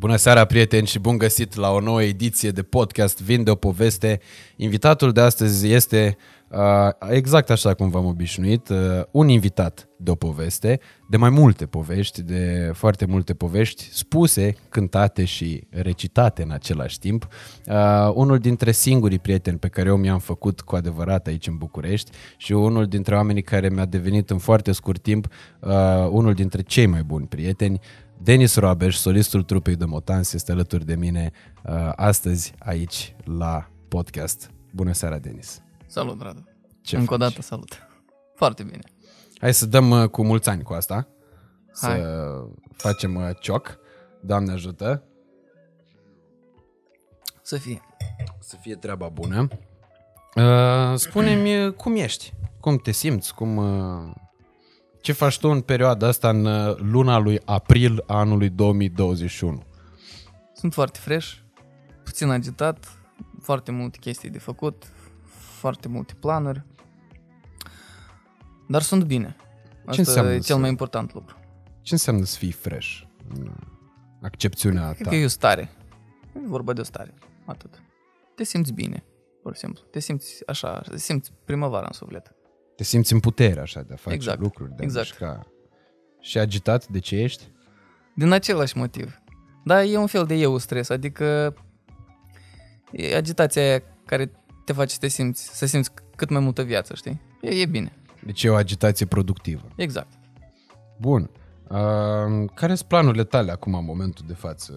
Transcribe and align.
Bună 0.00 0.16
seara, 0.16 0.44
prieteni, 0.44 0.86
și 0.86 0.98
bun 0.98 1.18
găsit 1.18 1.54
la 1.54 1.70
o 1.70 1.80
nouă 1.80 2.02
ediție 2.02 2.50
de 2.50 2.62
podcast 2.62 3.22
Vinde 3.22 3.50
o 3.50 3.54
poveste. 3.54 4.20
Invitatul 4.56 5.12
de 5.12 5.20
astăzi 5.20 5.72
este 5.72 6.16
uh, 6.48 6.58
exact 7.10 7.50
așa 7.50 7.74
cum 7.74 7.90
v-am 7.90 8.06
obișnuit, 8.06 8.68
uh, 8.68 8.76
un 9.10 9.28
invitat 9.28 9.88
de 9.96 10.10
o 10.10 10.14
poveste, 10.14 10.80
de 11.08 11.16
mai 11.16 11.30
multe 11.30 11.66
povești, 11.66 12.22
de 12.22 12.70
foarte 12.74 13.04
multe 13.04 13.34
povești 13.34 13.88
spuse, 13.92 14.54
cântate 14.68 15.24
și 15.24 15.66
recitate 15.70 16.42
în 16.42 16.50
același 16.50 16.98
timp. 16.98 17.28
Uh, 17.66 17.74
unul 18.14 18.38
dintre 18.38 18.72
singurii 18.72 19.18
prieteni 19.18 19.58
pe 19.58 19.68
care 19.68 19.88
eu 19.88 19.96
mi-am 19.96 20.18
făcut 20.18 20.60
cu 20.60 20.76
adevărat 20.76 21.26
aici 21.26 21.46
în 21.46 21.56
București 21.56 22.10
și 22.36 22.52
unul 22.52 22.86
dintre 22.86 23.14
oamenii 23.14 23.42
care 23.42 23.68
mi-a 23.68 23.86
devenit 23.86 24.30
în 24.30 24.38
foarte 24.38 24.72
scurt 24.72 25.02
timp 25.02 25.26
uh, 25.60 25.70
unul 26.10 26.34
dintre 26.34 26.62
cei 26.62 26.86
mai 26.86 27.02
buni 27.02 27.26
prieteni, 27.26 27.80
Denis 28.22 28.56
Roabeș, 28.56 28.96
solistul 28.96 29.42
trupei 29.42 29.76
de 29.76 29.84
Motans, 29.84 30.32
este 30.32 30.52
alături 30.52 30.84
de 30.84 30.94
mine 30.94 31.30
uh, 31.64 31.92
astăzi 31.96 32.54
aici 32.58 33.14
la 33.24 33.70
podcast. 33.88 34.50
Bună 34.74 34.92
seara, 34.92 35.18
Denis! 35.18 35.62
Salut, 35.86 36.22
Radu! 36.22 36.44
Ce 36.82 36.96
Încă 36.96 37.08
faci? 37.08 37.20
o 37.20 37.24
dată 37.28 37.42
salut! 37.42 37.88
Foarte 38.34 38.62
bine! 38.62 38.78
Hai 39.38 39.54
să 39.54 39.66
dăm 39.66 39.90
uh, 39.90 40.08
cu 40.08 40.24
mulți 40.24 40.48
ani 40.48 40.62
cu 40.62 40.72
asta, 40.72 41.08
Hai. 41.80 41.98
să 41.98 42.44
facem 42.72 43.14
uh, 43.14 43.28
cioc. 43.40 43.78
Doamne 44.22 44.52
ajută! 44.52 45.04
Să 47.42 47.56
fie! 47.56 47.80
Să 48.40 48.56
fie 48.60 48.74
treaba 48.74 49.08
bună. 49.08 49.48
Uh, 50.34 50.98
spune-mi 50.98 51.64
uh, 51.66 51.72
cum 51.72 51.96
ești, 51.96 52.32
cum 52.60 52.76
te 52.76 52.90
simți, 52.90 53.34
cum, 53.34 53.56
uh, 53.56 54.12
ce 55.00 55.12
faci 55.12 55.38
tu 55.38 55.48
în 55.48 55.60
perioada 55.60 56.06
asta, 56.06 56.28
în 56.28 56.44
uh, 56.44 56.76
luna 56.76 57.18
lui 57.18 57.40
april 57.44 58.02
a 58.06 58.18
anului 58.18 58.48
2021? 58.50 59.62
Sunt 60.54 60.72
foarte 60.72 60.98
fresh, 60.98 61.32
puțin 62.04 62.28
agitat, 62.28 62.98
foarte 63.40 63.70
multe 63.70 63.98
chestii 63.98 64.30
de 64.30 64.38
făcut, 64.38 64.84
foarte 65.58 65.88
multe 65.88 66.14
planuri, 66.20 66.62
dar 68.68 68.82
sunt 68.82 69.04
bine. 69.04 69.36
Asta 69.86 70.02
înseamnă 70.02 70.30
e 70.30 70.34
cel 70.34 70.42
să- 70.42 70.56
mai 70.56 70.68
important 70.68 71.14
lucru. 71.14 71.36
Ce 71.82 71.94
înseamnă 71.94 72.24
să 72.24 72.36
fii 72.38 72.52
fresh 72.52 73.00
în 73.34 73.50
accepțiunea 74.22 74.92
Cred 74.92 75.02
ta? 75.02 75.08
că 75.10 75.16
e 75.16 75.24
o 75.24 75.28
stare. 75.28 75.70
E 76.36 76.38
vorba 76.46 76.72
de 76.72 76.80
o 76.80 76.84
stare. 76.84 77.14
Atât. 77.46 77.82
Te 78.34 78.44
simți 78.44 78.72
bine, 78.72 79.04
pur 79.42 79.52
și 79.54 79.60
simplu. 79.60 79.82
Te 79.90 79.98
simți 80.00 80.42
așa, 80.46 80.80
te 80.90 80.98
simți 80.98 81.32
primăvara 81.44 81.86
în 81.86 81.92
suflet. 81.92 82.34
Te 82.80 82.86
simți 82.86 83.12
în 83.12 83.20
putere 83.20 83.60
așa 83.60 83.82
de 83.82 83.92
a 83.92 83.96
face 83.96 84.14
Exact, 84.14 84.40
lucruri, 84.40 84.68
de 84.70 84.76
a 84.80 84.84
exact. 84.84 85.06
mișca. 85.06 85.46
Și 86.20 86.38
agitat 86.38 86.86
de 86.86 86.98
ce 86.98 87.16
ești? 87.16 87.42
Din 88.14 88.30
același 88.32 88.76
motiv. 88.76 89.20
Dar 89.64 89.84
e 89.84 89.96
un 89.96 90.06
fel 90.06 90.24
de 90.24 90.34
eu 90.34 90.58
stres, 90.58 90.88
adică 90.88 91.54
e 92.92 93.16
agitația 93.16 93.62
aia 93.62 93.82
care 94.06 94.30
te 94.64 94.72
face 94.72 94.92
să 94.92 94.98
te 95.00 95.08
simți, 95.08 95.56
să 95.56 95.66
simți 95.66 95.90
cât 96.16 96.30
mai 96.30 96.40
multă 96.40 96.62
viață, 96.62 96.94
știi? 96.94 97.20
E, 97.40 97.48
e 97.60 97.66
bine, 97.66 97.92
Deci 98.24 98.42
e 98.42 98.48
o 98.48 98.54
agitație 98.54 99.06
productivă. 99.06 99.68
exact. 99.76 100.12
Bun. 100.98 101.30
Uh, 101.68 102.50
care 102.54 102.74
sunt 102.74 102.88
planurile 102.88 103.24
tale 103.24 103.50
acum, 103.50 103.74
în 103.74 103.84
momentul 103.84 104.24
de 104.28 104.34
față? 104.34 104.72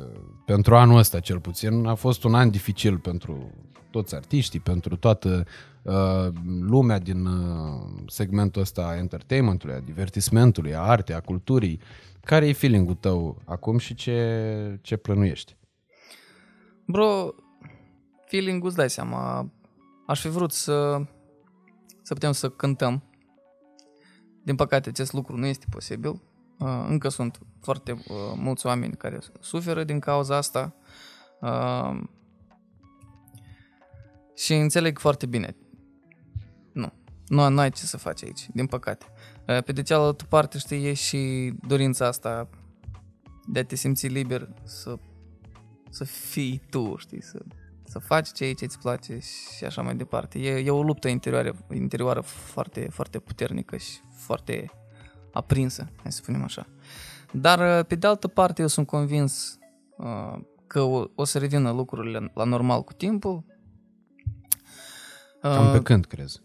Pentru 0.45 0.75
anul 0.75 0.97
ăsta, 0.97 1.19
cel 1.19 1.39
puțin, 1.39 1.85
a 1.85 1.95
fost 1.95 2.23
un 2.23 2.35
an 2.35 2.49
dificil 2.49 2.97
pentru 2.97 3.51
toți 3.93 4.15
artiștii, 4.15 4.59
pentru 4.59 4.95
toată 4.95 5.45
uh, 5.81 6.27
lumea 6.61 6.99
din 6.99 7.25
uh, 7.25 8.03
segmentul 8.07 8.61
ăsta 8.61 8.87
a 8.87 8.97
entertainmentului, 8.97 9.75
a 9.75 9.79
divertismentului, 9.79 10.75
a 10.75 10.81
artei, 10.81 11.15
a 11.15 11.19
culturii. 11.19 11.79
Care 12.21 12.47
e 12.47 12.53
feeling-ul 12.53 12.95
tău 12.95 13.41
acum 13.45 13.77
și 13.77 13.93
ce, 13.93 14.79
ce 14.81 14.95
plănuiești? 14.95 15.55
Bro, 16.85 17.35
feeling-ul 18.25 18.67
îți 18.67 18.77
dai 18.77 18.89
seama, 18.89 19.51
aș 20.07 20.21
fi 20.21 20.29
vrut 20.29 20.51
să, 20.51 21.01
să 22.01 22.13
putem 22.13 22.31
să 22.31 22.49
cântăm. 22.49 23.03
Din 24.43 24.55
păcate, 24.55 24.89
acest 24.89 25.13
lucru 25.13 25.37
nu 25.37 25.45
este 25.45 25.65
posibil. 25.69 26.21
Uh, 26.59 26.85
Încă 26.87 27.09
sunt 27.09 27.39
foarte 27.61 27.91
uh, 27.91 28.15
mulți 28.35 28.65
oameni 28.65 28.93
care 28.93 29.19
suferă 29.39 29.83
din 29.83 29.99
cauza 29.99 30.35
asta. 30.35 30.75
Uh, 31.41 32.01
Și 34.35 34.53
înțeleg 34.53 34.99
foarte 34.99 35.25
bine. 35.25 35.55
Nu, 36.71 36.93
nu, 37.27 37.49
nu 37.49 37.59
ai 37.59 37.71
ce 37.71 37.85
să 37.85 37.97
faci 37.97 38.23
aici, 38.23 38.47
din 38.53 38.65
păcate. 38.65 39.05
Uh, 39.47 39.63
Pe 39.63 39.71
de 39.71 39.81
cealaltă 39.81 40.23
parte, 40.23 40.57
știi, 40.57 40.85
e 40.85 40.93
și 40.93 41.53
dorința 41.67 42.07
asta 42.07 42.49
de 43.47 43.59
a 43.59 43.65
te 43.65 43.75
simți 43.75 44.07
liber 44.07 44.49
să 44.63 44.97
să 45.93 46.03
fii 46.03 46.61
tu, 46.69 46.95
știi, 46.97 47.23
să, 47.23 47.39
să 47.83 47.99
faci 47.99 48.31
ceea 48.31 48.53
ce 48.53 48.65
îți 48.65 48.79
place 48.79 49.19
și 49.57 49.65
așa 49.65 49.81
mai 49.81 49.95
departe. 49.95 50.39
E, 50.39 50.63
e 50.65 50.69
o 50.69 50.83
luptă 50.83 51.07
interioară, 51.07 51.55
interioară 51.73 52.21
foarte, 52.21 52.87
foarte 52.91 53.19
puternică 53.19 53.77
și 53.77 53.97
foarte 54.15 54.71
aprinsă, 55.33 55.87
hai 56.01 56.11
să 56.11 56.17
spunem 56.21 56.43
așa. 56.43 56.67
Dar, 57.31 57.83
pe 57.83 57.95
de 57.95 58.07
altă 58.07 58.27
parte, 58.27 58.61
eu 58.61 58.67
sunt 58.67 58.87
convins 58.87 59.59
uh, 59.97 60.39
că 60.67 60.81
o, 60.81 61.05
o 61.15 61.23
să 61.23 61.39
revină 61.39 61.71
lucrurile 61.71 62.31
la 62.33 62.43
normal 62.43 62.83
cu 62.83 62.93
timpul. 62.93 63.43
Cam 65.49 65.71
pe 65.71 65.77
Uh, 65.77 65.83
când 65.83 66.05
crezi? 66.05 66.41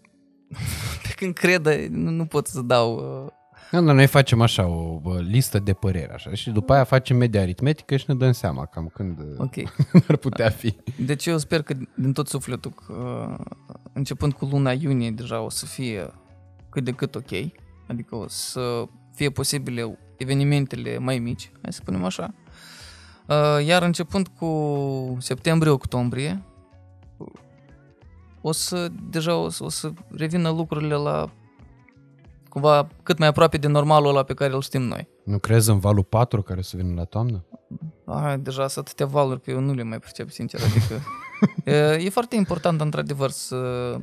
pe 1.02 1.12
când 1.16 1.34
cred, 1.34 1.66
nu, 1.90 2.10
nu 2.10 2.24
pot 2.24 2.46
să 2.46 2.60
dau... 2.60 2.94
Uh, 3.24 3.32
Da, 3.70 3.80
dar 3.80 3.94
noi 3.94 4.06
facem 4.06 4.40
așa 4.40 4.66
o 4.66 4.98
bă, 4.98 5.20
listă 5.20 5.58
de 5.58 5.72
păreri 5.72 6.12
așa 6.12 6.34
și 6.34 6.50
după 6.50 6.72
aia 6.72 6.84
facem 6.84 7.16
media 7.16 7.40
aritmetică 7.40 7.96
și 7.96 8.04
ne 8.08 8.14
dăm 8.14 8.32
seama 8.32 8.64
cam 8.64 8.90
când 8.94 9.18
uh, 9.18 9.34
ok. 9.38 9.54
ar 10.08 10.16
putea 10.16 10.50
fi. 10.50 10.76
Deci 10.96 11.26
eu 11.26 11.38
sper 11.38 11.62
că 11.62 11.74
din 11.94 12.12
tot 12.12 12.28
sufletul 12.28 12.72
că 12.86 12.92
uh, 12.92 13.44
începând 13.92 14.32
cu 14.32 14.44
luna 14.44 14.72
iunie 14.72 15.10
deja 15.10 15.40
o 15.40 15.50
să 15.50 15.66
fie 15.66 16.10
cât 16.70 16.84
de 16.84 16.90
cât 16.90 17.14
ok, 17.14 17.30
adică 17.86 18.16
o 18.16 18.28
să 18.28 18.84
fie 19.14 19.30
posibile 19.30 19.98
evenimentele 20.16 20.98
mai 20.98 21.18
mici, 21.18 21.50
hai 21.62 21.72
să 21.72 21.78
spunem 21.82 22.04
așa. 22.04 22.34
Uh, 23.26 23.66
Iar 23.66 23.82
începând 23.82 24.28
cu 24.28 25.16
septembrie-octombrie, 25.20 26.42
o 28.40 28.52
să, 28.52 28.88
deja 29.10 29.36
o 29.36 29.48
să, 29.48 29.64
o 29.64 29.68
să 29.68 29.92
revină 30.10 30.50
lucrurile 30.50 30.94
la 30.94 31.30
cumva 32.48 32.88
cât 33.02 33.18
mai 33.18 33.28
aproape 33.28 33.56
de 33.56 33.66
normalul 33.66 34.08
ăla 34.08 34.22
pe 34.22 34.34
care 34.34 34.54
îl 34.54 34.60
știm 34.60 34.82
noi. 34.82 35.08
Nu 35.24 35.38
crezi 35.38 35.70
în 35.70 35.78
valul 35.78 36.04
4 36.04 36.42
care 36.42 36.62
să 36.62 36.76
vină 36.76 36.94
la 36.94 37.04
toamnă? 37.04 37.44
Ai, 38.04 38.38
deja 38.38 38.68
sunt 38.68 38.86
atâtea 38.86 39.06
valuri 39.06 39.40
că 39.40 39.50
eu 39.50 39.60
nu 39.60 39.72
le 39.74 39.82
mai 39.82 39.98
percep, 39.98 40.30
sincer. 40.30 40.60
Adică 40.60 41.00
e, 41.70 42.04
e 42.04 42.08
foarte 42.10 42.36
important, 42.36 42.80
într-adevăr, 42.80 43.30
să, 43.30 43.94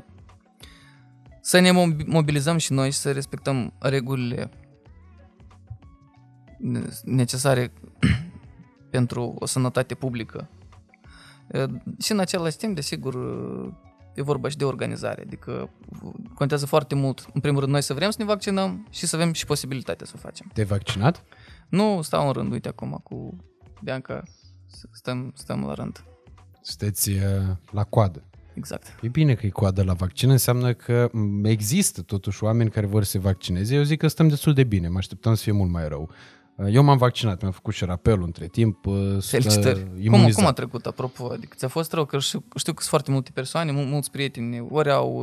să 1.42 1.60
ne 1.60 1.72
mobi- 1.72 2.06
mobilizăm 2.06 2.58
și 2.58 2.74
noi 2.74 2.92
și 2.92 2.98
să 2.98 3.12
respectăm 3.12 3.74
regulile 3.80 4.50
necesare 7.04 7.74
pentru 8.90 9.36
o 9.40 9.46
sănătate 9.46 9.96
publică. 9.96 10.50
E, 11.52 11.66
Și 12.00 12.12
în 12.12 12.20
același 12.20 12.58
timp, 12.58 12.76
desigur, 12.76 13.16
e 14.16 14.22
vorba 14.22 14.50
și 14.50 14.58
de 14.58 14.66
organizare. 14.66 15.22
Adică 15.22 15.70
contează 16.34 16.66
foarte 16.66 16.96
mult, 16.96 17.28
în 17.34 17.42
primul 17.42 17.60
rând, 17.60 17.72
noi 17.72 17.82
să 17.82 17.94
vrem 17.94 18.10
să 18.10 18.16
ne 18.20 18.26
vaccinăm 18.26 18.88
și 18.90 19.06
să 19.06 19.16
avem 19.16 19.34
și 19.34 19.46
posibilitatea 19.46 20.06
să 20.06 20.14
o 20.16 20.20
facem. 20.20 20.52
Te-ai 20.54 20.66
vaccinat? 20.66 21.24
Nu 21.70 22.02
stau 22.02 22.28
în 22.28 22.34
rând, 22.34 22.52
uite 22.52 22.68
acum 22.68 23.00
cu 23.04 23.38
Bianca, 23.84 24.24
stăm, 24.92 25.32
stăm 25.36 25.64
la 25.66 25.74
rând. 25.74 26.04
Sunteți 26.62 27.10
uh, 27.10 27.20
la 27.72 27.84
coadă. 27.84 28.24
Exact. 28.54 29.00
E 29.02 29.08
bine 29.08 29.34
că 29.34 29.46
e 29.46 29.50
coadă 29.50 29.84
la 29.84 29.94
vaccin, 29.94 30.30
înseamnă 30.30 30.74
că 30.74 31.10
m, 31.12 31.46
există 31.46 32.02
totuși 32.02 32.44
oameni 32.44 32.70
care 32.70 32.86
vor 32.86 33.04
să 33.04 33.10
se 33.10 33.20
vaccineze. 33.20 33.76
Eu 33.76 33.84
zic 33.84 34.00
că 34.00 34.08
stăm 34.08 34.28
destul 34.28 34.54
de 34.54 34.64
bine, 34.64 34.88
mă 34.88 34.98
așteptam 34.98 35.34
să 35.34 35.44
fie 35.44 35.52
mult 35.52 35.72
mai 35.72 35.88
rău. 35.88 36.10
Uh, 36.58 36.66
Eu 36.72 36.84
m-am 36.84 36.98
vaccinat, 36.98 37.42
mi-am 37.42 37.52
făcut 37.54 37.74
și 37.74 37.86
rapelul 37.86 38.24
între 38.26 38.48
timp. 38.48 38.86
uh, 38.86 38.94
sunt, 38.96 39.16
uh, 39.18 39.24
Felicitări. 39.24 39.84
Cum, 39.84 40.02
imunizat. 40.04 40.34
cum 40.36 40.46
a 40.46 40.52
trecut, 40.52 40.86
apropo? 40.86 41.30
Adică 41.32 41.54
ți-a 41.58 41.68
fost 41.68 41.94
rău? 41.94 42.06
Că 42.06 42.20
știu, 42.20 42.44
știu 42.56 42.74
că 42.74 42.80
sunt 42.80 42.90
foarte 42.90 43.12
multe 43.12 43.32
persoane, 43.34 43.72
mul- 43.72 43.86
mulți 43.86 44.12
prieteni, 44.12 44.68
ori 44.70 44.92
au 44.92 45.14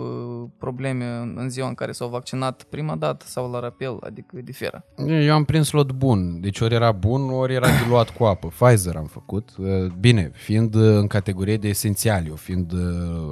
uh, 0.43 0.49
probleme 0.59 1.05
în, 1.05 1.35
în 1.39 1.49
ziua 1.51 1.69
în 1.69 1.75
care 1.75 1.93
s-au 1.93 2.09
vaccinat 2.09 2.63
prima 2.63 2.97
dată 2.97 3.25
sau 3.29 3.51
la 3.51 3.61
rapel, 3.61 3.97
adică 4.01 4.37
diferă. 4.45 4.85
Eu 5.07 5.35
am 5.35 5.45
prins 5.45 5.71
lot 5.71 5.93
bun, 5.93 6.41
deci 6.41 6.61
ori 6.61 6.75
era 6.75 6.93
bun, 6.93 7.31
ori 7.31 7.55
era 7.55 7.69
diluat 7.83 8.11
cu 8.17 8.25
apă. 8.25 8.49
Pfizer 8.49 8.97
am 8.97 9.07
făcut. 9.07 9.51
Uh, 9.59 9.67
Bine, 10.01 10.31
fiind 10.35 10.75
uh, 10.75 10.83
în 10.97 11.07
categorie 11.07 11.57
de 11.57 11.69
esențiali, 11.69 12.29
eu 12.29 12.35
fiind 12.35 12.73
uh, 12.73 12.81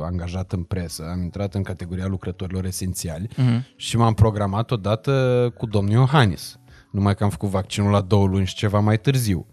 angajat 0.03 0.53
în 0.53 0.63
presă, 0.63 1.05
am 1.13 1.23
intrat 1.23 1.55
în 1.55 1.63
categoria 1.63 2.07
lucrătorilor 2.07 2.65
esențiali 2.65 3.29
Mhm. 3.37 3.67
și 3.77 3.97
m-am 3.97 4.15
programat 4.15 4.71
odată 4.71 5.53
cu 5.57 5.67
domnul 5.67 5.93
Iohannis. 5.95 6.59
Numai 6.91 7.15
că 7.15 7.25
am 7.25 7.31
făcut 7.31 7.49
vaccinul 7.49 7.91
la 7.91 8.01
două 8.01 8.27
luni 8.27 8.47
și 8.47 8.55
ceva 8.55 8.79
mai 8.81 8.99
târziu. 8.99 9.47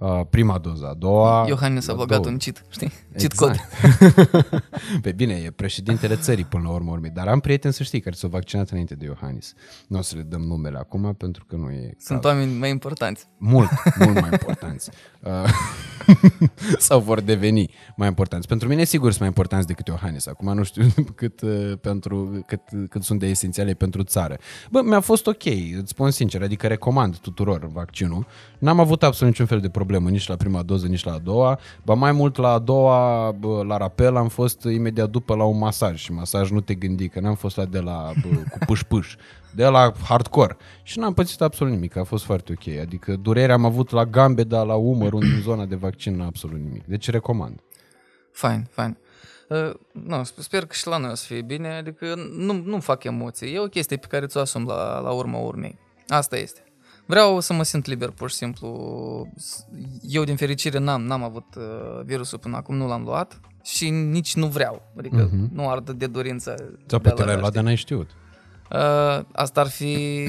Uh, 0.00 0.20
Prima 0.30 0.58
doză, 0.58 0.86
a 0.86 0.94
doua... 0.94 1.44
Iohannis 1.48 1.88
a 1.88 1.92
la 1.92 1.98
băgat 1.98 2.20
două 2.20 2.32
un 2.32 2.38
cheat, 2.38 2.64
știi? 2.68 2.92
Cheat 3.16 3.32
code. 3.32 3.58
Exact. 3.82 4.64
Pe 5.02 5.12
bine, 5.12 5.34
e 5.34 5.50
președintele 5.50 6.16
țării 6.16 6.44
până 6.44 6.62
la 6.62 6.70
urmă 6.70 6.90
urmei, 6.90 7.10
dar 7.10 7.28
am 7.28 7.40
prieteni 7.40 7.72
să 7.72 7.82
știi 7.82 8.00
care 8.00 8.14
s-au 8.14 8.28
vaccinat 8.28 8.68
înainte 8.70 8.94
de 8.94 9.04
Iohannis. 9.04 9.54
Nu 9.88 9.98
o 9.98 10.02
să 10.02 10.16
le 10.16 10.22
dăm 10.22 10.40
numele 10.40 10.78
acum 10.78 11.14
pentru 11.14 11.44
că 11.44 11.56
nu 11.56 11.70
e 11.70 11.94
Sunt 11.98 12.20
caz. 12.20 12.30
oameni 12.32 12.58
mai 12.58 12.70
importanți. 12.70 13.26
mult, 13.38 13.70
mult 13.98 14.20
mai 14.20 14.28
importanți. 14.40 14.90
Uh, 15.22 15.30
sau 16.78 17.00
vor 17.00 17.20
deveni 17.20 17.70
mai 17.96 18.08
importanți. 18.08 18.46
Pentru 18.48 18.68
mine, 18.68 18.84
sigur, 18.84 19.06
sunt 19.06 19.18
mai 19.18 19.28
importanți 19.28 19.66
decât 19.66 19.86
Iohannis. 19.86 20.26
Acum 20.26 20.54
nu 20.54 20.62
știu 20.62 20.86
cât, 21.14 21.40
uh, 21.40 21.72
pentru, 21.80 22.44
cât, 22.46 22.60
cât 22.88 23.02
sunt 23.02 23.18
de 23.18 23.26
esențiale 23.26 23.72
pentru 23.74 24.02
țară. 24.02 24.36
Bă, 24.70 24.82
mi-a 24.84 25.00
fost 25.00 25.26
ok, 25.26 25.44
îți 25.80 25.90
spun 25.90 26.10
sincer, 26.10 26.42
adică 26.42 26.66
recomand 26.66 27.16
tuturor 27.18 27.66
vaccinul. 27.72 28.26
N-am 28.58 28.80
avut 28.80 29.02
absolut 29.02 29.32
niciun 29.32 29.46
fel 29.46 29.60
de 29.60 29.68
problemă, 29.68 29.88
nici 29.98 30.28
la 30.28 30.36
prima 30.36 30.62
doză, 30.62 30.86
nici 30.86 31.04
la 31.04 31.12
a 31.12 31.18
doua. 31.18 31.58
Ba 31.84 31.94
mai 31.94 32.12
mult 32.12 32.36
la 32.36 32.52
a 32.52 32.58
doua, 32.58 33.30
bă, 33.30 33.62
la 33.66 33.76
rapel, 33.76 34.16
am 34.16 34.28
fost 34.28 34.62
imediat 34.62 35.10
după 35.10 35.34
la 35.34 35.44
un 35.44 35.58
masaj 35.58 36.00
și 36.00 36.12
masaj 36.12 36.50
nu 36.50 36.60
te 36.60 36.74
gândi, 36.74 37.08
că 37.08 37.20
n-am 37.20 37.34
fost 37.34 37.56
la 37.56 37.64
de 37.64 37.80
la 37.80 38.12
bă, 38.22 38.36
cu 38.50 38.58
puș-puș 38.66 39.16
de 39.54 39.64
la 39.64 39.92
hardcore. 40.04 40.56
Și 40.82 40.98
n-am 40.98 41.14
pățit 41.14 41.40
absolut 41.40 41.72
nimic, 41.72 41.96
a 41.96 42.04
fost 42.04 42.24
foarte 42.24 42.52
ok. 42.52 42.76
Adică 42.78 43.16
durerea 43.16 43.54
am 43.54 43.64
avut 43.64 43.90
la 43.90 44.04
gambe, 44.04 44.44
dar 44.44 44.66
la 44.66 44.74
umăr, 44.74 45.12
în 45.12 45.40
zona 45.48 45.64
de 45.64 45.74
vaccin, 45.74 46.20
absolut 46.20 46.60
nimic. 46.60 46.86
Deci 46.86 47.10
recomand. 47.10 47.60
Fain, 48.32 48.66
fain. 48.70 48.96
Uh, 49.48 49.74
nu, 49.92 50.22
sper 50.38 50.66
că 50.66 50.74
și 50.74 50.86
la 50.86 50.96
noi 50.96 51.10
o 51.10 51.14
să 51.14 51.24
fie 51.26 51.42
bine, 51.42 51.68
adică 51.68 52.14
nu, 52.36 52.62
nu 52.64 52.80
fac 52.80 53.04
emoții. 53.04 53.54
E 53.54 53.58
o 53.58 53.66
chestie 53.66 53.96
pe 53.96 54.06
care 54.06 54.26
ți-o 54.26 54.40
asum 54.40 54.66
la, 54.66 55.00
la 55.00 55.10
urma 55.10 55.38
urmei. 55.38 55.78
Asta 56.08 56.36
este. 56.36 56.69
Vreau 57.10 57.40
să 57.40 57.52
mă 57.52 57.62
simt 57.62 57.86
liber, 57.86 58.10
pur 58.10 58.30
și 58.30 58.36
simplu. 58.36 58.68
Eu, 60.02 60.24
din 60.24 60.36
fericire, 60.36 60.78
n-am, 60.78 61.02
n-am 61.02 61.22
avut 61.22 61.54
uh, 61.56 62.04
virusul 62.04 62.38
până 62.38 62.56
acum, 62.56 62.76
nu 62.76 62.86
l-am 62.86 63.02
luat 63.02 63.40
și 63.64 63.90
nici 63.90 64.34
nu 64.34 64.46
vreau. 64.46 64.82
Adică 64.98 65.28
uh-huh. 65.28 65.52
nu 65.52 65.68
ardă 65.68 65.92
de 65.92 66.06
dorință. 66.06 66.78
Sau 66.86 66.98
poate 66.98 67.24
l-ai 67.24 67.36
luat, 67.36 67.52
dar 67.52 67.62
n-ai 67.62 67.74
știut. 67.74 68.10
Uh, 68.70 69.24
asta 69.32 69.60
ar 69.60 69.68
fi... 69.68 69.94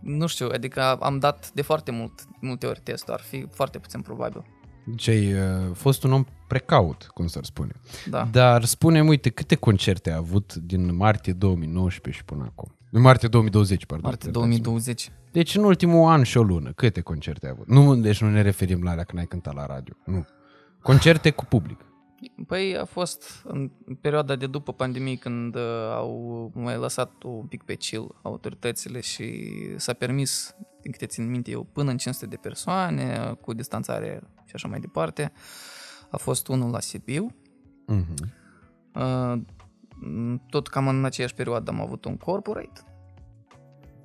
Nu 0.00 0.26
știu, 0.26 0.48
adică 0.52 0.94
am 0.94 1.18
dat 1.18 1.50
de 1.54 1.62
foarte 1.62 1.90
mult, 1.90 2.12
multe 2.40 2.66
ori 2.66 2.80
testul, 2.82 3.12
ar 3.12 3.20
fi 3.20 3.46
foarte 3.50 3.78
puțin 3.78 4.00
probabil. 4.00 4.44
Deci 4.86 5.08
ai 5.08 5.32
uh, 5.32 5.40
fost 5.72 6.04
un 6.04 6.12
om 6.12 6.24
precaut, 6.48 7.10
cum 7.14 7.26
s-ar 7.26 7.44
spune. 7.44 7.72
Da. 8.10 8.28
Dar 8.32 8.64
spune 8.64 9.02
uite, 9.02 9.30
câte 9.30 9.54
concerte 9.54 10.10
ai 10.10 10.16
avut 10.16 10.54
din 10.54 10.96
martie 10.96 11.32
2019 11.32 12.22
și 12.22 12.26
până 12.26 12.44
acum? 12.44 12.74
În 12.94 13.00
martie 13.00 13.28
2020, 13.28 13.86
pardon. 13.86 14.10
Martie 14.10 14.30
2020. 14.30 15.10
Deci 15.32 15.54
în 15.54 15.64
ultimul 15.64 16.08
an 16.08 16.22
și 16.22 16.36
o 16.36 16.42
lună, 16.42 16.72
câte 16.72 17.00
concerte 17.00 17.46
ai 17.46 17.52
avut? 17.52 17.68
Nu, 17.68 17.96
deci 17.96 18.20
nu 18.20 18.30
ne 18.30 18.42
referim 18.42 18.82
la 18.82 18.90
alea 18.90 19.04
când 19.04 19.18
ai 19.18 19.26
cântat 19.26 19.54
la 19.54 19.66
radio, 19.66 19.94
nu. 20.04 20.26
Concerte 20.82 21.30
cu 21.30 21.44
public. 21.44 21.80
Păi 22.46 22.76
a 22.78 22.84
fost 22.84 23.42
în 23.44 23.70
perioada 24.00 24.36
de 24.36 24.46
după 24.46 24.72
pandemie 24.72 25.16
când 25.16 25.54
uh, 25.54 25.62
au 25.90 26.50
mai 26.54 26.76
lăsat 26.76 27.22
un 27.22 27.46
pic 27.46 27.62
pe 27.62 27.74
chill 27.74 28.14
autoritățile 28.22 29.00
și 29.00 29.48
s-a 29.76 29.92
permis, 29.92 30.54
din 30.82 30.90
câte 30.90 31.06
țin 31.06 31.30
minte 31.30 31.50
eu, 31.50 31.66
până 31.72 31.90
în 31.90 31.96
500 31.96 32.26
de 32.26 32.36
persoane, 32.36 33.36
cu 33.40 33.52
distanțare 33.52 34.22
și 34.44 34.52
așa 34.54 34.68
mai 34.68 34.80
departe. 34.80 35.32
A 36.10 36.16
fost 36.16 36.48
unul 36.48 36.70
la 36.70 36.80
Sibiu. 36.80 37.34
Uh-huh. 37.92 38.42
Uh, 40.06 40.34
tot 40.50 40.68
cam 40.68 40.88
în 40.88 41.04
aceeași 41.04 41.34
perioadă 41.34 41.70
am 41.70 41.80
avut 41.80 42.04
un 42.04 42.16
corporate 42.16 42.80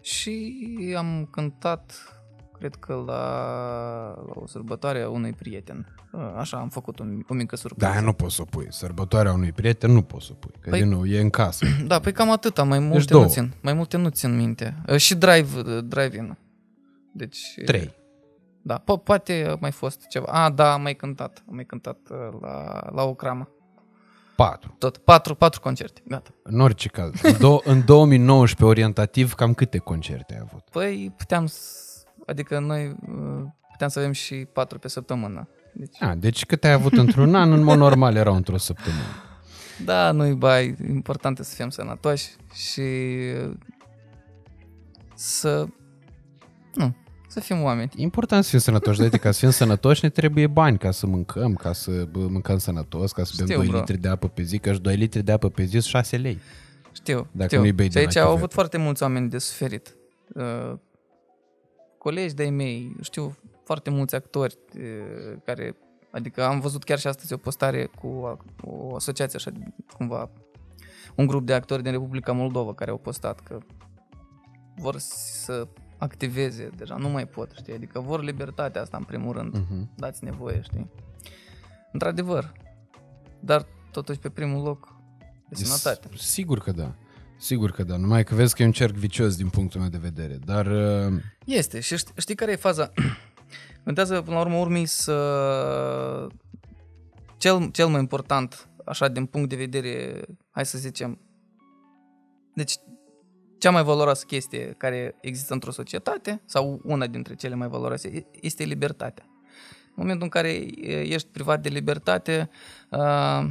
și 0.02 0.96
am 0.98 1.28
cântat 1.32 2.14
cred 2.60 2.76
că 2.76 2.94
la, 2.94 3.24
la 4.28 4.34
o 4.34 4.48
sărbătoare 4.48 5.02
a 5.02 5.10
unui 5.10 5.34
prieten. 5.34 5.94
Așa 6.38 6.58
am 6.58 6.70
făcut 6.70 7.00
un, 7.00 7.24
o 7.28 7.34
mică 7.34 7.56
surpriză. 7.56 7.92
Da, 7.92 8.00
nu 8.00 8.14
poți 8.14 8.36
să 8.36 8.42
o 8.42 8.46
pui. 8.46 8.68
Sărbătoarea 8.70 9.34
unui 9.34 9.52
prieten 9.52 9.92
nu 9.92 10.02
poți 10.02 10.26
să 10.26 10.32
o 10.34 10.36
pui. 10.36 10.54
Că 10.60 10.70
păi, 10.70 10.80
din 10.80 10.90
nou, 10.90 11.06
e 11.06 11.20
în 11.20 11.30
casă. 11.30 11.66
Da, 11.88 12.00
păi 12.00 12.12
cam 12.12 12.32
atâta, 12.32 12.64
mai 12.64 12.80
multe 12.80 12.98
deci 12.98 13.10
nu 13.10 13.28
țin. 13.28 13.54
Mai 13.62 13.74
multe 13.74 13.98
nu 13.98 14.10
țin 14.10 14.36
minte. 14.36 14.82
Și 14.98 15.16
drive, 15.16 15.82
drive-in. 15.82 16.38
Deci... 17.14 17.54
Trei. 17.66 17.98
Da, 18.62 18.84
po- 18.84 19.04
poate 19.04 19.58
mai 19.60 19.72
fost 19.72 20.08
ceva. 20.08 20.26
A, 20.26 20.50
da, 20.50 20.74
am 20.74 20.82
mai 20.82 20.96
cântat. 20.96 21.44
Am 21.48 21.56
mai 21.56 21.66
cântat 21.66 21.98
la, 22.42 22.88
la 22.92 23.04
o 23.04 23.14
cramă. 23.14 23.50
Patru. 24.46 24.76
Tot, 24.78 24.98
patru, 24.98 25.36
patru 25.36 25.60
concerte, 25.60 26.02
gata. 26.08 26.30
În 26.44 26.60
orice 26.60 26.88
caz. 26.88 27.12
Do- 27.12 27.64
în 27.64 27.86
2019, 27.86 28.64
orientativ, 28.64 29.34
cam 29.34 29.54
câte 29.54 29.78
concerte 29.78 30.34
ai 30.34 30.40
avut? 30.44 30.64
Păi 30.72 31.14
puteam 31.18 31.48
Adică 32.26 32.60
noi 32.60 32.88
uh, 32.88 33.44
puteam 33.72 33.90
să 33.90 34.00
avem 34.00 34.12
și 34.12 34.36
patru 34.36 34.80
pe 34.80 34.88
săptămână. 34.88 35.48
Deci... 35.74 36.02
A, 36.02 36.16
deci 36.16 36.46
cât 36.46 36.64
ai 36.64 36.72
avut 36.72 36.94
într-un 36.94 37.36
an, 37.36 37.52
în 37.52 37.64
mod 37.64 37.78
normal 37.78 38.16
erau 38.16 38.36
într-o 38.36 38.58
săptămână. 38.58 39.04
Da, 39.86 40.12
nu-i 40.12 40.34
bai, 40.34 40.76
important 40.90 41.38
să 41.38 41.56
fim 41.56 41.70
sănătoși 41.70 42.30
și 42.54 42.82
să, 45.16 45.66
nu, 46.74 46.96
să 47.30 47.40
fim 47.40 47.64
oameni. 47.64 47.92
Important 47.96 48.44
să 48.44 48.50
fim 48.50 48.60
sănătoși, 48.60 49.00
de 49.00 49.18
ca 49.18 49.32
să 49.32 49.40
fim 49.40 49.50
sănătoși 49.50 50.00
ne 50.04 50.10
trebuie 50.10 50.48
bani 50.48 50.78
ca 50.78 50.92
să 50.92 51.08
mâncăm, 51.08 51.54
ca 51.54 51.74
să 51.74 52.08
mâncăm 52.14 52.58
sănătos, 52.58 53.12
ca 53.12 53.24
să 53.24 53.44
bem 53.46 53.58
2 53.58 53.68
litri 53.68 53.98
de 53.98 54.08
apă 54.08 54.28
pe 54.28 54.42
zi, 54.42 54.60
că 54.60 54.74
și 54.74 54.80
2 54.80 54.96
litri 54.96 55.24
de 55.24 55.32
apă 55.32 55.50
pe 55.50 55.64
zi 55.64 55.82
6 55.82 56.18
lei. 56.18 56.40
Știu, 56.92 57.28
Dacă 57.32 57.48
știu. 57.50 57.60
nu-i 57.60 57.72
bei 57.72 57.92
și 57.92 57.98
aici 57.98 58.16
au 58.16 58.32
avut 58.32 58.54
foarte 58.54 58.78
mulți 58.78 59.04
oameni 59.04 59.30
de 59.30 59.38
suferit. 59.38 59.96
Uh, 60.36 60.74
colegi 61.98 62.34
de-ai 62.34 62.50
mei, 62.50 62.96
știu 63.02 63.38
foarte 63.64 63.90
mulți 63.90 64.16
actori 64.16 64.58
care, 65.46 65.76
adică 66.12 66.46
am 66.46 66.60
văzut 66.60 66.84
chiar 66.84 67.00
și 67.00 67.08
astăzi 67.08 67.34
o 67.34 67.38
postare 67.38 67.90
cu 68.02 68.38
o 68.62 68.96
asociație 68.96 69.38
așa, 69.38 69.52
cumva, 69.98 70.30
un 71.16 71.26
grup 71.26 71.46
de 71.46 71.54
actori 71.54 71.84
din 71.84 71.92
Republica 71.92 72.32
Moldova 72.32 72.74
care 72.74 72.92
au 72.92 72.98
postat 72.98 73.40
că 73.40 73.58
vor 74.76 74.96
să 74.98 75.68
activeze, 76.00 76.70
deja 76.76 76.96
nu 76.96 77.10
mai 77.10 77.28
pot, 77.28 77.52
știi, 77.56 77.74
adică 77.74 78.00
vor 78.00 78.24
libertatea 78.24 78.82
asta 78.82 78.98
în 78.98 79.04
primul 79.04 79.34
rând, 79.34 79.58
uh-huh. 79.58 79.96
dați 79.96 80.24
nevoie, 80.24 80.62
știi. 80.62 80.90
Într-adevăr, 81.92 82.52
dar 83.40 83.66
totuși 83.92 84.20
pe 84.20 84.30
primul 84.30 84.64
loc 84.64 84.96
de 85.50 85.56
sănătate. 85.56 86.10
Sigur 86.18 86.60
că 86.60 86.72
da. 86.72 86.96
Sigur 87.38 87.72
că 87.72 87.84
da, 87.84 87.98
numai 87.98 88.24
că 88.24 88.36
vezi 88.36 88.56
că 88.56 88.62
e 88.62 88.66
un 88.66 88.72
cerc 88.72 88.94
vicios 88.94 89.36
din 89.36 89.50
punctul 89.50 89.80
meu 89.80 89.90
de 89.90 89.98
vedere, 89.98 90.40
dar... 90.46 90.66
Uh... 90.66 91.22
Este 91.46 91.80
și 91.80 91.98
știi, 91.98 92.14
știi 92.18 92.36
care 92.36 92.52
e 92.52 92.56
faza? 92.56 92.92
Contează 93.86 94.22
până 94.22 94.36
la 94.36 94.42
urmă 94.42 94.58
urmei 94.58 94.86
să... 94.86 96.28
Cel, 97.38 97.70
cel 97.72 97.88
mai 97.88 98.00
important, 98.00 98.70
așa 98.86 99.08
din 99.08 99.26
punct 99.26 99.50
de 99.50 99.56
vedere, 99.56 100.22
hai 100.52 100.66
să 100.66 100.78
zicem, 100.78 101.20
deci 102.54 102.74
cea 103.60 103.72
mai 103.72 103.84
valoroasă 103.84 104.26
chestie 104.26 104.74
care 104.78 105.16
există 105.22 105.54
într-o 105.54 105.72
societate, 105.72 106.42
sau 106.46 106.82
una 106.84 107.08
dintre 107.08 107.36
cele 107.36 107.56
mai 107.56 107.68
valoroase, 107.68 108.26
este 108.42 108.64
libertatea. 108.64 109.26
În 109.86 109.96
momentul 109.96 110.24
în 110.24 110.30
care 110.30 110.50
ești 111.04 111.28
privat 111.28 111.62
de 111.62 111.70
libertate, 111.70 112.50
uh, 112.90 113.50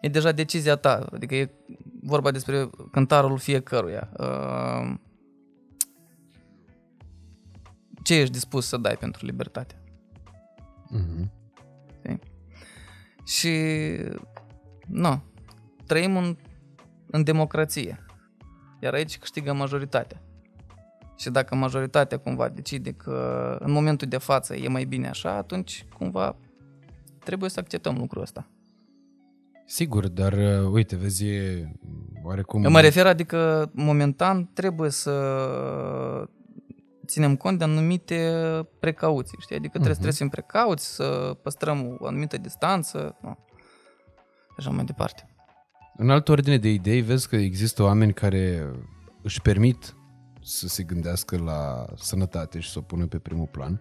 e 0.00 0.08
deja 0.08 0.32
decizia 0.32 0.76
ta, 0.76 1.06
adică 1.12 1.34
e 1.34 1.50
vorba 2.02 2.30
despre 2.30 2.70
cântarul 2.90 3.38
fiecăruia. 3.38 4.08
Uh, 4.18 4.94
ce 8.02 8.14
ești 8.14 8.32
dispus 8.32 8.66
să 8.66 8.76
dai 8.76 8.96
pentru 8.96 9.26
libertate? 9.26 9.82
Uh-huh. 10.94 11.40
Și, 13.24 13.50
nu, 14.86 15.22
trăim 15.86 16.16
în, 16.16 16.36
în 17.06 17.22
democrație, 17.22 18.04
iar 18.82 18.94
aici 18.94 19.18
câștigă 19.18 19.52
majoritatea. 19.52 20.22
Și 21.16 21.30
dacă 21.30 21.54
majoritatea 21.54 22.18
cumva 22.18 22.48
decide 22.48 22.92
că 22.92 23.56
în 23.60 23.72
momentul 23.72 24.08
de 24.08 24.18
față 24.18 24.56
e 24.56 24.68
mai 24.68 24.84
bine 24.84 25.08
așa, 25.08 25.30
atunci 25.30 25.86
cumva 25.98 26.36
trebuie 27.24 27.50
să 27.50 27.60
acceptăm 27.60 27.96
lucrul 27.96 28.22
ăsta. 28.22 28.46
Sigur, 29.66 30.08
dar 30.08 30.32
uh, 30.32 30.70
uite, 30.72 30.96
vezi, 30.96 31.26
e 31.26 31.72
oarecum... 32.22 32.64
Eu 32.64 32.70
mă 32.70 32.80
refer, 32.80 33.06
adică 33.06 33.70
momentan 33.74 34.50
trebuie 34.52 34.90
să 34.90 36.28
ținem 37.06 37.36
cont 37.36 37.58
de 37.58 37.64
anumite 37.64 38.30
precauții, 38.80 39.38
știi? 39.40 39.56
Adică 39.56 39.78
trebuie, 39.78 39.92
uh-huh. 39.92 40.00
trebuie 40.00 40.12
să 40.12 40.22
fim 40.22 40.28
precauți, 40.28 40.94
să 40.94 41.36
păstrăm 41.42 41.96
o 41.98 42.06
anumită 42.06 42.36
distanță, 42.36 43.16
nu. 43.22 43.38
așa 44.56 44.70
mai 44.70 44.84
departe. 44.84 45.31
În 45.96 46.10
altă 46.10 46.30
ordine 46.30 46.58
de 46.58 46.68
idei, 46.68 47.00
vezi 47.00 47.28
că 47.28 47.36
există 47.36 47.82
oameni 47.82 48.12
care 48.12 48.72
își 49.22 49.40
permit 49.40 49.94
să 50.42 50.68
se 50.68 50.82
gândească 50.82 51.38
la 51.38 51.86
sănătate 51.96 52.60
și 52.60 52.70
să 52.70 52.78
o 52.78 52.82
pună 52.82 53.06
pe 53.06 53.18
primul 53.18 53.46
plan 53.46 53.80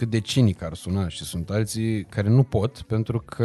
cât 0.00 0.10
de 0.10 0.20
cinic 0.20 0.62
ar 0.62 0.74
suna 0.74 1.08
și 1.08 1.24
sunt 1.24 1.50
alții 1.50 2.04
care 2.04 2.28
nu 2.28 2.42
pot 2.42 2.82
pentru 2.82 3.20
că 3.20 3.44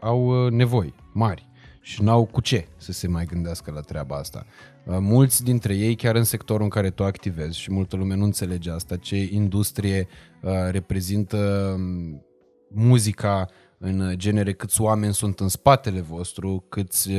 au 0.00 0.44
uh, 0.44 0.52
nevoi 0.52 0.94
mari 1.12 1.48
și 1.80 2.02
n-au 2.02 2.24
cu 2.24 2.40
ce 2.40 2.68
să 2.76 2.92
se 2.92 3.08
mai 3.08 3.24
gândească 3.24 3.70
la 3.70 3.80
treaba 3.80 4.16
asta. 4.16 4.46
Uh, 4.84 4.96
mulți 5.00 5.44
dintre 5.44 5.74
ei, 5.74 5.94
chiar 5.94 6.14
în 6.14 6.24
sectorul 6.24 6.62
în 6.62 6.68
care 6.68 6.90
tu 6.90 7.04
activezi 7.04 7.58
și 7.58 7.72
multă 7.72 7.96
lume 7.96 8.14
nu 8.14 8.24
înțelege 8.24 8.70
asta, 8.70 8.96
ce 8.96 9.16
industrie 9.16 10.08
uh, 10.42 10.50
reprezintă 10.70 11.72
um, 11.76 12.22
muzica 12.68 13.48
în 13.78 14.12
genere, 14.18 14.52
câți 14.52 14.80
oameni 14.80 15.14
sunt 15.14 15.40
în 15.40 15.48
spatele 15.48 16.00
vostru, 16.00 16.64
câți 16.68 17.10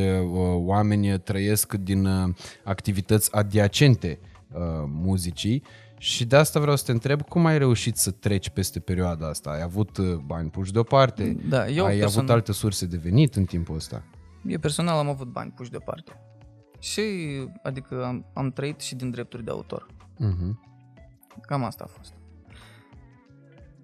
oameni 0.54 1.20
trăiesc 1.20 1.74
din 1.74 2.08
activități 2.64 3.36
adiacente 3.36 4.20
muzicii 4.86 5.64
Și 5.98 6.26
de 6.26 6.36
asta 6.36 6.60
vreau 6.60 6.76
să 6.76 6.86
te 6.86 6.92
întreb, 6.92 7.22
cum 7.22 7.46
ai 7.46 7.58
reușit 7.58 7.98
să 7.98 8.12
treci 8.12 8.50
peste 8.50 8.80
perioada 8.80 9.28
asta? 9.28 9.50
Ai 9.50 9.62
avut 9.62 9.98
uh, 9.98 10.16
bani 10.16 10.50
puși 10.50 10.72
deoparte? 10.72 11.38
Da, 11.50 11.68
eu 11.68 11.86
ai 11.86 11.98
person- 11.98 12.20
avut 12.20 12.30
alte 12.30 12.52
surse 12.52 12.86
de 12.86 12.98
venit 12.98 13.36
în 13.36 13.46
timpul 13.46 13.76
ăsta? 13.76 14.04
Eu 14.48 14.60
personal 14.60 14.98
am 14.98 15.10
avut 15.10 15.28
bani 15.28 15.52
puși 15.52 15.70
deoparte. 15.70 16.22
Și, 16.80 17.02
adică 17.64 18.06
am, 18.06 18.26
am 18.34 18.52
trăit 18.52 18.80
și 18.80 18.96
din 18.96 19.12
drepturi 19.12 19.44
de 19.44 19.52
autor. 19.52 19.88
Uh-huh. 20.16 20.52
Cam 21.42 21.64
asta 21.64 21.84
a 21.84 21.92
fost. 21.98 22.14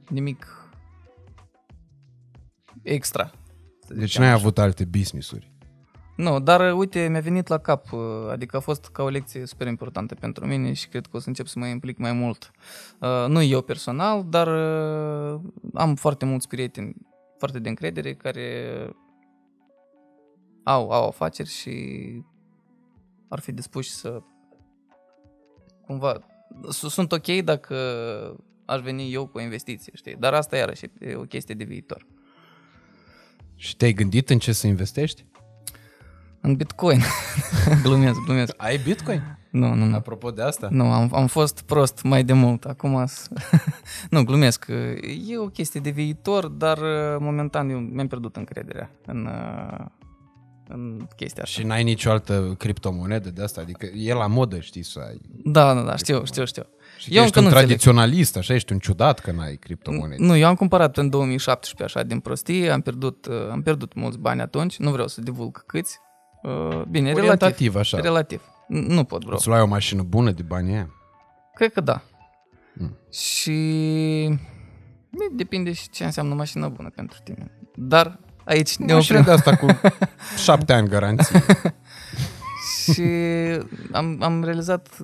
Nimic 0.10 0.48
extra. 2.84 3.32
să 3.88 3.94
Deci 3.94 4.04
zicem 4.06 4.22
n-ai 4.22 4.32
așa. 4.32 4.40
avut 4.40 4.58
alte 4.58 4.86
business-uri. 4.86 5.52
Nu, 6.16 6.40
dar 6.40 6.72
uh, 6.72 6.78
uite, 6.78 7.08
mi-a 7.08 7.20
venit 7.20 7.48
la 7.48 7.58
cap, 7.58 7.92
uh, 7.92 8.00
adică 8.32 8.58
a 8.58 8.60
fost 8.60 8.86
ca 8.86 9.04
o 9.04 9.08
lecție 9.10 9.46
super 9.46 9.68
importantă 9.68 10.16
pentru 10.16 10.46
mine 10.46 10.74
și 10.74 10.88
cred 10.88 11.06
că 11.06 11.18
o 11.18 11.20
să 11.20 11.28
încep 11.28 11.48
să 11.48 11.60
mă 11.60 11.66
implic 11.66 11.98
mai 11.98 12.12
mult. 12.12 12.52
Uh, 13.00 13.25
Nu 13.28 13.42
eu 13.42 13.62
personal, 13.62 14.24
dar 14.30 14.48
uh, 14.48 15.42
am 15.74 15.96
foarte 15.96 16.25
mulți 16.25 16.48
prieteni 16.48 16.96
foarte 17.38 17.60
de 17.60 17.70
încredere 17.70 18.13
care 18.16 18.90
au, 20.63 20.90
au 20.90 21.08
afaceri 21.08 21.50
și 21.50 21.98
ar 23.30 23.40
fi 23.40 23.52
dispuși 23.52 23.90
să 23.92 24.22
cumva 25.86 26.20
s- 26.70 26.88
sunt 26.90 27.12
ok 27.12 27.28
dacă 27.44 27.75
aș 28.66 28.82
veni 28.82 29.13
eu 29.13 29.28
cu 29.28 29.38
o 29.38 29.42
investiție, 29.42 29.92
știi? 29.96 30.16
Dar 30.16 30.34
asta 30.34 30.58
iarăși 30.58 30.86
e 31.00 31.16
o 31.16 31.22
chestie 31.22 31.56
de 31.56 31.63
viitor. 31.63 32.06
Și 33.63 33.75
te-ai 33.75 33.93
gândit 33.93 34.29
în 34.29 34.39
ce 34.39 34.51
să 34.51 34.67
investești? 34.67 35.25
În 36.41 36.55
Bitcoin. 36.55 37.00
glumesc, 37.84 38.20
glumesc. 38.25 38.53
Ai 38.58 38.77
Bitcoin? 38.77 39.38
Nu, 39.51 39.74
nu, 39.74 39.86
nu. 39.86 39.96
Apropo 39.96 40.32
de 40.32 40.41
asta? 40.41 40.67
Nu, 40.72 40.91
am, 40.91 41.10
am 41.15 41.27
fost 41.27 41.62
prost 41.62 42.01
mai 42.01 42.24
de 42.24 42.34
mult. 42.34 42.63
Acum 42.65 43.05
s- 43.05 43.27
Nu, 44.10 44.24
glumesc. 44.24 44.65
E 45.27 45.38
o 45.38 45.48
chestie 45.48 45.79
de 45.79 45.89
viitor, 45.89 46.48
dar 46.48 46.77
uh, 46.77 47.15
momentan 47.20 47.70
eu 47.70 47.77
mi-am 47.79 48.08
pierdut 48.08 48.36
încrederea 48.36 48.89
în, 49.05 49.25
uh, 49.25 49.86
în 50.67 51.08
chestia 51.15 51.43
asta. 51.43 51.60
Și 51.60 51.65
n-ai 51.67 51.84
nicio 51.84 52.12
altă 52.12 52.55
criptomonedă 52.58 53.29
de 53.29 53.43
asta? 53.43 53.62
Adică 53.62 53.86
e 53.86 54.13
la 54.13 54.27
modă, 54.27 54.60
știi, 54.60 54.84
să 54.84 55.00
ai. 55.08 55.22
Da, 55.43 55.74
da, 55.74 55.82
da, 55.82 55.96
știu, 55.96 56.25
știu, 56.25 56.46
știu. 56.46 56.63
Și 56.97 57.09
Eu 57.09 57.15
eu 57.17 57.23
ești 57.23 57.38
încă 57.38 57.39
un 57.39 57.43
nu 57.43 57.50
înțeleg. 57.50 57.65
tradiționalist, 57.67 58.38
așa, 58.38 58.53
ești 58.53 58.71
un 58.73 58.79
ciudat 58.79 59.19
că 59.19 59.31
n-ai 59.31 59.55
criptomonede. 59.55 60.23
Nu, 60.23 60.35
eu 60.35 60.47
am 60.47 60.55
cumpărat 60.55 60.97
în 60.97 61.09
2017 61.09 61.83
așa 61.97 62.07
din 62.07 62.19
prostie, 62.19 62.69
am 62.69 62.81
pierdut, 62.81 63.25
uh, 63.25 63.50
am 63.51 63.62
pierdut 63.62 63.93
mulți 63.93 64.17
bani 64.17 64.41
atunci, 64.41 64.77
nu 64.77 64.91
vreau 64.91 65.07
să 65.07 65.21
divulg 65.21 65.65
câți. 65.65 65.97
Uh, 66.43 66.81
Bine, 66.89 67.05
relativ. 67.07 67.23
Orientativ, 67.23 67.75
așa. 67.75 68.00
Relativ. 68.00 68.41
N- 68.41 68.85
Nu 68.88 69.03
pot 69.03 69.21
vreau. 69.21 69.38
Îți 69.38 69.47
luai 69.47 69.62
o 69.62 69.65
mașină 69.67 70.01
bună 70.01 70.31
de 70.31 70.41
banii 70.41 70.73
aia? 70.73 70.89
Cred 71.55 71.73
că 71.73 71.81
da. 71.81 72.01
Mm. 72.73 72.97
Și 73.12 73.51
bine, 75.09 75.25
depinde 75.35 75.71
și 75.73 75.89
ce 75.89 76.03
înseamnă 76.03 76.33
mașină 76.33 76.67
bună 76.67 76.89
pentru 76.95 77.17
tine. 77.23 77.51
Dar 77.75 78.19
aici 78.43 78.75
ne 78.75 78.93
Mașină 78.93 79.19
oprim. 79.19 79.33
de 79.35 79.39
asta 79.41 79.55
cu 79.55 79.67
șapte 80.43 80.73
ani 80.73 80.88
garanție. 80.88 81.43
și 82.93 83.01
am, 83.91 84.17
am 84.21 84.43
realizat, 84.43 84.97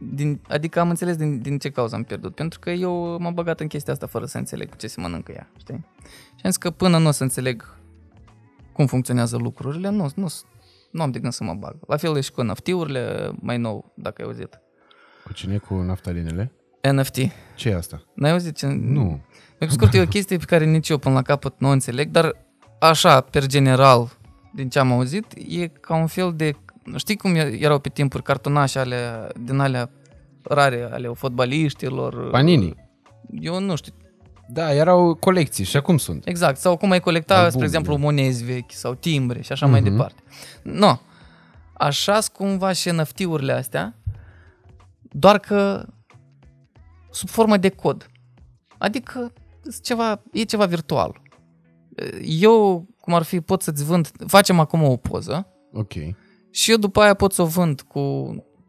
din, 0.00 0.40
adică 0.48 0.80
am 0.80 0.88
înțeles 0.88 1.16
din, 1.16 1.40
din 1.40 1.58
ce 1.58 1.70
cauză 1.70 1.94
am 1.94 2.02
pierdut. 2.02 2.34
Pentru 2.34 2.58
că 2.58 2.70
eu 2.70 3.18
m-am 3.20 3.34
băgat 3.34 3.60
în 3.60 3.66
chestia 3.66 3.92
asta 3.92 4.06
fără 4.06 4.24
să 4.24 4.38
înțeleg 4.38 4.68
cu 4.68 4.76
ce 4.76 4.86
se 4.86 5.00
mănâncă 5.00 5.32
ea, 5.32 5.50
știi? 5.58 5.86
Și 6.36 6.42
am 6.42 6.50
zis 6.50 6.56
că 6.56 6.70
până 6.70 6.98
nu 6.98 7.08
o 7.08 7.10
să 7.10 7.22
înțeleg 7.22 7.76
cum 8.72 8.86
funcționează 8.86 9.36
lucrurile, 9.36 9.88
nu, 9.88 10.10
nu, 10.14 10.26
nu 10.90 11.02
am 11.02 11.10
de 11.10 11.18
gând 11.18 11.32
să 11.32 11.44
mă 11.44 11.54
bag. 11.54 11.76
La 11.86 11.96
fel 11.96 12.16
e 12.16 12.20
și 12.20 12.32
cu 12.32 12.42
NFT-urile, 12.42 13.32
mai 13.40 13.58
nou, 13.58 13.92
dacă 13.94 14.22
ai 14.22 14.28
auzit. 14.28 14.60
Cu 15.24 15.32
cine? 15.32 15.58
Cu 15.58 15.74
naftalinele? 15.74 16.52
NFT. 16.92 17.16
ce 17.54 17.68
e 17.68 17.74
asta? 17.74 18.04
N-ai 18.14 18.30
auzit 18.30 18.56
ce... 18.56 18.66
Nu. 18.66 19.20
Pe 19.58 19.66
scurt, 19.66 19.94
e 19.94 20.00
o 20.00 20.06
chestie 20.06 20.36
pe 20.36 20.44
care 20.44 20.64
nici 20.64 20.88
eu 20.88 20.98
până 20.98 21.14
la 21.14 21.22
capăt 21.22 21.54
nu 21.58 21.68
o 21.68 21.70
înțeleg, 21.70 22.10
dar 22.10 22.36
așa, 22.80 23.20
per 23.20 23.46
general, 23.46 24.18
din 24.54 24.68
ce 24.68 24.78
am 24.78 24.92
auzit, 24.92 25.26
e 25.48 25.66
ca 25.66 25.94
un 25.94 26.06
fel 26.06 26.32
de... 26.36 26.56
Știi 26.96 27.16
cum 27.16 27.34
e- 27.34 27.56
erau 27.60 27.78
pe 27.78 27.88
timpuri 27.88 28.22
cartonașe 28.22 28.78
ale, 28.78 29.28
din 29.40 29.58
alea 29.58 29.90
rare 30.42 30.88
ale 30.92 31.08
fotbaliștilor? 31.08 32.30
Panini. 32.30 32.74
Eu 33.40 33.60
nu 33.60 33.76
știu. 33.76 33.92
Da, 34.48 34.74
erau 34.74 35.14
colecții 35.14 35.64
și 35.64 35.76
acum 35.76 35.98
sunt. 35.98 36.26
Exact. 36.26 36.58
Sau 36.58 36.76
cum 36.76 36.90
ai 36.90 37.00
colecta, 37.00 37.34
Album, 37.34 37.50
spre 37.50 37.64
exemplu, 37.64 37.94
da. 37.94 38.00
monezi 38.00 38.44
vechi 38.44 38.72
sau 38.72 38.94
timbre 38.94 39.40
și 39.42 39.52
așa 39.52 39.66
mai 39.66 39.80
Mhm. 39.80 39.90
departe. 39.90 40.22
Nu. 40.62 41.00
așa 41.78 42.18
cumva 42.32 42.72
și 42.72 42.90
NFT-urile 42.90 43.52
astea, 43.52 43.94
doar 45.02 45.38
că 45.38 45.86
sub 47.10 47.28
formă 47.28 47.56
de 47.56 47.68
cod. 47.68 48.06
Adică 48.78 49.32
sunt 49.62 49.80
ceva, 49.80 50.22
e 50.32 50.42
ceva 50.42 50.66
virtual. 50.66 51.20
Eu, 52.24 52.86
cum 53.00 53.14
ar 53.14 53.22
fi, 53.22 53.40
pot 53.40 53.62
să-ți 53.62 53.84
vând, 53.84 54.10
facem 54.26 54.58
acum 54.60 54.82
o 54.82 54.96
poză 54.96 55.46
Ok. 55.72 55.92
Și 56.56 56.70
eu 56.70 56.76
după 56.76 57.00
aia 57.00 57.14
pot 57.14 57.32
să 57.32 57.42
o 57.42 57.46
vând 57.46 57.80
cu, 57.80 58.00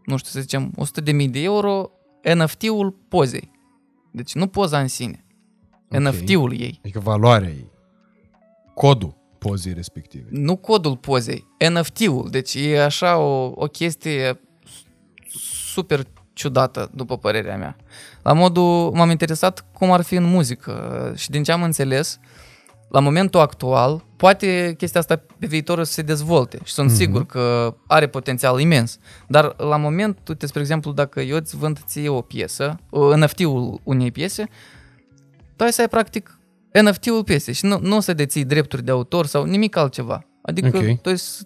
nu 0.05 0.17
știu, 0.17 0.31
să 0.31 0.39
zicem, 0.39 0.73
100.000 1.03 1.29
de 1.29 1.39
euro 1.39 1.89
NFT-ul 2.35 2.91
pozei. 3.07 3.51
Deci 4.11 4.33
nu 4.33 4.47
poza 4.47 4.79
în 4.79 4.87
sine. 4.87 5.25
Ok. 5.91 5.99
NFT-ul 6.01 6.59
ei. 6.59 6.79
Adică 6.83 6.99
valoarea 6.99 7.49
ei. 7.49 7.71
Codul 8.73 9.17
pozei 9.37 9.73
respective. 9.73 10.27
Nu 10.29 10.55
codul 10.55 10.97
pozei, 10.97 11.47
NFT-ul. 11.69 12.27
Deci 12.31 12.53
e 12.55 12.83
așa 12.83 13.17
o, 13.17 13.51
o 13.55 13.65
chestie 13.65 14.39
super 15.71 16.07
ciudată, 16.33 16.91
după 16.93 17.17
părerea 17.17 17.57
mea. 17.57 17.75
La 18.21 18.33
modul, 18.33 18.91
m-am 18.91 19.09
interesat 19.09 19.65
cum 19.73 19.91
ar 19.91 20.01
fi 20.01 20.15
în 20.15 20.23
muzică 20.23 21.13
și 21.15 21.29
din 21.29 21.43
ce 21.43 21.51
am 21.51 21.63
înțeles, 21.63 22.19
la 22.89 22.99
momentul 22.99 23.39
actual, 23.39 24.05
poate 24.15 24.73
chestia 24.77 24.99
asta 24.99 25.21
pe 25.39 25.45
viitor 25.47 25.77
o 25.77 25.83
să 25.83 25.91
se 25.91 26.01
dezvolte 26.01 26.59
și 26.63 26.73
sunt 26.73 26.87
Mhm. 26.87 26.95
sigur 26.97 27.25
că 27.25 27.75
are 27.87 28.07
potențial 28.07 28.59
imens. 28.59 28.97
Dar 29.27 29.55
la 29.57 29.77
moment, 29.77 30.17
uite, 30.27 30.45
spre 30.47 30.59
exemplu, 30.61 30.91
dacă 30.91 31.21
eu 31.21 31.35
îți 31.37 31.57
vând 31.57 31.79
ție 31.85 32.09
o 32.09 32.21
piesă, 32.21 32.79
o 32.89 33.15
NFT-ul 33.17 33.79
unei 33.83 34.11
piese, 34.11 34.47
tu 35.55 35.63
ai 35.63 35.73
să 35.73 35.81
ai 35.81 35.87
practic 35.87 36.39
NFT-ul 36.83 37.23
piesei 37.23 37.53
și 37.53 37.65
nu, 37.65 37.79
nu 37.81 37.95
o 37.95 37.99
să 37.99 38.13
deții 38.13 38.45
drepturi 38.45 38.83
de 38.83 38.91
autor 38.91 39.25
sau 39.25 39.43
nimic 39.43 39.75
altceva. 39.75 40.25
Adică 40.41 40.77
Ok. 40.77 41.01
tu 41.01 41.15
să 41.15 41.41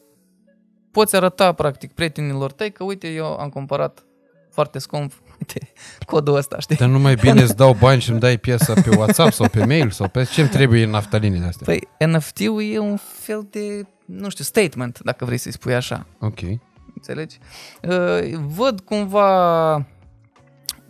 poți 0.92 1.16
arăta 1.16 1.52
practic 1.52 1.94
prietenilor 1.94 2.52
tăi 2.52 2.72
că 2.72 2.84
uite 2.84 3.08
eu 3.08 3.26
am 3.26 3.50
cumpărat 3.50 4.06
foarte 4.50 4.80
scump 4.80 5.21
uite, 5.42 5.72
codul 6.06 6.36
ăsta, 6.36 6.60
știi? 6.60 6.76
Dar 6.76 6.88
nu 6.90 7.00
mai 7.00 7.16
bine 7.16 7.42
îți 7.48 7.56
dau 7.56 7.74
bani 7.74 8.02
și 8.02 8.10
îmi 8.10 8.20
dai 8.20 8.38
piesa 8.38 8.74
pe 8.74 8.96
WhatsApp 8.96 9.34
sau 9.34 9.48
pe 9.48 9.66
mail 9.66 9.90
sau 9.90 10.08
pe 10.08 10.24
ce-mi 10.24 10.48
trebuie 10.48 10.86
naftalinele 10.86 11.46
astea? 11.46 11.66
Păi 11.66 12.08
NFT-ul 12.08 12.64
e 12.64 12.80
un 12.80 12.98
fel 12.98 13.48
de, 13.50 13.86
nu 14.06 14.30
știu, 14.30 14.44
statement, 14.44 15.00
dacă 15.04 15.26
vrei 15.26 15.38
să-i 15.38 15.52
spui 15.52 15.76
așa. 15.76 16.06
Ok. 16.20 16.40
Înțelegi? 16.96 17.38
Uh, 17.84 18.38
Văd 18.56 18.80
cumva 18.80 19.86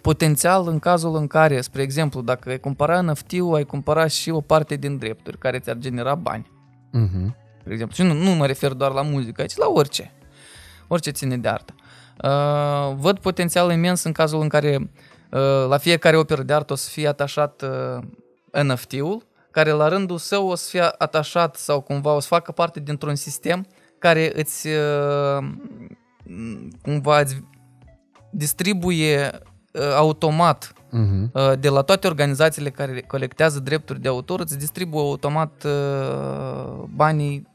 potențial 0.02 0.68
în 0.68 0.80
cazul 0.80 1.16
în 1.16 1.28
care, 1.28 1.62
spre 1.62 1.82
exemplu, 1.82 2.22
dacă 2.22 2.50
ai 2.50 2.60
cumpăra 2.60 3.02
NFT-ul, 3.02 3.56
ai 3.56 3.64
cumpăra 3.64 4.08
și 4.08 4.30
o 4.30 4.42
parte 4.42 4.76
din 4.76 4.98
drepturi 4.98 5.38
care 5.38 5.60
ți-ar 5.60 5.78
genera 5.78 6.16
bani. 6.16 6.52
Mhm. 6.92 7.36
spre 7.60 7.74
exemplu. 7.74 7.96
Și 7.96 8.12
nu, 8.12 8.24
nu 8.24 8.32
mă 8.32 8.46
refer 8.46 8.72
doar 8.74 8.92
la 8.92 9.02
muzică, 9.02 9.44
ci 9.44 9.56
la 9.56 9.68
orice. 9.68 10.12
Orice 10.88 11.10
ține 11.10 11.38
de 11.38 11.48
artă. 11.48 11.74
Uh, 12.24 12.94
văd 12.96 13.20
potențial 13.20 13.72
imens 13.72 14.04
în 14.04 14.12
cazul 14.12 14.42
în 14.42 14.48
care 14.48 14.78
uh, 15.32 15.66
la 15.68 15.78
fiecare 15.78 16.18
operă 16.18 16.44
de 16.44 16.54
artă 16.54 16.74
o 16.74 16.76
să 16.76 16.90
fie 16.90 17.08
atașat 17.08 17.62
uh, 17.62 18.64
NFT-ul, 18.64 19.28
care 19.52 19.72
la 19.72 19.88
rândul 19.88 20.18
său 20.18 20.48
o 20.48 20.56
să 20.56 20.70
fie 20.70 20.84
atașat 20.98 21.56
sau 21.56 21.82
cumva 21.82 22.14
o 22.14 22.20
să 22.20 22.28
facă 22.28 22.52
parte 22.52 22.80
dintr-un 22.80 23.16
sistem 23.16 23.68
care 24.00 24.32
îți 24.36 24.68
uh, 24.68 25.48
cumva 26.82 27.20
îți 27.20 27.44
distribuie 28.32 29.30
uh, 29.74 29.94
automat 29.96 30.74
Mhm. 30.92 31.32
Uh, 31.34 31.52
de 31.60 31.70
la 31.70 31.82
toate 31.82 32.08
organizațiile 32.08 32.70
care 32.70 33.02
colectează 33.02 33.60
drepturi 33.60 34.02
de 34.02 34.08
autor, 34.08 34.40
îți 34.40 34.58
distribuie 34.58 35.02
automat 35.02 35.64
uh, 35.64 36.84
banii 36.96 37.48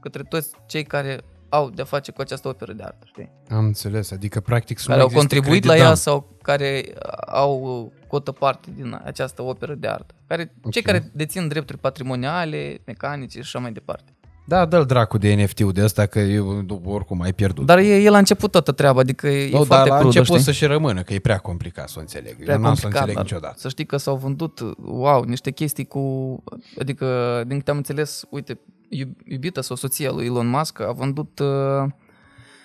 către 0.00 0.22
toți 0.22 0.50
cei 0.66 0.84
care 0.84 1.20
au 1.48 1.70
de-a 1.70 1.84
face 1.84 2.12
cu 2.12 2.20
această 2.20 2.48
operă 2.48 2.72
de 2.72 2.82
artă, 2.82 3.04
știi? 3.06 3.30
Am 3.48 3.64
înțeles. 3.64 4.10
Adică, 4.10 4.40
practic, 4.40 4.78
să 4.78 4.86
Care 4.86 4.98
nu 4.98 5.04
au 5.04 5.10
existe 5.10 5.26
contribuit 5.34 5.64
la 5.64 5.72
credit 5.72 5.86
ea 5.88 5.94
down. 5.94 5.96
sau 5.96 6.36
care 6.42 6.84
au 7.26 7.92
cotă 8.06 8.32
parte 8.32 8.68
din 8.76 9.00
această 9.04 9.42
operă 9.42 9.74
de 9.74 9.86
artă. 9.88 10.14
Care, 10.26 10.44
Cei 10.70 10.82
Ok. 10.84 10.86
care 10.86 11.10
dețin 11.14 11.48
drepturi 11.48 11.78
patrimoniale, 11.78 12.80
mecanice 12.84 13.32
și 13.38 13.44
așa 13.44 13.58
mai 13.58 13.72
departe. 13.72 14.10
Da, 14.48 14.64
dă-l 14.64 14.84
dracu 14.84 15.18
de 15.18 15.34
NFT-ul 15.34 15.72
de 15.72 15.82
ăsta, 15.84 16.06
că 16.06 16.18
eu 16.18 16.64
oricum 16.84 17.20
ai 17.20 17.32
pierdut. 17.32 17.66
Dar 17.66 17.78
e, 17.78 18.02
el 18.02 18.14
a 18.14 18.18
început 18.18 18.50
toată 18.50 18.72
treaba, 18.72 19.00
adică 19.00 19.28
e 19.28 19.50
nu, 19.50 19.64
foarte 19.64 19.88
dar 19.88 19.96
a 19.96 20.00
crudă, 20.00 20.04
început 20.18 20.26
știi? 20.40 20.52
să 20.52 20.52
și 20.52 20.64
rămână, 20.64 21.02
că 21.02 21.14
e 21.14 21.18
prea 21.18 21.38
complicat 21.38 21.88
să 21.88 21.94
o 21.96 22.00
înțeleg. 22.00 22.42
prea 22.42 22.54
eu 22.54 22.60
n-am 22.60 22.74
să 22.74 22.80
o 22.80 22.82
complicat, 22.82 23.08
înțeleg 23.08 23.14
dar 23.14 23.24
niciodată. 23.24 23.54
Să 23.58 23.68
știi 23.68 23.86
că 23.86 23.96
s-au 23.96 24.16
vândut, 24.16 24.60
wow, 24.84 25.22
niște 25.22 25.50
chestii 25.50 25.84
cu, 25.86 26.42
adică, 26.78 27.42
din 27.46 27.58
câte 27.58 27.70
am 27.70 27.76
înțeles, 27.76 28.24
uite, 28.30 28.52
iub- 28.52 28.75
iubita 29.24 29.60
sau 29.60 29.76
soția 29.76 30.12
lui 30.12 30.26
Elon 30.26 30.48
Musk 30.48 30.80
a 30.80 30.92
vândut 30.92 31.38
uh, 31.38 31.90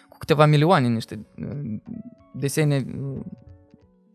cu 0.10 0.18
câteva 0.18 0.46
milioane 0.46 0.88
niște 0.88 1.26
uh, 1.38 1.76
desene 2.34 2.86
uh, 3.02 3.20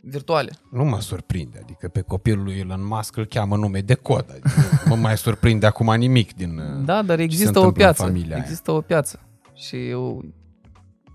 virtuale. 0.00 0.50
Nu 0.70 0.84
mă 0.84 1.00
surprinde, 1.00 1.58
adică 1.62 1.88
pe 1.88 2.00
copilul 2.00 2.44
lui 2.44 2.58
Elon 2.58 2.86
Musk 2.86 3.16
îl 3.16 3.24
cheamă 3.24 3.56
nume 3.56 3.80
de 3.80 3.94
cod, 3.94 4.26
adică 4.30 4.50
nu 4.84 4.94
mă 4.94 4.96
mai 4.96 5.16
surprinde 5.16 5.66
acum 5.66 5.94
nimic 5.94 6.34
din 6.34 6.56
Da, 6.84 7.02
dar 7.02 7.16
ce 7.16 7.22
se 7.22 7.22
există 7.22 7.58
o 7.58 7.62
întâmplă 7.62 7.84
în 7.84 7.92
piață. 7.92 8.02
familia 8.02 8.34
aia. 8.34 8.42
Există 8.42 8.70
o 8.70 8.80
piață. 8.80 9.20
Și 9.54 9.76
e 9.76 9.94
o, 9.94 10.18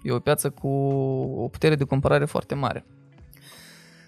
e 0.03 0.11
o 0.11 0.19
piață 0.19 0.49
cu 0.49 0.67
o 1.37 1.47
putere 1.47 1.75
de 1.75 1.83
cumpărare 1.83 2.25
foarte 2.25 2.55
mare. 2.55 2.85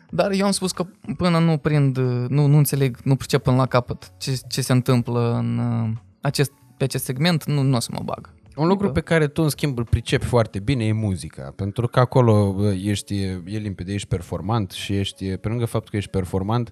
Dar 0.10 0.32
eu 0.32 0.46
am 0.46 0.52
spus 0.52 0.72
că 0.72 0.86
până 1.18 1.40
nu 1.40 1.58
prind, 1.58 1.98
nu, 2.28 2.46
nu 2.46 2.58
înțeleg, 2.58 2.98
nu 3.04 3.16
pricep 3.16 3.44
până 3.44 3.56
la 3.56 3.66
capăt 3.66 4.13
ce, 4.18 4.40
ce 4.48 4.62
se 4.62 4.72
întâmplă 4.72 5.34
în 5.34 5.58
uh, 5.58 5.90
acest, 6.22 6.52
pe 6.84 6.90
acest 6.90 7.04
segment, 7.04 7.46
nu, 7.46 7.62
nu 7.62 7.75
o 7.75 7.80
să 7.80 7.90
mă 7.92 8.02
bag. 8.04 8.30
Un 8.56 8.68
lucru 8.68 8.92
pe 8.92 9.02
care 9.02 9.28
tu, 9.28 9.42
în 9.42 9.50
schimb, 9.50 9.78
îl 9.78 9.86
pricepi 9.86 10.25
foarte 10.25 10.60
bine 10.60 10.86
e 10.86 10.92
muzica, 10.92 11.54
pentru 11.56 11.88
că 11.88 12.00
acolo 12.00 12.54
bă, 12.54 12.74
ești, 12.84 13.22
e 13.46 13.58
limpede, 13.58 13.94
ești 13.94 14.08
performant 14.08 14.72
și 14.72 14.98
ești, 14.98 15.38
pe 15.38 15.48
lângă 15.48 15.66
faptul 15.66 15.90
că 15.90 15.98
ești 15.98 16.10
performant, 16.10 16.70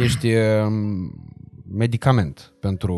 ești 0.00 0.34
um, 0.34 1.14
medicament 1.76 2.52
pentru 2.60 2.94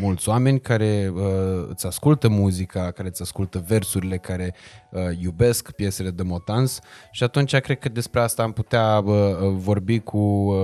mulți 0.00 0.28
oameni 0.28 0.60
care 0.60 1.12
uh, 1.14 1.22
îți 1.68 1.86
ascultă 1.86 2.28
muzica, 2.28 2.90
care 2.90 3.08
îți 3.08 3.22
ascultă 3.22 3.64
versurile, 3.66 4.16
care 4.16 4.54
uh, 4.90 5.00
iubesc 5.18 5.70
piesele 5.70 6.10
de 6.10 6.22
Motans 6.22 6.80
și 7.10 7.22
atunci 7.22 7.56
cred 7.56 7.78
că 7.78 7.88
despre 7.88 8.20
asta 8.20 8.42
am 8.42 8.52
putea 8.52 8.98
uh, 9.04 9.14
vorbi 9.56 9.98
cu 10.00 10.18
uh, 10.18 10.56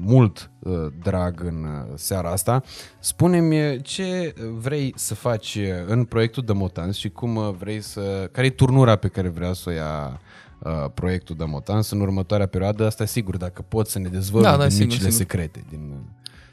mult 0.00 0.50
uh, 0.58 0.72
drag 1.02 1.42
în 1.44 1.64
uh, 1.64 1.92
seara 1.94 2.30
asta. 2.30 2.62
Spune-mi 2.98 3.82
ce 3.82 4.34
vrei 4.58 4.92
să 4.96 5.14
faci 5.14 5.58
în 5.86 6.04
proiectul 6.04 6.42
de 6.46 6.52
Motans 6.52 6.96
și 6.96 7.08
cum 7.08 7.36
uh, 7.36 7.50
vrei 7.58 7.80
să... 7.80 8.28
care 8.32 8.46
e 8.46 8.50
turnura 8.50 8.96
pe 8.96 9.08
care 9.08 9.28
vrea 9.28 9.52
să 9.52 9.64
o 9.66 9.72
ia 9.72 10.20
uh, 10.58 10.90
proiectul 10.94 11.36
de 11.36 11.44
Motans 11.44 11.90
în 11.90 12.00
următoarea 12.00 12.46
perioadă? 12.46 12.86
Asta 12.86 13.04
sigur, 13.04 13.36
dacă 13.36 13.64
poți 13.68 13.92
să 13.92 13.98
ne 13.98 14.08
dezvălui 14.08 14.46
Da, 14.46 14.56
da, 14.56 14.62
din 14.66 14.70
sigur, 14.70 14.86
micile 14.86 15.10
sigur. 15.10 15.26
secrete, 15.26 15.64
din 15.70 15.90
uh, 15.92 15.98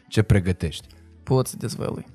ce 0.08 0.22
pregătești. 0.22 0.88
Pot 1.24 1.48
să 1.48 1.56
dezvălui. 1.58 2.06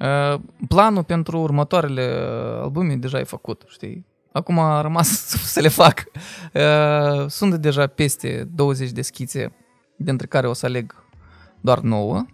Uh, 0.00 0.40
planul 0.68 1.04
pentru 1.04 1.38
următoarele 1.40 2.02
uh, 2.02 2.62
albume 2.62 2.96
deja 2.96 3.18
e 3.18 3.22
făcut, 3.24 3.64
știi? 3.68 4.06
Acum 4.32 4.58
a 4.58 4.80
rămas 4.80 5.08
să 5.52 5.60
le 5.60 5.68
fac. 5.68 6.04
Uh, 6.54 7.26
sunt 7.28 7.54
deja 7.54 7.86
peste 7.86 8.48
20 8.54 8.90
de 8.90 9.02
schițe, 9.02 9.52
dintre 9.96 10.26
care 10.26 10.48
o 10.48 10.52
să 10.52 10.66
aleg 10.66 11.04
doar 11.60 11.78
9 11.80 12.24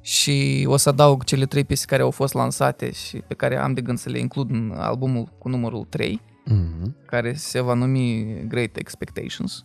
și 0.00 0.64
o 0.68 0.76
să 0.76 0.88
adaug 0.88 1.24
cele 1.24 1.46
trei 1.46 1.64
piese 1.64 1.84
care 1.86 2.02
au 2.02 2.10
fost 2.10 2.34
lansate 2.34 2.92
și 2.92 3.16
pe 3.16 3.34
care 3.34 3.56
am 3.56 3.72
de 3.74 3.80
gând 3.80 3.98
să 3.98 4.08
le 4.08 4.18
includ 4.18 4.50
în 4.50 4.74
albumul 4.76 5.28
cu 5.38 5.48
numărul 5.48 5.84
3 5.84 6.20
Mm-hmm. 6.50 7.06
care 7.06 7.34
se 7.34 7.60
va 7.60 7.74
numi 7.74 8.26
Great 8.48 8.76
Expectations. 8.76 9.64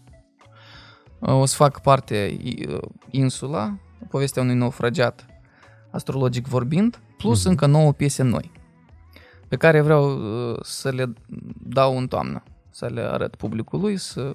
Uh, 1.19 1.33
O 1.33 1.45
să 1.45 1.55
fac 1.55 1.81
parte 1.81 2.37
uh, 2.69 2.77
Insula, 3.09 3.77
povestea 4.09 4.41
unui 4.41 4.55
naufragiat 4.55 5.25
astrologic 5.91 6.47
vorbind, 6.47 6.99
plus 7.17 7.39
Mhm. 7.41 7.49
încă 7.49 7.65
nouă 7.65 7.91
piese 7.93 8.23
noi, 8.23 8.51
pe 9.47 9.55
care 9.55 9.81
vreau 9.81 10.17
uh, 10.51 10.57
să 10.61 10.89
le 10.89 11.13
dau 11.63 11.97
în 11.97 12.07
toamnă, 12.07 12.43
să 12.69 12.85
le 12.85 13.01
arăt 13.01 13.35
publicului, 13.35 13.97
să 13.97 14.33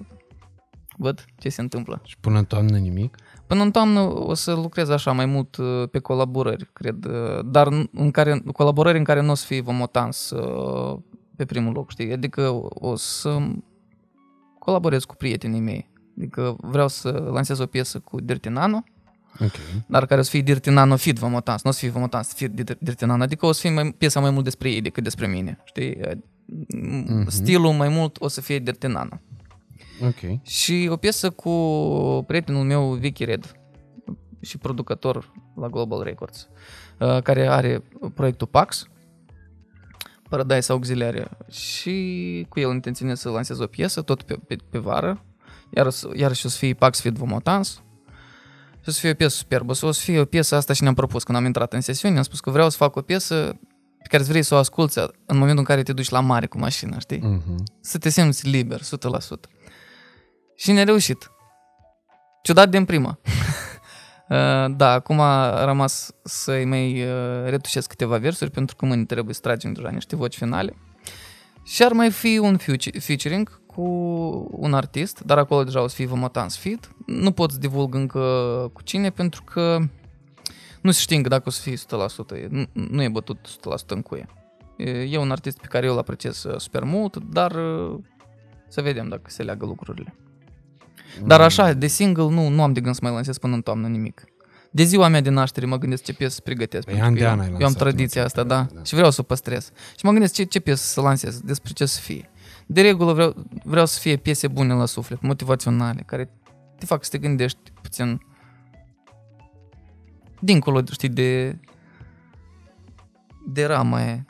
văd 0.97 1.25
ce 1.37 1.49
se 1.49 1.61
întâmplă. 1.61 2.01
Și 2.03 2.17
până 2.19 2.37
în 2.37 2.45
toamnă 2.45 2.77
nimic? 2.77 3.15
Până 3.47 3.63
în 3.63 3.71
toamnă 3.71 3.99
o 3.99 4.33
să 4.33 4.53
lucrez 4.53 4.89
așa 4.89 5.11
mai 5.11 5.25
mult 5.25 5.55
uh, 5.57 5.83
pe 5.91 5.99
colaborări, 5.99 6.69
cred, 6.73 7.05
uh, 7.05 7.39
dar 7.45 7.67
în- 7.67 7.89
în 7.93 8.11
care, 8.11 8.43
colaborări 8.53 8.97
în 8.97 9.03
care 9.03 9.21
nu 9.21 9.31
o 9.31 9.33
să 9.33 9.45
fie 9.45 9.61
vomotans 9.61 10.29
uh, 10.29 10.99
pe 11.35 11.45
primul 11.45 11.73
loc, 11.73 11.91
știi? 11.91 12.11
Adică 12.13 12.67
o 12.69 12.95
să 12.95 13.37
colaborez 14.59 15.03
cu 15.03 15.15
prietenii 15.15 15.59
mei. 15.59 15.89
Adică 16.17 16.55
vreau 16.59 16.87
să 16.87 17.09
lansez 17.31 17.59
o 17.59 17.65
piesă 17.65 17.99
cu 17.99 18.21
Dirty 18.21 18.49
Nano, 19.39 19.51
Ok. 19.53 19.85
dar 19.87 20.05
care 20.05 20.19
o 20.19 20.23
să 20.23 20.29
fie 20.29 20.41
Dirty 20.41 20.69
Nano 20.69 20.95
Fit 20.95 21.17
Vomotans, 21.17 21.63
nu 21.63 21.69
o 21.69 21.73
să 21.73 21.79
fie 21.79 21.89
Vomotans, 21.89 22.27
să 22.27 22.33
fie 22.35 22.47
Dir- 22.49 22.77
Dirty 22.79 23.05
Nano, 23.05 23.23
adică 23.23 23.45
o 23.45 23.51
să 23.51 23.59
fie 23.61 23.69
mai, 23.69 23.91
piesa 23.97 24.19
mai 24.19 24.29
mult 24.31 24.43
despre 24.43 24.69
ei 24.71 24.81
decât 24.81 25.03
despre 25.03 25.27
mine, 25.27 25.59
știi? 25.63 25.97
Mhm. 26.67 27.29
Stilul 27.29 27.71
mai 27.73 27.87
mult 27.89 28.17
o 28.21 28.27
să 28.27 28.41
fie 28.41 28.59
Dirty 28.59 28.87
Nano. 28.87 29.21
Ok. 30.03 30.41
Și 30.43 30.87
o 30.91 30.95
piesă 30.95 31.29
cu 31.29 31.51
prietenul 32.27 32.63
meu, 32.63 32.93
Vicky 32.93 33.23
Red, 33.25 33.55
și 34.41 34.57
producător 34.57 35.31
la 35.55 35.67
Global 35.67 36.03
Records, 36.03 36.47
uh, 36.99 37.21
care 37.21 37.47
are 37.47 37.83
proiectul 38.13 38.47
Pax, 38.47 38.85
Paradise 40.29 40.71
Auxiliare, 40.71 41.27
și 41.49 42.45
cu 42.49 42.59
el 42.59 42.71
intenționez 42.71 43.19
să 43.19 43.29
lansez 43.29 43.59
o 43.59 43.65
piesă, 43.67 44.01
tot 44.01 44.21
pe, 44.21 44.35
pe, 44.47 44.55
pe 44.69 44.77
vară, 44.77 45.23
iar, 45.75 45.87
iarăși 46.15 46.45
o 46.45 46.49
să 46.49 46.57
fie 46.57 46.73
Pax 46.73 46.99
Fit 47.01 47.13
Vomotans, 47.13 47.81
și 48.81 48.89
o 48.89 48.91
să 48.91 48.99
fie 48.99 49.09
o 49.09 49.13
piesă 49.13 49.35
superbă, 49.35 49.71
o 49.81 49.91
să 49.91 50.01
fie 50.03 50.19
o 50.19 50.25
piesă 50.25 50.55
asta 50.55 50.73
și 50.73 50.81
ne-am 50.81 50.93
propus 50.93 51.23
când 51.23 51.37
am 51.37 51.45
intrat 51.45 51.73
în 51.73 51.81
sesiune, 51.81 52.17
am 52.17 52.23
spus 52.23 52.39
că 52.39 52.49
vreau 52.49 52.69
să 52.69 52.77
fac 52.77 52.95
o 52.95 53.01
piesă 53.01 53.35
pe 54.01 54.07
care 54.07 54.21
îți 54.21 54.31
vrei 54.31 54.43
să 54.43 54.55
o 54.55 54.57
asculți 54.57 54.99
în 55.25 55.37
momentul 55.37 55.57
în 55.57 55.63
care 55.63 55.83
te 55.83 55.93
duci 55.93 56.09
la 56.09 56.19
mare 56.19 56.45
cu 56.45 56.57
mașina, 56.57 56.99
știi? 56.99 57.19
Mm-hmm. 57.19 57.63
să 57.81 57.97
te 57.97 58.09
simți 58.09 58.49
liber, 58.49 58.79
100%. 58.79 58.83
Și 60.55 60.71
ne-a 60.71 60.83
reușit. 60.83 61.31
Ciudat 62.43 62.69
din 62.69 62.85
prima. 62.85 63.19
Uh, 64.31 64.37
da, 64.75 64.91
acum 64.91 65.19
a 65.19 65.65
rămas 65.65 66.11
să-i 66.23 66.65
mai 66.65 67.03
uh, 67.03 67.49
retușesc 67.49 67.87
câteva 67.87 68.17
versuri 68.17 68.51
pentru 68.51 68.75
că 68.75 68.85
mâine 68.85 69.05
trebuie 69.05 69.33
să 69.33 69.41
tragem 69.41 69.73
deja 69.73 69.89
niște 69.89 70.15
voci 70.15 70.37
finale. 70.37 70.75
Și 71.63 71.83
ar 71.83 71.91
mai 71.91 72.11
fi 72.11 72.37
un 72.37 72.57
fuci- 72.57 72.99
featuring 72.99 73.60
cu 73.75 73.81
un 74.51 74.73
artist, 74.73 75.21
dar 75.25 75.37
acolo 75.37 75.63
deja 75.63 75.81
o 75.81 75.87
să 75.87 75.95
fie 75.95 76.05
Vomotans 76.05 76.57
Fit. 76.57 76.91
Nu 77.05 77.31
pot 77.31 77.51
să 77.51 77.57
divulg 77.57 77.95
încă 77.95 78.19
cu 78.73 78.81
cine 78.81 79.09
pentru 79.09 79.43
că 79.43 79.79
nu 80.81 80.91
se 80.91 80.99
știe 80.99 81.15
încă 81.15 81.29
dacă 81.29 81.43
o 81.45 81.51
să 81.51 81.61
fie 81.61 81.75
100%. 81.75 82.35
E- 82.35 82.47
Nu, 82.49 82.65
nu 82.73 83.01
e 83.03 83.09
bătut 83.09 83.47
100% 83.47 83.85
în 83.87 84.01
cuie. 84.01 84.25
E- 84.77 84.89
E 85.09 85.17
un 85.17 85.31
artist 85.31 85.57
pe 85.59 85.67
care 85.67 85.85
eu 85.85 85.91
îl 85.93 85.97
apreciez 85.97 86.43
uh, 86.43 86.59
super 86.59 86.83
mult, 86.83 87.17
dar 87.17 87.51
uh, 87.51 87.99
să 88.67 88.81
vedem 88.81 89.07
dacă 89.07 89.21
se 89.27 89.43
leagă 89.43 89.65
lucrurile. 89.65 90.15
Dar 91.25 91.41
așa, 91.41 91.73
de 91.73 91.87
single, 91.87 92.29
nu, 92.29 92.47
nu 92.47 92.63
am 92.63 92.73
de 92.73 92.81
gând 92.81 92.95
să 92.95 93.01
mai 93.03 93.11
lansez 93.13 93.37
până 93.37 93.55
în 93.55 93.61
toamnă 93.61 93.87
nimic. 93.87 94.23
De 94.73 94.83
ziua 94.83 95.07
mea 95.07 95.21
de 95.21 95.29
naștere 95.29 95.65
mă 95.65 95.77
gândesc 95.77 96.03
ce 96.03 96.13
piesă 96.13 96.33
să 96.35 96.41
pregătesc. 96.41 96.85
Păi 96.85 96.93
pentru 96.93 97.07
an 97.09 97.13
că 97.13 97.19
de 97.19 97.25
eu, 97.25 97.31
an 97.31 97.39
ai 97.39 97.47
eu 97.47 97.53
am 97.53 97.59
lansat 97.59 97.77
tradiția 97.81 98.21
în 98.21 98.27
asta, 98.27 98.39
acest 98.41 98.53
da, 98.55 98.61
perioadă, 98.61 98.79
da. 98.79 98.83
Și 98.87 98.93
vreau 98.95 99.11
să 99.11 99.21
o 99.21 99.23
păstrez. 99.23 99.71
Și 99.97 100.05
mă 100.05 100.11
gândesc 100.11 100.33
ce, 100.33 100.43
ce 100.43 100.59
piesă 100.59 100.83
să 100.83 101.01
lansez, 101.01 101.39
despre 101.39 101.71
ce 101.73 101.85
să 101.85 101.99
fie. 101.99 102.30
De 102.71 102.81
regulă 102.81 103.13
vreau, 103.13 103.33
vreau 103.63 103.85
să 103.85 103.99
fie 103.99 104.15
piese 104.15 104.47
bune 104.47 104.73
la 104.73 104.85
suflet, 104.85 105.21
motivaționale, 105.21 106.01
care 106.05 106.29
te 106.77 106.85
fac 106.85 107.03
să 107.03 107.09
te 107.09 107.17
gândești 107.17 107.71
puțin 107.81 108.21
dincolo, 110.39 110.81
știi, 110.91 111.09
de 111.09 111.59
de 113.47 113.65
rama 113.65 113.97
aia. 113.97 114.25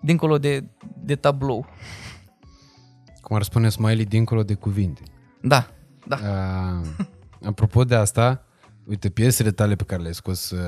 Dincolo 0.00 0.38
de, 0.38 0.64
de 0.96 1.16
tablou. 1.16 1.66
Cum 3.20 3.36
ar 3.36 3.42
spune 3.42 3.68
Smiley, 3.68 4.04
dincolo 4.04 4.42
de 4.42 4.54
cuvinte. 4.54 5.02
Da, 5.40 5.66
da. 6.06 6.16
Uh, 6.16 7.06
apropo 7.48 7.84
de 7.84 7.94
asta, 7.94 8.44
uite, 8.86 9.08
piesele 9.10 9.50
tale 9.50 9.74
pe 9.74 9.84
care 9.84 10.00
le-ai 10.00 10.14
scos 10.14 10.50
uh, 10.50 10.58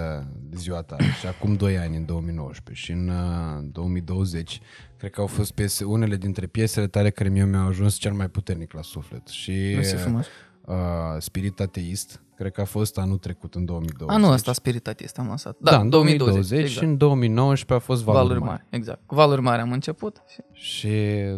de 0.40 0.56
ziua 0.56 0.82
ta 0.82 0.96
și 1.20 1.26
acum 1.26 1.54
2 1.54 1.78
ani, 1.78 1.96
în 1.96 2.04
2019 2.04 2.84
și 2.84 2.92
în 2.92 3.08
uh, 3.08 3.64
2020, 3.72 4.60
cred 4.96 5.10
că 5.10 5.20
au 5.20 5.26
fost 5.26 5.52
piese, 5.52 5.84
unele 5.84 6.16
dintre 6.16 6.46
piesele 6.46 6.86
tale 6.86 7.10
care 7.10 7.28
mie 7.28 7.44
mi-au 7.44 7.66
ajuns 7.66 7.94
cel 7.96 8.12
mai 8.12 8.28
puternic 8.28 8.72
la 8.72 8.82
suflet. 8.82 9.26
Și 9.28 9.72
Mersi 9.74 9.94
frumos. 9.94 10.26
uh, 10.64 10.74
Spirit 11.18 11.60
Ateist, 11.60 12.22
cred 12.36 12.52
că 12.52 12.60
a 12.60 12.64
fost 12.64 12.98
anul 12.98 13.18
trecut, 13.18 13.54
în 13.54 13.64
2020. 13.64 14.16
Anul 14.18 14.32
ăsta 14.32 14.52
spiritatist 14.52 15.18
am 15.18 15.26
lansat. 15.26 15.56
Da, 15.60 15.78
în 15.80 15.88
2020 15.88 16.58
exact. 16.58 16.78
și 16.78 16.84
în 16.84 16.96
2019 16.96 17.72
a 17.84 17.86
fost 17.92 18.02
Valuri, 18.02 18.26
Valuri 18.26 18.44
mari. 18.46 18.64
Exact. 18.70 19.00
Cu 19.06 19.14
valuri 19.14 19.40
mari 19.40 19.60
am 19.60 19.72
început. 19.72 20.22
și- 20.28 20.40
Și 20.52 20.90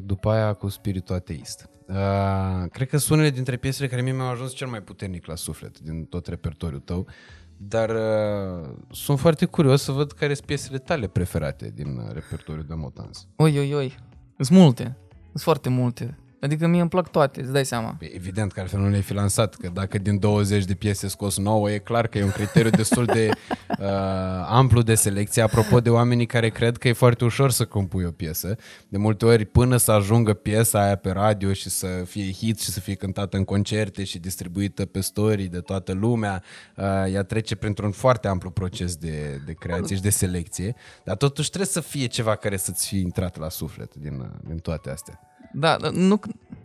după 0.03 0.31
aia 0.31 0.53
cu 0.53 0.69
spiritul 0.69 1.15
ateist. 1.15 1.69
Uh, 1.88 2.68
cred 2.70 2.88
că 2.88 2.96
sunt 2.96 3.18
unele 3.18 3.35
dintre 3.35 3.57
piesele 3.57 3.88
care 3.88 4.03
mie 4.03 4.12
mi-au 4.12 4.31
ajuns 4.31 4.55
cel 4.55 4.68
mai 4.68 4.83
puternic 4.83 5.27
la 5.27 5.35
suflet 5.35 5.81
din 5.81 6.05
tot 6.05 6.27
repertoriul 6.27 6.81
tău, 6.81 7.07
dar 7.57 7.90
uh, 7.90 8.68
sunt 8.90 9.18
foarte 9.18 9.44
curios 9.44 9.83
să 9.83 9.92
văd 9.92 10.12
care 10.12 10.35
sunt 10.35 10.46
piesele 10.46 10.79
tale 10.79 11.07
preferate 11.07 11.72
din 11.75 11.96
uh, 11.96 12.12
repertoriul 12.12 12.64
de 12.64 12.75
Motans. 12.75 13.27
Oi, 13.37 13.59
oi, 13.59 13.75
oi. 13.75 13.94
Sunt 14.38 14.59
multe. 14.59 14.96
Sunt 15.31 15.42
foarte 15.42 15.68
multe. 15.68 16.18
Adică 16.40 16.66
mie 16.66 16.81
îmi 16.81 16.88
plac 16.88 17.11
toate, 17.11 17.40
îți 17.40 17.53
dai 17.53 17.64
seama. 17.64 17.94
Păi, 17.99 18.12
Evident 18.14 18.53
că 18.53 18.61
altfel 18.61 18.81
nu 18.81 18.88
le-ai 18.88 19.03
fi 19.03 19.12
lansat, 19.12 19.55
că 19.55 19.70
dacă 19.72 19.99
din 19.99 20.18
20 20.18 20.64
de 20.64 20.75
piese 20.75 21.09
scos 21.09 21.38
9, 21.38 21.70
e 21.70 21.79
clar 21.79 22.07
că 22.07 22.18
e 22.18 22.25
un 22.25 22.31
criteriu 22.31 22.70
destul 22.70 23.05
de 23.05 23.29
uh, 23.79 23.87
amplu 24.49 24.83
de 24.83 24.94
selecție. 24.94 25.42
Apropo 25.42 25.81
de 25.81 25.90
oamenii 25.90 26.27
care 26.27 26.49
cred 26.49 26.77
că 26.77 26.88
e 26.88 26.92
foarte 26.92 27.25
ușor 27.25 27.51
să 27.51 27.64
compui 27.64 28.05
o 28.05 28.11
piesă, 28.11 28.57
de 28.88 28.99
multe 28.99 29.25
ori 29.25 29.44
până 29.44 29.77
să 29.77 29.92
ajungă 29.92 30.35
piesa 30.35 30.85
aia 30.85 30.96
pe 30.96 31.11
radio 31.11 31.53
și 31.53 31.68
să 31.70 31.87
fie 31.87 32.33
hit 32.33 32.61
și 32.61 32.70
să 32.70 32.81
fie 32.81 32.94
cântată 32.94 33.37
în 33.37 33.44
concerte 33.44 34.05
și 34.05 34.18
distribuită 34.18 34.87
pe 34.87 35.01
story 35.01 35.44
de 35.44 35.61
toată 35.61 35.92
lumea, 35.92 36.42
uh, 36.77 36.85
ea 37.12 37.22
trece 37.22 37.55
printr-un 37.55 37.90
foarte 37.90 38.29
amplu 38.29 38.51
proces 38.51 38.96
de, 38.96 39.42
de 39.46 39.53
creație 39.53 39.96
și 39.96 40.03
de 40.03 40.11
selecție, 40.11 40.75
dar 41.05 41.16
totuși 41.16 41.49
trebuie 41.49 41.70
să 41.70 41.81
fie 41.81 42.07
ceva 42.07 42.35
care 42.35 42.57
să-ți 42.57 42.87
fie 42.87 43.01
intrat 43.01 43.38
la 43.38 43.49
suflet 43.49 43.94
din, 43.94 44.20
uh, 44.20 44.27
din 44.49 44.59
toate 44.59 44.90
astea. 44.90 45.20
Da, 45.53 45.77
nu, 45.93 46.21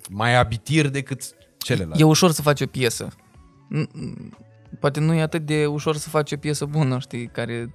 Mai 0.09 0.35
abitir 0.35 0.89
decât 0.89 1.21
celelalte. 1.57 2.01
e 2.01 2.05
ușor 2.05 2.31
să 2.31 2.41
faci 2.41 2.61
o 2.61 2.65
piesă. 2.65 3.07
N- 3.75 3.87
n- 3.87 4.37
Poate 4.79 4.99
nu 4.99 5.13
e 5.13 5.21
atât 5.21 5.45
de 5.45 5.65
ușor 5.65 5.95
să 5.95 6.09
faci 6.09 6.31
o 6.31 6.37
piesă 6.37 6.65
bună, 6.65 6.99
știi, 6.99 7.27
care, 7.27 7.73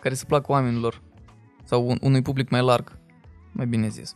care 0.00 0.14
să 0.14 0.24
placă 0.24 0.52
oamenilor 0.52 1.02
sau 1.64 1.88
un, 1.88 1.98
unui 2.00 2.22
public 2.22 2.50
mai 2.50 2.62
larg, 2.62 2.98
mai 3.52 3.66
bine 3.66 3.88
zis. 3.88 4.14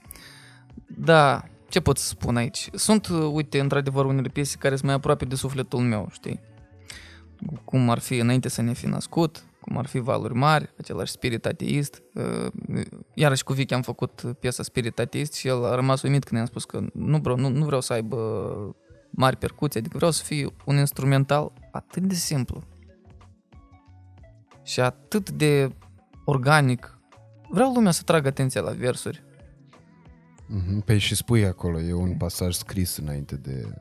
Da, 0.86 1.44
ce 1.68 1.80
pot 1.80 1.98
să 1.98 2.06
spun 2.08 2.36
aici? 2.36 2.68
Sunt, 2.72 3.06
uh, 3.06 3.30
uite, 3.32 3.60
într-adevăr, 3.60 4.04
unele 4.04 4.28
piese 4.28 4.56
care 4.58 4.74
sunt 4.74 4.86
mai 4.86 4.94
aproape 4.94 5.24
de 5.24 5.34
sufletul 5.34 5.80
meu, 5.80 6.08
știi? 6.12 6.40
Cum 7.64 7.90
ar 7.90 7.98
fi 7.98 8.16
Înainte 8.18 8.48
să 8.48 8.62
ne 8.62 8.72
fi 8.72 8.86
născut, 8.86 9.44
cum 9.68 9.78
ar 9.78 9.86
fi 9.86 9.98
Valuri 9.98 10.34
Mari, 10.34 10.74
același 10.78 11.12
spirit 11.12 11.46
ateist. 11.46 12.02
Uh, 12.14 12.82
Iarăși 13.14 13.44
cu 13.44 13.52
Vicky 13.52 13.74
am 13.74 13.82
făcut 13.82 14.22
piesa 14.40 14.62
Spirit 14.62 14.98
Ateist 14.98 15.34
și 15.34 15.48
el 15.48 15.64
a 15.64 15.74
rămas 15.74 16.02
uimit 16.02 16.24
când 16.24 16.36
i-am 16.36 16.46
spus 16.46 16.64
că 16.64 16.80
nu 16.92 17.18
vreau, 17.18 17.36
nu, 17.36 17.48
nu 17.48 17.64
vreau 17.64 17.80
să 17.80 17.92
aibă 17.92 18.16
mari 19.10 19.36
percuții, 19.36 19.80
adică 19.80 19.96
vreau 19.96 20.10
să 20.10 20.24
fie 20.24 20.46
un 20.64 20.76
instrumental 20.76 21.52
atât 21.70 22.02
de 22.02 22.14
simplu 22.14 22.62
și 24.62 24.80
atât 24.80 25.30
de 25.30 25.70
organic. 26.24 26.98
Vreau 27.48 27.72
lumea 27.72 27.92
să 27.92 28.02
tragă 28.02 28.28
atenția 28.28 28.60
la 28.60 28.70
versuri. 28.70 29.22
Mhm, 30.46 30.80
Păi 30.80 30.98
și 30.98 31.14
spui 31.14 31.46
acolo, 31.46 31.80
e 31.80 31.92
un 31.92 32.16
pasaj 32.16 32.54
scris 32.54 32.96
înainte 32.96 33.36
de 33.36 33.74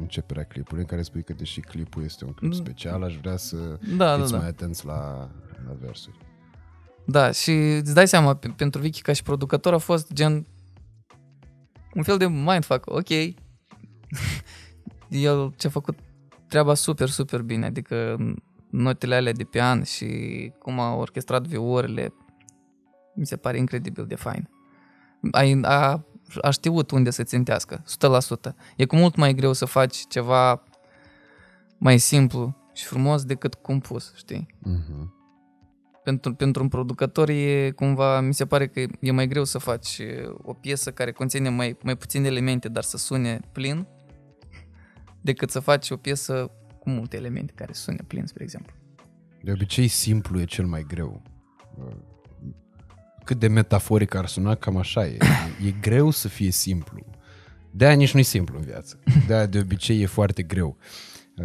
începerea 0.00 0.44
clipului, 0.44 0.80
în 0.82 0.86
care 0.88 1.02
spui 1.02 1.22
că 1.22 1.32
deși 1.32 1.60
clipul 1.60 2.04
este 2.04 2.24
un 2.24 2.32
clip 2.32 2.52
special, 2.54 3.02
aș 3.02 3.16
vrea 3.16 3.36
să 3.36 3.56
Da, 3.96 4.16
da, 4.16 4.18
fiți 4.18 4.32
da. 4.32 4.38
mai 4.38 4.48
atenți 4.48 4.86
la, 4.86 5.30
la 5.66 5.72
versuri. 5.80 6.18
Da, 7.06 7.30
și 7.30 7.50
îți 7.50 7.94
dai 7.94 8.08
seama, 8.08 8.34
pe- 8.34 8.48
pentru 8.56 8.80
Vicky 8.80 9.02
ca 9.02 9.12
și 9.12 9.22
producător 9.22 9.72
a 9.72 9.78
fost 9.78 10.12
gen 10.12 10.46
un 11.94 12.02
fel 12.02 12.16
de 12.18 12.26
mindfuck, 12.28 12.90
ok. 12.90 13.08
El 15.08 15.54
ce-a 15.56 15.70
făcut 15.70 15.98
treaba 16.48 16.74
super, 16.74 17.08
super 17.08 17.42
bine, 17.42 17.66
adică 17.66 18.16
notele 18.70 19.14
alea 19.14 19.32
de 19.32 19.44
pian 19.44 19.82
și 19.82 20.06
cum 20.58 20.78
a 20.80 20.94
orchestrat 20.94 21.46
viourile, 21.46 22.12
mi 23.14 23.26
se 23.26 23.36
pare 23.36 23.58
incredibil 23.58 24.06
de 24.06 24.14
fain. 24.14 24.48
A, 25.30 25.58
a, 25.62 26.04
a 26.40 26.50
știut 26.50 26.90
unde 26.90 27.10
să 27.10 27.22
țintească, 27.22 27.82
100%. 28.50 28.54
E 28.76 28.84
cu 28.84 28.96
mult 28.96 29.16
mai 29.16 29.34
greu 29.34 29.52
să 29.52 29.64
faci 29.64 29.96
ceva 30.08 30.62
mai 31.78 31.98
simplu 31.98 32.56
și 32.72 32.84
frumos 32.84 33.24
decât 33.24 33.54
compus, 33.54 34.12
știi? 34.16 34.46
Mhm. 34.58 35.14
pentru, 36.04 36.34
pentru 36.34 36.62
un 36.62 36.68
producător 36.68 37.28
e 37.28 37.70
cumva, 37.70 38.20
mi 38.20 38.34
se 38.34 38.46
pare 38.46 38.66
că 38.66 38.80
e 39.00 39.10
mai 39.10 39.26
greu 39.28 39.44
să 39.44 39.58
faci 39.58 39.98
uh, 39.98 40.34
o 40.42 40.52
piesă 40.52 40.90
care 40.90 41.12
conține 41.12 41.48
mai, 41.48 41.76
mai 41.82 41.96
puține 41.96 42.26
elemente, 42.26 42.68
dar 42.68 42.82
să 42.82 42.96
sune 42.96 43.40
plin, 43.52 43.86
decât 45.20 45.50
să 45.50 45.60
faci 45.60 45.90
o 45.90 45.96
piesă 45.96 46.50
cu 46.78 46.90
multe 46.90 47.16
elemente 47.16 47.52
care 47.56 47.72
să 47.72 47.80
sune 47.80 48.04
plin, 48.06 48.26
spre 48.26 48.42
exemplu. 48.42 48.74
De 49.42 49.52
obicei, 49.52 49.88
simplu 49.88 50.40
e 50.40 50.44
cel 50.44 50.66
mai 50.66 50.82
greu. 50.88 51.22
Cât 53.30 53.38
de 53.38 53.48
metaforic 53.48 54.14
ar 54.14 54.26
suna, 54.26 54.54
cam 54.54 54.76
așa 54.76 55.06
e. 55.06 55.16
E 55.66 55.70
greu 55.80 56.10
să 56.10 56.28
fie 56.28 56.50
simplu. 56.50 57.06
De-aia 57.70 57.94
nici 57.94 58.12
nu 58.14 58.20
e 58.20 58.22
simplu 58.22 58.56
în 58.58 58.64
viață. 58.64 58.98
De-aia 59.26 59.46
de 59.46 59.58
obicei 59.58 60.00
e 60.02 60.06
foarte 60.06 60.42
greu. 60.42 60.76
Uh, 61.36 61.44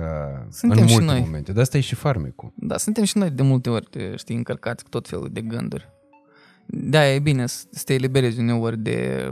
Suntem 0.50 0.80
în 0.82 0.88
și 0.88 0.94
multe 0.94 1.12
noi. 1.12 1.20
momente. 1.20 1.54
De 1.54 1.62
asta 1.62 1.78
e 1.78 1.82
și 1.82 1.96
farmecul. 1.96 2.54
Da, 2.56 2.78
suntem 2.78 3.04
și 3.04 3.18
noi 3.18 3.30
de 3.30 3.42
multe 3.42 3.70
ori, 3.70 3.86
te- 3.86 4.16
știi, 4.16 4.36
încărcați 4.36 4.84
cu 4.84 4.90
tot 4.90 5.08
felul 5.08 5.30
de 5.32 5.42
gânduri. 5.42 5.90
Da, 6.66 7.08
e 7.12 7.20
bine 7.20 7.46
să 7.48 7.66
să 7.72 7.82
te 7.86 7.94
eliberezi 7.94 8.40
uneori 8.40 8.78
de 8.78 9.30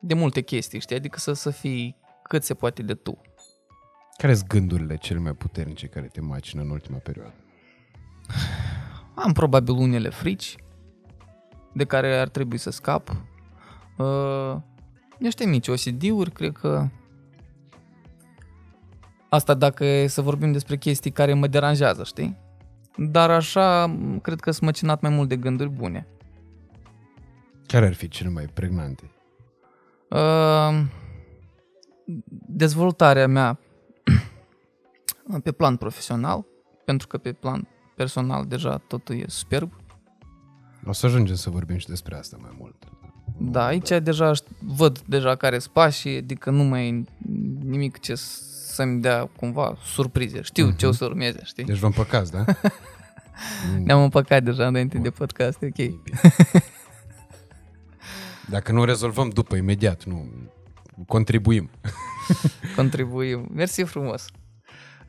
de 0.00 0.14
multe 0.14 0.40
chestii, 0.40 0.80
știi? 0.80 0.96
Adică 0.96 1.18
să, 1.18 1.32
să 1.32 1.50
fii 1.50 1.96
cât 2.22 2.44
se 2.44 2.54
poate 2.54 2.82
de 2.82 2.94
tu. 2.94 3.20
Care 4.16 4.34
sunt 4.34 4.48
gândurile 4.48 4.96
cele 4.96 5.18
mai 5.18 5.32
puternice 5.32 5.86
care 5.86 6.06
te 6.06 6.20
macină 6.20 6.62
în 6.62 6.70
ultima 6.70 6.98
perioadă? 6.98 7.34
Am 9.22 9.32
probabil 9.32 9.74
unele 9.74 10.08
frici 10.08 10.56
de 11.72 11.84
care 11.84 12.18
ar 12.18 12.28
trebui 12.28 12.58
să 12.58 12.70
scap. 12.70 13.16
Uh, 13.98 14.56
niște 15.18 15.46
mici 15.46 15.68
OCD-uri, 15.68 16.30
cred 16.30 16.52
că 16.52 16.88
asta 19.28 19.54
dacă 19.54 19.84
e 19.84 20.06
să 20.06 20.22
vorbim 20.22 20.52
despre 20.52 20.76
chestii 20.76 21.10
care 21.10 21.34
mă 21.34 21.46
deranjează, 21.46 22.04
știi? 22.04 22.36
Dar 22.96 23.30
așa, 23.30 23.86
m, 23.86 24.18
cred 24.18 24.40
că 24.40 24.50
sunt 24.50 24.64
măcinat 24.64 25.00
mai 25.00 25.10
mult 25.10 25.28
de 25.28 25.36
gânduri 25.36 25.70
bune. 25.70 26.06
Care 27.66 27.86
ar 27.86 27.94
fi 27.94 28.08
cele 28.08 28.28
mai 28.28 28.44
pregnante? 28.44 29.10
Uh, 30.08 30.82
dezvoltarea 32.46 33.26
mea 33.26 33.58
pe 35.44 35.52
plan 35.52 35.76
profesional, 35.76 36.46
pentru 36.84 37.06
că 37.06 37.18
pe 37.18 37.32
plan 37.32 37.68
personal 38.00 38.44
deja 38.46 38.80
totul 38.86 39.14
e 39.16 39.24
superb. 39.28 39.72
O 40.86 40.92
să 40.92 41.06
ajungem 41.06 41.34
să 41.34 41.50
vorbim 41.50 41.76
și 41.78 41.86
despre 41.88 42.16
asta 42.16 42.36
mai 42.40 42.50
mult. 42.58 42.76
Da, 43.38 43.64
aici 43.66 43.88
deja 44.02 44.32
șt- 44.34 44.48
văd 44.58 44.98
deja 44.98 45.34
care 45.36 45.58
sunt 45.58 45.72
pașii, 45.72 46.16
adică 46.16 46.50
nu 46.50 46.62
mai 46.62 46.88
e 46.88 47.04
nimic 47.64 47.98
ce 47.98 48.14
s- 48.14 48.42
să-mi 48.74 49.00
dea 49.00 49.24
cumva 49.36 49.76
surprize. 49.84 50.42
Știu 50.42 50.70
ce 50.70 50.86
o 50.86 50.92
să 50.92 51.04
urmeze, 51.04 51.40
știi? 51.44 51.64
Deci 51.64 51.78
vă 51.78 51.86
împăcați, 51.86 52.30
da? 52.32 52.44
Ne-am 53.84 54.02
împăcat 54.02 54.42
deja 54.42 54.66
înainte 54.66 54.98
de 54.98 55.10
podcast, 55.10 55.58
ok. 55.62 55.94
Dacă 58.48 58.72
nu 58.72 58.84
rezolvăm 58.84 59.28
după, 59.28 59.56
imediat, 59.56 60.04
nu 60.04 60.28
contribuim. 61.06 61.70
Contribuim. 62.76 63.48
Mersi 63.54 63.82
frumos. 63.82 64.24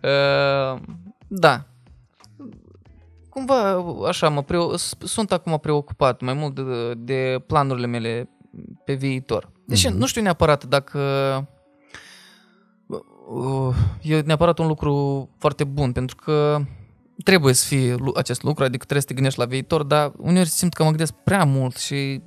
Uh, 0.04 0.82
da. 1.28 1.66
Cumva, 3.32 3.84
așa, 4.08 4.30
mă 4.30 4.44
preo- 4.44 4.76
s- 4.76 4.94
sunt 5.00 5.32
acum 5.32 5.58
preocupat 5.58 6.22
mai 6.22 6.34
mult 6.34 6.56
de, 6.56 6.94
de 6.94 7.44
planurile 7.48 7.88
mele 7.88 8.30
pe 8.86 8.94
viitor. 8.94 9.52
Deși 9.66 9.88
Mhm. 9.88 9.98
nu 9.98 10.06
știu 10.06 10.22
neapărat 10.22 10.64
dacă 10.66 11.00
uh, 12.88 13.76
e 14.02 14.20
neapărat 14.22 14.60
un 14.60 14.68
lucru 14.68 15.30
foarte 15.38 15.64
bun, 15.64 15.92
pentru 15.92 16.16
că 16.16 16.62
trebuie 17.24 17.54
să 17.54 17.66
fie 17.68 17.96
lu- 17.96 18.14
acest 18.16 18.44
lucru, 18.44 18.64
adică 18.64 18.78
trebuie 18.78 19.02
să 19.02 19.08
te 19.08 19.14
gândești 19.14 19.40
la 19.40 19.46
viitor, 19.46 19.84
dar 19.84 20.12
uneori 20.18 20.50
simt 20.50 20.74
că 20.74 20.84
mă 20.84 20.90
gândesc 20.90 21.14
prea 21.14 21.44
mult 21.46 21.78
și 21.78 22.22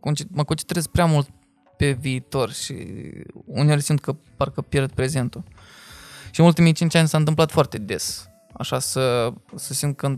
conce- 0.00 0.24
mă 0.30 0.44
concentrez 0.44 0.86
prea 0.86 1.04
mult 1.06 1.28
pe 1.76 1.90
viitor 1.90 2.50
și 2.52 2.74
uneori 3.46 3.80
simt 3.82 4.00
că 4.00 4.16
parcă 4.36 4.60
pierd 4.60 4.92
prezentul. 4.92 5.42
Și 6.30 6.40
în 6.40 6.46
ultimii 6.46 6.72
5 6.72 6.94
ani 6.94 7.08
s-a 7.08 7.18
întâmplat 7.18 7.50
foarte 7.50 7.78
des. 7.78 8.28
Așa 8.56 8.78
să, 8.78 9.32
să 9.54 9.74
simt 9.74 9.96
că 9.96 10.08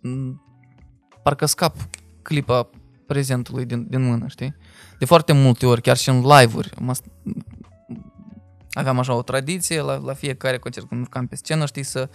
m, 0.00 0.42
parcă 1.22 1.46
scap 1.46 1.76
clipa 2.22 2.70
prezentului 3.06 3.64
din, 3.64 3.86
din 3.88 4.02
mână, 4.02 4.26
știi? 4.26 4.56
De 4.98 5.04
foarte 5.04 5.32
multe 5.32 5.66
ori, 5.66 5.80
chiar 5.80 5.96
și 5.96 6.08
în 6.08 6.20
live-uri, 6.20 6.72
mă, 6.80 6.94
aveam 8.70 8.98
așa 8.98 9.14
o 9.14 9.22
tradiție 9.22 9.80
la, 9.80 9.96
la 9.96 10.14
fiecare 10.14 10.58
concert 10.58 10.88
când 10.88 11.00
urcam 11.00 11.26
pe 11.26 11.36
scenă, 11.36 11.66
știi, 11.66 11.82
să 11.82 12.08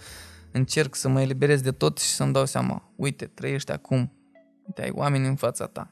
încerc 0.52 0.94
să 0.94 1.08
mă 1.08 1.20
eliberez 1.20 1.60
de 1.60 1.72
tot 1.72 1.98
și 1.98 2.08
să-mi 2.08 2.32
dau 2.32 2.44
seama, 2.44 2.92
uite, 2.96 3.26
trăiești 3.26 3.72
acum, 3.72 4.12
uite, 4.66 4.82
ai 4.82 4.90
oameni 4.94 5.26
în 5.26 5.36
fața 5.36 5.66
ta, 5.66 5.90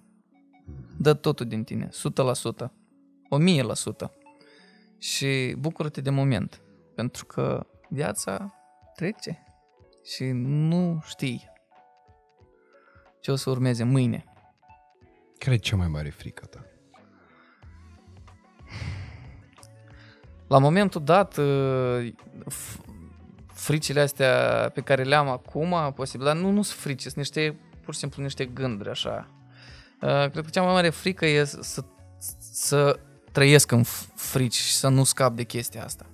dă 0.96 1.14
totul 1.14 1.46
din 1.46 1.64
tine, 1.64 1.88
100%, 1.88 2.70
1000%. 4.06 4.10
Și 4.98 5.54
bucură-te 5.58 6.00
de 6.00 6.10
moment, 6.10 6.60
pentru 6.94 7.24
că 7.24 7.66
viața 7.88 8.54
trece 9.00 9.44
și 10.04 10.24
nu 10.34 11.02
știi 11.06 11.50
ce 13.20 13.30
o 13.30 13.36
să 13.36 13.50
urmeze 13.50 13.84
mâine. 13.84 14.24
Care 15.38 15.54
e 15.54 15.58
cea 15.58 15.76
mai 15.76 15.88
mare 15.88 16.10
frică 16.10 16.46
ta? 16.46 16.64
La 20.48 20.58
momentul 20.58 21.04
dat, 21.04 21.36
uh, 21.36 22.12
f- 22.50 22.80
fricile 23.52 24.00
astea 24.00 24.70
pe 24.74 24.80
care 24.80 25.02
le 25.02 25.14
am 25.14 25.28
acum, 25.28 25.92
posibil, 25.94 26.26
dar 26.26 26.36
nu, 26.36 26.50
nu 26.50 26.62
sunt 26.62 26.78
frici, 26.80 27.02
sunt 27.02 27.14
niște, 27.14 27.58
pur 27.84 27.94
și 27.94 28.00
simplu 28.00 28.22
niște 28.22 28.44
gânduri 28.46 28.90
așa. 28.90 29.28
Uh, 30.02 30.30
Cred 30.30 30.44
că 30.44 30.50
cea 30.50 30.62
mai 30.62 30.72
mare 30.72 30.90
frică 30.90 31.26
e 31.26 31.44
să- 31.44 31.58
să, 31.62 31.84
să 32.38 32.98
trăiesc 33.32 33.70
în 33.70 33.82
f- 33.84 34.14
frici 34.14 34.54
și 34.54 34.72
să 34.74 34.88
nu 34.88 35.04
scap 35.04 35.34
de 35.36 35.44
chestia 35.44 35.84
asta. 35.84 36.06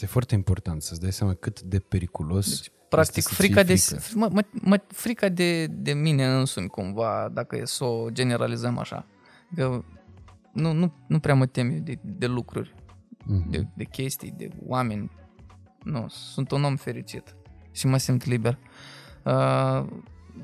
Este 0.00 0.12
foarte 0.12 0.34
important 0.34 0.82
să-ți 0.82 1.00
dai 1.00 1.12
seama 1.12 1.34
cât 1.34 1.60
de 1.60 1.78
periculos 1.78 2.48
Deci, 2.48 2.70
practic, 2.88 3.22
să-ți 3.22 3.34
frica, 3.34 3.62
fie 3.64 3.74
de, 3.74 3.80
frică. 3.80 4.18
mă, 4.18 4.28
mă, 4.32 4.42
mă, 4.52 4.80
frica 4.88 5.28
de, 5.28 5.66
de 5.66 5.92
mine 5.92 6.26
însumi, 6.26 6.68
cumva, 6.68 7.30
dacă 7.32 7.56
e 7.56 7.64
să 7.64 7.84
o 7.84 8.10
generalizăm 8.10 8.78
așa. 8.78 9.06
Că 9.54 9.82
nu, 10.52 10.72
nu, 10.72 10.92
nu 11.06 11.18
prea 11.18 11.34
mă 11.34 11.46
tem 11.46 11.70
eu 11.70 11.78
de, 11.78 11.98
de 12.02 12.26
lucruri, 12.26 12.74
Mhm. 13.24 13.50
de, 13.50 13.66
de 13.74 13.84
chestii, 13.84 14.34
de 14.36 14.48
oameni. 14.66 15.10
Nu, 15.82 16.04
sunt 16.08 16.50
un 16.50 16.64
om 16.64 16.76
fericit 16.76 17.36
și 17.72 17.86
mă 17.86 17.96
simt 17.96 18.24
liber. 18.24 18.58
Uh, 19.24 19.86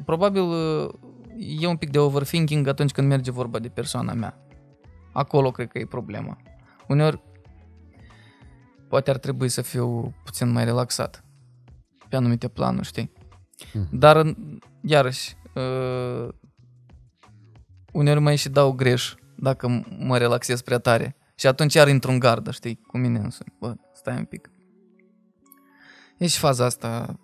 probabil 0.05 0.43
uh, 0.43 0.89
e 1.61 1.67
un 1.67 1.77
pic 1.77 1.91
de 1.91 1.99
overthinking 1.99 2.67
atunci 2.67 2.91
când 2.93 3.09
merge 3.09 3.31
vorba 3.31 3.59
de 3.59 3.69
persoana 3.69 4.13
mea. 4.13 4.39
Acolo 5.13 5.51
cred 5.51 5.69
că 5.69 5.79
e 5.79 5.87
problema. 5.87 6.37
Uneori 6.89 7.21
poate 8.89 9.11
ar 9.11 9.17
trebui 9.19 9.49
să 9.49 9.63
fiu 9.63 10.15
puțin 10.25 10.49
mai 10.53 10.65
relaxat 10.65 11.25
pe 12.09 12.17
anumite 12.17 12.49
planuri, 12.49 12.87
știi? 12.87 13.11
Mhm. 13.73 13.99
Dar, 13.99 14.35
iarăși, 14.81 15.37
uh, 15.55 16.29
uneori 17.93 18.21
mai 18.21 18.37
și 18.37 18.49
dau 18.49 18.73
greș 18.73 19.15
dacă 19.37 19.81
m- 19.81 19.97
mă 19.99 20.19
relaxez 20.19 20.61
prea 20.61 20.79
tare. 20.79 21.17
Și 21.35 21.47
atunci 21.47 21.75
iar 21.75 21.89
intru 21.89 22.11
în 22.11 22.19
gardă, 22.19 22.51
știi, 22.51 22.81
cu 22.87 22.99
mine 22.99 23.19
însumi. 23.19 23.55
Bă, 23.59 23.75
stai 23.95 24.17
un 24.17 24.25
pic. 24.25 24.51
E 26.19 26.27
și 26.27 26.39
faza 26.39 26.65
asta 26.65 27.19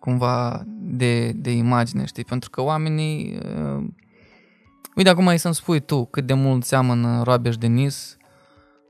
cumva 0.00 0.64
de, 0.66 1.32
de 1.32 1.50
imagine, 1.50 2.04
știi? 2.04 2.24
Pentru 2.24 2.50
că 2.50 2.60
oamenii... 2.62 3.38
Uh, 3.38 3.84
uite, 4.96 5.08
acum 5.08 5.26
ai 5.26 5.38
să-mi 5.38 5.54
spui 5.54 5.80
tu 5.80 6.04
cât 6.04 6.26
de 6.26 6.32
mult 6.34 6.64
seamănă 6.64 7.22
Roabeș 7.22 7.56
Denis 7.56 8.16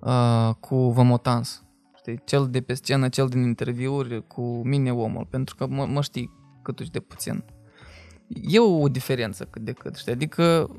uh, 0.04 0.50
cu 0.60 0.76
Vămotans. 0.90 1.62
Știi? 1.96 2.20
Cel 2.24 2.48
de 2.50 2.60
pe 2.60 2.74
scenă, 2.74 3.08
cel 3.08 3.28
din 3.28 3.42
interviuri 3.42 4.26
cu 4.26 4.42
mine 4.64 4.92
omul, 4.92 5.26
pentru 5.30 5.54
că 5.54 5.66
mă, 5.66 5.86
mă 5.86 6.02
știi 6.02 6.30
cât 6.62 6.90
de 6.90 7.00
puțin. 7.00 7.44
E 8.42 8.58
o 8.58 8.88
diferență 8.88 9.44
cât 9.44 9.62
de 9.62 9.72
cât, 9.72 9.96
știi? 9.96 10.12
Adică 10.12 10.70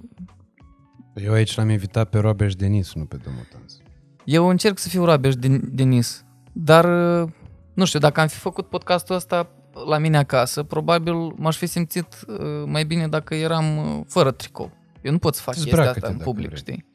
Eu 1.16 1.34
aici 1.34 1.56
l-am 1.56 1.70
invitat 1.70 2.10
pe 2.10 2.18
Robeș 2.20 2.56
Denis, 2.56 2.94
nu 2.94 3.06
pe 3.06 3.18
domnul 3.24 3.48
Tans. 3.52 3.78
eu 4.24 4.48
încerc 4.48 4.78
să 4.78 4.90
fiu 4.90 5.06
Roabeș 5.06 5.34
Den- 5.36 5.62
Denis, 5.72 6.26
dar 6.54 6.86
uh, 7.24 7.30
nu 7.74 7.86
știu, 7.86 8.00
dacă 8.00 8.20
am 8.22 8.28
fi 8.28 8.38
făcut 8.38 8.68
podcastul 8.70 9.16
ăsta 9.16 9.50
la 9.88 9.98
mine 9.98 10.18
acasă, 10.18 10.64
probabil 10.64 11.14
m-aș 11.36 11.58
fi 11.58 11.66
simțit 11.66 12.08
uh, 12.28 12.38
mai 12.66 12.86
bine 12.86 13.08
dacă 13.08 13.36
eram 13.36 13.78
uh, 13.78 14.02
fără 14.08 14.32
tricou. 14.32 14.72
Eu 15.02 15.12
nu 15.12 15.18
pot 15.18 15.36
să 15.36 15.42
fac 15.42 15.54
chestia 15.54 15.72
Dezbracă-te 15.76 16.00
asta 16.06 16.12
în 16.12 16.18
dacă 16.18 16.30
public, 16.30 16.48
vrei. 16.48 16.60
știi? 16.60 16.86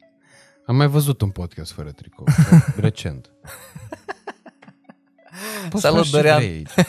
Am 0.65 0.75
mai 0.75 0.87
văzut 0.87 1.21
un 1.21 1.29
podcast 1.29 1.71
fără 1.71 1.91
tricou, 1.91 2.25
recent. 2.75 3.29
Poți 5.69 5.81
Salut, 5.83 5.97
faci 5.97 6.07
ce 6.07 6.15
Dorian. 6.15 6.37
vrei 6.37 6.49
aici. 6.49 6.69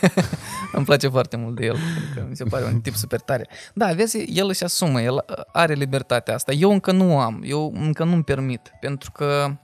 Îmi 0.72 0.84
place 0.84 1.08
foarte 1.08 1.36
mult 1.36 1.56
de 1.56 1.64
el, 1.64 1.76
pentru 1.94 2.14
că 2.20 2.26
mi 2.28 2.36
se 2.36 2.44
pare 2.44 2.64
un 2.64 2.80
tip 2.80 2.94
super 2.94 3.20
tare. 3.20 3.48
Da, 3.74 3.92
vezi, 3.92 4.18
el 4.18 4.48
își 4.48 4.64
asumă, 4.64 5.00
el 5.00 5.24
are 5.52 5.74
libertatea 5.74 6.34
asta. 6.34 6.52
Eu 6.52 6.70
încă 6.70 6.92
nu 6.92 7.18
am, 7.18 7.42
eu 7.44 7.72
încă 7.76 8.04
nu-mi 8.04 8.24
permit, 8.24 8.70
pentru 8.80 9.10
că 9.10 9.56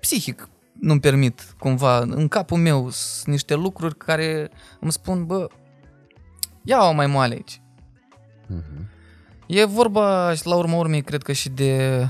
psihic 0.00 0.48
nu-mi 0.80 1.00
permit 1.00 1.54
cumva. 1.58 1.98
În 1.98 2.28
capul 2.28 2.58
meu 2.58 2.90
sunt 2.90 3.26
niște 3.26 3.54
lucruri 3.54 3.96
care 3.96 4.50
îmi 4.80 4.92
spun, 4.92 5.26
bă, 5.26 5.46
ia-o 6.62 6.92
mai 6.92 7.06
moale 7.06 7.34
aici. 7.34 7.60
Mhm. 8.46 8.88
E 9.46 9.64
vorba, 9.64 10.34
și 10.34 10.46
la 10.46 10.56
urma 10.56 10.76
urmei, 10.76 11.02
cred 11.02 11.22
că 11.22 11.32
și 11.32 11.48
de 11.48 11.98
uh, 12.00 12.08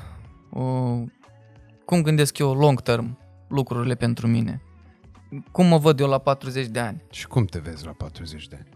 cum 1.84 2.02
gândesc 2.02 2.38
eu 2.38 2.54
long 2.54 2.80
term 2.80 3.18
lucrurile 3.48 3.94
pentru 3.94 4.26
mine. 4.26 4.62
Cum 5.50 5.66
mă 5.66 5.78
văd 5.78 6.00
eu 6.00 6.08
la 6.08 6.18
40 6.18 6.66
de 6.66 6.78
ani. 6.80 7.02
Și 7.10 7.26
cum 7.26 7.44
te 7.44 7.58
vezi 7.58 7.84
la 7.84 7.92
40 7.92 8.48
de 8.48 8.56
ani? 8.56 8.68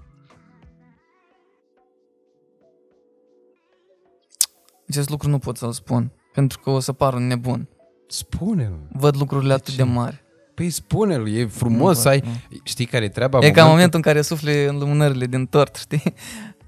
Acest 4.89 5.09
lucru 5.09 5.29
nu 5.29 5.39
pot 5.39 5.57
să-l 5.57 5.73
spun, 5.73 6.13
pentru 6.33 6.59
că 6.59 6.71
o 6.71 6.81
să 6.81 6.93
par 6.93 7.15
un 7.15 7.27
nebun. 7.27 7.69
Spune-l. 8.07 8.79
Văd 8.93 9.17
lucrurile 9.17 9.53
atât 9.53 9.71
ce? 9.71 9.77
de 9.77 9.83
mari. 9.83 10.23
Păi 10.55 10.71
spune-l, 10.71 11.29
e 11.29 11.47
frumos 11.47 11.97
Nu 11.97 12.03
să 12.03 12.09
ai... 12.09 12.21
văd, 12.21 12.61
Știi 12.63 12.87
care 12.87 13.05
e 13.05 13.09
treaba? 13.09 13.39
E 13.47 13.51
ca 13.51 13.63
în 13.63 13.71
momentul 13.71 13.97
în 13.97 14.03
care 14.03 14.23
sufli 14.23 14.65
în 14.65 14.79
lumânările 14.79 15.27
din 15.27 15.47
tort, 15.47 15.77
știi? 15.77 16.03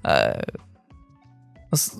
A, 0.01 0.11
O 1.69 1.75
să, 1.75 1.91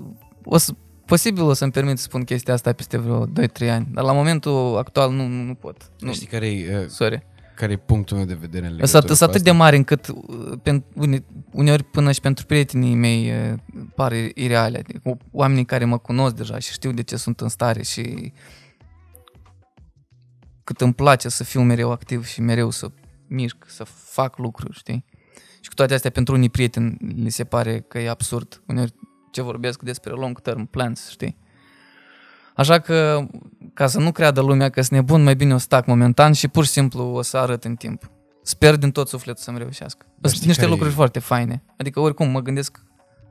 o 0.44 0.58
să, 0.58 0.74
posibil 1.12 1.44
o 1.44 1.54
să-mi 1.54 1.72
permit 1.72 1.98
să 1.98 2.04
spun 2.04 2.24
chestia 2.24 2.54
asta 2.54 2.74
peste 2.74 2.98
vreo 2.98 3.28
2-3 3.28 3.30
ani, 3.70 3.88
dar 3.92 4.04
la 4.04 4.12
momentul 4.12 4.78
actual 4.78 5.12
nu, 5.12 5.28
nu, 5.28 5.44
nu 5.44 5.54
pot. 5.54 5.92
Nu, 6.00 6.14
Știi 6.14 6.28
care 6.28 6.48
e, 6.48 6.80
uh, 6.80 6.88
sorry. 6.88 7.24
care 7.56 7.72
e 7.72 7.78
punctul 7.78 8.18
meu 8.18 8.26
de 8.26 8.34
vedere 8.34 8.66
în 8.66 8.72
Sunt 8.72 8.80
legătură 8.80 8.98
atât, 8.98 9.10
cu 9.10 9.16
sunt 9.16 9.30
atât 9.30 9.44
de 9.44 9.50
asta? 9.50 9.62
mari 9.62 9.76
încât 9.76 10.08
uh, 10.08 10.58
pen, 10.64 10.84
une, 10.94 11.24
uneori 11.52 11.84
până 11.84 12.12
și 12.12 12.20
pentru 12.22 12.46
prietenii 12.46 12.96
mei 12.96 13.32
uh, 13.32 13.58
pare 13.96 14.32
ireale. 14.36 14.78
Adică 14.78 15.18
oamenii 15.32 15.66
care 15.66 15.86
mă 15.86 15.98
cunosc 15.98 16.36
deja 16.36 16.60
și 16.60 16.72
știu 16.72 16.92
de 16.92 17.02
ce 17.02 17.16
sunt 17.16 17.40
în 17.42 17.50
stare 17.50 17.84
și 17.84 18.34
cât 20.64 20.82
îmi 20.82 20.94
place 20.94 21.30
să 21.30 21.44
fiu 21.44 21.62
mereu 21.62 21.92
activ 21.92 22.26
și 22.26 22.42
mereu 22.42 22.70
să 22.70 22.92
mișc, 23.28 23.58
să 23.68 23.84
fac 23.84 24.38
lucruri, 24.38 24.78
știi? 24.78 25.06
Și 25.62 25.70
cu 25.70 25.76
toate 25.76 25.94
astea 25.94 26.10
pentru 26.10 26.34
unii 26.36 26.50
prieteni 26.50 26.98
li 27.16 27.30
se 27.30 27.44
pare 27.44 27.80
că 27.80 28.00
e 28.00 28.10
absurd. 28.10 28.62
Uneori 28.68 28.94
ce 29.32 29.42
vorbesc 29.42 29.82
despre 29.82 30.12
long 30.12 30.42
term 30.42 30.66
plans, 30.66 31.10
știi? 31.10 31.38
Așa 32.56 32.80
că, 32.80 33.28
ca 33.74 33.88
să 33.88 34.00
nu 34.00 34.12
creadă 34.12 34.42
lumea 34.42 34.70
că 34.70 34.82
sunt 34.82 35.00
nebun, 35.00 35.24
mai 35.24 35.36
bine 35.36 35.54
o 35.54 35.58
stac 35.58 35.86
momentan 35.86 36.32
și 36.32 36.48
pur 36.48 36.64
și 36.64 36.70
simplu 36.70 37.04
o 37.04 37.22
să 37.22 37.38
arăt 37.38 37.64
în 37.64 37.76
timp. 37.76 38.12
Sper 38.44 38.76
din 38.76 38.92
tot 38.92 39.08
sufletul 39.08 39.44
să-mi 39.44 39.58
reușească. 39.58 40.06
Sunt 40.22 40.34
știi 40.34 40.48
niște 40.48 40.62
care 40.62 40.74
lucruri 40.74 40.94
e- 40.94 40.96
foarte 40.96 41.20
faine. 41.20 41.64
Adică 41.78 42.00
oricum 42.00 42.30
mă 42.30 42.40
gândesc 42.40 42.84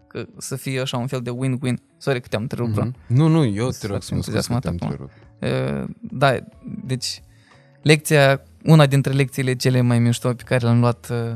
că 0.06 0.26
să 0.38 0.56
fie 0.56 0.80
așa 0.80 0.96
un 0.96 1.06
fel 1.06 1.20
de 1.20 1.30
win-win. 1.30 1.74
Sorry 1.98 2.20
că 2.20 2.28
te-am 2.28 2.42
întrerupt, 2.42 2.72
mm-hmm. 2.72 2.84
Mhm. 2.84 2.96
Nu, 3.06 3.26
nu, 3.26 3.44
eu 3.44 3.66
te 3.68 3.72
Sunt 3.72 3.92
rog 3.92 4.02
să 4.02 4.14
mă 4.14 4.20
foarte 4.20 4.40
scuzi 4.40 4.48
că 4.48 4.58
te-am 4.58 4.74
entuziasmat 4.74 5.10
întrerupt. 5.40 5.98
Da, 6.00 6.36
deci 6.84 7.22
lecția, 7.82 8.42
una 8.64 8.86
dintre 8.86 9.12
lecțiile 9.12 9.54
cele 9.54 9.80
mai 9.80 9.98
mișto 9.98 10.34
pe 10.34 10.42
care 10.42 10.64
le-am 10.64 10.80
luat 10.80 11.08
uh, 11.10 11.32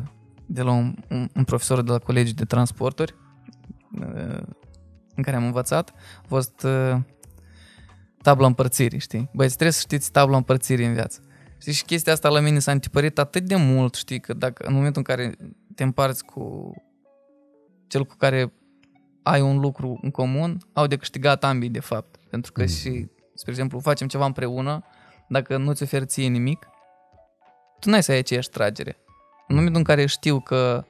de 0.47 0.63
la 0.63 0.71
un, 0.71 0.95
un, 1.09 1.29
un 1.35 1.45
profesor 1.45 1.83
de 1.83 1.91
la 1.91 1.99
colegiul 1.99 2.35
de 2.35 2.45
transporturi 2.45 3.15
uh, 3.17 3.24
în 5.15 5.23
care 5.23 5.37
am 5.37 5.45
învățat 5.45 5.93
a 6.23 6.25
fost 6.27 6.63
uh, 6.63 6.97
tabla 8.23 8.47
împărțirii, 8.47 8.99
știi? 8.99 9.31
Băi, 9.33 9.47
trebuie 9.47 9.71
să 9.71 9.81
știți 9.81 10.13
tabla 10.13 10.37
împărțirii 10.37 10.87
în 10.87 10.93
viață. 10.93 11.21
Știi, 11.59 11.73
și 11.73 11.85
chestia 11.85 12.13
asta 12.13 12.29
la 12.29 12.41
mine 12.41 12.59
s-a 12.59 12.73
întipărit 12.73 13.19
atât 13.19 13.43
de 13.43 13.57
mult, 13.57 13.95
știi, 13.95 14.21
că 14.21 14.33
dacă 14.35 14.67
în 14.67 14.75
momentul 14.75 15.03
în 15.07 15.15
care 15.17 15.35
te 15.75 15.83
împarți 15.83 16.25
cu 16.25 16.73
cel 17.87 18.05
cu 18.05 18.15
care 18.19 18.53
ai 19.23 19.41
un 19.41 19.59
lucru 19.59 19.99
în 20.03 20.11
comun, 20.11 20.59
au 20.73 20.87
de 20.87 20.97
câștigat 20.97 21.45
ambii, 21.45 21.71
de 21.71 21.81
fapt. 21.81 22.17
Pentru 22.31 22.53
că 22.53 22.61
Mm. 22.61 22.67
și, 22.67 23.09
spre 23.35 23.51
exemplu, 23.51 23.79
facem 23.79 24.07
ceva 24.07 24.25
împreună, 24.25 24.85
dacă 25.29 25.57
nu 25.57 25.73
ți 25.73 25.83
oferi 25.83 26.07
ție 26.07 26.29
nimic, 26.29 26.67
tu 27.81 27.91
n-ai 27.91 28.03
să 28.03 28.13
ai 28.13 28.19
aceeași 28.19 28.49
tragere. 28.49 28.97
În 29.49 29.55
momentul 29.55 29.79
în 29.79 29.85
care 29.85 30.07
știu 30.07 30.41
că 30.41 30.85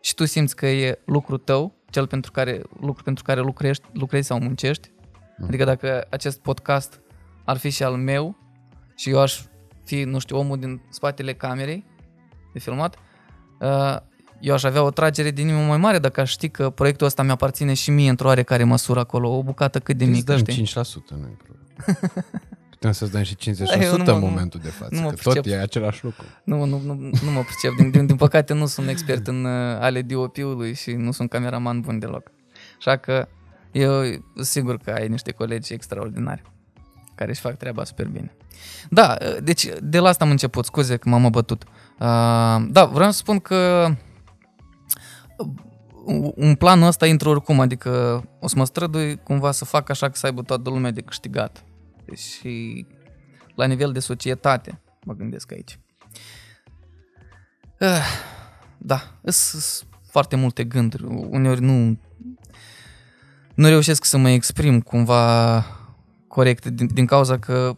și 0.00 0.14
tu 0.14 0.24
simți 0.24 0.56
că 0.56 0.66
e 0.66 0.98
lucru 1.04 1.36
tău, 1.36 1.74
cel 1.90 2.06
pentru 2.06 2.30
care, 2.30 2.62
lucru 2.80 3.02
pentru 3.02 3.24
care 3.24 3.40
lucrești, 3.40 3.84
lucrezi 3.92 4.26
sau 4.26 4.40
muncești, 4.40 4.90
Mm. 5.38 5.46
adică 5.46 5.64
dacă 5.64 6.06
acest 6.10 6.38
podcast 6.40 7.00
ar 7.44 7.56
fi 7.56 7.70
și 7.70 7.82
al 7.82 7.94
meu 7.96 8.36
și 8.96 9.10
eu 9.10 9.20
aș 9.20 9.40
fi, 9.84 10.02
nu 10.02 10.18
știu, 10.18 10.36
omul 10.38 10.58
din 10.58 10.80
spatele 10.90 11.34
camerei 11.34 11.84
de 12.52 12.58
filmat, 12.58 12.96
uh, 13.60 13.96
eu 14.40 14.54
aș 14.54 14.62
avea 14.62 14.82
o 14.82 14.90
tragere 14.90 15.30
din 15.30 15.48
inimă 15.48 15.66
mai 15.66 15.76
mare 15.76 15.98
dacă 15.98 16.20
aș 16.20 16.30
ști 16.30 16.48
că 16.48 16.70
proiectul 16.70 17.06
ăsta 17.06 17.22
mi-aparține 17.22 17.74
și 17.74 17.90
mie 17.90 18.10
într-o 18.10 18.26
oarecare 18.26 18.64
măsură 18.64 19.00
acolo, 19.00 19.28
o 19.36 19.42
bucată 19.42 19.78
cât 19.80 19.96
de 19.96 20.04
Îți 20.04 20.12
mică, 20.12 20.32
dăm 20.32 20.38
știi? 20.38 20.54
5%, 20.54 21.10
nu 21.10 21.26
e 21.26 21.36
problemă. 21.36 21.98
Putem 22.80 22.94
să-ți 22.94 23.10
dăm 23.12 23.22
și 23.22 23.36
50% 23.36 23.64
Da, 23.64 23.84
eu 23.84 23.96
nu 23.96 24.04
mă- 24.04 24.10
în 24.12 24.18
nu- 24.18 24.26
momentul 24.26 24.60
de 24.62 24.68
față, 24.68 24.94
nu 24.94 25.00
mă 25.00 25.08
că 25.08 25.14
tot 25.22 25.32
pricep. 25.32 25.52
e 25.52 25.60
același 25.62 26.04
lucru. 26.04 26.24
Nu, 26.44 26.64
nu, 26.64 26.80
nu, 26.84 26.94
nu 26.94 27.30
mă 27.32 27.42
pricep. 27.42 27.76
Din, 27.76 27.90
din, 27.90 28.06
din 28.06 28.16
păcate 28.16 28.52
nu 28.54 28.66
sunt 28.66 28.88
expert 28.88 29.26
în 29.26 29.44
uh, 29.44 29.50
ale 29.80 30.02
DOP-ului 30.02 30.74
și 30.74 30.92
nu 30.92 31.10
sunt 31.12 31.30
cameraman 31.30 31.80
bun 31.80 31.98
deloc. 31.98 32.30
Așa 32.78 32.96
că 32.96 33.28
eu 33.72 34.02
sunt 34.34 34.46
sigur 34.46 34.76
că 34.76 34.90
ai 34.90 35.08
niște 35.08 35.32
colegi 35.32 35.72
extraordinari 35.72 36.42
care 37.14 37.30
își 37.30 37.40
fac 37.40 37.56
treaba 37.56 37.84
super 37.84 38.06
bine. 38.06 38.32
Da, 38.90 39.16
uh, 39.20 39.36
deci 39.42 39.68
de 39.82 39.98
la 39.98 40.08
asta 40.08 40.24
am 40.24 40.30
început, 40.30 40.64
scuze 40.64 40.96
că 40.96 41.08
m-am 41.08 41.30
bătut. 41.30 41.62
Uh, 41.62 41.68
da, 42.70 42.84
vreau 42.92 43.10
să 43.10 43.16
spun 43.18 43.38
că 43.38 43.88
uh, 45.38 46.32
un 46.34 46.54
plan 46.54 46.82
ăsta 46.82 47.06
intră 47.06 47.28
oricum, 47.28 47.60
adică 47.60 48.22
o 48.40 48.48
să 48.48 48.54
mă 48.56 48.64
strădui 48.64 49.20
cumva 49.22 49.50
să 49.50 49.64
fac 49.64 49.88
așa 49.90 50.06
că 50.08 50.16
să 50.16 50.26
aibă 50.26 50.42
toată 50.42 50.70
lumea 50.70 50.90
de 50.90 51.00
câștigat. 51.00 51.64
Și 52.16 52.86
la 53.54 53.66
nivel 53.66 53.92
de 53.92 54.00
societate, 54.00 54.80
mă 55.04 55.14
gândesc 55.14 55.52
aici. 55.52 55.78
Eh, 57.78 58.04
Da, 58.78 59.02
sunt 59.24 59.88
foarte 60.02 60.36
multe 60.36 60.64
gânduri. 60.64 61.04
Uneori 61.04 61.60
nu, 61.60 61.98
nu 63.54 63.68
reușesc 63.68 64.04
să 64.04 64.16
mă 64.16 64.30
exprim 64.30 64.80
cumva 64.80 65.64
corect 66.28 66.66
din, 66.66 66.86
din 66.86 67.06
cauza 67.06 67.38
că 67.38 67.76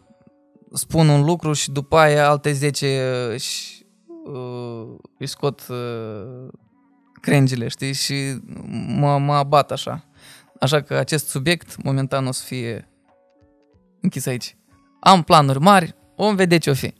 spun 0.73 1.07
un 1.07 1.23
lucru 1.23 1.53
și 1.53 1.71
după 1.71 1.97
aia 1.97 2.29
alte 2.29 2.51
10 2.51 3.29
își, 3.33 3.85
uh, 4.25 4.95
își 5.17 5.29
scot 5.29 5.67
uh, 5.69 6.47
crengile, 7.21 7.67
știi? 7.67 7.93
Și 7.93 8.15
mă, 8.87 9.17
mă 9.17 9.33
abat 9.33 9.71
așa. 9.71 10.05
Așa 10.59 10.81
că 10.81 10.93
acest 10.93 11.27
subiect 11.27 11.83
momentan 11.83 12.27
o 12.27 12.31
să 12.31 12.43
fie 12.45 12.87
închis 14.03 14.25
aici. 14.25 14.57
Am 14.99 15.23
planuri 15.23 15.59
mari, 15.59 15.95
vom 16.15 16.35
vedea 16.35 16.57
ce 16.57 16.69
o 16.69 16.73
fi. 16.73 16.93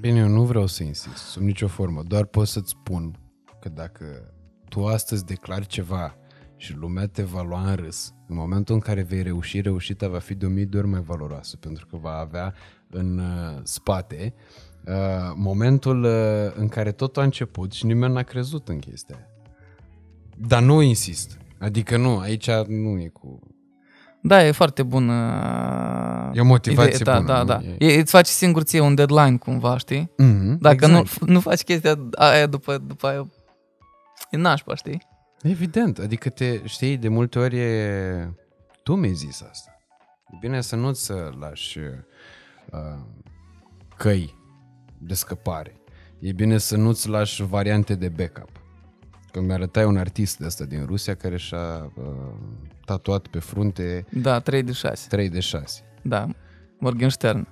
Bine, 0.00 0.18
eu 0.18 0.28
nu 0.28 0.44
vreau 0.44 0.66
să 0.66 0.82
insist 0.82 1.16
sub 1.16 1.42
nicio 1.42 1.68
formă, 1.68 2.02
doar 2.06 2.24
pot 2.24 2.48
să-ți 2.48 2.70
spun 2.70 3.18
că 3.60 3.68
dacă 3.68 4.34
tu 4.68 4.86
astăzi 4.86 5.24
declari 5.24 5.66
ceva 5.66 6.14
și 6.56 6.76
lumea 6.76 7.06
te 7.06 7.22
va 7.22 7.42
lua 7.42 7.70
în 7.70 7.76
râs. 7.76 8.14
În 8.26 8.36
momentul 8.36 8.74
în 8.74 8.80
care 8.80 9.02
vei 9.02 9.22
reuși, 9.22 9.60
reușita 9.60 10.08
va 10.08 10.18
fi 10.18 10.34
de 10.34 10.46
o 10.46 10.48
mii 10.48 10.66
de 10.66 10.76
ori 10.76 10.86
mai 10.86 11.00
valoroasă, 11.00 11.56
pentru 11.56 11.86
că 11.86 11.96
va 11.96 12.12
avea 12.12 12.54
în 12.90 13.18
uh, 13.18 13.60
spate 13.62 14.34
uh, 14.86 14.94
momentul 15.34 16.04
uh, 16.04 16.52
în 16.54 16.68
care 16.68 16.92
totul 16.92 17.22
a 17.22 17.24
început 17.24 17.72
și 17.72 17.86
nimeni 17.86 18.12
n-a 18.12 18.22
crezut 18.22 18.68
în 18.68 18.78
chestia 18.78 19.16
aia. 19.16 19.26
Dar 20.36 20.62
nu 20.62 20.80
insist. 20.80 21.38
Adică 21.58 21.96
nu, 21.96 22.18
aici 22.18 22.50
nu 22.66 23.00
e 23.00 23.08
cu... 23.08 23.38
Da, 24.22 24.44
e 24.46 24.50
foarte 24.50 24.82
bună. 24.82 25.12
E 26.34 26.40
o 26.40 26.44
motivație 26.44 26.98
idee, 27.00 27.14
bună, 27.14 27.26
Da, 27.26 27.38
nu? 27.38 27.44
da, 27.44 27.58
da. 27.58 27.66
E- 27.78 27.92
E... 27.92 27.98
Îți 28.00 28.10
faci 28.10 28.26
singur 28.26 28.62
ție 28.62 28.80
un 28.80 28.94
deadline 28.94 29.36
cumva, 29.36 29.76
știi? 29.78 30.10
Mm-hmm, 30.22 30.58
Dacă 30.58 30.74
exact. 30.84 31.20
nu, 31.20 31.26
nu 31.32 31.40
faci 31.40 31.62
chestia 31.62 31.98
aia 32.14 32.46
după, 32.46 32.78
după 32.78 33.06
aia, 33.06 33.26
e 34.30 34.36
nașpa, 34.36 34.74
știi? 34.74 35.06
Evident, 35.42 35.98
adică 35.98 36.28
te 36.28 36.60
știi, 36.66 36.96
de 36.96 37.08
multe 37.08 37.38
ori 37.38 37.58
e... 37.58 38.28
tu 38.82 38.94
mi-ai 38.94 39.12
zis 39.14 39.42
asta. 39.50 39.70
E 40.32 40.36
bine 40.40 40.60
să 40.60 40.76
nu-ți 40.76 41.04
să 41.04 41.32
lași 41.38 41.78
uh, 41.78 42.98
căi 43.96 44.34
de 44.98 45.14
scăpare. 45.14 45.74
E 46.18 46.32
bine 46.32 46.58
să 46.58 46.76
nu-ți 46.76 47.08
lași 47.08 47.42
variante 47.42 47.94
de 47.94 48.08
backup. 48.08 48.50
Că 49.32 49.40
mi-arătai 49.40 49.84
un 49.84 49.96
artist 49.96 50.38
de 50.38 50.46
ăsta 50.46 50.64
din 50.64 50.84
Rusia 50.86 51.14
care 51.14 51.36
și-a 51.36 51.92
uh, 51.94 52.04
tatuat 52.90 53.26
pe 53.26 53.38
frunte 53.38 54.04
Da, 54.10 54.38
3 54.38 54.62
de 54.62 54.72
6. 54.72 55.08
3 55.08 55.28
de 55.28 55.40
6. 55.40 55.82
Da, 56.02 56.26
Morgenstern. 56.78 57.46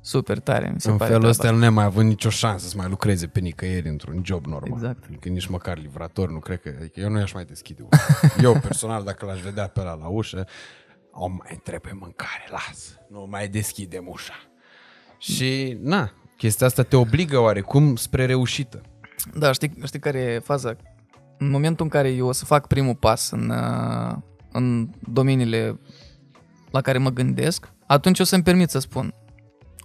Super 0.00 0.38
tare, 0.38 0.70
mi 0.72 0.80
se 0.80 0.90
În 0.90 0.96
pare 0.96 1.10
felul 1.10 1.32
treaba 1.32 1.48
ăsta 1.48 1.50
nu 1.50 1.58
ne 1.58 1.68
mai 1.68 1.84
având 1.84 2.08
nicio 2.08 2.28
șansă 2.28 2.68
să 2.68 2.74
mai 2.76 2.88
lucreze 2.88 3.26
pe 3.26 3.40
nicăieri 3.40 3.88
într-un 3.88 4.22
job 4.24 4.46
normal. 4.46 4.78
Exact. 4.78 5.04
Adică 5.04 5.28
nici 5.28 5.46
măcar 5.46 5.78
livrator, 5.78 6.30
nu 6.30 6.38
cred 6.38 6.60
că... 6.60 6.74
Adică 6.78 7.00
eu 7.00 7.08
nu 7.10 7.18
i-aș 7.18 7.32
mai 7.32 7.44
deschide 7.44 7.82
ușa. 7.82 8.20
eu 8.46 8.60
personal, 8.60 9.04
dacă 9.04 9.26
l-aș 9.26 9.40
vedea 9.40 9.66
pe 9.66 9.80
ăla 9.80 9.94
la 9.94 10.06
ușă, 10.06 10.46
o 11.10 11.28
mai 11.28 11.60
trebuie 11.62 11.92
mâncare, 12.00 12.48
las. 12.50 12.98
Nu 13.08 13.26
mai 13.30 13.48
deschidem 13.48 14.04
ușa. 14.08 14.34
Și, 15.18 15.78
na, 15.80 16.12
chestia 16.36 16.66
asta 16.66 16.82
te 16.82 16.96
obligă 16.96 17.38
oarecum 17.38 17.96
spre 17.96 18.26
reușită. 18.26 18.80
Da, 19.34 19.52
știi, 19.52 19.72
știi 19.84 19.98
care 19.98 20.18
e 20.18 20.38
faza? 20.38 20.76
În 21.38 21.50
momentul 21.50 21.84
în 21.84 21.90
care 21.90 22.08
eu 22.08 22.26
o 22.26 22.32
să 22.32 22.44
fac 22.44 22.66
primul 22.66 22.94
pas 22.94 23.30
în, 23.30 23.50
uh, 23.50 24.16
în 24.52 24.88
domeniile 25.12 25.80
la 26.70 26.80
care 26.80 26.98
mă 26.98 27.10
gândesc, 27.10 27.72
atunci 27.86 28.20
o 28.20 28.24
să-mi 28.24 28.42
permit 28.42 28.70
să 28.70 28.78
spun 28.78 29.14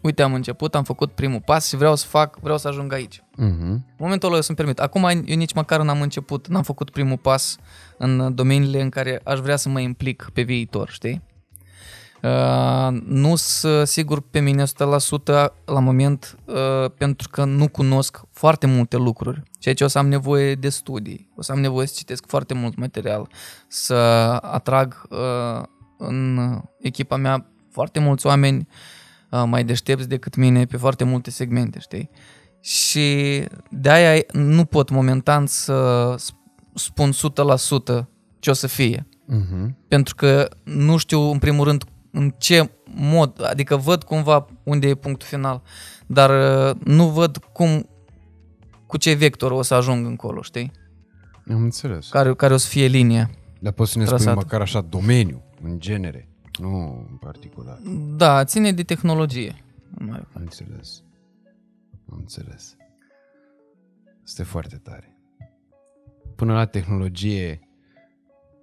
uite, 0.06 0.22
am 0.22 0.34
început, 0.34 0.76
am 0.76 0.84
făcut 0.84 1.12
primul 1.12 1.42
pas 1.46 1.68
și 1.68 1.76
vreau 1.76 1.96
să 1.96 2.06
fac, 2.08 2.40
vreau 2.40 2.58
să 2.58 2.68
ajung 2.68 2.94
aici. 2.94 3.20
Uh-huh. 3.20 3.38
În 3.38 3.82
momentul 3.98 4.28
ăla 4.28 4.36
eu 4.36 4.42
să-mi 4.42 4.58
permit. 4.58 4.80
Acum 4.80 5.04
eu 5.04 5.36
nici 5.36 5.54
măcar 5.54 5.82
n-am 5.82 6.02
început, 6.02 6.48
n-am 6.48 6.64
făcut 6.64 6.90
primul 6.90 7.18
pas 7.18 7.58
în 7.98 8.36
domeniile 8.36 8.82
în 8.82 8.90
care 8.90 9.22
aș 9.24 9.40
vrea 9.40 9.56
să 9.56 9.70
mă 9.70 9.80
implic 9.80 10.30
pe 10.34 10.42
viitor, 10.42 10.90
știi? 10.90 11.22
Uh, 12.26 13.02
nu 13.06 13.36
sunt 13.36 13.88
sigur 13.88 14.22
pe 14.22 14.40
mine 14.40 14.64
100% 14.64 14.68
la 15.66 15.80
moment 15.80 16.38
uh, 16.46 16.92
pentru 16.98 17.30
că 17.30 17.44
nu 17.44 17.68
cunosc 17.68 18.22
foarte 18.32 18.68
multe 18.68 18.98
lucruri 18.98 19.42
și 19.60 19.68
aici 19.68 19.82
o 19.82 19.88
să 19.88 19.98
am 19.98 20.08
nevoie 20.08 20.56
de 20.56 20.70
studii, 20.70 21.30
o 21.36 21.42
să 21.42 21.52
am 21.52 21.60
nevoie 21.60 21.88
să 21.88 21.94
citesc 21.98 22.24
foarte 22.28 22.54
mult 22.54 22.76
material, 22.76 23.30
să 23.68 23.94
atrag 24.42 25.08
uh, 25.10 25.64
în 25.98 26.40
echipa 26.80 27.16
mea 27.16 27.50
foarte 27.72 28.00
mulți 28.00 28.26
oameni 28.26 28.68
uh, 29.30 29.44
mai 29.48 29.64
deștepți 29.64 30.08
decât 30.08 30.36
mine 30.36 30.66
pe 30.66 30.78
foarte 30.78 31.04
multe 31.04 31.30
segmente, 31.30 31.80
știi? 31.80 32.10
Și 32.60 33.42
de 33.70 33.90
aia 33.90 34.24
nu 34.32 34.66
pot 34.66 34.90
momentan 34.90 35.46
să 35.46 36.16
sp- 36.18 36.74
spun 36.74 37.12
100% 37.12 38.08
ce 38.40 38.50
o 38.50 38.54
să 38.54 38.68
fie. 38.68 39.08
Uh-huh. 39.34 39.66
Pentru 39.88 40.16
că 40.16 40.50
nu 40.64 40.98
știu 40.98 41.32
în 41.32 41.40
primul 41.40 41.66
rând 41.66 41.84
în 42.16 42.34
ce 42.38 42.70
mod, 42.96 43.46
adică 43.46 43.76
văd 43.76 44.04
cumva 44.04 44.46
unde 44.64 44.88
e 44.88 44.96
punctul 44.96 45.28
final, 45.28 45.62
dar 46.08 46.30
uh, 46.70 46.76
nu 46.84 47.10
văd 47.10 47.38
cum, 47.38 47.90
cu 48.86 48.98
ce 48.98 49.14
vector 49.14 49.52
o 49.52 49.62
să 49.62 49.74
ajung 49.74 50.06
încolo, 50.06 50.42
știi? 50.42 50.72
Am 51.50 51.62
înțeles. 51.64 52.10
Care, 52.10 52.34
care 52.36 52.54
o 52.54 52.58
să 52.58 52.68
fie 52.68 52.86
linia. 52.88 53.30
Dar 53.60 53.72
poți 53.74 53.92
să 53.92 53.98
ne 53.98 54.06
spui 54.06 54.18
Trasat. 54.18 54.36
măcar 54.36 54.62
așa 54.62 54.82
domeniu, 54.82 55.44
în 55.62 55.80
genere, 55.80 56.28
nu 56.60 57.06
în 57.10 57.16
particular. 57.20 57.80
Da, 58.16 58.44
ține 58.44 58.72
de 58.72 58.84
tehnologie. 58.84 59.64
Mai- 59.98 60.28
Am 60.34 60.42
înțeles. 60.42 61.04
Am 62.12 62.18
înțeles. 62.20 62.76
Este 64.26 64.44
foarte 64.44 64.76
tare. 64.76 65.18
Până 66.36 66.54
la 66.54 66.66
tehnologie, 66.66 67.60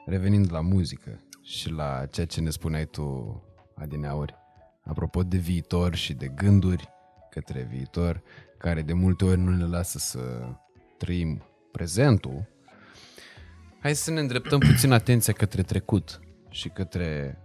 revenind 0.06 0.52
la 0.52 0.60
muzică 0.60 1.20
și 1.42 1.70
la 1.70 2.06
ceea 2.10 2.26
ce 2.26 2.40
ne 2.40 2.50
spuneai 2.50 2.86
tu, 2.86 3.42
adineauri, 3.74 4.34
apropo 4.84 5.22
de 5.22 5.36
viitor 5.36 5.94
și 5.94 6.12
de 6.12 6.28
gânduri 6.28 6.88
către 7.30 7.68
viitor, 7.70 8.22
care 8.58 8.82
de 8.82 8.92
multe 8.92 9.24
ori 9.24 9.40
nu 9.40 9.50
ne 9.50 9.64
lasă 9.64 9.98
să 9.98 10.48
trăim 10.98 11.42
prezentul, 11.72 12.52
hai 13.82 13.94
să 13.94 14.10
ne 14.10 14.20
îndreptăm 14.20 14.58
puțin 14.70 14.92
atenția 14.92 15.32
către 15.32 15.62
trecut 15.62 16.20
și 16.50 16.68
către 16.68 17.38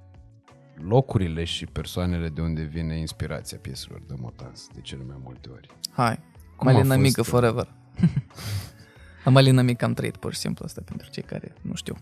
locurile 0.76 1.44
și 1.44 1.66
persoanele 1.66 2.30
de 2.30 2.42
unde 2.42 2.62
vine 2.62 2.98
inspirația 2.98 3.58
pieselor 3.58 4.02
de 4.08 4.14
Motans, 4.18 4.68
de 4.74 4.82
cele 4.82 5.04
mai 5.04 5.18
multe 5.24 5.50
ori. 5.50 5.68
Hai, 5.92 6.20
Cum 6.56 6.68
a 6.68 6.72
Malina 6.72 6.94
fost, 6.94 7.06
Mică 7.06 7.22
uh, 7.22 7.28
forever. 7.28 7.74
La 9.24 9.32
Malina 9.32 9.62
Mică 9.62 9.86
am 9.86 9.94
trăit 9.94 10.18
pur 10.18 10.34
și 10.34 10.40
simplu 10.40 10.66
asta 10.66 10.82
pentru 10.86 11.10
cei 11.10 11.24
care 11.24 11.54
nu 11.62 11.76
știu. 11.76 11.96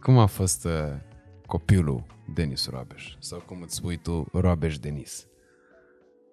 Cum 0.00 0.18
a 0.18 0.26
fost 0.26 0.64
uh, 0.64 0.72
copilul 1.46 2.04
Denis 2.34 2.68
Roabeș? 2.68 3.16
Sau 3.18 3.38
cum 3.38 3.62
îți 3.62 3.74
spui 3.74 3.96
tu, 3.96 4.26
Roabeș 4.32 4.78
Denis? 4.78 5.26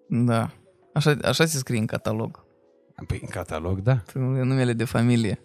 Da, 0.08 0.52
așa, 0.94 1.18
așa 1.24 1.46
se 1.46 1.58
scrie 1.58 1.80
în 1.80 1.86
catalog. 1.86 2.46
Păi 3.08 3.20
în 3.22 3.28
catalog, 3.28 3.80
da. 3.80 4.02
numele 4.14 4.74
de 4.74 4.84
familie. 4.84 5.40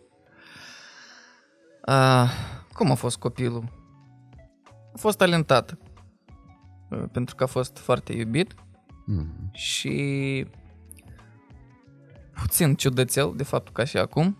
A, 1.85 2.29
cum 2.72 2.90
a 2.90 2.94
fost 2.94 3.16
copilul? 3.18 3.64
A 4.94 4.98
fost 4.98 5.18
talentat. 5.18 5.79
Uh, 6.90 7.02
Pentru 7.12 7.35
că 7.35 7.42
a 7.42 7.46
fost 7.46 7.79
foarte 7.79 8.12
iubit 8.12 8.55
Mm. 9.09 9.50
și 9.52 10.46
puțin 12.40 12.74
ciudățel, 12.74 13.33
de 13.37 13.42
fapt, 13.42 13.72
ca 13.72 13.85
și 13.85 13.96
acum. 13.96 14.38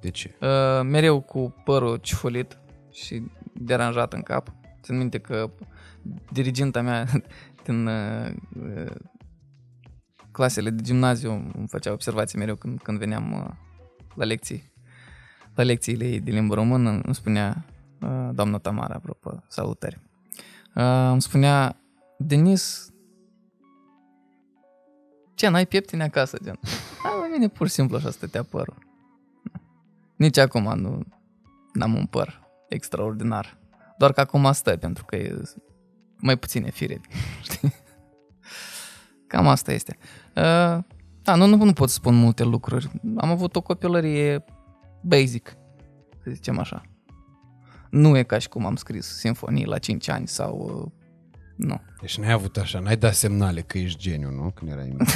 De 0.00 0.10
ce? 0.10 0.36
Uh, 0.40 0.80
mereu 0.84 1.20
cu 1.20 1.54
părul 1.64 1.96
ciufulit 1.96 2.58
și 2.92 3.22
deranjat 3.52 4.12
în 4.12 4.22
cap. 4.22 4.52
Țin 4.82 4.96
minte 4.96 5.18
că 5.18 5.50
diriginta 6.32 6.82
mea 6.82 7.06
din 7.64 7.86
uh, 7.86 8.32
uh, 8.62 8.94
clasele 10.30 10.70
de 10.70 10.82
gimnaziu 10.82 11.32
îmi 11.32 11.68
făcea 11.68 11.92
observații 11.92 12.38
mereu 12.38 12.54
când, 12.54 12.82
când 12.82 12.98
veneam 12.98 13.32
uh, 13.32 13.50
la 14.14 14.24
lecții. 14.24 14.72
La 15.54 15.62
lecțiile 15.62 16.08
ei 16.08 16.20
de 16.20 16.30
limbă 16.30 16.54
română 16.54 16.90
îmi 16.90 17.14
spunea 17.14 17.64
uh, 18.00 18.28
doamna 18.32 18.58
Tamara, 18.58 18.94
apropo, 18.94 19.42
salutări. 19.48 20.00
Uh, 20.74 21.08
îmi 21.10 21.22
spunea, 21.22 21.76
Denis, 22.18 22.92
ce, 25.34 25.48
n-ai 25.48 25.66
pieptine 25.66 26.02
acasă, 26.02 26.38
gen? 26.42 26.58
A, 27.04 27.16
la 27.20 27.28
mine 27.32 27.48
pur 27.48 27.66
și 27.66 27.72
simplu 27.72 27.96
așa 27.96 28.10
stătea 28.10 28.42
părul. 28.42 28.76
Nici 30.16 30.38
acum 30.38 30.78
nu 30.78 31.02
am 31.80 31.94
un 31.94 32.06
păr 32.06 32.41
extraordinar. 32.72 33.58
Doar 33.98 34.12
că 34.12 34.20
acum 34.20 34.52
stă, 34.52 34.76
pentru 34.76 35.04
că 35.04 35.16
e 35.16 35.42
mai 36.16 36.36
puține 36.36 36.70
fire. 36.70 37.00
Știi? 37.42 37.74
Cam 39.26 39.46
asta 39.48 39.72
este. 39.72 39.96
Uh, 40.36 40.78
da, 41.22 41.34
nu, 41.34 41.46
nu, 41.46 41.64
nu 41.64 41.72
pot 41.72 41.88
să 41.88 41.94
spun 41.94 42.14
multe 42.14 42.42
lucruri. 42.44 42.90
Am 43.16 43.30
avut 43.30 43.56
o 43.56 43.60
copilărie 43.60 44.44
basic, 45.02 45.56
să 46.24 46.30
zicem 46.32 46.58
așa. 46.58 46.82
Nu 47.90 48.16
e 48.16 48.22
ca 48.22 48.38
și 48.38 48.48
cum 48.48 48.66
am 48.66 48.76
scris 48.76 49.06
sinfonii 49.18 49.64
la 49.64 49.78
5 49.78 50.08
ani 50.08 50.28
sau... 50.28 50.82
Uh, 50.84 50.90
nu. 51.56 51.80
Deci 52.00 52.18
n-ai 52.18 52.32
avut 52.32 52.56
așa, 52.56 52.78
n-ai 52.78 52.96
dat 52.96 53.14
semnale 53.14 53.60
că 53.60 53.78
ești 53.78 53.98
geniu, 53.98 54.30
nu? 54.30 54.50
Când 54.50 54.70
erai 54.70 54.94
mic. 54.98 55.08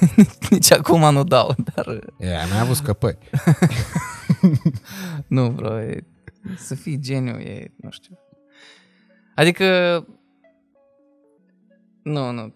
Nici 0.50 0.72
acum 0.72 1.12
nu 1.12 1.24
dau, 1.24 1.54
dar... 1.74 1.86
uh, 1.86 1.98
E, 2.18 2.26
n-ai 2.26 2.60
avut 2.60 2.76
scăpări. 2.76 3.18
Nu, 5.26 5.50
bro, 5.50 5.80
e, 5.80 6.04
să 6.56 6.74
fii 6.74 6.98
geniu 6.98 7.38
e, 7.38 7.72
nu 7.76 7.90
știu. 7.90 8.18
Adică, 9.34 9.66
nu, 12.02 12.30
nu. 12.30 12.54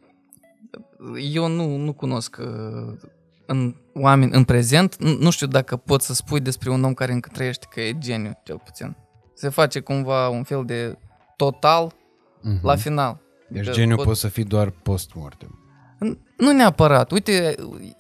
Eu 1.33 1.47
nu, 1.49 1.77
nu 1.77 1.93
cunosc 1.93 2.37
uh, 2.41 2.99
în 3.47 3.75
oameni 3.95 4.33
în 4.33 4.45
prezent, 4.45 4.97
nu, 4.97 5.17
nu 5.21 5.31
știu 5.31 5.47
dacă 5.47 5.77
poți 5.77 6.07
să 6.07 6.15
spui 6.15 6.41
despre 6.41 6.71
un 6.71 6.85
om 6.85 6.95
care 6.95 7.13
încă 7.13 7.31
trăiește 7.33 7.67
că 7.71 7.81
e 7.81 7.99
geniu, 7.99 8.33
cel 8.45 8.61
puțin. 8.65 8.97
Se 9.35 9.49
face 9.49 9.81
cumva 9.81 10.29
un 10.29 10.43
fel 10.43 10.65
de 10.65 10.99
total 11.37 11.93
Mhm. 12.43 12.67
la 12.67 12.77
final. 12.77 13.21
Deci 13.49 13.59
Adică 13.61 13.75
geniu 13.75 13.97
pot- 13.97 14.05
poți 14.05 14.21
să 14.21 14.29
fii 14.29 14.45
doar 14.45 14.71
post-mortem. 14.71 15.59
Nu 16.37 16.53
neapărat. 16.53 17.11
Uite, 17.11 17.55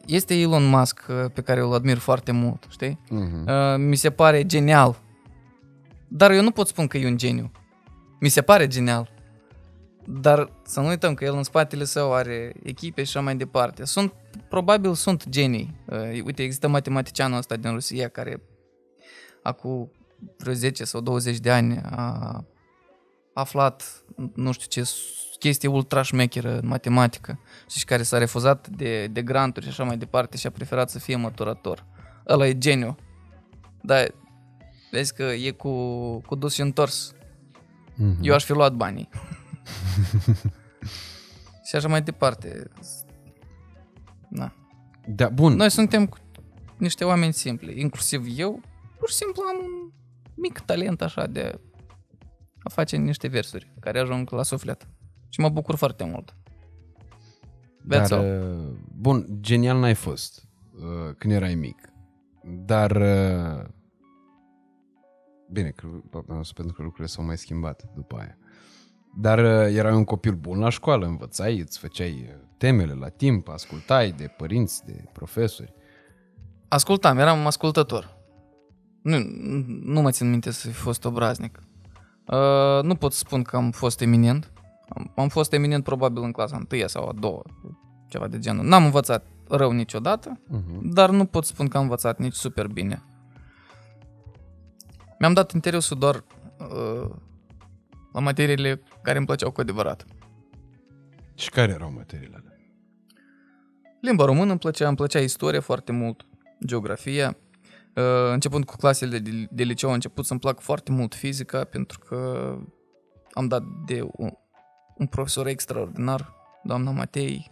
este 0.06 0.34
Elon 0.40 0.64
Musk 0.68 1.06
uh, 1.08 1.30
pe 1.32 1.40
care 1.40 1.60
îl 1.60 1.72
admir 1.72 1.96
foarte 1.98 2.32
mult, 2.32 2.66
știi? 2.70 3.00
Mhm. 3.10 3.46
Uh, 3.48 3.76
mi 3.78 3.96
se 3.96 4.10
pare 4.10 4.46
genial. 4.46 5.02
Dar 6.16 6.30
eu 6.30 6.42
nu 6.42 6.50
pot 6.50 6.66
spun 6.66 6.86
că 6.86 6.98
e 6.98 7.06
un 7.06 7.16
geniu. 7.16 7.50
Mi 8.20 8.28
se 8.28 8.42
pare 8.42 8.66
genial. 8.66 9.10
Dar 10.06 10.50
să 10.64 10.80
nu 10.80 10.86
uităm 10.86 11.14
că 11.14 11.24
el 11.24 11.34
în 11.34 11.42
spatele 11.42 11.84
său 11.84 12.12
are 12.12 12.52
echipe 12.62 13.02
și 13.02 13.16
așa 13.16 13.24
mai 13.24 13.36
departe. 13.36 13.84
Sunt, 13.84 14.12
probabil 14.48 14.94
sunt 14.94 15.28
genii. 15.28 15.80
Uh, 15.86 16.22
uite, 16.24 16.42
există 16.42 16.68
matematicianul 16.68 17.38
ăsta 17.38 17.56
din 17.56 17.70
Rusia 17.70 18.08
care 18.08 18.42
acum 19.42 19.90
vreo 20.36 20.52
10 20.52 20.84
sau 20.84 21.00
20 21.00 21.38
de 21.38 21.50
ani 21.50 21.80
a 21.90 22.44
aflat, 23.32 24.04
nu 24.34 24.52
știu 24.52 24.82
ce, 24.82 24.90
chestie 25.38 25.68
ultra 25.68 26.02
șmecheră 26.02 26.58
în 26.58 26.66
matematică 26.66 27.40
și 27.68 27.84
care 27.84 28.02
s-a 28.02 28.18
refuzat 28.18 28.68
de, 28.68 29.06
de 29.06 29.22
granturi 29.22 29.64
și 29.64 29.70
așa 29.70 29.84
mai 29.84 29.96
departe 29.96 30.36
și 30.36 30.46
a 30.46 30.50
preferat 30.50 30.90
să 30.90 30.98
fie 30.98 31.16
măturător. 31.16 31.84
Ăla 32.28 32.46
e 32.46 32.58
geniu. 32.58 32.96
Dar 33.80 34.14
vezi 34.94 35.14
că 35.14 35.22
e 35.22 35.50
cu, 35.50 35.72
cu 36.18 36.34
dus 36.34 36.54
și 36.54 36.60
întors. 36.60 37.14
Mm-hmm. 37.92 38.18
Eu 38.20 38.34
aș 38.34 38.44
fi 38.44 38.52
luat 38.52 38.74
banii. 38.74 39.08
și 41.68 41.76
așa 41.76 41.88
mai 41.88 42.02
departe. 42.02 42.70
Na. 44.28 44.54
Da, 45.06 45.28
bun. 45.28 45.54
Noi 45.54 45.70
suntem 45.70 46.14
niște 46.76 47.04
oameni 47.04 47.32
simpli, 47.32 47.80
inclusiv 47.80 48.26
eu, 48.36 48.60
pur 48.98 49.08
și 49.08 49.14
simplu 49.14 49.42
am 49.42 49.64
un 49.64 49.90
mic 50.34 50.58
talent 50.58 51.02
așa 51.02 51.26
de 51.26 51.60
a 52.62 52.68
face 52.68 52.96
niște 52.96 53.28
versuri 53.28 53.72
care 53.80 53.98
ajung 53.98 54.30
la 54.30 54.42
suflet. 54.42 54.88
Și 55.28 55.40
mă 55.40 55.48
bucur 55.48 55.74
foarte 55.74 56.04
mult. 56.04 56.36
Dar, 57.82 58.10
uh, 58.10 58.76
bun, 58.96 59.26
genial 59.40 59.78
n-ai 59.78 59.94
fost 59.94 60.46
uh, 60.74 61.14
când 61.18 61.32
erai 61.32 61.54
mic. 61.54 61.88
Dar 62.42 62.90
uh, 62.90 63.64
bine, 65.54 65.68
că, 65.68 65.86
pentru 66.54 66.74
că 66.74 66.82
lucrurile 66.82 67.06
s-au 67.06 67.24
mai 67.24 67.38
schimbat 67.38 67.84
după 67.94 68.16
aia. 68.16 68.38
Dar 69.16 69.38
erai 69.38 69.94
un 69.94 70.04
copil 70.04 70.34
bun 70.34 70.58
la 70.58 70.68
școală, 70.68 71.06
învățai, 71.06 71.58
îți 71.58 71.78
făceai 71.78 72.36
temele 72.56 72.92
la 72.92 73.08
timp, 73.08 73.48
ascultai 73.48 74.10
de 74.10 74.34
părinți, 74.36 74.84
de 74.84 75.04
profesori. 75.12 75.74
Ascultam, 76.68 77.18
eram 77.18 77.46
ascultător. 77.46 78.16
Nu, 79.02 79.16
nu 79.84 80.00
mă 80.00 80.10
țin 80.10 80.30
minte 80.30 80.50
să 80.50 80.66
fi 80.66 80.72
fost 80.72 81.04
obraznic. 81.04 81.62
Uh, 82.26 82.82
nu 82.82 82.94
pot 82.94 83.12
spun 83.12 83.42
că 83.42 83.56
am 83.56 83.70
fost 83.70 84.00
eminent. 84.00 84.52
Am, 84.88 85.12
am 85.16 85.28
fost 85.28 85.52
eminent 85.52 85.84
probabil 85.84 86.22
în 86.22 86.32
clasa 86.32 86.56
întâia 86.56 86.86
sau 86.86 87.08
a 87.08 87.12
doua, 87.12 87.42
ceva 88.08 88.28
de 88.28 88.38
genul. 88.38 88.64
N-am 88.64 88.84
învățat 88.84 89.26
rău 89.48 89.70
niciodată, 89.70 90.40
uh-huh. 90.40 90.80
dar 90.82 91.10
nu 91.10 91.24
pot 91.24 91.44
spun 91.44 91.68
că 91.68 91.76
am 91.76 91.82
învățat 91.82 92.18
nici 92.18 92.34
super 92.34 92.66
bine. 92.66 93.02
Mi-am 95.24 95.36
dat 95.36 95.52
interesul 95.52 95.98
doar 95.98 96.24
uh, 96.58 97.10
la 98.12 98.20
materiile 98.20 98.82
care 99.02 99.16
îmi 99.16 99.26
plăceau 99.26 99.50
cu 99.50 99.60
adevărat. 99.60 100.04
Și 101.34 101.50
care 101.50 101.72
erau 101.72 101.92
materiile 101.92 102.36
alea? 102.36 102.56
Limba 104.00 104.24
română 104.24 104.50
îmi 104.50 104.58
plăcea, 104.58 104.86
îmi 104.86 104.96
plăcea 104.96 105.18
istoria 105.18 105.60
foarte 105.60 105.92
mult, 105.92 106.26
geografia. 106.66 107.36
Uh, 107.94 108.04
începând 108.32 108.64
cu 108.64 108.76
clasele 108.76 109.18
de, 109.18 109.46
de 109.50 109.62
liceu, 109.62 109.90
a 109.90 109.94
început 109.94 110.24
să-mi 110.24 110.40
plac 110.40 110.60
foarte 110.60 110.92
mult 110.92 111.14
fizica, 111.14 111.64
pentru 111.64 111.98
că 111.98 112.50
am 113.32 113.48
dat 113.48 113.62
de 113.86 114.08
un, 114.12 114.30
un 114.96 115.06
profesor 115.06 115.46
extraordinar, 115.46 116.34
doamna 116.62 116.90
Matei, 116.90 117.50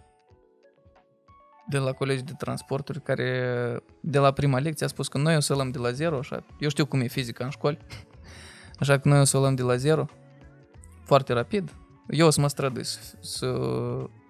de 1.73 1.79
la 1.79 1.93
Colegiul 1.93 2.25
de 2.27 2.33
Transporturi, 2.39 3.03
care 3.03 3.31
de 4.01 4.19
la 4.19 4.33
prima 4.33 4.59
lecție 4.59 4.87
a 4.87 4.89
spus 4.89 5.09
că 5.09 5.19
noi 5.19 5.37
o 5.37 5.41
să 5.41 5.55
luăm 5.55 5.71
de 5.71 5.79
la 5.79 5.91
zero, 5.91 6.19
așa. 6.19 6.45
Eu 6.59 6.69
știu 6.69 6.87
cum 6.87 7.01
e 7.01 7.07
fizica 7.07 7.45
în 7.45 7.51
școli, 7.51 7.79
așa 8.81 8.99
că 8.99 9.09
noi 9.09 9.21
o 9.21 9.25
să 9.25 9.39
luăm 9.39 9.55
de 9.55 9.63
la 9.63 9.77
zero, 9.77 10.07
foarte 11.05 11.33
rapid. 11.33 11.75
Eu 12.09 12.27
o 12.27 12.31
să 12.31 12.41
mă 12.41 12.49
strădui 12.49 12.85
să, 12.85 12.99
să, 13.21 13.47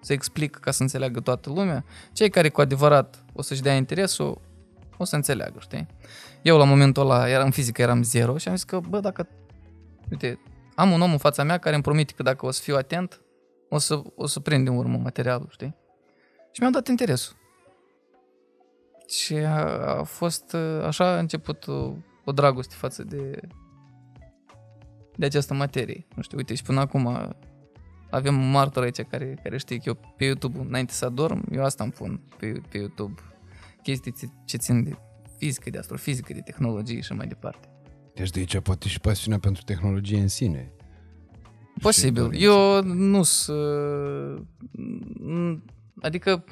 să 0.01 0.13
explic 0.13 0.55
ca 0.55 0.71
să 0.71 0.81
înțeleagă 0.81 1.19
toată 1.19 1.49
lumea. 1.49 1.85
Cei 2.13 2.29
care 2.29 2.49
cu 2.49 2.61
adevărat 2.61 3.25
o 3.33 3.41
să-și 3.41 3.61
dea 3.61 3.75
interesul, 3.75 4.41
o 4.97 5.03
să 5.03 5.15
înțeleagă, 5.15 5.57
știi? 5.59 5.87
Eu 6.41 6.57
la 6.57 6.63
momentul 6.63 7.03
ăla, 7.03 7.29
era 7.29 7.43
în 7.43 7.51
fizică, 7.51 7.81
eram 7.81 8.03
zero 8.03 8.37
și 8.37 8.47
am 8.47 8.55
zis 8.55 8.63
că, 8.63 8.79
bă, 8.79 8.99
dacă, 8.99 9.27
uite, 10.11 10.39
am 10.75 10.91
un 10.91 11.01
om 11.01 11.11
în 11.11 11.17
fața 11.17 11.43
mea 11.43 11.57
care 11.57 11.75
îmi 11.75 11.83
promite 11.83 12.13
că 12.13 12.23
dacă 12.23 12.45
o 12.45 12.51
să 12.51 12.61
fiu 12.61 12.75
atent, 12.75 13.21
o 13.69 13.77
să, 13.77 14.01
o 14.15 14.27
să 14.27 14.39
prind 14.39 14.67
în 14.67 14.75
urmă 14.75 14.97
materialul, 14.97 15.47
știi? 15.51 15.75
Și 16.53 16.59
mi-am 16.59 16.71
dat 16.71 16.87
interesul. 16.87 17.35
Și 19.07 19.35
a, 19.35 19.59
a 19.97 20.03
fost, 20.03 20.55
așa 20.83 21.05
a 21.05 21.19
început 21.19 21.67
o, 21.67 21.93
o 22.25 22.31
dragoste 22.31 22.75
față 22.77 23.03
de, 23.03 23.39
de 25.15 25.25
această 25.25 25.53
materie. 25.53 26.07
Nu 26.15 26.21
știu, 26.21 26.37
uite, 26.37 26.55
și 26.55 26.63
până 26.63 26.79
acum 26.79 27.35
avem 28.09 28.41
un 28.41 28.51
martor 28.51 28.83
aici 28.83 29.01
care, 29.01 29.39
care 29.43 29.57
știe 29.57 29.77
că 29.77 29.83
eu 29.85 30.13
pe 30.17 30.25
YouTube, 30.25 30.59
înainte 30.59 30.93
să 30.93 31.05
adorm, 31.05 31.43
eu 31.51 31.63
asta 31.63 31.83
îmi 31.83 31.91
pun 31.91 32.21
pe, 32.37 32.61
pe 32.69 32.77
YouTube 32.77 33.21
chestii 33.81 34.13
ce 34.45 34.57
țin 34.57 34.83
de 34.83 34.97
fizică, 35.37 35.69
de 35.69 35.77
astrofizică, 35.77 36.33
de 36.33 36.39
tehnologie 36.39 37.01
și 37.01 37.13
mai 37.13 37.27
departe. 37.27 37.67
Deci 38.13 38.29
de 38.29 38.39
aici 38.39 38.59
poate 38.59 38.87
și 38.87 38.99
pasiunea 38.99 39.39
pentru 39.39 39.63
tehnologie 39.63 40.19
în 40.19 40.27
sine. 40.27 40.71
Posibil. 41.81 42.29
Eu 42.33 42.83
nu 42.83 43.23
sunt... 43.23 44.47
Adică 46.01 46.43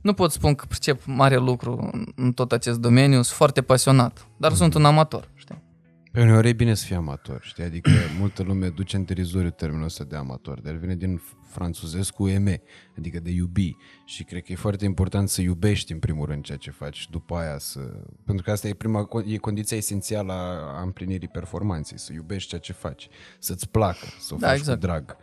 nu 0.00 0.12
pot 0.12 0.32
spun 0.32 0.54
că 0.54 0.64
pricep 0.68 1.04
mare 1.04 1.36
lucru 1.36 1.90
în 2.14 2.32
tot 2.32 2.52
acest 2.52 2.80
domeniu, 2.80 3.22
sunt 3.22 3.36
foarte 3.36 3.62
pasionat, 3.62 4.28
dar 4.36 4.52
mm-hmm. 4.52 4.56
sunt 4.56 4.74
un 4.74 4.84
amator, 4.84 5.30
știi? 5.34 5.64
Pe 6.12 6.22
uneori 6.22 6.48
e 6.48 6.52
bine 6.52 6.74
să 6.74 6.84
fii 6.84 6.96
amator, 6.96 7.40
știi? 7.42 7.64
Adică 7.64 7.90
multă 8.18 8.42
lume 8.42 8.68
duce 8.68 8.96
în 8.96 9.04
terizoriu 9.04 9.50
termenul 9.50 9.84
ăsta 9.84 10.04
de 10.04 10.16
amator, 10.16 10.60
dar 10.60 10.74
vine 10.74 10.94
din 10.94 11.22
franțuzesc 11.48 12.12
cu 12.12 12.28
eme, 12.28 12.62
adică 12.98 13.20
de 13.20 13.30
iubi. 13.30 13.76
Și 14.04 14.24
cred 14.24 14.42
că 14.42 14.52
e 14.52 14.56
foarte 14.56 14.84
important 14.84 15.28
să 15.28 15.40
iubești 15.40 15.92
în 15.92 15.98
primul 15.98 16.26
rând 16.26 16.44
ceea 16.44 16.58
ce 16.58 16.70
faci 16.70 16.96
și 16.96 17.10
după 17.10 17.36
aia 17.36 17.58
să... 17.58 17.80
Pentru 18.24 18.44
că 18.44 18.50
asta 18.50 18.68
e 18.68 18.74
prima, 18.74 19.08
e 19.26 19.36
condiția 19.36 19.76
esențială 19.76 20.32
a 20.78 20.82
împlinirii 20.82 21.28
performanței, 21.28 21.98
să 21.98 22.12
iubești 22.12 22.48
ceea 22.48 22.60
ce 22.60 22.72
faci, 22.72 23.08
să-ți 23.38 23.68
placă, 23.68 24.06
să 24.18 24.34
o 24.34 24.36
da, 24.36 24.46
faci 24.46 24.58
exact. 24.58 24.80
cu 24.80 24.86
drag. 24.86 25.16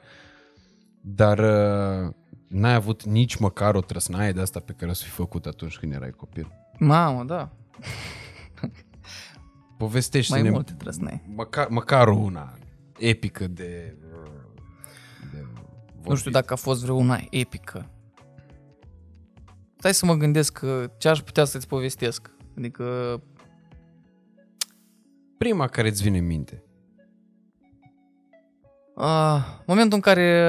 Dar 1.01 1.39
uh, 1.39 2.14
n-ai 2.54 2.74
avut 2.74 3.04
nici 3.04 3.36
măcar 3.36 3.76
o 3.76 3.82
trăsnaie 3.82 4.32
de 4.32 4.41
asta 4.41 4.60
pe 4.60 4.74
care 4.74 4.91
o 4.91 4.93
să 4.93 5.04
fi 5.04 5.10
făcut 5.10 5.45
atunci 5.45 5.78
când 5.78 5.93
erai 5.93 6.12
copil. 6.12 6.51
Mamă, 6.80 7.24
da. 7.24 7.51
Povestește-ne 9.78 10.41
Mai 10.41 10.49
multe 10.49 10.74
trăsnai. 10.74 11.22
Măcar, 11.36 11.68
măcar 11.68 12.08
una 12.08 12.58
epică 12.97 13.47
de, 13.47 13.97
de 15.32 15.45
Nu 16.06 16.16
știu 16.16 16.32
dacă 16.32 16.54
a 16.54 16.56
fost 16.56 16.82
vreo 16.82 16.95
una 16.95 17.20
epică. 17.30 17.89
Stai 19.78 19.93
să 19.93 20.06
mă 20.06 20.14
gândesc 20.14 20.60
ce 20.97 21.10
aș 21.10 21.20
putea 21.20 21.45
să-ți 21.45 21.68
povestesc. 21.68 22.32
Adică... 22.58 23.22
Prima 25.38 25.68
care 25.68 25.88
îți 25.88 26.04
vine 26.04 26.18
în 26.18 26.26
minte. 26.26 26.64
Uh, 28.95 29.38
momentul 29.66 29.95
în 29.95 30.01
care 30.01 30.47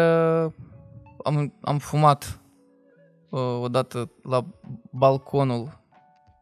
am, 1.24 1.52
am 1.60 1.78
fumat 1.78 2.40
uh, 3.28 3.58
odată 3.60 4.10
la 4.22 4.46
balconul 4.90 5.80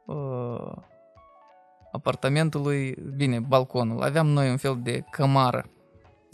uh, 0.07 0.73
apartamentului, 1.93 2.97
bine, 3.17 3.39
balconul. 3.41 4.03
Aveam 4.03 4.27
noi 4.27 4.51
un 4.51 4.57
fel 4.57 4.79
de 4.83 5.05
cămară 5.11 5.65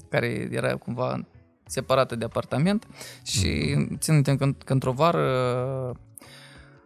care 0.08 0.48
era 0.50 0.76
cumva 0.76 1.26
separată 1.66 2.16
de 2.16 2.24
apartament 2.24 2.86
și 3.22 3.74
mm-hmm. 3.76 3.98
țin 3.98 4.22
că, 4.22 4.34
că 4.64 4.72
într-o 4.72 4.92
vară 4.92 5.26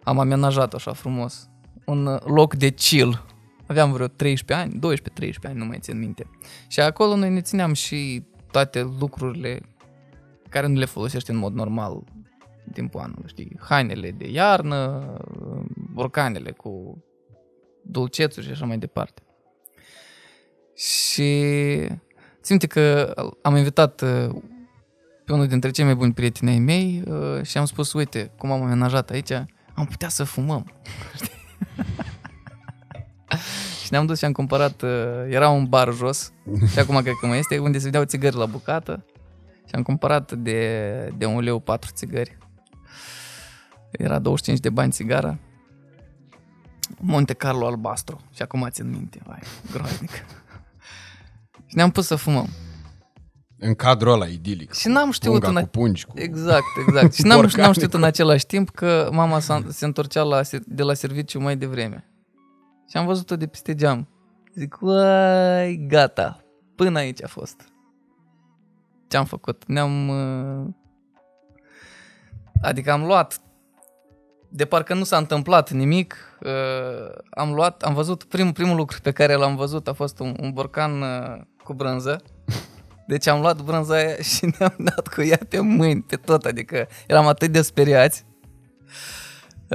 am 0.02 0.18
amenajat 0.18 0.74
așa 0.74 0.92
frumos 0.92 1.50
un 1.84 2.18
loc 2.24 2.54
de 2.54 2.70
chill. 2.70 3.24
Aveam 3.66 3.92
vreo 3.92 4.06
13 4.06 4.66
ani, 4.66 4.96
12-13 5.28 5.32
ani, 5.42 5.58
nu 5.58 5.64
mai 5.64 5.78
țin 5.80 5.98
minte. 5.98 6.26
Și 6.66 6.80
acolo 6.80 7.16
noi 7.16 7.30
ne 7.30 7.40
țineam 7.40 7.72
și 7.72 8.22
toate 8.50 8.82
lucrurile 8.98 9.60
care 10.52 10.66
nu 10.66 10.78
le 10.78 10.84
folosești 10.84 11.30
în 11.30 11.36
mod 11.36 11.54
normal 11.54 12.02
în 12.66 12.72
timpul 12.72 13.00
anului, 13.00 13.28
știi? 13.28 13.56
Hainele 13.60 14.10
de 14.10 14.30
iarnă, 14.30 15.12
borcanele 15.92 16.50
cu 16.50 17.02
dulcețuri 17.82 18.46
și 18.46 18.52
așa 18.52 18.64
mai 18.64 18.78
departe. 18.78 19.22
Și 20.76 21.30
simte 22.40 22.66
că 22.66 23.14
am 23.42 23.56
invitat 23.56 24.00
uh, 24.00 24.28
pe 25.24 25.32
unul 25.32 25.46
dintre 25.46 25.70
cei 25.70 25.84
mai 25.84 25.94
buni 25.94 26.12
prieteni 26.12 26.50
ai 26.50 26.58
mei 26.58 27.02
uh, 27.06 27.42
și 27.42 27.58
am 27.58 27.64
spus, 27.64 27.92
uite, 27.92 28.30
cum 28.38 28.50
am 28.50 28.62
amenajat 28.62 29.10
aici, 29.10 29.32
am 29.74 29.86
putea 29.90 30.08
să 30.08 30.24
fumăm. 30.24 30.72
și 33.82 33.88
ne-am 33.90 34.06
dus 34.06 34.18
și 34.18 34.24
am 34.24 34.32
cumpărat, 34.32 34.82
uh, 34.82 34.90
era 35.28 35.48
un 35.48 35.64
bar 35.64 35.92
jos, 35.92 36.32
și 36.72 36.78
acum 36.78 37.00
cred 37.00 37.14
că 37.20 37.26
mai 37.26 37.38
este, 37.38 37.58
unde 37.58 37.78
se 37.78 37.84
vedeau 37.84 38.04
țigări 38.04 38.36
la 38.36 38.46
bucată. 38.46 39.04
Și 39.72 39.78
am 39.78 39.84
cumpărat 39.84 40.32
de, 40.32 41.14
de 41.18 41.26
un 41.26 41.40
leu 41.40 41.58
patru 41.58 41.90
țigări. 41.94 42.38
Era 43.90 44.18
25 44.18 44.62
de 44.62 44.70
bani 44.70 44.92
țigara. 44.92 45.38
Monte 46.98 47.32
Carlo 47.32 47.66
albastru. 47.66 48.20
Și 48.34 48.42
acum 48.42 48.66
țin 48.70 48.90
minte, 48.90 49.20
vai, 49.26 49.38
groaznic. 49.72 50.10
Și 51.66 51.76
ne-am 51.76 51.90
pus 51.90 52.06
să 52.06 52.16
fumăm. 52.16 52.48
În 53.58 53.74
cadrul 53.74 54.12
ăla 54.12 54.26
idilic. 54.26 54.72
Și 54.72 54.88
n-am 54.88 55.10
știut 55.10 55.40
Punga 55.40 55.58
în 55.58 55.64
cu 55.64 55.70
pungi, 55.70 56.04
cu... 56.04 56.12
Exact, 56.18 56.64
exact. 56.86 57.14
Și 57.14 57.22
n-am, 57.22 57.36
Borcane. 57.40 57.62
n-am 57.62 57.72
știut 57.72 57.94
în 57.94 58.04
același 58.04 58.46
timp 58.46 58.70
că 58.70 59.08
mama 59.12 59.38
s-a, 59.38 59.62
se 59.68 59.84
întorcea 59.84 60.22
la, 60.22 60.40
de 60.66 60.82
la 60.82 60.94
serviciu 60.94 61.40
mai 61.40 61.56
devreme. 61.56 62.08
Și 62.90 62.96
am 62.96 63.06
văzut-o 63.06 63.36
de 63.36 63.46
peste 63.46 63.74
geam. 63.74 64.08
Zic, 64.54 64.78
uai, 64.80 65.84
gata, 65.88 66.44
până 66.74 66.98
aici 66.98 67.22
a 67.22 67.26
fost. 67.26 67.71
Ce 69.12 69.18
am 69.18 69.24
făcut? 69.24 69.62
Ne-am... 69.66 70.08
uh, 70.08 70.66
Adică 72.62 72.92
am 72.92 73.04
luat, 73.04 73.40
de 74.48 74.64
parcă 74.64 74.94
nu 74.94 75.04
s-a 75.04 75.16
întâmplat 75.16 75.70
nimic, 75.70 76.16
uh, 76.40 77.14
am 77.30 77.52
luat, 77.52 77.82
am 77.82 77.94
văzut, 77.94 78.24
primul, 78.24 78.52
primul 78.52 78.76
lucru 78.76 79.00
pe 79.00 79.10
care 79.10 79.34
l-am 79.34 79.56
văzut 79.56 79.88
a 79.88 79.92
fost 79.92 80.18
un, 80.18 80.36
un 80.40 80.52
borcan 80.52 81.02
uh, 81.02 81.40
cu 81.64 81.72
brânză. 81.72 82.22
Deci 83.06 83.26
am 83.26 83.40
luat 83.40 83.62
brânza 83.62 83.94
aia 83.94 84.16
și 84.36 84.54
ne-am 84.58 84.76
dat 84.78 85.08
cu 85.08 85.22
ea 85.22 85.38
pe 85.48 85.60
mâini, 85.60 86.02
pe 86.02 86.16
tot, 86.16 86.44
adică 86.44 86.88
eram 87.06 87.26
atât 87.26 87.52
de 87.52 87.62
speriați. 87.62 88.24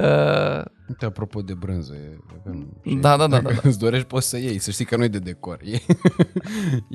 Uh, 0.02 0.64
Uite, 0.88 1.04
apropo 1.04 1.40
de 1.40 1.54
brânză, 1.54 1.94
e, 1.94 2.18
avem, 2.40 2.80
Da, 3.00 3.16
da, 3.16 3.16
da, 3.16 3.26
dacă 3.26 3.54
da, 3.54 3.60
da. 3.62 3.68
îți 3.68 3.78
dorești, 3.78 4.06
poți 4.06 4.28
să 4.28 4.38
iei, 4.38 4.58
să 4.58 4.70
știi 4.70 4.84
că 4.84 4.96
nu 4.96 5.04
e 5.04 5.08
de 5.08 5.18
decor, 5.18 5.58
e, 5.64 5.78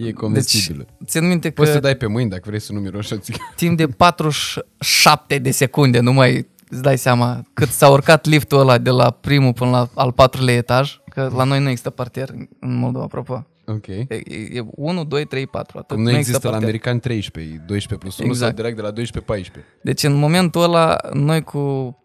e 0.07 0.11
comestibilă. 0.11 0.85
Deci, 0.97 1.09
țin 1.09 1.27
minte 1.27 1.47
că 1.47 1.53
poți 1.61 1.71
să 1.71 1.79
dai 1.79 1.95
pe 1.95 2.07
mâini 2.07 2.29
dacă 2.29 2.41
vrei 2.45 2.59
să 2.59 2.73
nu 2.73 2.79
miroși 2.79 3.13
o 3.13 3.17
țigară. 3.17 3.43
timp 3.55 3.77
de 3.77 3.87
47 3.87 5.37
de 5.37 5.51
secunde, 5.51 5.99
nu 5.99 6.13
mai 6.13 6.47
îți 6.69 6.81
dai 6.81 6.97
seama 6.97 7.41
cât 7.53 7.69
s-a 7.69 7.89
urcat 7.89 8.25
liftul 8.25 8.59
ăla 8.59 8.77
de 8.77 8.89
la 8.89 9.09
primul 9.11 9.53
până 9.53 9.69
la 9.69 9.89
al 9.93 10.11
patrulea 10.11 10.53
etaj, 10.53 10.99
că 11.09 11.31
la 11.35 11.43
noi 11.43 11.59
nu 11.59 11.67
există 11.67 11.89
parter 11.89 12.29
în 12.59 12.75
Moldova, 12.77 13.03
apropo. 13.03 13.47
Ok. 13.65 13.87
E, 13.87 14.05
e, 14.09 14.21
e 14.51 14.65
1, 14.75 15.03
2, 15.03 15.25
3, 15.25 15.47
4, 15.47 15.77
atât. 15.77 15.95
Cum 15.95 16.05
nu 16.05 16.11
există 16.11 16.39
la 16.43 16.49
parter. 16.49 16.63
american 16.67 16.99
13, 16.99 17.53
e 17.53 17.63
12 17.67 17.95
plus 17.95 18.17
1 18.17 18.27
Exact. 18.27 18.45
sau 18.45 18.55
direct 18.55 18.75
de 18.75 18.81
la 18.81 18.91
12 18.91 19.31
14. 19.31 19.73
Deci 19.81 20.03
în 20.03 20.13
momentul 20.13 20.63
ăla, 20.63 20.97
noi 21.13 21.41
cu 21.41 21.97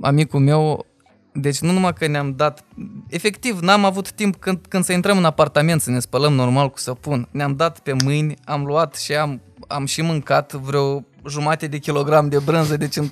amicul 0.00 0.40
meu, 0.40 0.86
deci 1.32 1.58
nu 1.60 1.72
numai 1.72 1.92
că 1.92 2.06
ne-am 2.06 2.36
dat, 2.36 2.64
efectiv, 3.08 3.58
n-am 3.58 3.84
avut 3.84 4.12
timp 4.12 4.36
când, 4.36 4.66
când 4.68 4.84
să 4.84 4.92
intrăm 4.92 5.16
în 5.16 5.24
apartament 5.24 5.80
să 5.80 5.90
ne 5.90 5.98
spălăm 5.98 6.32
normal 6.32 6.70
cu 6.70 6.78
săpun. 6.78 7.28
Ne-am 7.30 7.56
dat 7.56 7.78
pe 7.80 7.92
mâini, 8.04 8.34
am 8.44 8.64
luat 8.64 8.94
și 8.94 9.14
am, 9.14 9.40
am 9.66 9.84
și 9.86 10.02
mâncat 10.02 10.52
vreo 10.52 11.04
jumate 11.28 11.66
de 11.66 11.78
kilogram 11.78 12.28
de 12.28 12.38
brânză, 12.38 12.76
deci 12.76 12.96
în, 12.96 13.08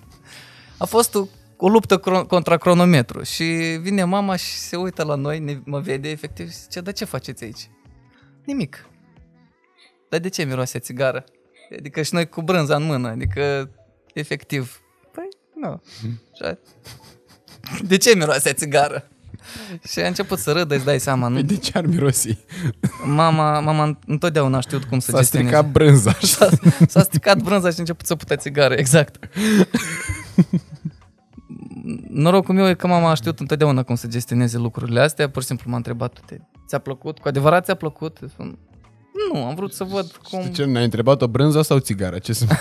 a 0.79 0.85
fost 0.85 1.15
o, 1.15 1.27
o 1.57 1.69
luptă 1.69 2.01
cro- 2.01 2.27
contra 2.27 2.57
cronometru. 2.57 3.23
Și 3.23 3.45
vine 3.81 4.05
mama 4.05 4.37
și 4.37 4.57
se 4.57 4.77
uită 4.77 5.05
la 5.05 5.15
noi, 5.15 5.39
ne, 5.39 5.59
mă 5.65 5.81
vede 5.81 6.09
efectiv 6.11 6.51
și 6.51 6.57
zice, 6.57 6.81
dar 6.81 6.93
ce 6.93 7.05
faceți 7.05 7.45
aici? 7.45 7.71
Nimic. 8.45 8.87
Dar 10.11 10.21
de 10.21 10.29
ce 10.29 10.45
miroase 10.45 10.77
a 10.77 10.81
țigară? 10.81 11.25
Adică 11.79 12.03
și 12.03 12.15
noi 12.15 12.29
cu 12.29 12.43
brânza 12.43 12.77
în 12.77 12.83
mână, 12.83 13.09
adică 13.09 13.71
efectiv. 14.15 14.81
Păi, 15.13 15.29
nu. 15.55 15.83
Și 16.01 16.07
a- 16.07 16.26
De 17.87 17.97
ce 17.97 18.15
miroase 18.17 18.49
a 18.49 18.53
țigară? 18.53 19.09
Și 19.89 19.99
a 20.01 20.07
început 20.07 20.39
să 20.39 20.53
râdă, 20.53 20.75
îți 20.75 20.85
dai 20.85 21.01
seama, 21.01 21.29
nu? 21.29 21.35
Păi 21.35 21.43
de 21.43 21.57
ce 21.57 21.71
ar 21.75 21.87
mirosi? 21.87 22.39
Mama, 23.05 23.61
mama 23.61 23.99
întotdeauna 24.07 24.57
a 24.57 24.61
știut 24.61 24.85
cum 24.85 24.99
să 24.99 25.11
S-a 25.11 25.19
gestioneze. 25.19 25.49
stricat 25.51 25.71
brânza. 25.73 26.17
S-a, 26.21 26.49
s-a 26.89 27.01
stricat 27.03 27.43
brânza 27.43 27.69
și 27.69 27.75
a 27.77 27.81
început 27.81 28.07
să 28.07 28.15
putea 28.15 28.37
țigară, 28.37 28.75
exact. 28.75 29.29
Norocul 32.09 32.55
meu 32.55 32.69
e 32.69 32.75
că 32.75 32.87
mama 32.87 33.11
a 33.11 33.15
știut 33.15 33.41
întotdeauna 33.41 33.83
cum 33.83 33.95
să 33.95 34.07
gestioneze 34.07 34.59
lucrurile 34.59 35.01
astea, 35.01 35.31
pur 35.31 35.43
și 35.43 35.49
simplu 35.49 35.71
m-a 35.71 35.77
întrebat, 35.77 36.21
"Te- 36.27 36.37
ți-a 36.69 36.79
plăcut? 36.79 37.19
Cu 37.19 37.29
adevărat 37.29 37.65
ți-a 37.65 37.75
plăcut? 37.75 38.19
Eu 38.23 38.29
Spun, 38.29 38.59
nu, 39.33 39.45
am 39.45 39.55
vrut 39.55 39.73
să 39.73 39.85
văd 39.85 40.21
cum... 40.31 40.43
De 40.43 40.51
ce 40.51 40.65
ne-ai 40.65 40.85
întrebat 40.85 41.23
o 41.23 41.29
brânză 41.29 41.63
sau 41.63 41.79
țigară? 41.79 42.19
Ce 42.19 42.33
să... 42.33 42.45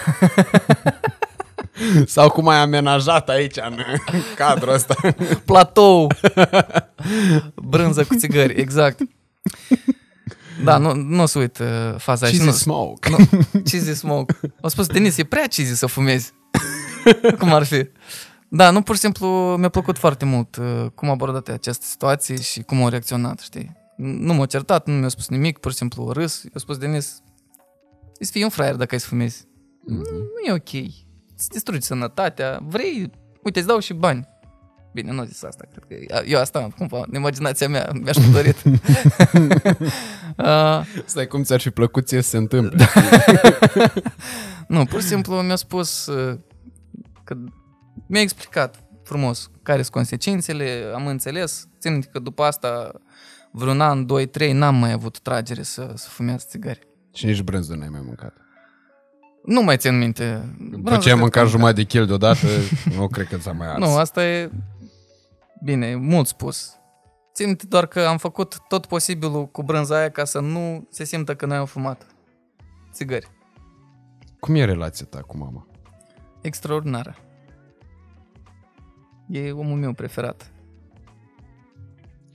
sau 2.06 2.30
cum 2.30 2.48
ai 2.48 2.58
amenajat 2.58 3.30
aici 3.30 3.58
în 3.58 3.80
cadrul 4.36 4.74
ăsta? 4.74 4.96
platou. 5.46 6.12
Brânză 7.56 8.04
cu 8.04 8.16
țigări, 8.16 8.54
exact. 8.54 9.00
Da, 10.64 10.78
nu, 10.78 10.94
nu 10.94 11.22
o 11.22 11.26
să 11.26 11.40
uit 11.40 11.58
uh, 11.58 11.68
faza 11.98 12.26
Cheesy 12.26 12.42
și 12.42 12.46
nu, 12.48 12.52
smoke. 12.52 13.10
nu, 13.10 13.18
cheesy 13.64 13.94
smoke. 13.94 14.36
Au 14.62 14.70
spus, 14.70 14.88
Denis, 14.88 15.18
e 15.18 15.24
prea 15.24 15.48
cheesy 15.48 15.74
să 15.74 15.86
fumezi. 15.86 16.34
cum 17.40 17.54
ar 17.54 17.64
fi? 17.64 17.88
Da, 18.48 18.70
nu, 18.70 18.82
pur 18.82 18.96
și 18.96 19.02
simplu 19.02 19.28
mi-a 19.60 19.70
plăcut 19.70 19.98
foarte 19.98 20.26
mult 20.26 20.56
uh, 20.56 20.86
cum 20.96 21.08
a 21.08 21.12
abordat 21.12 21.48
această 21.48 21.86
situație 21.86 22.42
și 22.42 22.62
cum 22.62 22.82
au 22.82 22.90
reacționat, 22.90 23.40
știi? 23.40 23.76
Nu 23.98 24.34
m-a 24.34 24.46
certat, 24.46 24.88
nu 24.88 24.94
mi-a 24.94 25.08
spus 25.08 25.28
nimic, 25.28 25.58
pur 25.58 25.72
și 25.72 25.78
simplu 25.78 26.08
a 26.10 26.12
râs. 26.12 26.44
I-a 26.44 26.50
spus, 26.60 26.78
Denis, 26.78 27.22
îți 28.20 28.32
fii 28.32 28.44
un 28.44 28.50
fraier 28.50 28.76
dacă 28.76 28.94
ai 28.94 29.00
să 29.00 29.08
fumezi. 29.08 29.48
Nu, 29.86 29.96
nu 30.12 30.48
e 30.48 30.52
ok. 30.52 30.92
Îți 31.38 31.50
distrugi 31.50 31.86
sănătatea. 31.86 32.60
Vrei, 32.64 33.12
uite, 33.44 33.60
îți 33.60 33.68
dau 33.68 33.80
și 33.80 33.94
bani. 33.94 34.28
Bine, 34.94 35.12
nu 35.12 35.20
a 35.20 35.26
zis 35.26 35.44
asta, 35.44 35.66
cred 35.72 35.84
că 35.88 36.22
eu 36.26 36.40
asta, 36.40 36.68
cumva, 36.78 37.04
în 37.08 37.16
imaginația 37.16 37.68
mea 37.68 37.92
mi-aș 37.94 38.18
fi 38.18 38.32
dorit. 38.32 38.56
uh, 40.38 40.86
Stai, 41.06 41.28
cum 41.28 41.44
ți-ar 41.44 41.60
fi 41.60 41.70
plăcut 41.70 42.08
ție 42.08 42.22
să 42.22 42.30
se 42.30 42.38
întâmple? 42.38 42.86
nu, 44.68 44.86
pur 44.86 45.02
și 45.02 45.08
simplu 45.08 45.36
mi-a 45.36 45.56
spus 45.56 46.06
uh, 46.06 46.40
că 47.24 47.36
mi-a 48.08 48.22
explicat 48.22 48.84
frumos 49.04 49.50
care 49.64 49.82
sunt 49.82 49.94
consecințele, 49.94 50.92
am 50.94 51.08
înțeles. 51.08 51.68
Țin 51.80 51.92
minte 51.92 52.08
că 52.12 52.20
după 52.20 52.44
asta, 52.44 52.92
vreun 53.52 53.82
an, 53.82 54.06
doi, 54.06 54.26
trei, 54.26 54.52
n-am 54.52 54.76
mai 54.76 54.92
avut 54.92 55.20
tragere 55.20 55.64
să, 55.64 55.92
să 55.96 56.10
fumez 56.10 56.46
țigări. 56.46 56.88
Și 57.14 57.26
nici 57.26 57.42
brânză 57.42 57.76
n-ai 57.76 57.90
mai 57.90 58.02
mâncat. 58.06 58.45
Nu 59.46 59.62
mai 59.62 59.78
țin 59.78 59.98
minte. 59.98 60.56
După 60.72 60.98
ce 60.98 61.10
ai 61.10 61.16
mâncat 61.16 61.48
jumătate 61.48 61.76
de 61.76 61.84
kil 61.84 62.06
deodată, 62.06 62.48
nu 62.96 63.08
cred 63.08 63.28
că 63.28 63.38
ți-a 63.38 63.52
mai 63.52 63.68
ars. 63.68 63.80
Nu, 63.80 63.96
asta 63.96 64.26
e 64.28 64.52
bine, 65.64 65.88
e 65.88 65.96
mult 65.96 66.28
spus. 66.28 66.76
Țin 67.34 67.46
minte 67.46 67.66
doar 67.66 67.86
că 67.86 68.00
am 68.00 68.18
făcut 68.18 68.58
tot 68.68 68.86
posibilul 68.86 69.48
cu 69.48 69.64
brânza 69.64 69.98
aia 69.98 70.10
ca 70.10 70.24
să 70.24 70.40
nu 70.40 70.88
se 70.90 71.04
simtă 71.04 71.36
că 71.36 71.46
noi 71.46 71.58
am 71.58 71.66
fumat 71.66 72.06
țigări. 72.92 73.28
Cum 74.40 74.56
e 74.56 74.66
relația 74.66 75.06
ta 75.10 75.22
cu 75.22 75.38
mama? 75.38 75.68
Extraordinară. 76.42 77.16
E 79.28 79.52
omul 79.52 79.78
meu 79.78 79.94
preferat. 79.94 80.52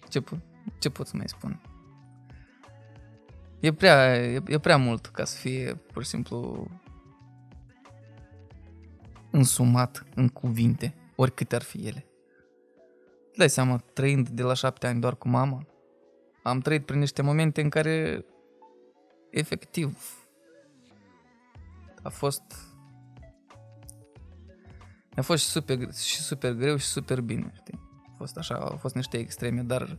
Ce, 0.08 0.20
po- 0.20 0.40
ce 0.78 0.90
pot 0.90 1.06
să 1.06 1.16
mai 1.16 1.28
spun? 1.28 1.60
E 3.60 3.72
prea, 3.72 4.16
e, 4.16 4.42
e 4.46 4.58
prea 4.58 4.76
mult 4.76 5.06
ca 5.06 5.24
să 5.24 5.36
fie 5.36 5.74
pur 5.92 6.02
și 6.02 6.08
simplu 6.08 6.66
însumat 9.30 10.04
în 10.14 10.28
cuvinte, 10.28 10.94
oricâte 11.16 11.54
ar 11.54 11.62
fi 11.62 11.86
ele. 11.86 12.04
Îți 13.28 13.38
dai 13.38 13.50
seama, 13.50 13.76
trăind 13.76 14.28
de 14.28 14.42
la 14.42 14.54
șapte 14.54 14.86
ani 14.86 15.00
doar 15.00 15.16
cu 15.16 15.28
mama, 15.28 15.66
am 16.42 16.60
trăit 16.60 16.86
prin 16.86 16.98
niște 16.98 17.22
momente 17.22 17.60
în 17.60 17.68
care 17.68 18.24
efectiv 19.30 19.98
a 22.02 22.08
fost 22.08 22.42
a 25.16 25.22
fost 25.22 25.42
și 25.42 25.48
super, 25.48 25.94
și 25.94 26.20
super 26.20 26.52
greu 26.52 26.76
și 26.76 26.86
super 26.86 27.20
bine, 27.20 27.52
știi? 27.54 27.80
A 28.06 28.14
fost 28.16 28.36
așa, 28.36 28.54
au 28.54 28.76
fost 28.76 28.94
niște 28.94 29.18
extreme, 29.18 29.62
dar 29.62 29.98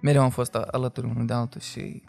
mereu 0.00 0.22
am 0.22 0.30
fost 0.30 0.54
a- 0.54 0.68
alături 0.70 1.06
unul 1.06 1.26
de 1.26 1.32
altul 1.32 1.60
și 1.60 2.02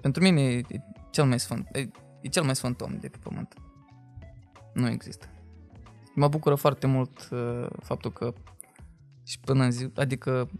pentru 0.00 0.22
mine 0.22 0.40
e, 0.42 0.56
e 0.56 0.80
cel 1.10 1.24
mai 1.24 1.40
sfânt, 1.40 1.68
e, 1.72 1.88
e 2.20 2.28
cel 2.28 2.42
mai 2.42 2.56
sfânt 2.56 2.80
om 2.80 2.98
de 2.98 3.08
pe 3.08 3.18
pământ. 3.22 3.54
Nu 4.74 4.88
există. 4.88 5.28
Mă 6.14 6.28
bucură 6.28 6.54
foarte 6.54 6.86
mult 6.86 7.28
uh, 7.30 7.66
faptul 7.82 8.12
că 8.12 8.32
și 9.24 9.40
până 9.40 9.64
în 9.64 9.70
zi, 9.70 9.90
adică 9.94 10.50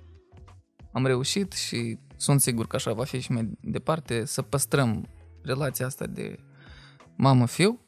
am 0.92 1.06
reușit 1.06 1.52
și 1.52 1.98
sunt 2.16 2.40
sigur 2.40 2.66
că 2.66 2.76
așa 2.76 2.92
va 2.92 3.04
fi 3.04 3.20
și 3.20 3.32
mai 3.32 3.50
departe 3.60 4.24
să 4.24 4.42
păstrăm 4.42 5.08
relația 5.42 5.86
asta 5.86 6.06
de 6.06 6.38
mamă-fiu 7.16 7.80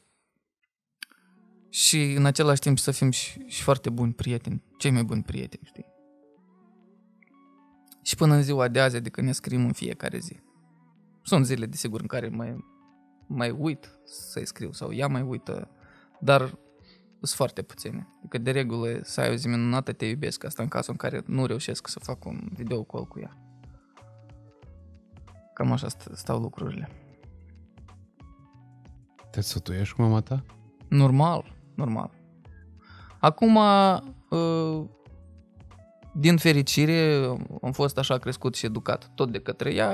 și 1.69 2.13
în 2.13 2.25
același 2.25 2.59
timp 2.59 2.77
să 2.77 2.91
fim 2.91 3.11
și, 3.11 3.45
și 3.45 3.61
foarte 3.61 3.89
buni 3.89 4.13
prieteni, 4.13 4.63
cei 4.77 4.91
mai 4.91 5.03
buni 5.03 5.23
prieteni, 5.23 5.63
știi? 5.65 5.85
Și 8.01 8.15
până 8.15 8.33
în 8.33 8.41
ziua 8.41 8.67
de 8.67 8.79
azi, 8.79 8.95
adică 8.95 9.21
ne 9.21 9.31
scriem 9.31 9.65
în 9.65 9.71
fiecare 9.71 10.17
zi. 10.17 10.39
Sunt 11.21 11.45
zile, 11.45 11.65
desigur, 11.65 12.01
în 12.01 12.07
care 12.07 12.27
mai, 12.27 12.65
mai 13.27 13.49
uit 13.49 13.99
să-i 14.03 14.47
scriu 14.47 14.71
sau 14.71 14.93
ea 14.93 15.07
mai 15.07 15.21
uită, 15.21 15.69
dar 16.23 16.41
sunt 17.21 17.29
foarte 17.35 17.61
puține. 17.61 18.07
Adică 18.19 18.37
de 18.37 18.51
regulă 18.51 18.99
să 19.03 19.21
ai 19.21 19.31
o 19.31 19.35
zi 19.35 19.47
minunată, 19.47 19.91
te 19.93 20.05
iubesc, 20.05 20.43
asta 20.43 20.63
în 20.63 20.69
cazul 20.69 20.91
în 20.91 20.97
care 21.09 21.23
nu 21.25 21.45
reușesc 21.45 21.87
să 21.87 21.99
fac 21.99 22.25
un 22.25 22.49
video 22.55 22.83
call 22.83 23.05
cu 23.05 23.19
ea. 23.19 23.37
Cam 25.53 25.71
așa 25.71 25.87
st- 25.87 26.13
stau 26.13 26.39
lucrurile. 26.39 26.89
Te 29.31 29.41
sătuiești 29.41 29.95
cu 29.95 30.01
mama 30.01 30.21
ta? 30.21 30.43
Normal, 30.87 31.55
normal. 31.75 32.11
Acum, 33.19 33.55
uh, 33.55 34.83
din 36.13 36.37
fericire, 36.37 37.25
am 37.61 37.71
fost 37.71 37.97
așa 37.97 38.17
crescut 38.17 38.55
și 38.55 38.65
educat 38.65 39.11
tot 39.15 39.31
de 39.31 39.39
către 39.39 39.73
ea. 39.73 39.91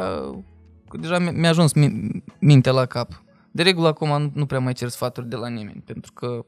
că 0.88 0.98
deja 0.98 1.20
mi- 1.20 1.32
mi-a 1.32 1.50
ajuns 1.50 1.74
mi- 1.74 2.24
mintea 2.40 2.72
la 2.72 2.86
cap. 2.86 3.24
De 3.52 3.64
regulă 3.64 3.88
acum 3.88 4.22
nu, 4.22 4.32
nu 4.34 4.46
prea 4.46 4.60
mai 4.60 4.74
cer 4.74 4.88
sfaturi 4.90 5.30
de 5.30 5.36
la 5.36 5.48
nimeni, 5.48 5.82
pentru 5.86 6.14
că 6.14 6.46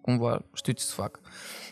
cumva 0.00 0.44
știu 0.54 0.72
ce 0.72 0.82
să 0.82 0.94
fac. 0.94 1.20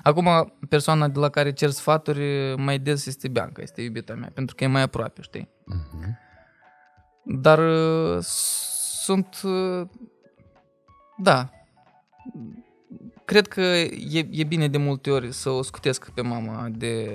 Acum, 0.02 0.54
persoana 0.68 1.08
de 1.08 1.18
la 1.18 1.28
care 1.28 1.52
cer 1.52 1.70
sfaturi 1.70 2.54
mai 2.56 2.78
des 2.78 3.06
este 3.06 3.28
Bianca, 3.28 3.62
este 3.62 3.82
iubita 3.82 4.14
mea, 4.14 4.30
pentru 4.34 4.54
că 4.54 4.64
e 4.64 4.66
mai 4.66 4.82
aproape, 4.82 5.22
știi? 5.22 5.48
Mhm. 5.64 6.18
Dar 7.22 7.58
uh, 7.58 8.18
sunt... 9.02 9.40
uh, 9.44 9.86
Da. 11.18 11.50
Cred 13.24 13.48
că 13.48 13.60
e, 13.60 14.28
e 14.30 14.44
bine 14.44 14.68
de 14.68 14.78
multe 14.78 15.10
ori 15.10 15.32
să 15.32 15.50
o 15.50 15.62
scutesc 15.62 16.10
pe 16.10 16.20
mama 16.20 16.68
de, 16.72 17.06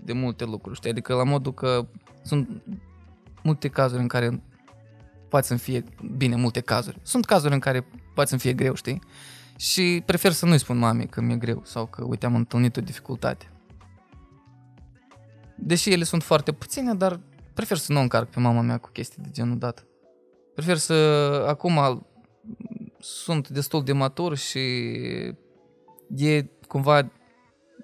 de 0.00 0.12
multe 0.12 0.44
lucruri, 0.44 0.76
știi? 0.76 0.90
Adică 0.90 1.14
la 1.14 1.24
modul 1.24 1.54
că 1.54 1.86
sunt 2.22 2.62
multe 3.42 3.68
cazuri 3.68 4.00
în 4.00 4.08
care 4.08 4.42
poate 5.28 5.46
să 5.46 5.56
fie 5.56 5.84
bine, 6.16 6.36
multe 6.36 6.60
cazuri. 6.60 6.98
Sunt 7.02 7.24
cazuri 7.24 7.52
în 7.54 7.60
care 7.60 7.86
poate 8.14 8.30
să 8.30 8.36
fie 8.36 8.52
greu, 8.52 8.74
știi? 8.74 9.02
Și 9.56 10.02
prefer 10.06 10.32
să 10.32 10.46
nu-i 10.46 10.58
spun 10.58 10.78
mamei 10.78 11.06
că 11.06 11.20
mi-e 11.20 11.36
greu 11.36 11.62
sau 11.64 11.86
că, 11.86 12.04
uite, 12.04 12.26
am 12.26 12.34
întâlnit 12.34 12.76
o 12.76 12.80
dificultate. 12.80 13.52
Deși 15.56 15.92
ele 15.92 16.04
sunt 16.04 16.22
foarte 16.22 16.52
puține, 16.52 16.94
dar 16.94 17.20
prefer 17.54 17.76
să 17.76 17.92
nu 17.92 17.98
o 17.98 18.02
încarc 18.02 18.30
pe 18.30 18.40
mama 18.40 18.60
mea 18.60 18.78
cu 18.78 18.90
chestii 18.90 19.22
de 19.22 19.28
genul 19.32 19.58
dat. 19.58 19.86
Prefer 20.54 20.76
să, 20.76 20.94
acum, 21.48 22.06
sunt 22.98 23.48
destul 23.48 23.84
de 23.84 23.92
matur 23.92 24.36
și 24.36 24.58
e 26.16 26.42
cumva 26.68 27.10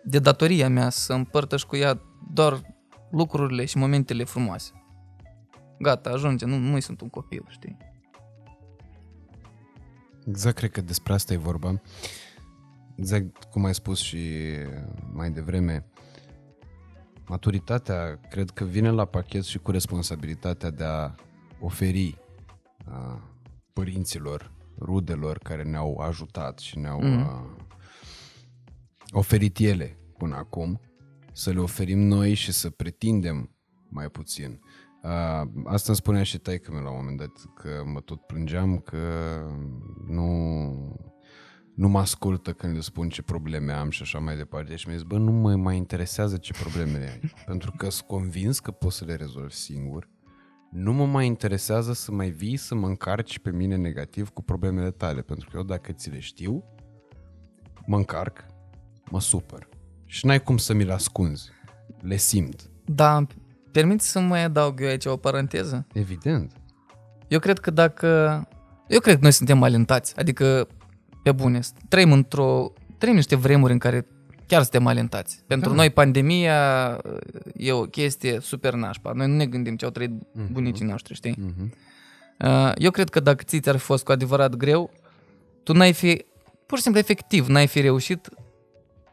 de 0.05 0.19
datoria 0.19 0.69
mea 0.69 0.91
să 0.91 1.13
împărtăș 1.13 1.63
cu 1.63 1.77
ea 1.77 2.01
doar 2.33 2.61
lucrurile 3.11 3.65
și 3.65 3.79
momentele 3.79 4.25
frumoase. 4.25 4.84
Gata, 5.85 6.11
ajunge, 6.11 6.45
nu, 6.45 6.59
nu 6.59 6.81
sunt 6.81 7.01
un 7.01 7.09
copil, 7.09 7.45
știi? 7.49 7.77
Exact, 10.27 10.57
cred 10.57 10.71
că 10.71 10.81
despre 10.81 11.13
asta 11.13 11.33
e 11.33 11.37
vorba. 11.37 11.81
Exact 12.97 13.45
cum 13.45 13.65
ai 13.65 13.75
spus 13.75 13.99
și 14.01 14.19
mai 15.13 15.31
devreme, 15.31 15.87
maturitatea 17.27 18.21
cred 18.31 18.51
că 18.51 18.65
vine 18.65 18.91
la 18.91 19.05
pachet 19.05 19.45
și 19.45 19.59
cu 19.59 19.71
responsabilitatea 19.71 20.71
de 20.71 20.85
a 20.85 21.15
oferi 21.61 22.19
a, 22.85 23.23
părinților, 23.73 24.53
rudelor 24.79 25.39
care 25.39 25.63
ne-au 25.63 25.97
ajutat 25.97 26.59
și 26.59 26.79
ne-au 26.79 27.01
Mm. 27.03 27.19
a, 27.23 27.57
oferit 29.11 29.59
ele 29.59 29.99
până 30.19 30.37
acum, 30.37 30.81
să 31.33 31.51
le 31.51 31.61
oferim 31.61 31.99
noi 31.99 32.35
și 32.35 32.53
să 32.53 32.71
pretindem 32.71 33.57
mai 33.89 34.09
puțin. 34.09 34.61
A, 35.05 35.51
asta 35.65 35.85
îmi 35.87 35.97
spunea 35.97 36.23
și 36.23 36.39
taică 36.39 36.73
meu 36.73 36.83
la 36.83 36.91
un 36.91 36.97
moment 36.97 37.19
dat, 37.19 37.33
că 37.55 37.83
mă 37.93 38.01
tot 38.01 38.21
plângeam 38.21 38.79
că 38.79 38.99
nu, 40.07 40.29
nu 41.75 41.89
mă 41.89 41.99
ascultă 41.99 42.53
când 42.53 42.75
le 42.75 42.81
spun 42.81 43.09
ce 43.09 43.23
probleme 43.23 43.73
am 43.73 43.91
și 43.91 44.03
așa 44.03 44.19
mai 44.19 44.37
departe. 44.37 44.77
Și 44.77 44.89
mi-a 44.89 44.97
zis, 44.97 45.07
bă, 45.07 45.19
nu 45.19 45.33
mă 45.33 45.57
mai 45.57 45.77
interesează 45.77 46.37
ce 46.37 46.53
probleme 46.53 46.99
ai, 46.99 47.33
pentru 47.47 47.73
că 47.77 47.91
sunt 47.91 48.07
convins 48.07 48.59
că 48.59 48.71
poți 48.71 48.97
să 48.97 49.05
le 49.05 49.15
rezolvi 49.15 49.55
singur. 49.55 50.09
Nu 50.71 50.93
mă 50.93 51.07
mai 51.07 51.27
interesează 51.27 51.93
să 51.93 52.13
mai 52.13 52.31
vii 52.31 52.57
să 52.57 52.75
mă 52.75 52.87
încarci 52.87 53.39
pe 53.39 53.51
mine 53.51 53.77
negativ 53.77 54.29
cu 54.29 54.43
problemele 54.43 54.91
tale, 54.91 55.23
pentru 55.23 55.49
că 55.51 55.57
eu 55.57 55.63
dacă 55.63 55.93
ți 55.93 56.11
le 56.11 56.19
știu, 56.19 56.65
mă 57.87 57.97
încarc, 57.97 58.47
mă 59.11 59.21
supăr. 59.21 59.69
Și 60.05 60.27
n-ai 60.27 60.43
cum 60.43 60.57
să 60.57 60.73
mi 60.73 60.85
le 60.85 60.93
ascunzi. 60.93 61.51
Le 62.01 62.17
simt. 62.17 62.71
Da, 62.85 63.27
permiți 63.75 64.11
să 64.11 64.21
mai 64.21 64.45
adaug 64.45 64.81
eu 64.81 64.89
aici 64.89 65.05
o 65.05 65.17
paranteză? 65.17 65.87
Evident. 65.93 66.53
Eu 67.29 67.39
cred 67.39 67.59
că 67.59 67.71
dacă... 67.71 68.09
Eu 68.89 69.01
cred 69.01 69.15
că 69.15 69.21
noi 69.23 69.33
suntem 69.33 69.63
alentați, 69.63 70.17
adică, 70.19 70.69
pe 71.23 71.33
bune, 71.33 71.61
trăim 71.89 72.13
într-o... 72.13 72.73
Trăim 72.99 73.15
niște 73.15 73.37
vremuri 73.37 73.73
în 73.73 73.79
care 73.79 74.07
chiar 74.47 74.61
suntem 74.63 74.87
alentați. 74.87 75.43
Pentru 75.47 75.69
Da. 75.69 75.75
noi 75.75 75.91
pandemia 75.91 76.99
e 77.57 77.73
o 77.73 77.83
chestie 77.83 78.39
super 78.41 78.73
nașpa. 78.75 79.13
Noi 79.13 79.27
nu 79.27 79.35
ne 79.37 79.47
gândim 79.47 79.77
ce 79.77 79.85
au 79.85 79.91
trăit 79.91 80.11
bunicii 80.53 80.85
noștri, 80.85 81.15
știi? 81.15 81.35
Mhm. 81.39 81.73
Uh, 82.41 82.73
Eu 82.77 82.91
cred 82.91 83.09
că 83.09 83.21
dacă 83.21 83.43
ți 83.47 83.61
ți-ar 83.61 83.77
fi 83.77 83.85
fost 83.85 84.05
cu 84.05 84.13
adevărat 84.13 84.55
greu, 84.55 84.91
tu 85.63 85.73
n-ai 85.73 85.93
fi, 85.93 86.25
pur 86.67 86.77
și 86.77 86.83
simplu 86.83 87.01
efectiv, 87.01 87.47
n-ai 87.47 87.67
fi 87.67 87.81
reușit 87.81 88.29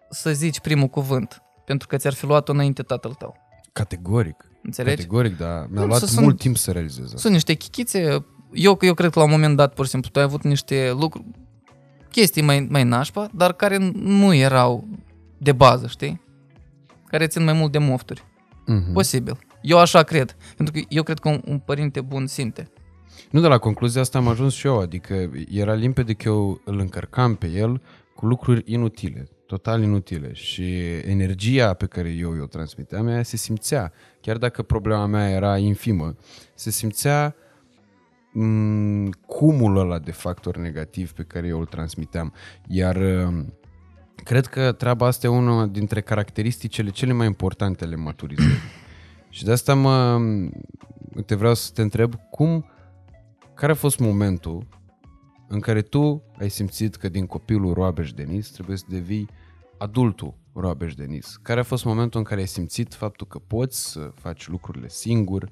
să 0.10 0.32
zici 0.32 0.60
primul 0.60 0.88
cuvânt, 0.88 1.42
pentru 1.66 1.88
că 1.88 1.98
ți-ar 1.98 2.14
fi 2.14 2.26
luat-o 2.26 2.52
înainte 2.52 2.82
tatăl 2.84 3.14
tău. 3.14 3.36
Categoric. 3.74 4.51
Înțelegi? 4.64 4.96
Categoric, 4.96 5.38
dar 5.38 5.68
mi-a 5.70 5.82
Nu, 5.82 5.88
luat 5.88 6.00
să 6.00 6.06
mult 6.14 6.26
sunt- 6.28 6.40
timp 6.40 6.58
să 6.58 6.72
realizez 6.72 7.04
asta. 7.06 7.18
Sunt 7.18 7.34
niște 7.34 7.54
chichițe. 7.54 8.26
Eu, 8.54 8.78
eu 8.82 8.94
cred 8.94 9.12
că 9.12 9.20
la 9.20 9.26
un 9.26 9.32
moment 9.32 9.56
dat, 9.56 9.74
pur 9.74 9.86
și 9.86 9.92
simplu, 9.92 10.10
tu 10.10 10.20
ai 10.20 10.26
avut 10.26 10.44
niște 10.44 10.92
lucruri, 11.00 11.26
chestii 12.12 12.42
mai, 12.42 12.68
mai 12.70 12.84
nașpa, 12.84 13.30
dar 13.34 13.54
care 13.54 13.78
nu 13.94 14.34
erau 14.34 14.88
de 15.38 15.52
bază, 15.52 15.88
știi? 15.88 16.22
Care 17.08 17.28
țin 17.28 17.44
mai 17.44 17.54
mult 17.54 17.72
de 17.72 17.78
mofturi. 17.78 18.24
Mhm. 18.66 18.94
Posibil. 18.94 19.40
Eu 19.62 19.78
așa 19.80 20.04
cred. 20.04 20.36
Pentru 20.56 20.74
că 20.74 20.86
eu 20.90 21.04
cred 21.04 21.20
că 21.20 21.30
un, 21.30 21.42
un 21.46 21.60
părinte 21.60 22.02
bun 22.02 22.28
simte. 22.28 22.70
Nu, 23.32 23.40
de 23.42 23.48
la 23.48 23.58
concluzia 23.58 24.02
asta 24.02 24.18
am 24.18 24.28
ajuns 24.28 24.54
și 24.54 24.68
eu, 24.68 24.80
adică 24.80 25.30
era 25.50 25.74
limpede 25.74 26.14
că 26.14 26.28
eu 26.28 26.62
îl 26.66 26.80
încărcam 26.80 27.36
pe 27.36 27.48
el 27.48 27.82
cu 28.16 28.26
lucruri 28.26 28.62
inutile, 28.66 29.28
total 29.46 29.82
inutile 29.84 30.34
și 30.34 30.80
energia 31.06 31.74
pe 31.74 31.86
care 31.86 32.10
eu 32.10 32.32
o 32.42 32.46
transmiteam, 32.46 33.08
ea 33.08 33.24
se 33.24 33.38
simțea, 33.38 33.92
chiar 34.22 34.38
dacă 34.38 34.62
problema 34.62 35.06
mea 35.06 35.30
era 35.30 35.58
infimă, 35.58 36.16
se 36.56 36.70
simțea 36.70 37.36
m- 38.32 39.10
cumul 39.26 39.78
ăla 39.78 40.00
de 40.00 40.12
factori 40.12 40.60
negativ 40.60 41.12
pe 41.12 41.24
care 41.24 41.48
eu 41.48 41.60
îl 41.60 41.66
transmiteam. 41.66 42.34
Iar 42.68 42.96
uh, 42.96 43.46
cred 44.24 44.46
că 44.46 44.72
treaba 44.72 45.06
asta 45.06 45.28
e 45.28 45.30
una 45.30 45.66
dintre 45.66 46.02
caracteristicile 46.02 46.90
cele 46.90 47.14
mai 47.14 47.28
importante 47.28 47.84
ale 47.84 47.96
maturizării. 47.96 48.58
și 49.30 49.44
de 49.44 49.52
asta 49.52 49.74
mă, 49.74 50.20
te 51.26 51.36
vreau 51.36 51.54
să 51.54 51.72
te 51.74 51.82
întreb 51.82 52.16
cum 52.30 52.66
care 53.54 53.72
a 53.72 53.76
fost 53.76 54.00
momentul 54.00 54.68
în 55.48 55.60
care 55.60 55.82
tu 55.82 56.24
ai 56.40 56.50
simțit 56.50 56.96
că 56.96 57.10
din 57.10 57.26
copilul 57.26 57.74
Roabeș 57.74 58.12
Denis 58.12 58.50
trebuie 58.50 58.78
să 58.78 58.86
devii 58.90 59.30
adultul 59.78 60.34
Roabeș 60.54 60.94
Denis? 60.94 61.40
Care 61.42 61.60
a 61.60 61.64
fost 61.64 61.86
momentul 61.86 62.20
în 62.20 62.26
care 62.26 62.40
ai 62.40 62.48
simțit 62.48 62.94
faptul 62.94 63.28
că 63.28 63.40
poți 63.40 63.92
să 63.92 64.12
faci 64.16 64.48
lucrurile 64.48 64.90
singur 64.90 65.50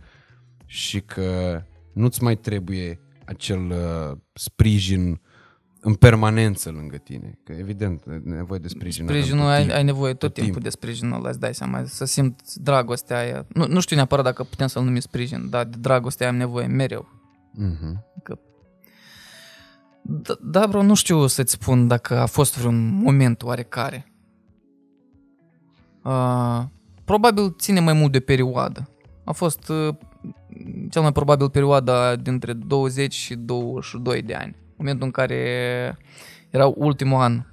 și 0.66 1.02
că 1.02 1.62
nu-ți 1.94 2.24
mai 2.24 2.36
trebuie 2.36 3.00
acel 3.26 3.70
uh, 3.70 4.18
sprijin 4.34 5.22
în 5.82 5.94
permanență 5.94 6.70
lângă 6.70 6.98
tine? 6.98 7.40
Că 7.44 7.52
evident, 7.52 8.04
e 8.08 8.22
nevoie 8.24 8.60
de 8.60 8.68
sprijin. 8.68 9.04
avem 9.04 9.16
Sprijinul, 9.16 9.44
tot 9.44 9.52
ai, 9.52 9.60
timpul. 9.60 9.76
ai 9.76 9.84
nevoie 9.84 10.12
tot, 10.12 10.20
tot 10.20 10.34
timpul 10.34 10.52
timpul. 10.52 10.70
de 10.70 10.70
sprijinul 10.70 11.18
ăla, 11.18 11.30
îți 11.30 11.40
dai 11.40 11.54
seama, 11.54 11.84
să 11.86 12.06
simți 12.06 12.64
dragostea 12.64 13.18
aia. 13.18 13.46
Nu, 13.48 13.68
nu 13.68 13.80
știu 13.80 13.96
neapărat 13.96 14.24
dacă 14.24 14.44
putem 14.44 14.68
să-l 14.68 14.84
numim 14.84 15.00
sprijin, 15.00 15.50
dar 15.50 15.66
de 15.66 15.78
dragostea 15.80 16.26
aia 16.26 16.36
am 16.36 16.42
nevoie 16.42 16.66
mereu. 16.68 17.08
Mhm. 17.54 18.06
Că... 18.24 18.40
Da, 20.02 20.38
da, 20.42 20.68
bro, 20.68 20.82
nu 20.82 20.94
știu 20.94 21.28
să-ți 21.28 21.52
spun 21.52 21.88
dacă 21.88 22.18
a 22.18 22.26
fost 22.26 22.58
vreun 22.58 22.88
moment 22.88 23.44
oarecare. 23.44 24.09
Uh, 26.04 26.64
probabil 27.06 27.56
ține 27.58 27.80
mai 27.80 27.94
mult 27.94 28.12
de 28.12 28.20
perioadă. 28.20 28.90
A 29.24 29.32
fost 29.32 29.70
uh, 29.70 29.96
cel 30.90 31.02
mai 31.02 31.12
probabil 31.12 31.50
perioada 31.50 32.16
dintre 32.16 32.54
20 32.54 33.14
și 33.14 33.36
22 33.36 34.22
de 34.22 34.34
ani. 34.34 34.56
Momentul 34.78 35.06
în 35.06 35.12
care 35.12 35.38
era 36.50 36.72
ultimul 36.76 37.20
an 37.22 37.44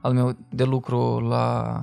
al 0.00 0.12
meu 0.12 0.36
de 0.50 0.64
lucru 0.64 1.18
la, 1.18 1.80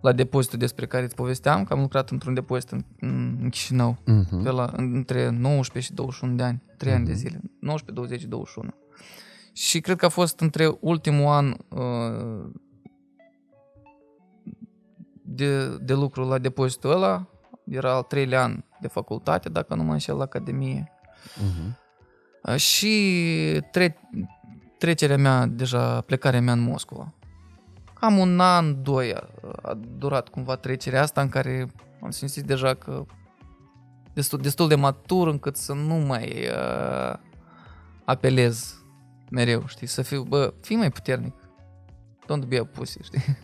la 0.00 0.12
depozitul 0.12 0.58
despre 0.58 0.86
care 0.86 1.04
îți 1.04 1.14
povesteam, 1.14 1.64
că 1.64 1.72
am 1.72 1.80
lucrat 1.80 2.10
într-un 2.10 2.34
depozit 2.34 2.70
în, 2.70 2.84
în 3.00 3.48
Chișinău 3.50 3.96
Mhm. 4.06 4.42
pe 4.42 4.50
la, 4.50 4.72
între 4.76 5.30
19 5.30 5.90
și 5.90 5.96
21 5.96 6.34
de 6.34 6.42
ani, 6.42 6.62
3 6.76 6.92
ani 6.92 7.06
de 7.06 7.12
zile, 7.12 7.40
19, 7.60 7.90
20 7.92 8.20
și 8.20 8.26
21. 8.26 8.70
Și 9.52 9.80
cred 9.80 9.96
că 9.96 10.04
a 10.04 10.08
fost 10.08 10.40
între 10.40 10.76
ultimul 10.80 11.26
an 11.26 11.46
uh, 11.68 12.50
de, 15.34 15.68
de 15.76 15.92
lucru 15.92 16.28
la 16.28 16.38
depozitul 16.38 16.90
ăla, 16.90 17.26
era 17.70 17.94
al 17.94 18.02
treilea 18.02 18.42
an 18.42 18.64
de 18.80 18.88
facultate, 18.88 19.48
dacă 19.48 19.74
nu 19.74 19.82
mă 19.82 19.92
înșel, 19.92 20.16
la 20.16 20.22
Academie. 20.22 20.92
Mhm. 21.36 21.78
Uh, 22.42 22.56
Și 22.56 23.60
tre- 23.70 24.00
trecerea 24.78 25.16
mea, 25.16 25.46
deja 25.46 26.00
plecarea 26.00 26.40
mea 26.40 26.52
în 26.52 26.60
Moscova. 26.60 27.12
Cam 27.94 28.18
un 28.18 28.40
an, 28.40 28.82
doi 28.82 29.14
a, 29.14 29.28
a 29.62 29.74
durat 29.98 30.28
cumva 30.28 30.56
trecerea 30.56 31.02
asta 31.02 31.20
în 31.20 31.28
care 31.28 31.66
am 32.02 32.10
simțit 32.10 32.44
deja 32.44 32.74
că 32.74 33.04
destul, 34.12 34.38
destul 34.38 34.68
de 34.68 34.74
matur 34.74 35.28
încât 35.28 35.56
să 35.56 35.72
nu 35.72 35.94
mai 35.94 36.48
uh, 36.48 37.14
apelez 38.04 38.82
mereu, 39.30 39.66
știi, 39.66 39.86
să 39.86 40.02
fiu, 40.02 40.22
bă, 40.22 40.54
fii 40.60 40.76
mai 40.76 40.90
puternic. 40.90 41.34
Don't 42.24 42.48
be 42.48 42.58
a 42.58 42.64
pussy, 42.64 43.02
știi? 43.02 43.36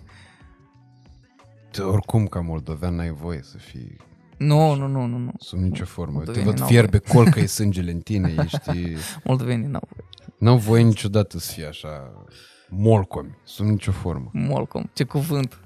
Tu, 1.71 1.83
oricum, 1.89 2.27
ca 2.27 2.41
moldovean, 2.41 2.95
n-ai 2.95 3.11
voie 3.11 3.41
să 3.43 3.57
fii 3.57 3.97
Nu, 4.37 4.75
nu, 4.75 4.87
nu, 4.87 5.07
nu, 5.07 5.19
nu. 5.19 5.33
Sub 5.39 5.59
nicio 5.59 5.85
formă. 5.85 6.13
Te 6.13 6.17
Moldovenii 6.17 6.51
văd 6.51 6.59
n-au 6.59 6.69
fierbe 6.69 6.99
col 6.99 7.29
că 7.31 7.41
e 7.41 7.47
sângele 7.47 7.91
în 7.91 8.01
tine, 8.01 8.35
ești... 8.45 8.97
Moldovenii 9.25 9.67
n-au 9.67 9.89
voie. 9.91 10.05
Nu 10.39 10.57
voi 10.59 10.83
niciodată 10.83 11.39
să 11.39 11.53
fie 11.53 11.67
așa 11.67 12.13
molcomi, 12.69 13.39
sub 13.45 13.67
nicio 13.67 13.93
formă. 13.93 14.31
Molcom, 14.33 14.91
ce 14.93 15.05
cuvânt. 15.05 15.61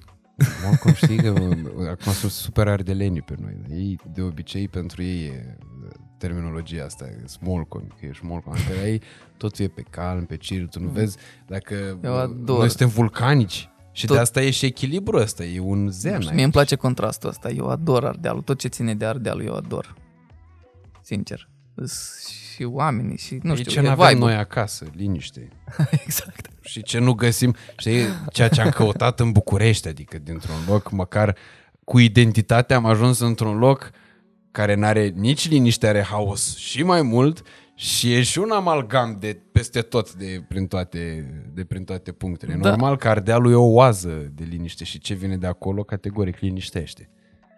Molcom 0.65 0.93
știi 0.93 1.17
că 1.17 1.31
uh, 1.31 1.89
acum 1.95 2.13
sunt 2.13 2.31
super 2.31 2.69
ardeleni 2.69 3.23
pe 3.23 3.35
noi. 3.41 3.57
dar 3.61 3.77
Ei, 3.77 4.01
de 4.13 4.23
obicei, 4.23 4.69
pentru 4.69 5.03
ei 5.03 5.27
e 5.27 5.57
uh, 5.85 5.91
terminologia 6.19 6.85
asta, 6.85 7.05
sunt 7.25 7.43
molcomi, 7.43 7.89
că 8.01 8.07
ești 8.07 8.25
molcom. 8.25 8.53
Adică 8.53 8.73
ei 8.73 9.01
totul 9.37 9.65
e 9.65 9.69
pe 9.69 9.83
calm, 9.91 10.25
pe 10.25 10.37
chill, 10.37 10.67
tu 10.67 10.81
nu 10.81 10.89
vezi 10.89 11.17
dacă 11.47 11.99
Eu 12.03 12.13
uh, 12.13 12.19
ador. 12.19 12.59
noi 12.59 12.69
suntem 12.69 12.89
vulcanici. 12.89 13.69
Și 13.95 14.07
Tot- 14.07 14.15
de 14.17 14.21
asta 14.21 14.43
e 14.43 14.51
și 14.51 14.67
echilibru 14.67 15.17
ăsta, 15.17 15.45
e 15.45 15.61
un 15.61 15.89
zen. 15.91 16.19
Mie 16.19 16.31
aici. 16.31 16.43
îmi 16.43 16.53
place 16.53 16.75
contrastul 16.75 17.29
ăsta. 17.29 17.51
Eu 17.51 17.69
ador 17.69 18.05
Ardealul. 18.05 18.43
Tot 18.43 18.59
ce 18.59 18.69
ține 18.69 18.95
de 18.95 19.05
Ardealul 19.05 19.45
eu 19.45 19.55
ador. 19.55 19.95
Sincer. 21.03 21.49
Îs 21.75 22.19
și 22.55 22.63
oamenii 22.65 23.17
și 23.17 23.39
nu 23.43 23.53
e 23.53 23.57
știu, 23.57 23.71
ce 23.71 23.79
e 23.79 23.83
nu 23.83 23.89
avem 23.89 24.07
vibe-ul. 24.07 24.29
noi 24.29 24.39
acasă, 24.39 24.87
liniște. 24.97 25.49
exact. 26.05 26.49
Și 26.61 26.83
ce 26.83 26.99
nu 26.99 27.13
găsim, 27.13 27.55
știi, 27.79 28.05
ceea 28.33 28.49
ce 28.49 28.61
am 28.61 28.71
căutat 28.71 29.21
în 29.21 29.33
București, 29.33 29.89
adică 29.89 30.19
dintr-un 30.19 30.57
loc, 30.69 30.91
măcar 30.91 31.37
cu 31.85 31.99
identitate 31.99 32.75
am 32.75 32.87
ajuns 32.87 33.19
într-un 33.19 33.59
loc 33.59 33.91
care 34.51 34.75
n-are 34.75 35.07
nici 35.07 35.49
liniște, 35.49 35.87
are 35.87 36.03
haos 36.03 36.57
și 36.57 36.83
mai 36.83 37.03
mult 37.03 37.43
și 37.75 38.13
e 38.15 38.23
și 38.23 38.39
un 38.39 38.51
amalgam 38.51 39.17
de 39.21 39.41
peste 39.53 39.81
tot 39.81 40.15
de 40.15 40.45
prin 40.49 40.67
toate, 40.67 41.27
de 41.55 41.65
prin 41.65 41.85
toate 41.85 42.13
punctele. 42.13 42.55
Da. 42.55 42.69
Normal 42.69 42.97
că 42.97 43.09
Ardealul 43.09 43.53
e 43.53 43.55
o 43.55 43.73
oază 43.73 44.09
de 44.35 44.45
liniște 44.45 44.85
și 44.85 44.99
ce 44.99 45.15
vine 45.15 45.37
de 45.37 45.47
acolo 45.47 45.83
categoric 45.83 46.39
liniștește 46.39 47.11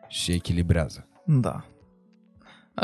și 0.08 0.32
echilibrează. 0.32 1.08
Da. 1.26 1.64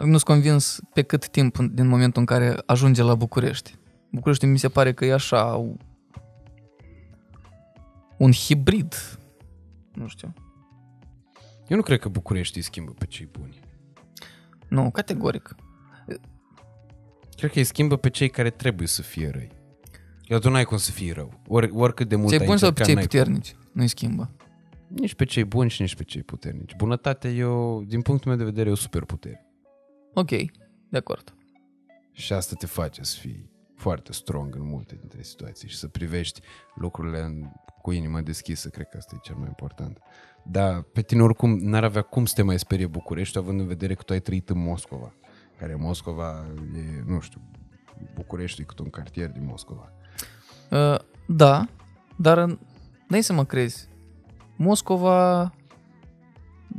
Nu 0.01 0.11
sunt 0.11 0.23
convins 0.23 0.81
pe 0.93 1.03
cât 1.03 1.29
timp 1.29 1.59
în- 1.59 1.75
din 1.75 1.87
momentul 1.87 2.21
în 2.21 2.27
care 2.27 2.57
ajunge 2.67 3.03
la 3.03 3.15
București. 3.15 3.75
București 4.11 4.47
mi 4.47 4.59
se 4.59 4.69
pare 4.69 4.93
că 4.93 5.05
e 5.05 5.13
așa 5.13 5.65
un 8.19 8.33
hibrid. 8.33 8.95
Nu 9.95 10.07
știu. 10.07 10.33
Eu 11.69 11.77
nu 11.77 11.83
cred 11.83 11.99
că 11.99 12.09
București 12.09 12.57
îi 12.57 12.63
schimbă 12.63 12.93
pe 12.99 13.07
cei 13.07 13.29
buni. 13.39 13.61
Nu, 14.69 14.91
categoric. 14.91 15.55
Cred 17.43 17.55
că 17.55 17.61
îi 17.61 17.67
schimbă 17.67 17.97
pe 17.97 18.11
cei 18.11 18.29
care 18.29 18.51
trebuie 18.51 18.87
să 18.87 19.03
fie 19.03 19.31
răi. 19.31 19.51
Eu 20.25 20.39
tu 20.39 20.51
n-ai 20.51 20.65
cum 20.65 20.77
să 20.77 20.91
fii 20.91 21.11
rău. 21.11 21.41
Or, 21.49 21.71
oricât 21.73 22.09
de 22.09 22.17
mult 22.17 22.29
Cei 22.29 22.39
ai 22.39 22.47
buni 22.47 22.59
sau 22.59 22.73
pe 22.73 22.81
încercat, 22.81 23.11
cei 23.11 23.25
n-ai 23.25 23.31
puternici? 23.33 23.57
Nu-i 23.73 23.89
schimbă. 23.89 24.31
cum. 24.37 24.47
Nici 24.89 25.15
pe 25.15 25.25
cei 25.25 25.45
buni 25.45 25.71
și 25.71 25.81
nici 25.81 25.95
pe 25.95 26.05
cei 26.05 26.23
puternici. 26.23 26.77
Bunătatea 26.77 27.31
e 27.31 27.45
o, 27.45 27.81
din 27.81 28.03
punctul 28.03 28.29
meu 28.31 28.39
de 28.39 28.45
vedere, 28.45 28.69
e 28.69 28.73
o 28.73 28.77
superputere. 28.77 29.47
Ok, 30.15 30.29
de 30.89 30.97
acord. 30.97 31.35
Și 32.13 32.33
asta 32.33 32.55
te 32.59 32.67
face 32.67 33.03
să 33.03 33.19
fii 33.19 33.51
foarte 33.77 34.13
strong 34.13 34.55
în 34.55 34.67
multe 34.67 34.97
dintre 35.01 35.23
situații 35.23 35.69
și 35.69 35.77
să 35.77 35.89
privești 35.89 36.41
lucrurile 36.75 37.21
în, 37.21 37.51
cu 37.81 37.93
inima 37.93 38.21
deschisă, 38.21 38.69
cred 38.69 38.89
că 38.89 38.97
asta 38.97 39.15
e 39.17 39.19
cel 39.23 39.37
mai 39.37 39.49
important. 39.49 39.99
Dar 40.45 40.83
pe 40.83 41.03
tine 41.03 41.23
oricum 41.23 41.59
n-ar 41.59 41.85
avea 41.85 42.03
cum 42.03 42.25
să 42.25 42.35
te 42.35 42.43
mai 42.43 42.59
sperie 42.59 42.87
București, 42.87 43.39
având 43.39 43.61
în 43.61 43.67
vedere 43.67 43.95
că 43.95 44.03
tu 44.03 44.13
ai 44.13 44.21
trăit 44.21 44.49
în 44.51 44.59
Moscova, 44.59 45.15
care 45.63 45.75
Moscova 45.75 46.47
e, 46.77 47.03
nu 47.07 47.21
știu, 47.21 47.41
București 48.15 48.61
e 48.61 48.65
cât 48.65 48.79
un 48.79 48.91
cartier 48.91 49.31
din 49.31 49.45
Moscova. 49.45 49.93
Uh, 50.71 50.99
da, 51.27 51.69
dar 52.17 52.59
n-ai 53.09 53.23
să 53.23 53.33
mă 53.33 53.45
crezi. 53.45 53.89
Moscova 54.57 55.43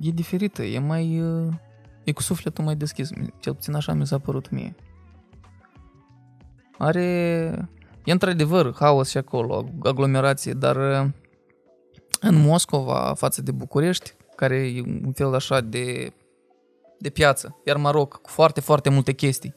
e 0.01 0.09
diferită, 0.09 0.63
e 0.63 0.79
mai... 0.79 1.21
Uh, 1.21 1.53
e 2.03 2.11
cu 2.11 2.21
sufletul 2.21 2.63
mai 2.63 2.75
deschis. 2.75 3.09
Cel 3.39 3.53
puțin 3.53 3.73
așa 3.73 3.93
mi 3.93 4.07
s-a 4.07 4.17
părut 4.17 4.49
mie. 4.49 4.75
Are... 6.77 7.01
E 8.05 8.11
într-adevăr 8.11 8.75
haos 8.79 9.09
și 9.09 9.17
acolo, 9.17 9.69
aglomerație, 9.83 10.53
dar 10.53 10.75
uh, 10.75 11.09
în 12.19 12.35
Moscova, 12.35 13.13
față 13.15 13.41
de 13.41 13.51
București, 13.51 14.13
care 14.35 14.55
e 14.55 14.81
un 14.81 15.11
fel 15.11 15.33
așa 15.33 15.61
de, 15.61 16.13
de 17.03 17.09
piață, 17.09 17.61
iar 17.65 17.77
Maroc, 17.77 18.21
cu 18.21 18.29
foarte, 18.29 18.61
foarte 18.61 18.89
multe 18.89 19.13
chestii. 19.13 19.53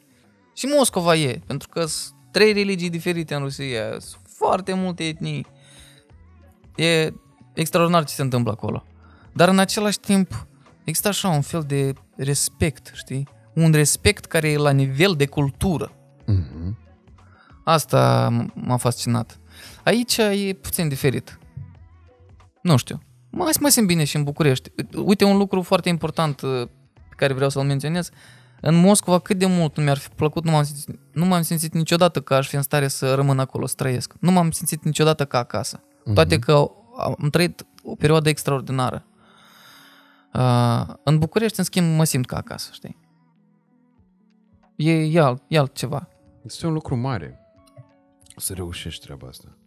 Și 0.53 0.65
Moscova 0.77 1.15
e, 1.15 1.41
pentru 1.45 1.69
că 1.69 1.85
sunt 1.85 2.15
trei 2.31 2.53
religii 2.53 2.89
diferite 2.89 3.33
în 3.33 3.41
Rusia, 3.41 3.89
sunt 3.89 4.21
foarte 4.27 4.73
multe 4.73 5.03
etnii. 5.03 5.45
E 6.75 7.13
extraordinar 7.53 8.05
ce 8.05 8.13
se 8.13 8.21
întâmplă 8.21 8.51
acolo. 8.51 8.83
Dar 9.33 9.49
în 9.49 9.59
același 9.59 9.99
timp 9.99 10.47
există 10.83 11.07
așa 11.07 11.27
un 11.27 11.41
fel 11.41 11.63
de 11.67 11.93
respect, 12.15 12.91
știi? 12.93 13.27
Un 13.53 13.71
respect 13.71 14.25
care 14.25 14.49
e 14.49 14.57
la 14.57 14.71
nivel 14.71 15.13
de 15.15 15.25
cultură. 15.25 15.91
Mm-hmm. 16.21 16.75
Asta 17.63 18.29
m- 18.31 18.53
m-a 18.53 18.77
fascinat. 18.77 19.39
Aici 19.83 20.17
e 20.17 20.57
puțin 20.61 20.87
diferit. 20.87 21.39
Nu 22.61 22.77
știu. 22.77 23.01
Mai 23.29 23.51
mă 23.59 23.69
simt 23.69 23.87
bine 23.87 24.03
și 24.03 24.15
în 24.15 24.23
București. 24.23 24.71
Uite, 24.95 25.23
un 25.23 25.37
lucru 25.37 25.61
foarte 25.61 25.89
important 25.89 26.41
uh, 26.41 26.61
pe 26.61 26.71
care 27.17 27.33
vreau 27.33 27.49
să-l 27.49 27.63
menționez. 27.63 28.09
În 28.61 28.75
Moscova, 28.75 29.19
cât 29.19 29.37
de 29.37 29.45
mult 29.45 29.77
nu 29.77 29.83
mi-ar 29.83 29.97
fi 29.97 30.09
plăcut, 30.09 30.43
nu 30.43 30.51
m-am 30.51 30.63
simțit, 30.63 30.99
nu 31.11 31.25
m-am 31.25 31.41
simțit 31.41 31.73
niciodată 31.73 32.21
că 32.21 32.33
aș 32.33 32.47
fi 32.47 32.55
în 32.55 32.61
stare 32.61 32.87
să 32.87 33.13
rămân 33.13 33.39
acolo, 33.39 33.65
să 33.65 33.73
trăiesc. 33.77 34.13
Nu 34.19 34.31
m-am 34.31 34.51
simțit 34.51 34.83
niciodată 34.83 35.25
ca 35.25 35.37
acasă. 35.37 35.83
Toate 36.13 36.39
că 36.39 36.71
am 36.97 37.29
trăit 37.31 37.65
o 37.83 37.95
perioadă 37.95 38.29
extraordinară. 38.29 39.05
Uh, 40.33 40.93
în 41.03 41.17
București, 41.17 41.59
în 41.59 41.65
schimb, 41.65 41.95
mă 41.95 42.03
simt 42.03 42.25
ca 42.25 42.37
acasă, 42.37 42.69
știi? 42.73 42.97
E, 44.75 44.91
e, 44.93 45.21
alt, 45.21 45.43
e 45.47 45.57
altceva. 45.57 46.09
Este 46.45 46.67
un 46.67 46.73
lucru 46.73 46.95
mare 46.95 47.39
să 48.35 48.53
reușești 48.53 49.05
treaba 49.05 49.27
asta. 49.27 49.57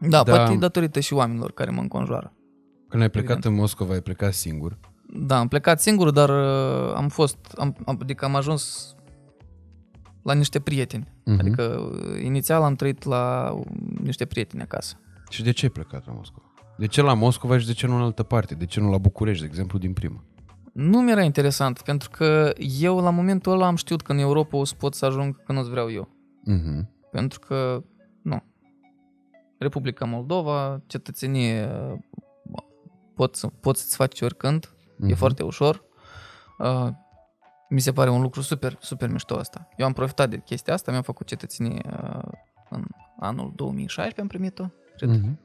Da, 0.00 0.08
Da. 0.08 0.22
da, 0.22 0.36
poate 0.36 0.52
e 0.52 0.56
datorită 0.56 1.00
și 1.00 1.12
oamenilor 1.12 1.52
care 1.52 1.70
mă 1.70 1.80
înconjoară. 1.80 2.32
Când 2.88 3.02
ai 3.02 3.10
plecat 3.10 3.30
Evident. 3.30 3.54
în 3.54 3.60
Moscova, 3.60 3.92
ai 3.92 4.00
plecat 4.00 4.32
singur. 4.32 4.78
Da, 5.16 5.38
am 5.38 5.48
plecat 5.48 5.80
singur, 5.80 6.10
dar 6.10 6.28
uh, 6.28 6.92
am 6.94 7.08
fost, 7.08 7.36
am, 7.56 7.76
am- 7.84 7.98
adică 8.00 8.24
am 8.24 8.34
ajuns 8.34 8.94
la 10.22 10.32
niște 10.32 10.60
prieteni. 10.60 11.12
Mhm. 11.24 11.38
Adică 11.38 11.62
uh, 11.62 12.22
inițial 12.24 12.62
am 12.62 12.74
trăit 12.74 13.04
la 13.04 13.50
uh, 13.52 13.64
niște 14.02 14.24
prieteni 14.24 14.62
acasă. 14.62 14.94
Și 15.28 15.42
de 15.42 15.50
ce 15.50 15.64
ai 15.64 15.70
plecat 15.70 16.06
la 16.06 16.12
Moscova? 16.12 16.46
De 16.78 16.86
ce 16.86 17.02
la 17.02 17.14
Moscova 17.14 17.58
și 17.58 17.66
de 17.66 17.72
ce 17.72 17.86
nu 17.86 17.94
în 17.96 18.02
altă 18.02 18.22
parte? 18.22 18.54
De 18.54 18.64
ce 18.66 18.80
nu 18.80 18.90
la 18.90 18.98
București, 18.98 19.40
de 19.42 19.48
exemplu, 19.48 19.78
din 19.78 19.92
prima? 19.92 20.24
Nu 20.72 21.00
mi-era 21.00 21.22
interesant, 21.22 21.82
pentru 21.82 22.10
că 22.10 22.52
eu 22.80 23.00
la 23.00 23.10
momentul 23.10 23.52
ăla 23.52 23.66
am 23.66 23.76
știut 23.76 24.02
că 24.02 24.12
în 24.12 24.18
Europa 24.18 24.56
o 24.56 24.64
să 24.64 24.74
pot 24.74 24.94
să 24.94 25.04
ajung 25.04 25.42
când 25.44 25.58
o 25.58 25.62
să 25.62 25.70
vreau 25.70 25.90
eu. 25.90 26.08
Mm-hmm. 26.50 26.88
Pentru 27.10 27.38
că, 27.38 27.82
nu. 28.22 28.42
Republica 29.58 30.04
Moldova, 30.04 30.82
cetățenie, 30.86 31.68
uh, 31.92 31.98
poți, 33.14 33.40
să- 33.40 33.46
poți 33.46 33.80
să-ți 33.80 33.96
faci 33.96 34.20
oricând, 34.20 34.73
Mhm. 35.04 35.12
e 35.12 35.16
foarte 35.16 35.42
ușor. 35.42 35.82
Uh, 36.58 36.88
mi 37.68 37.80
se 37.80 37.92
pare 37.92 38.10
un 38.10 38.20
lucru 38.22 38.40
super, 38.40 38.76
super 38.80 39.08
mișto 39.10 39.36
asta. 39.36 39.68
Eu 39.76 39.86
am 39.86 39.92
profitat 39.92 40.30
de 40.30 40.38
chestia 40.44 40.74
asta, 40.74 40.90
mi-am 40.90 41.02
făcut 41.02 41.26
cetățenie 41.26 41.80
uh, 41.86 42.32
în 42.70 42.84
anul 43.20 43.52
2016, 43.54 44.20
am 44.20 44.26
primit-o, 44.26 44.64
cred. 44.96 45.10
Mm-hmm. 45.20 45.38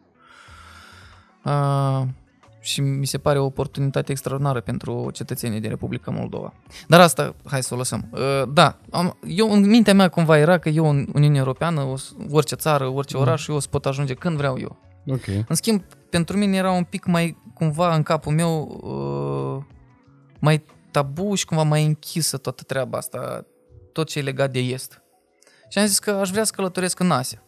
Uh, 1.46 2.08
și 2.62 2.82
mi 2.82 3.06
se 3.06 3.18
pare 3.18 3.40
o 3.40 3.46
oportunitate 3.46 4.12
extraordinară 4.12 4.62
pentru 4.62 5.10
cetățenii 5.14 5.60
din 5.60 5.70
Republica 5.70 6.12
Moldova. 6.12 6.54
Dar 6.88 7.00
asta, 7.00 7.36
hai 7.46 7.64
să 7.64 7.74
o 7.74 7.78
lăsăm. 7.78 8.10
Uh, 8.12 8.44
da, 8.54 8.78
am, 8.92 9.18
eu 9.28 9.52
în 9.52 9.68
mintea 9.70 9.94
mea 9.94 10.10
cumva 10.10 10.38
era 10.38 10.58
că 10.58 10.70
eu 10.70 10.90
în 10.90 11.08
Uniunea 11.14 11.40
Europeană, 11.40 11.82
o, 11.82 11.96
să- 11.96 12.12
orice 12.32 12.56
țară, 12.56 12.88
orice 12.88 13.18
oraș, 13.18 13.48
eu 13.48 13.56
o 13.56 13.60
să 13.60 13.68
pot 13.70 13.86
ajunge 13.86 14.14
când 14.14 14.38
vreau 14.38 14.58
eu. 14.60 14.78
Ok. 15.08 15.26
În 15.48 15.56
schimb, 15.56 15.84
pentru 16.10 16.38
mine 16.38 16.58
era 16.58 16.72
un 16.72 16.84
pic 16.84 17.06
mai, 17.06 17.38
cumva, 17.54 17.96
în 17.96 18.04
capul 18.04 18.34
meu, 18.34 18.80
uh, 18.84 19.76
mai 20.40 20.64
tabu 20.92 21.36
și 21.36 21.46
cumva 21.46 21.64
mai 21.64 21.86
închisă 21.86 22.38
toată 22.38 22.64
treaba 22.64 22.98
asta, 22.98 23.46
tot 23.94 24.08
ce 24.08 24.20
e 24.20 24.22
legat 24.22 24.52
de 24.52 24.60
est. 24.60 25.02
Și 25.70 25.78
am 25.80 25.86
zis 25.86 26.00
că 26.00 26.12
aș 26.12 26.30
vrea 26.30 26.44
să 26.44 26.52
călătoresc 26.56 27.00
în 27.00 27.12
Asia. 27.12 27.44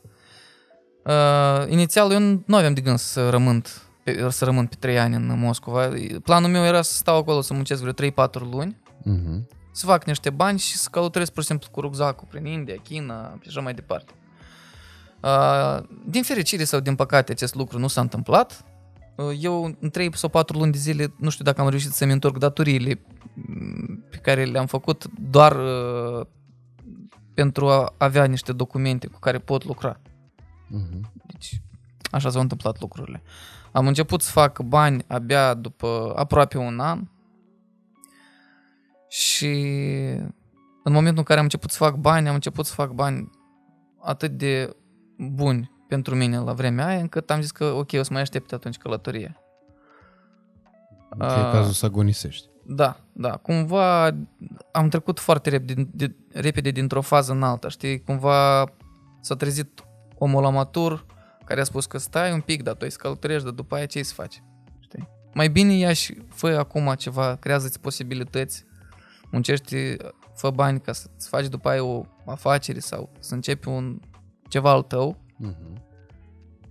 Uh, 1.06 1.70
inițial, 1.70 2.12
eu 2.12 2.20
nu 2.20 2.56
aveam 2.56 2.74
de 2.74 2.82
gând 2.82 2.98
să 2.98 3.30
rămân, 3.30 3.64
pe, 4.04 4.28
să 4.30 4.46
rămân 4.46 4.66
pe 4.66 4.76
3 4.80 5.00
ani 5.00 5.16
în 5.16 5.40
Moscova. 5.40 5.90
Planul 6.24 6.50
meu 6.50 6.64
era 6.64 6.82
să 6.82 6.94
stau 6.94 7.18
acolo, 7.18 7.42
să 7.42 7.54
muncesc 7.54 7.82
vreo 7.82 8.10
3-4 8.10 8.32
luni, 8.52 8.80
Mm-hmm. 9.10 9.48
să 9.72 9.86
fac 9.86 10.06
niște 10.06 10.30
bani 10.30 10.60
și 10.60 10.78
să 10.78 10.88
călătoresc 10.92 11.32
pur 11.32 11.42
și 11.42 11.48
simplu 11.48 11.68
cu 11.72 11.82
rucsacul 11.82 12.28
prin 12.30 12.46
India, 12.46 12.76
China 12.84 13.38
și 13.42 13.48
așa 13.48 13.62
mai 13.62 13.74
departe. 13.74 14.14
Uh, 15.24 15.84
din 16.06 16.24
fericire 16.24 16.64
sau 16.64 16.80
din 16.80 16.96
păcate 16.96 17.32
acest 17.32 17.56
lucru 17.56 17.80
nu 17.80 17.88
s-a 17.88 18.02
întâmplat. 18.02 18.66
Uh, 19.16 19.38
eu 19.40 19.76
în 19.80 19.90
3 19.90 20.18
sau 20.18 20.30
4 20.30 20.58
luni 20.58 20.72
de 20.72 20.78
zile 20.78 21.14
nu 21.18 21.30
știu 21.30 21.44
dacă 21.44 21.62
am 21.62 21.70
reușit 21.70 21.92
să-mi 21.92 22.12
întorc 22.12 22.38
datoriile 22.38 23.02
mm, 23.34 24.06
pe 24.10 24.18
care 24.18 24.44
le-am 24.44 24.66
făcut 24.66 25.06
doar 25.30 25.56
uh, 25.56 26.26
pentru 27.34 27.70
a 27.70 27.94
avea 27.98 28.26
niște 28.26 28.54
documente 28.54 29.08
cu 29.08 29.20
care 29.20 29.38
pot 29.38 29.64
lucra. 29.64 30.00
Mm-hmm. 30.70 31.12
Deci 31.26 31.62
așa 32.12 32.30
s-au 32.30 32.42
întâmplat 32.42 32.80
lucrurile. 32.80 33.22
Am 33.72 33.88
început 33.88 34.22
să 34.22 34.32
fac 34.32 34.62
bani 34.62 35.04
abia 35.08 35.54
după 35.54 36.14
aproape 36.16 36.58
un 36.58 36.80
an 36.80 37.08
Și 39.08 39.48
în 40.84 40.92
momentul 40.94 41.18
în 41.18 41.24
care 41.24 41.38
am 41.38 41.44
început 41.44 41.72
să 41.72 41.78
fac 41.78 41.96
bani, 41.96 42.28
am 42.28 42.34
început 42.34 42.66
să 42.66 42.74
fac 42.74 42.92
bani 42.92 43.30
atât 44.00 44.32
de 44.32 44.76
buni 45.30 45.72
pentru 45.88 46.16
mine 46.16 46.38
la 46.38 46.54
vremea 46.54 46.86
aia, 46.86 47.00
încât 47.00 47.32
am 47.32 47.42
zis 47.42 47.52
că 47.52 47.66
ok, 47.66 47.92
o 47.94 48.04
să 48.04 48.14
mai 48.14 48.22
aștept 48.22 48.54
atunci 48.54 48.78
călătorie. 48.78 49.36
E 51.20 51.52
cazul 51.52 51.74
să 51.74 51.86
agonisești. 51.86 52.50
Da, 52.66 53.00
da. 53.14 53.32
Cumva 53.32 54.06
am 54.72 54.90
trecut 54.90 55.20
foarte 55.20 55.50
repede, 55.50 55.90
de, 55.92 56.16
repede 56.34 56.70
dintr-o 56.70 57.02
fază 57.02 57.32
în 57.32 57.44
alta, 57.44 57.70
știi? 57.70 58.04
Cumva 58.04 58.72
s-a 59.22 59.36
trezit 59.36 59.84
omul 60.18 60.46
amatur 60.46 61.06
care 61.46 61.62
a 61.62 61.64
spus 61.64 61.86
că 61.86 61.98
stai 61.98 62.34
un 62.34 62.42
pic, 62.42 62.64
dar 62.64 62.74
tu 62.74 62.84
ai 62.84 62.92
să 62.92 62.98
călătorești, 62.98 63.44
dar 63.44 63.54
după 63.54 63.76
aia 63.76 63.86
ce 63.86 64.04
să 64.04 64.14
faci? 64.14 64.44
Știi? 64.80 65.10
Mai 65.34 65.50
bine 65.50 65.74
ia 65.74 65.94
și 65.94 66.18
fă 66.30 66.48
acum 66.48 66.94
ceva, 66.98 67.36
creează-ți 67.36 67.80
posibilități, 67.80 68.66
muncești, 69.32 69.96
fă 70.36 70.50
bani 70.50 70.82
ca 70.82 70.94
să-ți 70.94 71.28
faci 71.28 71.48
după 71.48 71.70
aia 71.70 71.84
o 71.84 72.06
afacere 72.26 72.80
sau 72.80 73.10
să 73.20 73.34
începi 73.34 73.68
un 73.68 74.00
ceva 74.52 74.70
al 74.70 74.82
tău. 74.82 75.18
Mhm. 75.38 75.82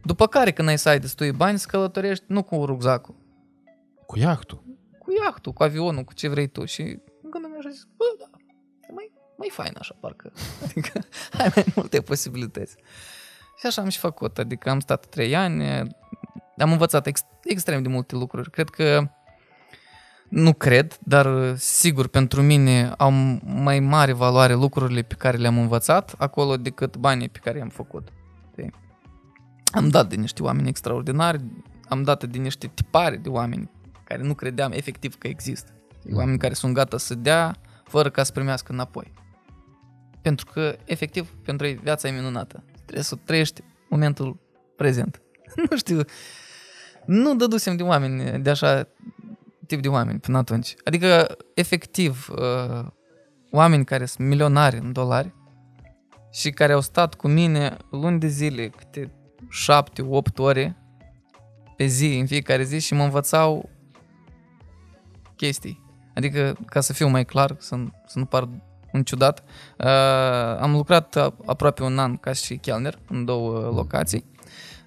După 0.05 0.27
care, 0.27 0.53
când 0.53 0.69
ai 0.69 0.79
să 0.79 0.89
ai 0.89 0.99
destui 1.01 1.33
bani, 1.33 1.59
să 1.59 1.67
călătorești 1.71 2.25
nu 2.29 2.43
cu 2.43 2.65
rucsacul, 2.65 3.15
Cu 4.07 4.19
iahtul. 4.19 4.63
cu 4.99 5.13
iahtul, 5.23 5.53
cu 5.53 5.63
avionul, 5.63 6.05
cu 6.05 6.13
ce 6.15 6.29
vrei 6.29 6.47
tu. 6.47 6.65
Și 6.65 6.83
în 7.23 7.31
gândul 7.31 7.51
meu 7.51 7.59
așa 7.59 7.69
zis, 7.69 7.85
bă, 7.97 8.05
da, 8.19 8.31
e 8.89 8.93
mai, 8.93 9.13
mai 9.37 9.49
fain 9.53 9.73
așa, 9.79 9.97
parcă. 10.01 10.33
Adică 10.65 10.99
ai 11.39 11.51
mai 11.55 11.65
multe 11.75 12.01
posibilități. 12.01 12.77
Și 13.59 13.67
așa 13.67 13.83
am 13.83 13.89
și 13.89 13.99
făcut, 13.99 14.39
adică 14.39 14.71
am 14.71 14.81
stat 14.81 15.07
trei 15.07 15.37
ani, 15.37 15.69
am 16.59 16.71
învățat 16.73 17.07
ex- 17.07 17.27
extrem 17.45 17.83
de 17.83 17.89
multe 17.89 18.15
lucruri. 18.15 18.51
Cred 18.51 18.69
că, 18.69 19.11
nu 20.31 20.53
cred, 20.53 20.99
dar 21.05 21.57
sigur 21.57 22.09
pentru 22.09 22.43
mine 22.43 22.93
au 22.97 23.11
mai 23.45 23.81
mare 23.81 24.13
valoare 24.13 24.55
lucrurile 24.55 25.03
pe 25.03 25.15
care 25.15 25.37
le-am 25.37 25.59
învățat 25.59 26.15
acolo 26.19 26.57
decât 26.57 26.97
banii 26.97 27.29
pe 27.29 27.39
care 27.39 27.59
i-am 27.59 27.69
făcut. 27.69 28.09
Știi? 28.51 28.73
Am 29.73 29.89
dat 29.89 30.09
de 30.09 30.17
niște 30.17 30.43
oameni 30.43 30.69
extraordinari, 30.69 31.45
am 31.89 32.03
dat 32.03 32.25
de 32.25 32.39
niște 32.39 32.71
tipare 32.75 33.17
de 33.17 33.29
oameni 33.29 33.71
care 34.05 34.23
nu 34.23 34.35
credeam 34.35 34.73
efectiv 34.73 35.19
că 35.19 35.29
există. 35.29 35.73
Știi? 35.99 36.15
Oameni 36.15 36.39
care 36.39 36.55
sunt 36.55 36.75
gata 36.75 36.99
să 36.99 37.15
dea 37.15 37.57
fără 37.85 38.11
ca 38.11 38.23
să 38.23 38.33
primească 38.33 38.73
înapoi. 38.73 39.13
Pentru 40.23 40.47
că, 40.53 40.77
efectiv, 40.85 41.31
pentru 41.45 41.67
ei 41.67 41.75
viața 41.75 42.09
e 42.09 42.11
minunată. 42.11 42.65
Trebuie 42.75 43.05
să 43.05 43.17
trăiești 43.25 43.63
momentul 43.89 44.39
prezent. 44.77 45.23
nu 45.71 45.77
știu, 45.77 46.01
nu 47.07 47.35
dădusem 47.35 47.77
de 47.77 47.83
oameni, 47.83 48.43
de 48.43 48.51
așa 48.51 48.89
tip 49.71 49.83
de 49.83 49.89
oameni 49.89 50.19
până 50.19 50.39
atunci. 50.39 50.75
Adică, 50.85 51.37
efectiv, 51.55 52.29
uh, 52.31 52.87
oameni 53.51 53.85
care 53.85 54.05
sunt 54.05 54.29
milionari 54.29 54.77
în 54.77 54.93
dolari 54.93 55.35
și 56.33 56.51
care 56.51 56.73
au 56.73 56.81
stat 56.81 57.15
cu 57.15 57.29
mine 57.29 57.77
luni 57.91 58.19
de 58.21 58.27
zile, 58.27 58.69
câte 58.69 59.11
șapte, 59.51 60.03
opt 60.03 60.39
ore 60.39 60.77
pe 61.77 61.85
zi, 61.87 62.19
în 62.19 62.27
fiecare 62.27 62.63
zi 62.63 62.81
și 62.81 62.95
mă 62.95 63.03
învățau 63.03 63.71
chestii. 65.37 65.85
Adică, 66.15 66.57
ca 66.67 66.81
să 66.81 66.93
fiu 66.93 67.09
mai 67.09 67.25
clar, 67.25 67.57
să, 67.59 67.77
să 68.07 68.19
nu 68.19 68.25
par 68.25 68.49
un 68.93 69.03
ciudat, 69.03 69.45
uh, 69.79 69.87
am 70.61 70.73
lucrat 70.73 71.17
a- 71.17 71.35
aproape 71.47 71.83
un 71.83 71.99
an 71.99 72.17
ca 72.17 72.33
și 72.33 72.57
chelner 72.57 72.99
în 73.09 73.25
două 73.25 73.71
locații, 73.75 74.25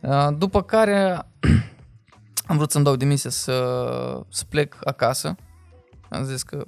uh, 0.02 0.28
după 0.38 0.62
care 0.62 1.26
am 2.46 2.58
vrut 2.58 2.72
să-mi 2.72 2.84
dau 2.84 2.96
demisia 2.96 3.30
să, 3.30 4.26
să 4.30 4.44
plec 4.50 4.78
acasă. 4.84 5.36
Am 6.10 6.24
zis 6.24 6.44
că 6.44 6.66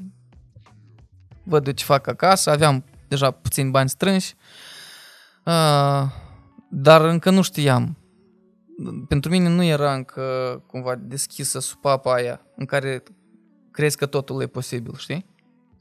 văd 1.44 1.68
eu 1.68 1.74
ce 1.74 1.84
fac 1.84 2.08
acasă, 2.08 2.50
aveam 2.50 2.84
deja 3.08 3.32
puțini 3.32 3.70
bani 3.70 3.90
strânși, 3.90 4.36
uh, 5.46 6.04
dar 6.70 7.02
încă 7.02 7.30
nu 7.30 7.42
știam. 7.42 7.98
Pentru 9.08 9.32
mine 9.32 9.50
nu 9.50 9.64
era 9.64 9.94
încă 9.94 10.24
cumva 10.68 10.96
deschisă 10.96 11.60
supapa 11.60 12.14
aia 12.14 12.42
în 12.56 12.66
care 12.66 13.04
crezi 13.72 13.98
că 13.98 14.06
totul 14.06 14.42
e 14.42 14.48
posibil, 14.48 14.94
știi? 14.98 15.26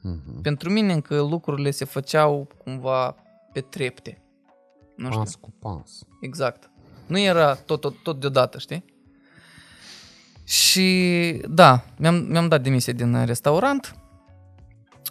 Mhm. 0.01 0.41
Pentru 0.41 0.69
mine 0.69 0.93
încă 0.93 1.21
lucrurile 1.21 1.71
se 1.71 1.85
făceau 1.85 2.47
cumva 2.63 3.15
pe 3.53 3.61
trepte. 3.61 4.21
Nu 4.95 5.05
știu. 5.05 5.19
Pas 5.19 5.35
cu 5.35 5.53
pas. 5.59 6.03
Exact. 6.21 6.69
Nu 7.07 7.19
era 7.19 7.55
tot, 7.55 7.81
tot, 7.81 8.03
tot 8.03 8.19
deodată, 8.19 8.57
știi? 8.57 8.94
Și 10.45 11.41
da, 11.49 11.83
mi-am, 11.97 12.15
mi-am 12.15 12.47
dat 12.47 12.61
demisia 12.61 12.93
din 12.93 13.25
restaurant 13.25 13.95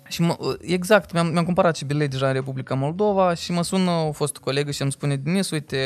și 0.09 0.21
mă, 0.23 0.57
exact, 0.61 1.13
mi-am, 1.13 1.27
mi-am 1.27 1.45
cumpărat 1.45 1.77
și 1.77 1.85
bilet 1.85 2.11
deja 2.11 2.27
în 2.27 2.33
Republica 2.33 2.75
Moldova 2.75 3.35
și 3.35 3.53
mă 3.53 3.63
sună 3.63 3.91
o 3.91 4.13
fost 4.13 4.37
colegă 4.37 4.71
și 4.71 4.83
îmi 4.83 4.93
spune 4.93 5.17
Denis, 5.17 5.51
uite, 5.51 5.79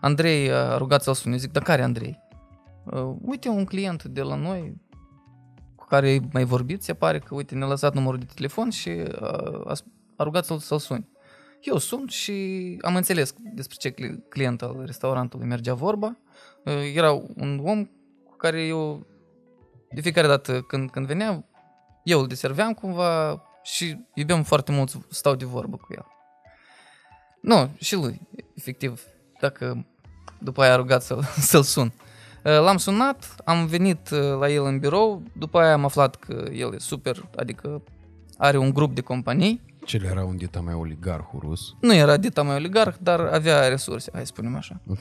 Andrei 0.00 0.52
a 0.52 0.76
rugat 0.76 1.02
să-l 1.02 1.14
suni. 1.14 1.34
Eu 1.34 1.40
zic, 1.40 1.52
dar 1.52 1.62
care 1.62 1.82
Andrei? 1.82 2.18
"Uh, 2.84 3.14
Uite, 3.22 3.48
un 3.48 3.64
client 3.64 4.04
de 4.04 4.22
la 4.22 4.34
noi 4.34 4.76
cu 5.74 5.86
care 5.86 6.06
ai 6.08 6.28
mai 6.32 6.44
vorbit, 6.44 6.82
se 6.82 6.94
pare 6.94 7.18
că, 7.18 7.34
uite, 7.34 7.54
ne-a 7.54 7.66
lăsat 7.66 7.94
numărul 7.94 8.18
de 8.18 8.26
telefon 8.34 8.70
și 8.70 8.88
uh, 8.88 9.64
a, 9.64 9.72
a 10.16 10.22
rugat 10.22 10.44
să-l, 10.44 10.58
să-l 10.58 10.78
suni. 10.78 11.08
Eu 11.60 11.78
sun 11.78 12.06
și 12.06 12.32
am 12.82 12.96
înțeles 12.96 13.34
despre 13.54 13.76
ce 13.78 13.90
cli- 13.90 14.28
client 14.28 14.62
al 14.62 14.82
restaurantului 14.84 15.46
mergea 15.46 15.74
vorba. 15.74 16.16
Uh, 16.64 16.92
Era 16.94 17.12
un 17.36 17.60
om 17.64 17.84
cu 17.84 17.90
care 18.40 18.62
eu, 18.62 19.06
de 19.90 20.00
fiecare 20.00 20.26
dată 20.26 20.60
când, 20.60 20.90
când 20.90 21.06
venea, 21.06 21.44
eu 22.04 22.20
îl 22.20 22.26
deserveam 22.26 22.72
cumva 22.72 23.42
și 23.62 23.98
iubeam 24.14 24.42
foarte 24.42 24.72
mult 24.72 24.88
să 24.88 24.98
stau 25.08 25.34
de 25.34 25.44
vorbă 25.44 25.76
cu 25.76 25.86
el. 25.90 26.06
Nu, 27.40 27.70
și 27.78 27.94
lui, 27.94 28.20
efectiv, 28.54 29.02
dacă 29.40 29.86
după 30.38 30.62
aia 30.62 30.72
a 30.72 30.76
rugat 30.76 31.02
să, 31.02 31.18
să-l 31.50 31.62
sun. 31.62 31.92
Uh, 32.44 32.60
L-am 32.60 32.76
sunat, 32.76 33.34
am 33.44 33.66
venit 33.66 34.10
uh, 34.10 34.38
la 34.38 34.48
el 34.48 34.64
în 34.64 34.78
birou, 34.78 35.22
după 35.32 35.58
aia 35.58 35.72
am 35.72 35.84
aflat 35.84 36.16
că 36.16 36.48
el 36.52 36.74
e 36.74 36.78
super, 36.78 37.28
adică 37.36 37.82
are 38.36 38.56
un 38.56 38.72
grup 38.72 38.94
de 38.94 39.00
companii 39.00 39.68
Cel 39.84 40.04
era 40.04 40.24
un 40.24 40.36
dita 40.36 40.60
mai 40.60 40.74
oligarhul 40.74 41.40
rus. 41.40 41.74
nu 41.80 41.94
era 41.94 42.16
dita 42.16 42.42
mai 42.42 42.54
oligarh, 42.54 42.94
dar 43.00 43.20
avea 43.20 43.68
resurse, 43.68 44.10
hai 44.12 44.20
să 44.20 44.26
spunem 44.26 44.56
așa. 44.56 44.80
Ok. 44.86 44.98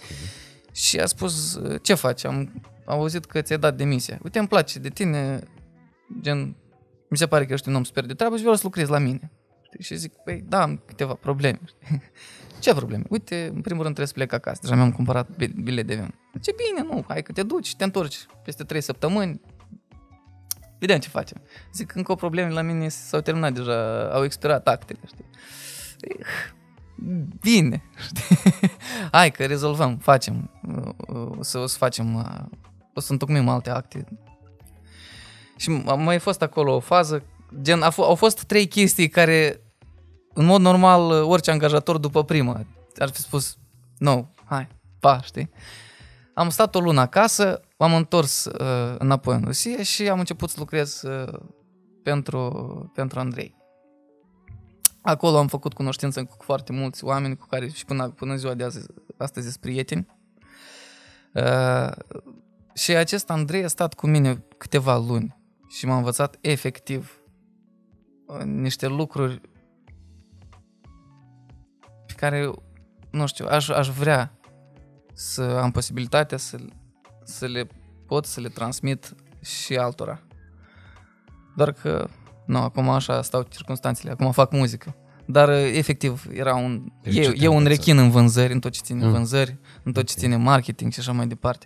Și 0.72 1.00
a 1.00 1.06
spus, 1.06 1.60
ce 1.82 1.94
faci? 1.94 2.26
Am, 2.26 2.62
am 2.90 3.00
auzit 3.00 3.26
că 3.26 3.42
ți-ai 3.42 3.60
dat 3.60 3.76
demisia. 3.76 4.20
Uite, 4.24 4.40
îmi 4.40 4.48
place 4.48 4.80
de 4.80 4.90
tine, 4.90 5.44
gen, 6.22 6.56
mi 7.10 7.18
se 7.18 7.28
pare 7.28 7.46
că 7.46 7.54
ești 7.54 7.70
un 7.70 7.76
om 7.76 7.84
super 7.84 8.06
de 8.06 8.14
treabă 8.14 8.36
și 8.36 8.42
vreau 8.42 8.56
să 8.56 8.62
lucrezi 8.64 8.90
la 8.90 8.98
mine. 8.98 9.32
Știi? 9.62 9.84
Și 9.84 9.96
zic, 9.96 10.14
păi, 10.14 10.44
da, 10.48 10.62
am 10.62 10.82
câteva 10.86 11.14
probleme. 11.14 11.60
știi? 11.66 12.02
Ce 12.60 12.74
probleme? 12.74 13.04
Uite, 13.10 13.52
în 13.54 13.62
primul 13.62 13.84
rând 13.84 13.96
trebuie 13.96 14.06
să 14.08 14.14
plec 14.14 14.34
acasă. 14.34 14.60
Deja 14.62 14.76
mi-am 14.76 14.92
cumpărat 14.92 15.30
bi- 15.38 15.62
bilet 15.64 15.88
de 15.88 15.94
avion. 15.94 16.14
Ce 16.42 16.56
bine, 16.56 16.88
nu, 16.94 17.04
hai 17.08 17.22
că 17.22 17.32
te 17.32 17.44
duci 17.44 17.66
și 17.66 17.76
te 17.76 17.84
întorci 17.84 18.26
peste 18.44 18.64
3 18.64 18.82
săptămâni. 18.82 19.42
Vedem 20.80 21.00
ce 21.00 21.10
facem. 21.10 21.42
Zic, 21.74 21.96
încă 21.96 22.12
o 22.12 22.16
problemă 22.16 22.54
la 22.54 22.62
mine 22.62 22.90
s-au 22.90 23.22
terminat 23.22 23.54
deja, 23.54 24.10
au 24.14 24.24
expirat 24.24 24.68
actele, 24.68 25.00
știi? 25.06 25.26
Păi, 26.00 26.26
Bine, 27.42 27.84
știi? 28.06 28.38
Hai 29.12 29.32
că 29.32 29.46
rezolvăm, 29.46 29.98
facem, 29.98 30.50
o 31.38 31.44
să, 31.44 31.58
o 31.58 31.66
să 31.66 31.78
facem, 31.78 32.16
uh, 32.16 32.58
o 33.00 33.02
să 33.02 33.12
întocmim 33.12 33.48
alte 33.48 33.70
acte. 33.70 34.06
Și 35.58 35.84
a 35.86 35.94
mai 35.94 36.20
fost 36.20 36.42
acolo 36.42 36.76
o 36.76 36.80
fază, 36.80 37.24
gen, 37.62 37.82
a 37.82 37.92
f- 37.92 37.96
au 37.96 38.16
fost 38.16 38.44
trei 38.44 38.68
chestii 38.68 39.10
care, 39.10 39.62
în 40.34 40.46
mod 40.46 40.62
normal, 40.62 41.12
orice 41.12 41.52
angajator 41.52 41.98
după 41.98 42.24
prima 42.24 42.66
ar 42.98 43.10
fi 43.10 43.22
spus, 43.22 43.58
nu, 43.98 44.34
hai, 44.46 44.68
pa, 45.00 45.22
știi? 45.22 45.50
Am 46.34 46.50
stat 46.50 46.76
o 46.76 46.80
lună 46.80 47.02
acasă, 47.02 47.62
m-am 47.78 47.94
întors 47.94 48.46
uh, 48.46 48.96
înapoi 48.98 49.36
în 49.36 49.44
Rusia 49.44 49.84
și 49.84 50.10
am 50.10 50.20
început 50.20 50.50
să 50.50 50.56
lucrez 50.60 51.02
uh, 51.02 51.40
pentru, 52.04 52.92
pentru 52.94 53.20
Andrei. 53.20 53.58
Acolo 55.02 55.38
am 55.38 55.48
făcut 55.48 55.74
cunoștință 55.74 56.24
cu 56.24 56.36
foarte 56.40 56.72
mulți 56.72 57.04
oameni 57.04 57.38
cu 57.38 57.46
care 57.46 57.68
și 57.68 57.86
până, 57.86 58.10
până 58.10 58.32
în 58.32 58.38
ziua 58.38 58.54
de 58.54 58.64
azi, 58.64 58.80
astăzi 59.18 59.46
sunt 59.46 59.60
prieteni. 59.60 60.08
Uh, 61.34 61.92
și 62.74 62.92
acest 62.92 63.30
Andrei 63.30 63.64
a 63.64 63.68
stat 63.68 63.94
cu 63.94 64.08
mine 64.08 64.44
câteva 64.58 64.98
luni 64.98 65.38
și 65.70 65.86
m-a 65.86 65.98
învățat 65.98 66.38
efectiv 66.42 67.22
uh, 68.26 68.42
niște 68.44 68.88
lucruri 68.88 69.42
pe 72.06 72.14
care, 72.16 72.52
nu 73.12 73.28
știu, 73.28 73.46
aș, 73.48 73.70
aș 73.70 73.90
vrea 73.90 74.40
să 75.14 75.42
am 75.42 75.72
posibilitatea 75.72 76.38
să, 76.38 76.58
să 77.24 77.46
le 77.46 77.68
pot 78.06 78.26
să 78.26 78.40
le 78.40 78.48
transmit 78.48 79.16
și 79.42 79.78
altora. 79.78 80.22
Doar 81.56 81.72
că, 81.72 82.08
nu, 82.46 82.58
acum 82.58 82.90
așa 82.90 83.22
stau 83.22 83.42
circunstanțele, 83.42 84.12
acum 84.12 84.32
fac 84.32 84.52
muzică. 84.52 84.96
Dar, 85.32 85.50
efectiv, 85.50 86.26
era 86.34 86.56
un... 86.56 86.84
Deci 87.02 87.16
E, 87.16 87.22
ce 87.24 87.32
te-a 87.32 87.44
e 87.44 87.48
un 87.48 87.56
învățat? 87.58 87.78
rechin 87.78 87.98
în 87.98 88.10
vânzări, 88.10 88.54
în 88.54 88.60
tot 88.60 88.72
ce 88.72 88.82
ține 88.84 89.06
Mm. 89.06 89.12
vânzări, 89.12 89.58
în 89.84 89.92
tot 89.92 90.06
ce 90.06 90.14
Ok. 90.16 90.20
ține 90.20 90.36
marketing 90.36 90.92
și 90.92 91.00
așa 91.00 91.12
mai 91.12 91.28
departe. 91.28 91.66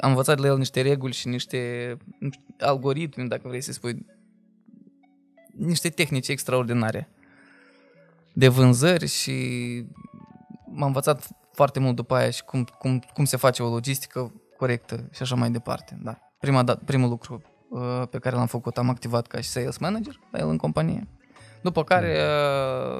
Am 0.00 0.08
învățat 0.10 0.36
de 0.36 0.42
la 0.42 0.48
el 0.48 0.58
niște 0.58 0.80
reguli 0.80 1.12
și 1.12 1.28
niște 1.28 1.96
nu 2.18 2.28
știu, 2.30 2.44
algoritmi, 2.58 3.28
dacă 3.28 3.42
vrei 3.48 3.60
să 3.60 3.72
spui, 3.72 4.06
niște 5.56 5.88
tehnici 5.88 6.28
extraordinare 6.28 7.08
de 8.32 8.48
vânzări 8.48 9.06
și 9.06 9.32
m-am 10.66 10.86
învățat 10.86 11.28
foarte 11.52 11.80
mult 11.80 11.96
după 11.96 12.14
aia 12.14 12.30
și 12.30 12.44
cum, 12.44 12.64
cum, 12.78 13.02
cum 13.14 13.24
se 13.24 13.36
face 13.36 13.62
o 13.62 13.68
logistică 13.68 14.32
corectă 14.56 15.08
și 15.12 15.22
așa 15.22 15.34
mai 15.34 15.50
departe. 15.50 15.98
Da. 16.02 16.18
Prima 16.38 16.62
dat, 16.62 16.82
primul 16.82 17.08
lucru 17.08 17.42
uh, 17.70 18.02
pe 18.10 18.18
care 18.18 18.36
l-am 18.36 18.46
făcut, 18.46 18.78
am 18.78 18.88
activat 18.88 19.26
ca 19.26 19.40
și 19.40 19.48
sales 19.48 19.78
manager 19.78 20.20
la 20.32 20.38
el 20.38 20.48
în 20.48 20.56
companie. 20.56 21.08
După 21.62 21.84
care, 21.84 22.20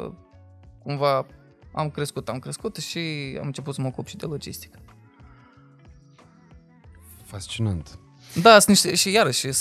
uh, 0.05 0.13
cumva, 0.83 1.27
am 1.73 1.91
crescut, 1.91 2.29
am 2.29 2.39
crescut 2.39 2.77
și 2.77 2.99
am 3.41 3.47
început 3.47 3.75
să 3.75 3.81
mă 3.81 3.87
ocup 3.87 4.07
și 4.07 4.17
de 4.17 4.27
logistică. 4.27 4.79
Fascinant. 7.25 7.99
Da, 8.43 8.51
sunt 8.51 8.67
niște, 8.67 8.95
și 8.95 9.11
iarăși, 9.11 9.47
uh, 9.47 9.55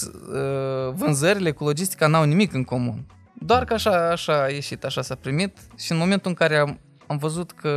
vânzările 0.93 1.51
cu 1.51 1.63
logistica 1.63 2.07
n-au 2.07 2.23
nimic 2.23 2.53
în 2.53 2.63
comun. 2.63 3.05
Doar 3.33 3.65
că 3.65 3.73
așa, 3.73 4.09
așa 4.09 4.41
a 4.41 4.49
ieșit, 4.49 4.83
așa 4.83 5.01
s-a 5.01 5.15
primit 5.15 5.57
și 5.77 5.91
în 5.91 5.97
momentul 5.97 6.29
în 6.29 6.35
care 6.35 6.57
am, 6.57 6.79
am 7.07 7.17
văzut 7.17 7.51
că 7.51 7.71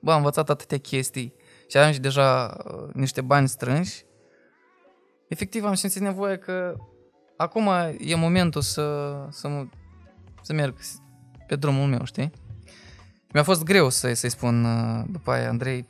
bă, 0.00 0.10
am 0.10 0.16
învățat 0.16 0.50
atâtea 0.50 0.78
chestii 0.78 1.34
și 1.68 1.76
aveam 1.76 1.92
și 1.92 2.00
deja 2.00 2.56
uh, 2.64 2.94
niște 2.94 3.20
bani 3.20 3.48
strânși, 3.48 4.04
efectiv 5.28 5.64
am 5.64 5.74
simțit 5.74 6.00
nevoie 6.00 6.36
că 6.36 6.76
acum 7.36 7.68
e 7.98 8.14
momentul 8.14 8.60
să, 8.60 9.16
să, 9.30 9.48
mă, 9.48 9.66
să 10.42 10.52
merg 10.52 10.76
pe 11.46 11.56
drumul 11.56 11.88
meu, 11.88 12.04
știi? 12.04 12.30
Mi-a 13.32 13.42
fost 13.42 13.62
greu 13.62 13.88
să, 13.88 14.14
să-i 14.14 14.30
spun 14.30 14.64
uh, 14.64 15.04
după 15.10 15.30
aia, 15.30 15.48
Andrei, 15.48 15.86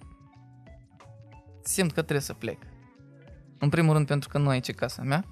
simt 1.62 1.92
că 1.92 2.02
trebuie 2.02 2.20
să 2.20 2.32
plec. 2.32 2.58
În 3.58 3.68
primul 3.68 3.92
rând 3.92 4.06
pentru 4.06 4.28
că 4.28 4.38
nu 4.38 4.48
aici 4.48 4.68
e 4.68 4.72
casa 4.72 5.02
mea. 5.02 5.24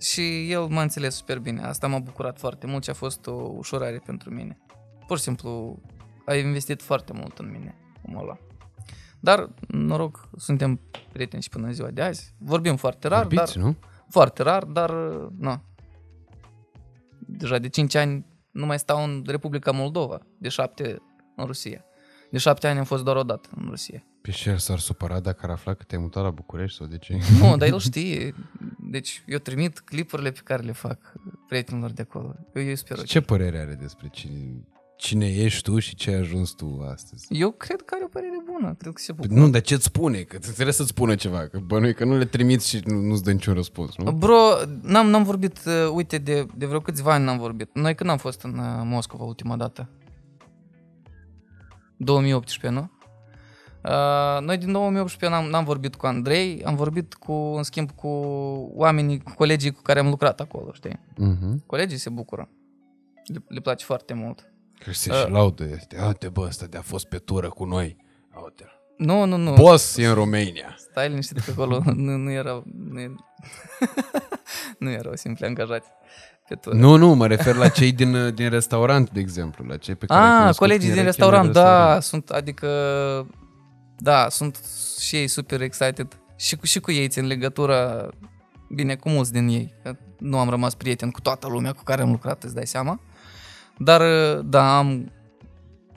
Și 0.00 0.50
el 0.50 0.66
m-a 0.66 0.82
înțeles 0.82 1.14
super 1.14 1.38
bine. 1.38 1.62
Asta 1.62 1.86
m-a 1.86 1.98
bucurat 1.98 2.38
foarte 2.38 2.66
mult 2.66 2.84
și 2.84 2.90
a 2.90 2.94
fost 2.94 3.26
o 3.26 3.32
ușurare 3.32 4.02
pentru 4.06 4.30
mine. 4.30 4.58
Pur 5.06 5.16
și 5.16 5.22
simplu 5.22 5.78
a 6.26 6.34
investit 6.34 6.82
foarte 6.82 7.12
mult 7.12 7.38
în 7.38 7.50
mine, 7.50 7.74
omul 8.08 8.22
ăla. 8.22 8.38
Dar, 9.20 9.50
noroc, 9.68 10.28
suntem 10.36 10.80
prieteni 11.12 11.42
și 11.42 11.48
până 11.48 11.66
în 11.66 11.72
ziua 11.72 11.90
de 11.90 12.02
azi. 12.02 12.34
Vorbim 12.38 12.76
foarte 12.76 13.08
rar, 13.08 13.22
Vorbiți, 13.22 13.54
dar... 13.54 13.64
nu? 13.64 13.76
Foarte 14.08 14.42
rar, 14.42 14.64
dar, 14.64 14.90
nu. 15.38 15.60
Deja 17.26 17.58
de 17.58 17.68
5 17.68 17.94
ani 17.94 18.26
nu 18.50 18.66
mai 18.66 18.78
stau 18.78 19.04
în 19.04 19.22
Republica 19.26 19.70
Moldova, 19.70 20.18
de 20.38 20.48
7 20.48 21.02
în 21.36 21.44
Rusia. 21.44 21.84
De 22.30 22.38
7 22.38 22.66
ani 22.66 22.78
am 22.78 22.84
fost 22.84 23.04
doar 23.04 23.16
o 23.16 23.22
dată 23.22 23.48
în 23.56 23.66
Rusia. 23.68 24.04
Pe 24.22 24.30
și 24.30 24.48
el 24.48 24.56
s-ar 24.56 24.78
supăra 24.78 25.20
dacă 25.20 25.40
ar 25.42 25.50
afla 25.50 25.74
că 25.74 25.82
te-ai 25.82 26.00
mutat 26.00 26.22
la 26.22 26.30
București 26.30 26.76
sau 26.76 26.86
de 26.86 26.98
ce? 26.98 27.18
Nu, 27.40 27.56
dar 27.56 27.68
el 27.68 27.78
știe. 27.78 28.34
Deci 28.78 29.22
eu 29.26 29.38
trimit 29.38 29.80
clipurile 29.80 30.30
pe 30.30 30.40
care 30.44 30.62
le 30.62 30.72
fac 30.72 31.12
prietenilor 31.48 31.90
de 31.90 32.02
acolo. 32.02 32.36
Eu, 32.54 32.62
eu 32.62 32.74
sper. 32.74 32.98
Și 32.98 33.04
ce 33.04 33.20
părere 33.20 33.58
are 33.58 33.74
despre 33.74 34.08
cine, 34.08 34.66
cine 34.96 35.26
ești 35.26 35.62
tu 35.62 35.78
și 35.78 35.94
ce 35.94 36.10
ai 36.10 36.16
ajuns 36.16 36.50
tu 36.50 36.86
astăzi? 36.92 37.26
Eu 37.30 37.50
cred 37.50 37.82
că 37.82 37.94
are 37.94 38.04
o 38.04 38.08
părere 38.08 38.36
bună. 38.52 38.74
Cred 38.78 38.92
că 38.92 39.00
se 39.02 39.12
bucură. 39.12 39.40
Nu, 39.40 39.48
dar 39.48 39.60
ce-ți 39.60 39.84
spune? 39.84 40.20
Că 40.20 40.38
trebuie 40.38 40.72
să-ți 40.72 40.88
spună 40.88 41.14
ceva. 41.14 41.46
Că 41.46 41.58
bănui 41.58 41.94
că 41.94 42.04
nu 42.04 42.16
le 42.16 42.24
trimiți 42.24 42.68
și 42.68 42.80
nu, 42.84 43.00
nu-ți 43.00 43.22
dă 43.22 43.32
niciun 43.32 43.54
răspuns, 43.54 43.96
nu? 43.96 44.12
Bro, 44.12 44.38
n-am, 44.82 45.08
n-am 45.08 45.22
vorbit, 45.22 45.58
uh, 45.66 45.90
uite, 45.92 46.18
de, 46.18 46.46
de 46.56 46.66
vreo 46.66 46.80
câțiva 46.80 47.12
ani 47.12 47.24
n-am 47.24 47.38
vorbit. 47.38 47.70
Noi 47.74 47.94
când 47.94 48.10
am 48.10 48.16
fost 48.16 48.42
în 48.42 48.58
uh, 48.58 48.82
Moscova 48.84 49.24
ultima 49.24 49.56
dată? 49.56 49.88
2018, 51.96 52.80
nu? 52.80 52.90
Uh, 53.84 54.42
noi 54.42 54.56
din 54.58 54.72
2018 54.72 55.38
n-am, 55.38 55.50
n-am 55.50 55.64
vorbit 55.64 55.94
cu 55.94 56.06
Andrei, 56.06 56.64
am 56.64 56.76
vorbit 56.76 57.14
cu, 57.14 57.32
în 57.32 57.62
schimb 57.62 57.90
cu 57.90 58.08
oamenii, 58.74 59.20
cu 59.20 59.32
colegii 59.34 59.70
cu 59.70 59.82
care 59.82 59.98
am 59.98 60.08
lucrat 60.08 60.40
acolo, 60.40 60.72
știi? 60.72 61.00
Uh-huh. 61.12 61.66
Colegii 61.66 61.98
se 61.98 62.10
bucură. 62.10 62.48
Le, 63.24 63.44
le 63.48 63.60
place 63.60 63.84
foarte 63.84 64.14
mult. 64.14 64.50
Că 64.84 64.92
se 64.92 65.12
și 65.12 65.30
laudă. 65.30 65.64
Este, 65.74 66.02
Uite, 66.06 66.28
bă, 66.28 66.40
ăsta 66.40 66.66
de 66.66 66.76
a 66.76 66.80
fost 66.82 67.06
pe 67.06 67.16
tură 67.18 67.48
cu 67.48 67.64
noi. 67.64 67.96
Uite. 68.44 68.64
Nu, 68.96 69.24
nu, 69.24 69.36
nu. 69.36 69.52
Boss 69.54 69.96
e 69.96 70.06
în 70.06 70.14
România. 70.14 70.76
Stai 70.90 71.08
liniștit 71.08 71.38
că 71.38 71.50
acolo 71.50 71.82
nu, 71.94 72.16
nu 72.16 72.30
erau... 72.30 72.64
Nu, 72.90 73.00
e- 73.00 73.14
nu 74.78 74.90
erau 74.90 75.14
simpli 75.14 75.46
angajați 75.46 75.88
pe 76.48 76.54
tură. 76.54 76.76
Nu, 76.76 76.96
nu, 76.96 77.14
mă 77.14 77.26
refer 77.26 77.54
la 77.54 77.68
cei 77.68 77.92
din, 77.92 78.34
din 78.34 78.48
restaurant, 78.48 79.10
de 79.10 79.20
exemplu. 79.20 79.64
La 79.64 79.76
cei 79.76 79.94
pe 79.94 80.06
care 80.06 80.20
ai 80.20 80.26
Ah, 80.30 80.38
cunoscut 80.38 80.58
colegii 80.66 80.80
când 80.80 80.92
din 80.92 81.00
erai 81.00 81.10
restaurant, 81.16 81.52
chelner 81.52 81.70
în 81.70 81.76
da, 81.92 82.00
sunt, 82.00 82.28
adică, 82.30 82.68
da, 83.98 84.28
sunt 84.28 84.60
și 84.98 85.16
ei 85.16 85.26
super 85.26 85.60
excited. 85.60 86.18
Și 86.36 86.56
cu, 86.56 86.66
și 86.66 86.80
cu 86.80 86.90
ei 86.92 87.08
țin 87.08 87.26
legătura, 87.26 88.08
bine, 88.74 88.94
cu 88.96 89.08
mulți 89.08 89.32
din 89.32 89.48
ei. 89.48 89.74
Că 89.82 89.96
nu 90.18 90.38
am 90.38 90.48
rămas 90.48 90.74
prieten 90.74 91.10
cu 91.10 91.20
toată 91.20 91.46
lumea 91.48 91.72
cu 91.72 91.82
care 91.82 92.02
am 92.02 92.10
lucrat, 92.10 92.42
îți 92.42 92.54
dai 92.54 92.66
seama. 92.66 93.00
Dar, 93.78 94.02
da, 94.40 94.78
am 94.78 95.12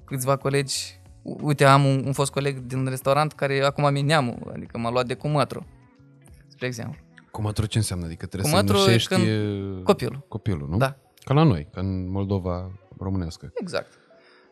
câțiva 0.05 0.36
colegi, 0.38 0.99
uite, 1.21 1.65
am 1.65 1.86
un, 1.86 2.03
un 2.05 2.11
fost 2.13 2.32
coleg 2.32 2.59
din 2.59 2.86
restaurant 2.88 3.32
care 3.34 3.63
acum 3.63 3.91
mi 3.91 4.01
neamul, 4.01 4.51
adică 4.55 4.77
m-a 4.77 4.89
luat 4.91 5.05
de 5.05 5.13
cumătru, 5.13 5.65
spre 6.47 6.65
exemplu. 6.65 6.99
Cumătru 7.32 7.65
ce 7.65 7.77
înseamnă? 7.77 8.05
Adică 8.05 8.25
trebuie 8.25 8.51
Cumătru 8.51 8.75
să 8.77 8.82
e 8.84 8.86
nășești 8.86 9.07
când- 9.13 9.27
e, 9.27 9.84
Copilul. 9.84 10.25
copilul, 10.27 10.67
nu? 10.69 10.77
Da, 10.77 10.95
Ca 11.23 11.34
la 11.34 11.43
noi, 11.43 11.67
ca 11.73 11.82
în 11.82 12.09
Moldova 12.11 12.71
românească. 12.99 13.51
exact. 13.53 13.93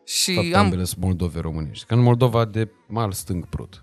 Și 0.04 0.34
Fapt, 0.34 0.54
am, 0.54 0.64
ambele 0.64 0.84
sunt 0.84 1.04
Moldove 1.04 1.40
românești. 1.40 1.86
Ca 1.86 1.94
în 1.94 2.00
Moldova 2.02 2.44
de 2.44 2.70
mal 2.88 3.12
stâng 3.12 3.46
prut. 3.48 3.80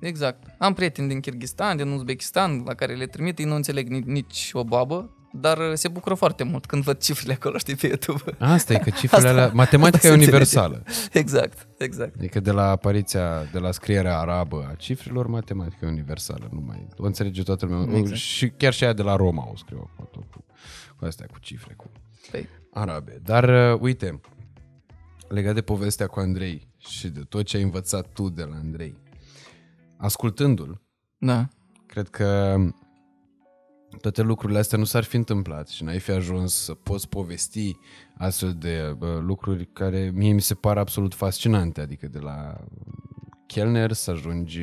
Exact. 0.00 0.42
Am 0.58 0.72
prieteni 0.72 1.08
din 1.08 1.20
Kyrgyzstan, 1.20 1.76
din 1.76 1.88
Uzbekistan, 1.90 2.62
la 2.66 2.74
care 2.74 2.94
le 2.94 3.06
trimit, 3.06 3.38
ei 3.38 3.44
nu 3.44 3.54
înțeleg 3.54 3.88
nici, 3.88 4.04
nici 4.04 4.50
o 4.52 4.64
babă, 4.64 5.10
dar 5.32 5.58
uh, 5.58 5.72
se 5.74 5.88
bucură 5.88 6.14
foarte 6.14 6.42
mult 6.44 6.66
când 6.66 6.82
văd 6.82 6.98
cifrele 6.98 7.32
acolo, 7.32 7.58
știi, 7.58 7.74
pe 7.76 7.86
YouTube. 7.86 8.36
Asta 8.38 8.72
e 8.72 8.78
că 8.78 8.90
cifrele 9.00 9.28
Asta- 9.28 9.40
alea... 9.40 9.50
Matematica 9.54 9.96
asta 9.96 10.06
e 10.06 10.10
se 10.10 10.16
înțelege. 10.16 10.30
universală. 10.36 10.82
exact, 11.12 11.66
exact. 11.78 12.14
Adică 12.16 12.40
de 12.40 12.50
la 12.50 12.70
apariția, 12.70 13.42
de 13.52 13.58
la 13.58 13.70
scrierea 13.70 14.18
arabă 14.18 14.68
a 14.70 14.74
cifrelor, 14.74 15.26
matematica 15.26 15.86
e 15.86 15.88
universală. 15.88 16.48
Nu 16.52 16.60
mai, 16.60 16.86
o 16.96 17.04
înțelege 17.06 17.42
toată 17.42 17.66
lumea. 17.66 17.98
Exact. 17.98 18.18
Și 18.18 18.48
chiar 18.48 18.72
și 18.72 18.84
aia 18.84 18.92
de 18.92 19.02
la 19.02 19.16
Roma 19.16 19.48
o 19.52 19.56
scriu 19.56 19.90
acum 19.92 20.08
tot 20.12 20.30
cu, 20.30 20.44
cu 20.96 21.04
astea, 21.04 21.26
cu 21.32 21.38
cifre, 21.38 21.74
cu 21.76 21.90
Păi, 22.30 22.48
arabe. 22.72 23.20
Dar, 23.22 23.72
uh, 23.72 23.80
uite, 23.80 24.20
legat 25.28 25.54
de 25.54 25.60
povestea 25.62 26.06
cu 26.06 26.20
Andrei 26.20 26.68
și 26.78 27.08
de 27.08 27.20
tot 27.28 27.44
ce 27.44 27.56
ai 27.56 27.62
învățat 27.62 28.06
tu 28.12 28.28
de 28.28 28.42
la 28.42 28.56
Andrei, 28.56 28.96
ascultându-l, 29.96 30.80
da. 31.18 31.48
cred 31.86 32.08
că 32.08 32.56
toate 34.00 34.22
lucrurile 34.22 34.58
astea 34.58 34.78
nu 34.78 34.84
s-ar 34.84 35.04
fi 35.04 35.16
întâmplat 35.16 35.68
și 35.68 35.84
n-ai 35.84 35.98
fi 35.98 36.10
ajuns 36.10 36.54
să 36.54 36.74
poți 36.74 37.08
povesti 37.08 37.76
astfel 38.16 38.54
de 38.58 38.94
bă, 38.98 39.20
lucruri 39.22 39.68
care 39.72 40.10
mie 40.14 40.32
mi 40.32 40.40
se 40.40 40.54
par 40.54 40.78
absolut 40.78 41.14
fascinante, 41.14 41.80
adică 41.80 42.06
de 42.06 42.18
la 42.18 42.56
chelner 43.52 43.92
să 43.92 44.10
ajungi 44.10 44.60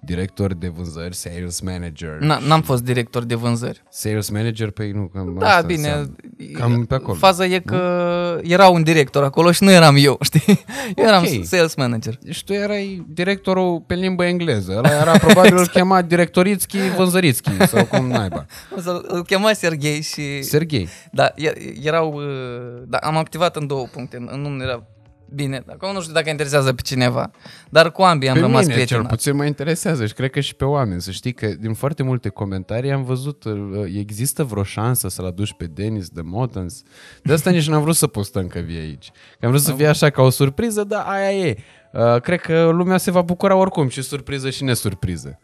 director 0.00 0.54
de 0.54 0.68
vânzări, 0.68 1.14
sales 1.14 1.60
manager. 1.60 2.16
Na, 2.20 2.38
n-am 2.46 2.62
fost 2.62 2.82
director 2.82 3.24
de 3.24 3.34
vânzări. 3.34 3.82
Sales 3.90 4.30
manager, 4.30 4.70
pe 4.70 4.90
nu, 4.94 5.10
cam 5.14 5.36
Da, 5.38 5.46
asta 5.48 5.66
bine. 5.66 5.88
înseamnă. 5.88 6.14
Cam 6.52 6.84
pe 6.84 6.94
acolo. 6.94 7.16
Faza 7.16 7.44
e 7.46 7.58
că 7.58 8.40
era 8.42 8.68
un 8.68 8.82
director 8.82 9.22
acolo 9.24 9.52
și 9.52 9.64
nu 9.64 9.70
eram 9.70 9.96
eu, 9.98 10.18
știi? 10.28 10.64
Eu 10.96 11.04
eram 11.06 11.22
Ok. 11.22 11.44
sales 11.44 11.74
manager. 11.74 12.18
Deci 12.22 12.44
tu 12.44 12.52
erai 12.52 13.04
directorul 13.08 13.80
pe 13.86 13.94
limbă 13.94 14.24
engleză. 14.24 14.74
Ăla 14.76 14.90
era 15.00 15.18
probabil 15.18 15.56
îl 15.62 15.66
chema 15.66 16.02
directorițchi 16.02 16.78
vânzărițchi 16.96 17.66
sau 17.66 17.84
cum 17.84 18.06
naiba. 18.08 18.46
O 18.76 18.80
să- 18.80 19.02
Îl 19.06 19.22
chema 19.24 19.52
Serghei 19.52 20.02
și... 20.02 20.42
Serghei. 20.42 20.88
Da, 21.12 21.32
e- 21.36 21.74
erau... 21.82 22.12
uh, 22.14 22.82
Da, 22.86 22.96
am 22.98 23.16
activat 23.16 23.56
în 23.56 23.66
două 23.66 23.86
puncte. 23.92 24.16
În 24.16 24.44
unul 24.44 24.60
era 24.60 24.86
bine. 25.34 25.62
Acum 25.66 25.92
nu 25.92 26.00
știu 26.00 26.12
dacă 26.12 26.30
interesează 26.30 26.72
pe 26.72 26.82
cineva. 26.82 27.30
Dar 27.70 27.92
cu 27.92 28.02
ambii 28.02 28.28
am 28.28 28.34
pe 28.34 28.40
rămas 28.40 28.60
mine 28.60 28.72
prieteni. 28.72 29.00
cel 29.00 29.08
puțin 29.08 29.36
mă 29.36 29.44
interesează 29.44 30.06
și 30.06 30.12
cred 30.12 30.30
că 30.30 30.40
și 30.40 30.54
pe 30.54 30.64
oameni. 30.64 31.00
Să 31.00 31.10
știi 31.10 31.32
că 31.32 31.46
din 31.46 31.74
foarte 31.74 32.02
multe 32.02 32.28
comentarii 32.28 32.92
am 32.92 33.04
văzut 33.04 33.44
uh, 33.44 33.54
există 33.98 34.44
vreo 34.44 34.62
șansă 34.62 35.08
să-l 35.08 35.26
aduci 35.26 35.54
pe 35.54 35.64
Denis 35.64 36.08
de 36.08 36.20
Motans. 36.20 36.82
De 37.22 37.32
asta 37.32 37.50
nici 37.50 37.68
n-am 37.68 37.82
vrut 37.82 37.96
să 37.96 38.06
postăm 38.06 38.46
că 38.46 38.58
vii 38.58 38.78
aici. 38.78 39.10
Că 39.40 39.44
am 39.44 39.50
vrut 39.50 39.62
să 39.62 39.72
fie 39.72 39.86
așa 39.86 40.10
ca 40.10 40.22
o 40.22 40.30
surpriză, 40.30 40.84
dar 40.84 41.04
aia 41.06 41.32
e. 41.32 41.56
Uh, 41.92 42.20
cred 42.20 42.40
că 42.40 42.68
lumea 42.68 42.96
se 42.96 43.10
va 43.10 43.22
bucura 43.22 43.54
oricum 43.54 43.88
și 43.88 44.02
surpriză 44.02 44.50
și 44.50 44.64
nesurpriză. 44.64 45.38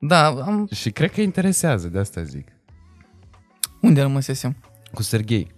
Da, 0.00 0.26
am... 0.26 0.68
Și 0.72 0.90
cred 0.90 1.12
că 1.12 1.20
interesează, 1.20 1.88
de 1.88 1.98
asta 1.98 2.22
zic. 2.22 2.48
Unde 3.80 4.00
rămăsesem? 4.00 4.56
Cu 4.92 5.02
Serghei. 5.02 5.52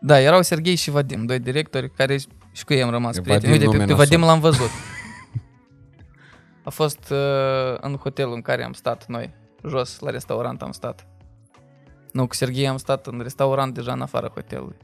Da, 0.00 0.20
erau 0.20 0.42
Serghei 0.42 0.74
și 0.74 0.90
Vadim, 0.90 1.24
doi 1.24 1.38
directori 1.38 1.90
care 1.90 2.18
și 2.56 2.64
cu 2.64 2.72
ei 2.72 2.82
am 2.82 2.90
rămas 2.90 3.14
Că 3.16 3.20
prieteni. 3.20 3.52
Vadim 3.52 3.66
Uite, 3.68 3.76
pe, 3.76 3.82
nume 3.82 3.96
pe 3.96 4.04
Vadim 4.04 4.20
nasol. 4.20 4.34
l-am 4.34 4.40
văzut. 4.50 4.70
A 6.64 6.70
fost 6.70 7.10
uh, 7.10 7.76
în 7.80 7.96
hotelul 7.96 8.34
în 8.34 8.42
care 8.42 8.64
am 8.64 8.72
stat 8.72 9.06
noi, 9.06 9.34
jos 9.68 9.98
la 9.98 10.10
restaurant 10.10 10.62
am 10.62 10.72
stat. 10.72 11.06
Nu, 12.12 12.26
cu 12.26 12.34
Serghei 12.34 12.68
am 12.68 12.76
stat 12.76 13.06
în 13.06 13.20
restaurant 13.22 13.74
deja 13.74 13.92
în 13.92 14.00
afara 14.00 14.28
hotelului. 14.28 14.76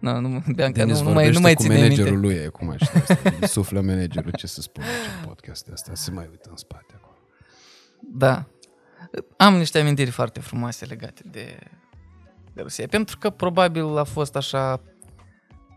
Nu, 0.00 0.20
nu, 0.20 0.42
Bianca, 0.54 0.78
Denis 0.84 1.00
nu, 1.00 1.08
nu 1.08 1.12
mai, 1.12 1.30
nu 1.30 1.32
vorbește 1.32 1.40
mai 1.40 1.54
cu 1.54 1.62
ține 1.62 1.74
managerul 1.74 2.10
minte. 2.10 2.26
lui 2.26 2.44
acum, 2.46 2.74
știi 2.76 3.00
asta. 3.08 3.32
Îi 3.40 3.48
Suflă 3.48 3.80
managerul 3.80 4.30
ce 4.36 4.46
să 4.46 4.60
spună 4.60 4.86
ce 4.86 5.26
podcast 5.26 5.68
asta. 5.72 5.90
Se 5.94 6.10
mai 6.10 6.26
uită 6.30 6.48
în 6.50 6.56
spate 6.56 6.94
acolo. 6.96 7.16
Da. 8.00 8.44
Am 9.36 9.56
niște 9.56 9.78
amintiri 9.78 10.10
foarte 10.10 10.40
frumoase 10.40 10.84
legate 10.84 11.22
de, 11.30 11.58
de 12.52 12.62
Rusia. 12.62 12.86
Pentru 12.86 13.18
că 13.18 13.30
probabil 13.30 13.96
a 13.98 14.04
fost 14.04 14.36
așa 14.36 14.80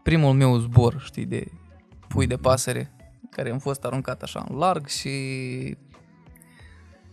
primul 0.08 0.34
meu 0.34 0.58
zbor, 0.58 1.02
știi, 1.04 1.26
de 1.26 1.52
pui 2.08 2.28
de 2.28 2.36
pasăre, 2.36 2.92
care 3.30 3.52
am 3.52 3.58
fost 3.60 3.84
aruncat 3.84 4.22
așa 4.22 4.46
în 4.50 4.58
larg 4.58 4.88
și 4.88 5.10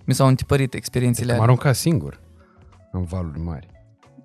mi 0.04 0.14
s-au 0.14 0.26
întipărit 0.26 0.74
experiențele 0.74 1.26
Te-am 1.26 1.40
alea. 1.40 1.52
aruncat 1.52 1.76
singur 1.76 2.20
în 2.92 3.04
valuri 3.04 3.38
mari. 3.40 3.68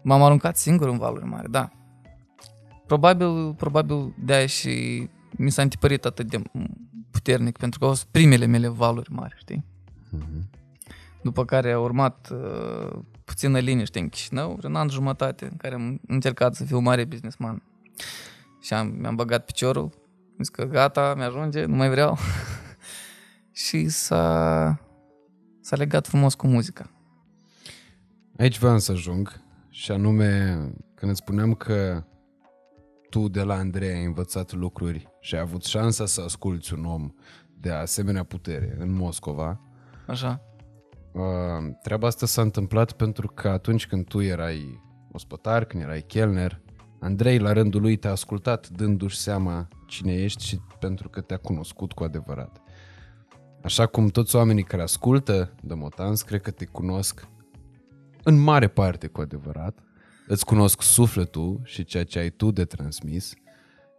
M-am 0.04 0.24
aruncat 0.24 0.58
singur 0.58 0.88
în 0.88 0.98
valuri 0.98 1.26
mari, 1.26 1.52
da. 1.52 1.70
Probabil, 2.86 3.54
probabil 3.54 4.14
de-aia 4.26 4.46
și 4.46 5.08
mi 5.32 5.52
s-a 5.52 5.62
întipărit 5.62 6.06
atât 6.06 6.28
de 6.30 6.42
puternic, 7.12 7.58
pentru 7.58 7.80
că 7.80 7.86
au 7.86 7.92
fost 7.92 8.06
primele 8.12 8.46
mele 8.46 8.68
valuri 8.68 9.12
mari, 9.12 9.36
știi? 9.38 9.66
Mhm. 10.10 10.50
După 11.22 11.46
care 11.46 11.72
a 11.72 11.80
urmat 11.80 12.30
uh, 12.32 13.00
puțină 13.26 13.60
liniște 13.60 14.00
în 14.00 14.10
Chișinău, 14.10 14.60
un 14.64 14.76
an 14.76 14.90
jumătate, 14.90 15.46
în 15.46 15.58
care 15.58 15.76
am 15.76 16.00
încercat 16.08 16.56
să 16.56 16.64
fiu 16.64 16.80
mare 16.80 17.06
businessman. 17.06 17.64
Și 18.62 18.74
am, 18.74 18.88
mi-am 18.88 19.16
băgat 19.16 19.46
piciorul, 19.46 19.90
am 20.30 20.36
zis 20.38 20.50
că 20.50 20.64
gata, 20.64 21.14
mi-ajunge, 21.18 21.66
nu 21.66 21.76
mai 21.76 21.90
vreau. 21.90 22.18
și 23.66 23.90
s-a, 23.90 24.80
s-a 25.62 25.76
legat 25.76 26.08
frumos 26.08 26.34
cu 26.34 26.48
muzica. 26.48 26.90
Aici 28.38 28.60
vreau 28.60 28.80
să 28.80 28.92
ajung 28.92 29.42
și 29.70 29.92
anume 29.92 30.54
când 30.96 31.12
îți 31.12 31.20
spuneam 31.20 31.54
că 31.54 32.04
tu 33.10 33.28
de 33.28 33.42
la 33.42 33.54
Andrei 33.54 33.94
ai 33.94 34.06
învățat 34.06 34.52
lucruri 34.52 35.08
și 35.20 35.36
ai 35.36 35.42
avut 35.42 35.64
șansa 35.64 36.06
să 36.06 36.22
asculți 36.22 36.74
un 36.74 36.86
om 36.86 37.14
de 37.60 37.72
asemenea 37.72 38.24
putere 38.24 38.76
în 38.80 38.92
Moscova, 38.92 39.62
Așa. 40.08 40.42
uh, 41.12 41.74
treaba 41.82 42.08
asta 42.08 42.26
s-a 42.26 42.42
întâmplat 42.42 42.92
pentru 42.92 43.28
că 43.28 43.50
atunci 43.50 43.88
când 43.88 44.08
tu 44.08 44.22
erai 44.22 44.82
ospătar, 45.12 45.66
când 45.66 45.84
erai 45.84 46.02
chelner, 46.02 46.62
Andrei 47.00 47.40
la 47.40 47.54
rândul 47.54 47.82
lui 47.82 47.96
te-a 47.96 48.12
ascultat 48.12 48.70
dându-și 48.70 49.18
seama 49.18 49.68
cine 49.88 50.14
ești 50.14 50.46
și 50.46 50.60
pentru 50.80 51.10
că 51.10 51.22
te-a 51.22 51.38
cunoscut 51.38 51.92
cu 51.92 52.04
adevărat. 52.04 52.62
Așa 53.64 53.86
cum 53.86 54.08
toți 54.08 54.36
oamenii 54.36 54.64
care 54.64 54.82
ascultă 54.82 55.56
de 55.62 55.74
Motans, 55.74 56.22
cred 56.22 56.42
că 56.42 56.52
te 56.52 56.66
cunosc 56.66 57.28
în 58.24 58.40
mare 58.40 58.68
parte 58.68 59.08
cu 59.08 59.22
adevărat, 59.22 59.80
îți 60.28 60.46
cunosc 60.46 60.82
sufletul 60.82 61.62
și 61.64 61.84
ceea 61.84 62.04
ce 62.04 62.20
ai 62.20 62.30
tu 62.30 62.52
de 62.52 62.66
transmis 62.66 63.34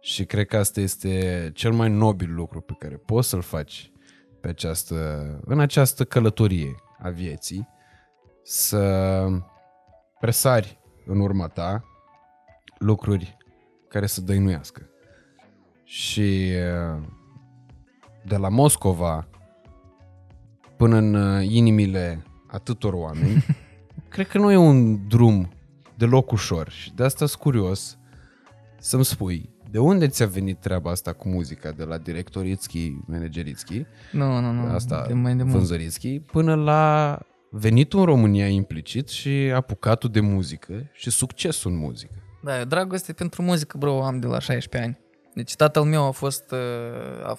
și 0.01 0.25
cred 0.25 0.45
că 0.45 0.57
asta 0.57 0.79
este 0.79 1.51
cel 1.53 1.71
mai 1.71 1.89
nobil 1.89 2.33
lucru 2.33 2.61
pe 2.61 2.73
care 2.79 2.95
poți 2.95 3.29
să-l 3.29 3.41
faci 3.41 3.91
pe 4.41 4.47
această, 4.47 5.25
în 5.45 5.59
această 5.59 6.03
călătorie 6.03 6.75
a 6.99 7.09
vieții, 7.09 7.67
să 8.43 9.25
presari 10.19 10.79
în 11.05 11.19
urma 11.19 11.47
ta 11.47 11.90
lucruri 12.81 13.37
care 13.87 14.05
să 14.05 14.21
dăinuiască. 14.21 14.89
Și 15.83 16.49
uh, 16.95 17.03
de 18.25 18.37
la 18.37 18.49
Moscova 18.49 19.27
până 20.77 20.97
în 20.97 21.13
uh, 21.13 21.45
inimile 21.49 22.23
atâtor 22.47 22.93
oameni, 22.93 23.45
cred 24.13 24.27
că 24.27 24.37
nu 24.37 24.51
e 24.51 24.55
un 24.55 25.07
drum 25.07 25.49
deloc 25.95 26.31
ușor 26.31 26.69
și 26.69 26.93
de 26.93 27.03
asta 27.03 27.25
sunt 27.25 27.41
curios 27.41 27.97
să-mi 28.79 29.05
spui 29.05 29.49
de 29.71 29.79
unde 29.79 30.07
ți-a 30.07 30.25
venit 30.25 30.57
treaba 30.59 30.91
asta 30.91 31.13
cu 31.13 31.29
muzica, 31.29 31.71
de 31.71 31.83
la 31.83 31.97
directoritski, 31.97 32.97
manageritski, 33.05 33.85
Nu, 34.11 34.39
nu, 34.39 34.51
nu. 34.51 34.73
asta 34.73 35.05
de 35.07 35.13
mai 35.13 35.35
de 35.35 35.43
mult. 35.43 35.55
vânzăritski, 35.55 36.19
până 36.19 36.55
la 36.55 37.19
venitul 37.51 37.99
în 37.99 38.05
România 38.05 38.47
implicit 38.47 39.07
și 39.07 39.29
apucatul 39.55 40.09
de 40.09 40.19
muzică 40.19 40.89
și 40.93 41.09
succesul 41.09 41.71
în 41.71 41.77
muzică. 41.77 42.13
Da, 42.43 42.59
eu 42.59 42.65
dragoste 42.65 43.13
pentru 43.13 43.41
muzică, 43.41 43.77
bro, 43.77 44.05
am 44.05 44.19
de 44.19 44.27
la 44.27 44.39
16 44.39 44.89
ani. 44.89 44.99
Deci 45.33 45.55
tatăl 45.55 45.83
meu 45.83 46.03
a 46.05 46.11
fost, 46.11 46.51
uh, 46.51 47.25
a 47.25 47.37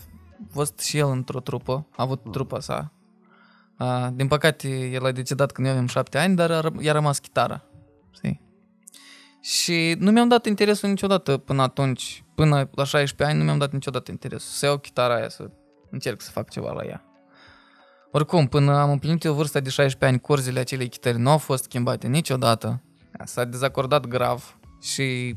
fost 0.50 0.78
și 0.78 0.98
el 0.98 1.08
într-o 1.08 1.40
trupă, 1.40 1.86
a 1.90 2.02
avut 2.02 2.32
trupa 2.32 2.60
sa. 2.60 2.92
Uh, 3.78 4.06
Din 4.12 4.28
păcate, 4.28 4.68
el 4.68 5.04
a 5.04 5.12
decedat 5.12 5.52
când 5.52 5.66
eu 5.66 5.72
aveam 5.72 5.88
7 5.88 6.18
ani, 6.18 6.36
dar 6.36 6.50
a 6.50 6.60
ră- 6.60 6.80
i-a 6.82 6.92
rămas 6.92 7.18
chitara. 7.18 7.64
Știi? 8.14 8.40
Și 9.40 9.96
nu 9.98 10.10
mi-am 10.10 10.28
dat 10.28 10.46
interesul 10.46 10.88
niciodată 10.88 11.36
până 11.36 11.62
atunci, 11.62 12.24
până 12.34 12.68
la 12.74 12.84
16 12.84 13.24
ani, 13.24 13.38
nu 13.38 13.44
mi-am 13.44 13.58
dat 13.58 13.72
niciodată 13.72 14.10
interesul 14.10 14.50
să 14.50 14.66
iau 14.66 14.78
chitara 14.78 15.14
aia, 15.14 15.28
să 15.28 15.50
încerc 15.90 16.20
să 16.20 16.30
fac 16.30 16.50
ceva 16.50 16.72
la 16.72 16.84
ea. 16.84 17.04
Oricum, 18.10 18.46
până 18.46 18.76
am 18.76 18.90
împlinit 18.90 19.24
eu 19.24 19.34
vârsta 19.34 19.60
de 19.60 19.70
16 19.70 20.04
ani, 20.04 20.20
corzile 20.20 20.60
acelei 20.60 20.88
chitări 20.88 21.18
nu 21.18 21.30
au 21.30 21.38
fost 21.38 21.62
schimbate 21.62 22.06
niciodată. 22.06 22.82
S-a 23.24 23.44
dezacordat 23.44 24.06
grav 24.06 24.56
și 24.82 25.36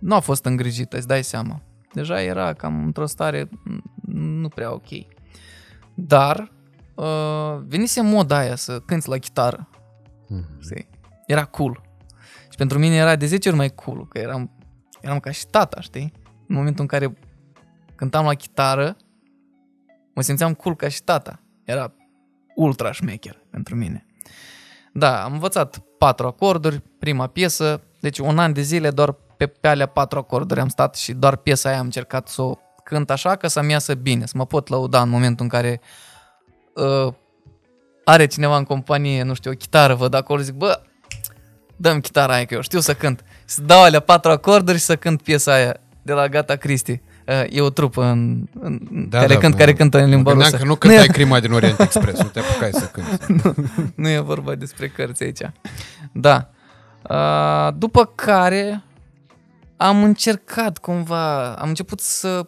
nu 0.00 0.14
a 0.14 0.20
fost 0.20 0.44
îngrijită, 0.44 0.96
îți 0.96 1.06
dai 1.06 1.22
seama. 1.24 1.62
Deja 1.92 2.22
era 2.22 2.52
cam 2.52 2.84
într-o 2.84 3.06
stare 3.06 3.44
n- 3.44 3.82
nu 4.12 4.48
prea 4.48 4.72
ok. 4.72 4.88
Dar 5.94 6.52
uh, 6.94 7.60
venise 7.66 8.02
moda 8.02 8.36
aia 8.36 8.56
să 8.56 8.80
cânti 8.80 9.08
la 9.08 9.16
chitară. 9.18 9.68
Știi? 10.60 10.88
Era 11.26 11.44
cool. 11.44 11.80
Și 12.50 12.56
pentru 12.56 12.78
mine 12.78 12.94
era 12.94 13.16
de 13.16 13.26
10 13.26 13.48
ori 13.48 13.56
mai 13.56 13.74
cool, 13.74 14.08
că 14.08 14.18
eram, 14.18 14.50
eram 15.00 15.20
ca 15.20 15.30
și 15.30 15.46
tata, 15.46 15.80
știi? 15.80 16.12
În 16.46 16.56
momentul 16.56 16.80
în 16.80 16.86
care 16.86 17.18
cântam 17.94 18.24
la 18.24 18.34
chitară, 18.34 18.96
mă 20.14 20.22
simțeam 20.22 20.54
cool 20.54 20.76
ca 20.76 20.88
și 20.88 21.02
tata. 21.02 21.40
Era 21.64 21.92
ultra 22.54 22.92
șmecher 22.92 23.42
pentru 23.50 23.74
mine. 23.76 24.06
Da, 24.92 25.24
am 25.24 25.32
învățat 25.32 25.78
patru 25.98 26.26
acorduri, 26.26 26.82
prima 26.98 27.26
piesă, 27.26 27.82
deci 28.00 28.18
un 28.18 28.38
an 28.38 28.52
de 28.52 28.60
zile 28.60 28.90
doar 28.90 29.14
pe, 29.36 29.46
pe 29.46 29.68
alea 29.68 29.86
patru 29.86 30.18
acorduri 30.18 30.60
am 30.60 30.68
stat 30.68 30.96
și 30.96 31.12
doar 31.12 31.36
piesa 31.36 31.68
aia 31.68 31.78
am 31.78 31.84
încercat 31.84 32.28
să 32.28 32.42
o 32.42 32.54
cânt 32.84 33.10
așa 33.10 33.36
ca 33.36 33.48
să-mi 33.48 33.70
iasă 33.70 33.94
bine, 33.94 34.26
să 34.26 34.32
mă 34.36 34.46
pot 34.46 34.68
lăuda 34.68 35.02
în 35.02 35.08
momentul 35.08 35.44
în 35.44 35.50
care 35.50 35.80
uh, 36.74 37.12
are 38.04 38.26
cineva 38.26 38.56
în 38.56 38.64
companie, 38.64 39.22
nu 39.22 39.34
știu, 39.34 39.50
o 39.50 39.54
chitară, 39.54 39.94
văd 39.94 40.14
acolo, 40.14 40.40
zic, 40.40 40.54
bă, 40.54 40.80
dăm 41.76 42.00
chitara 42.00 42.32
aia 42.32 42.44
că 42.44 42.54
eu 42.54 42.60
știu 42.60 42.80
să 42.80 42.94
cânt. 42.94 43.24
Să 43.44 43.62
dau 43.62 43.82
alea 43.82 44.00
patru 44.00 44.30
acorduri 44.30 44.78
și 44.78 44.84
să 44.84 44.96
cânt 44.96 45.22
piesa 45.22 45.52
aia 45.52 45.76
de 46.02 46.12
la 46.12 46.28
Gata 46.28 46.56
Cristi. 46.56 47.00
Uh, 47.26 47.44
E 47.48 47.60
o 47.60 47.70
trupă 47.70 48.04
în, 48.04 48.46
în 48.60 49.06
da, 49.08 49.18
care 49.18 49.36
cânt, 49.36 49.54
care 49.54 49.72
cântă 49.72 49.98
în 49.98 50.08
limba 50.08 50.32
mă 50.32 50.40
gândeam 50.40 50.50
rusă. 50.50 50.62
că 50.62 50.68
nu 50.68 50.74
cântai 50.74 51.06
crima 51.06 51.40
din 51.40 51.52
Orient 51.52 51.80
Express, 51.80 52.20
nu 52.20 52.28
te 52.28 52.38
apucai 52.38 52.70
să 52.72 52.90
cânti. 52.92 53.42
nu 54.02 54.08
e 54.08 54.18
vorba 54.18 54.54
despre 54.54 54.88
cărți 54.88 55.22
aici. 55.22 55.40
Da. 56.12 56.50
Uh, 57.10 57.68
După 57.76 58.04
care 58.04 58.82
am 59.76 60.02
încercat 60.02 60.78
cumva, 60.78 61.54
am 61.54 61.68
început 61.68 62.00
să 62.00 62.46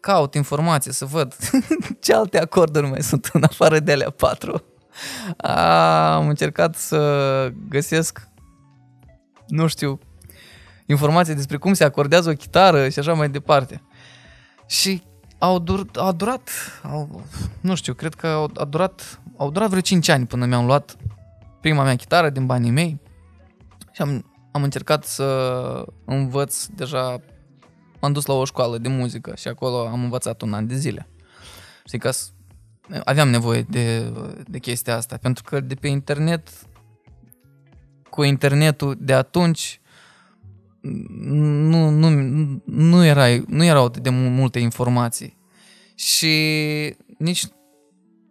caut 0.00 0.34
informații, 0.34 0.92
să 0.92 1.04
văd 1.04 1.36
ce 2.02 2.14
alte 2.14 2.40
acorduri 2.40 2.86
mai 2.86 3.02
sunt 3.02 3.30
în 3.32 3.42
afară 3.42 3.78
de 3.78 3.92
alea 3.92 4.10
patru. 4.10 4.64
Am 5.36 6.28
încercat 6.28 6.74
să 6.74 7.52
găsesc, 7.68 8.28
nu 9.46 9.66
știu, 9.66 9.98
informații 10.86 11.34
despre 11.34 11.56
cum 11.56 11.72
se 11.72 11.84
acordează 11.84 12.30
o 12.30 12.34
chitară 12.34 12.88
și 12.88 12.98
așa 12.98 13.12
mai 13.12 13.30
departe. 13.30 13.82
Și 14.66 15.02
au, 15.38 15.58
dur, 15.58 15.86
au 15.94 16.12
durat, 16.12 16.50
au, 16.82 17.22
nu 17.60 17.74
știu, 17.74 17.94
cred 17.94 18.14
că 18.14 18.26
au, 18.26 18.50
a 18.54 18.64
durat, 18.64 19.20
au 19.36 19.50
durat 19.50 19.68
vreo 19.68 19.80
5 19.80 20.08
ani 20.08 20.26
până 20.26 20.46
mi-am 20.46 20.66
luat 20.66 20.96
prima 21.60 21.82
mea 21.82 21.96
chitară 21.96 22.30
din 22.30 22.46
banii 22.46 22.70
mei 22.70 23.00
și 23.92 24.02
am, 24.02 24.32
am 24.52 24.62
încercat 24.62 25.04
să 25.04 25.84
învăț 26.04 26.66
deja, 26.66 27.20
m-am 28.00 28.12
dus 28.12 28.26
la 28.26 28.34
o 28.34 28.44
școală 28.44 28.78
de 28.78 28.88
muzică 28.88 29.32
și 29.36 29.48
acolo 29.48 29.86
am 29.86 30.02
învățat 30.02 30.42
un 30.42 30.52
an 30.52 30.66
de 30.66 30.76
zile. 30.76 31.08
Știi, 31.84 31.98
ca 31.98 32.10
să, 32.10 32.28
aveam 33.04 33.28
nevoie 33.28 33.62
de, 33.62 34.12
de 34.46 34.58
chestia 34.58 34.96
asta, 34.96 35.16
pentru 35.16 35.42
că 35.42 35.60
de 35.60 35.74
pe 35.74 35.88
internet, 35.88 36.48
cu 38.10 38.22
internetul 38.22 38.96
de 39.00 39.12
atunci, 39.12 39.80
nu, 41.18 41.88
nu, 41.88 42.08
nu, 42.64 43.04
era, 43.04 43.26
nu 43.46 43.64
erau 43.64 43.84
atât 43.84 44.02
de 44.02 44.10
mu- 44.10 44.28
multe 44.28 44.58
informații. 44.58 45.36
Și 45.94 46.34
nici 47.18 47.44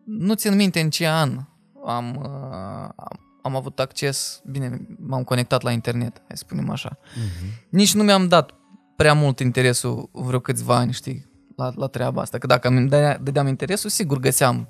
nu 0.05 0.33
țin 0.33 0.55
minte 0.55 0.79
în 0.79 0.89
ce 0.89 1.07
an 1.07 1.39
am, 1.85 2.15
uh, 2.15 2.89
am, 2.95 3.19
am 3.41 3.55
avut 3.55 3.79
acces, 3.79 4.41
bine, 4.45 4.87
m-am 4.97 5.23
conectat 5.23 5.61
la 5.61 5.71
internet, 5.71 6.17
hai 6.27 6.37
să 6.37 6.43
spunem 6.47 6.69
așa. 6.69 6.97
Mhm. 7.15 7.45
Nici 7.69 7.93
nu 7.93 8.03
mi-am 8.03 8.27
dat 8.27 8.51
prea 8.95 9.13
mult 9.13 9.39
interesul 9.39 10.09
vreo 10.11 10.39
câțiva 10.39 10.75
ani, 10.75 10.91
știi, 10.93 11.29
la, 11.55 11.71
la 11.75 11.87
treaba 11.87 12.21
asta. 12.21 12.37
Că 12.37 12.47
dacă 12.47 12.67
îmi 12.67 12.89
dădea- 12.89 13.17
dădeam 13.21 13.47
interesul, 13.47 13.89
sigur 13.89 14.19
găseam 14.19 14.67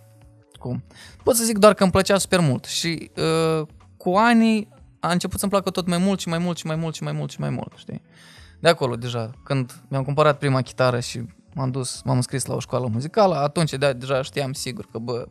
cum. 0.59 0.83
Pot 1.23 1.35
să 1.35 1.43
zic 1.43 1.57
doar 1.57 1.73
că 1.73 1.83
îmi 1.83 1.91
plăcea 1.91 2.17
super 2.17 2.39
mult 2.39 2.65
și 2.65 3.11
uh, 3.17 3.67
cu 3.97 4.09
anii 4.09 4.69
a 4.99 5.11
început 5.11 5.39
să-mi 5.39 5.51
placă 5.51 5.69
tot 5.69 5.87
mai 5.87 5.97
mult 5.97 6.19
și 6.19 6.27
mai 6.27 6.37
mult 6.37 6.57
și 6.57 6.65
mai 6.65 6.75
mult 6.75 6.95
și 6.95 7.03
mai 7.03 7.11
mult 7.11 7.31
și 7.31 7.39
mai 7.39 7.49
mult, 7.49 7.73
știi? 7.75 8.01
De 8.59 8.69
acolo 8.69 8.95
deja, 8.95 9.31
când 9.43 9.81
mi-am 9.89 10.03
cumpărat 10.03 10.37
prima 10.37 10.61
chitară 10.61 10.99
și 10.99 11.25
m-am 11.53 11.71
dus, 11.71 12.01
m-am 12.03 12.15
înscris 12.15 12.45
la 12.45 12.55
o 12.55 12.59
școală 12.59 12.87
muzicală, 12.91 13.35
atunci 13.35 13.73
de, 13.73 13.93
deja 13.93 14.21
știam 14.21 14.53
sigur 14.53 14.87
că, 14.91 14.97
bă, 14.97 15.27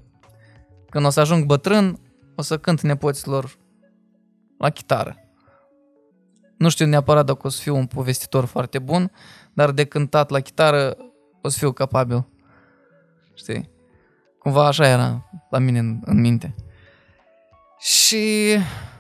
când 0.89 1.05
o 1.05 1.11
să 1.11 1.21
ajung 1.21 1.45
bătrân, 1.45 1.99
o 2.41 2.43
să 2.43 2.59
cânt 2.59 2.81
nepoților 2.81 3.59
la 4.59 4.71
chitară. 4.71 5.17
Nu 6.57 6.69
știu 6.69 6.87
neapărat 6.87 7.27
dacă 7.27 7.47
o 7.47 7.51
să 7.51 7.61
fiu 7.63 7.77
un 7.77 7.87
povestitor 7.87 8.45
foarte 8.45 8.79
bun, 8.79 9.13
dar 9.53 9.71
de 9.71 9.85
cântat 9.85 10.31
la 10.31 10.41
chitară 10.41 10.97
o 11.41 11.49
să 11.49 11.59
fiu 11.59 11.73
capabil. 11.73 12.27
Știi? 13.35 13.71
Cumva 14.39 14.67
așa 14.67 14.89
era 14.89 15.31
la 15.51 15.59
mine 15.59 15.79
în, 15.79 16.01
în 16.05 16.21
minte. 16.21 16.55
Și 17.79 18.57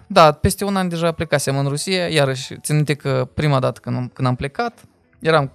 da, 0.06 0.32
peste 0.32 0.64
un 0.64 0.76
an 0.76 0.88
deja 0.88 1.12
plecasem 1.12 1.58
în 1.58 1.66
Rusia, 1.66 2.08
iarăși 2.08 2.60
țin 2.60 2.74
minte 2.74 2.94
că 2.94 3.28
prima 3.34 3.58
dată 3.58 3.80
când 3.80 3.96
am, 3.96 4.08
când 4.08 4.28
am 4.28 4.36
plecat, 4.36 4.84
eram 5.20 5.52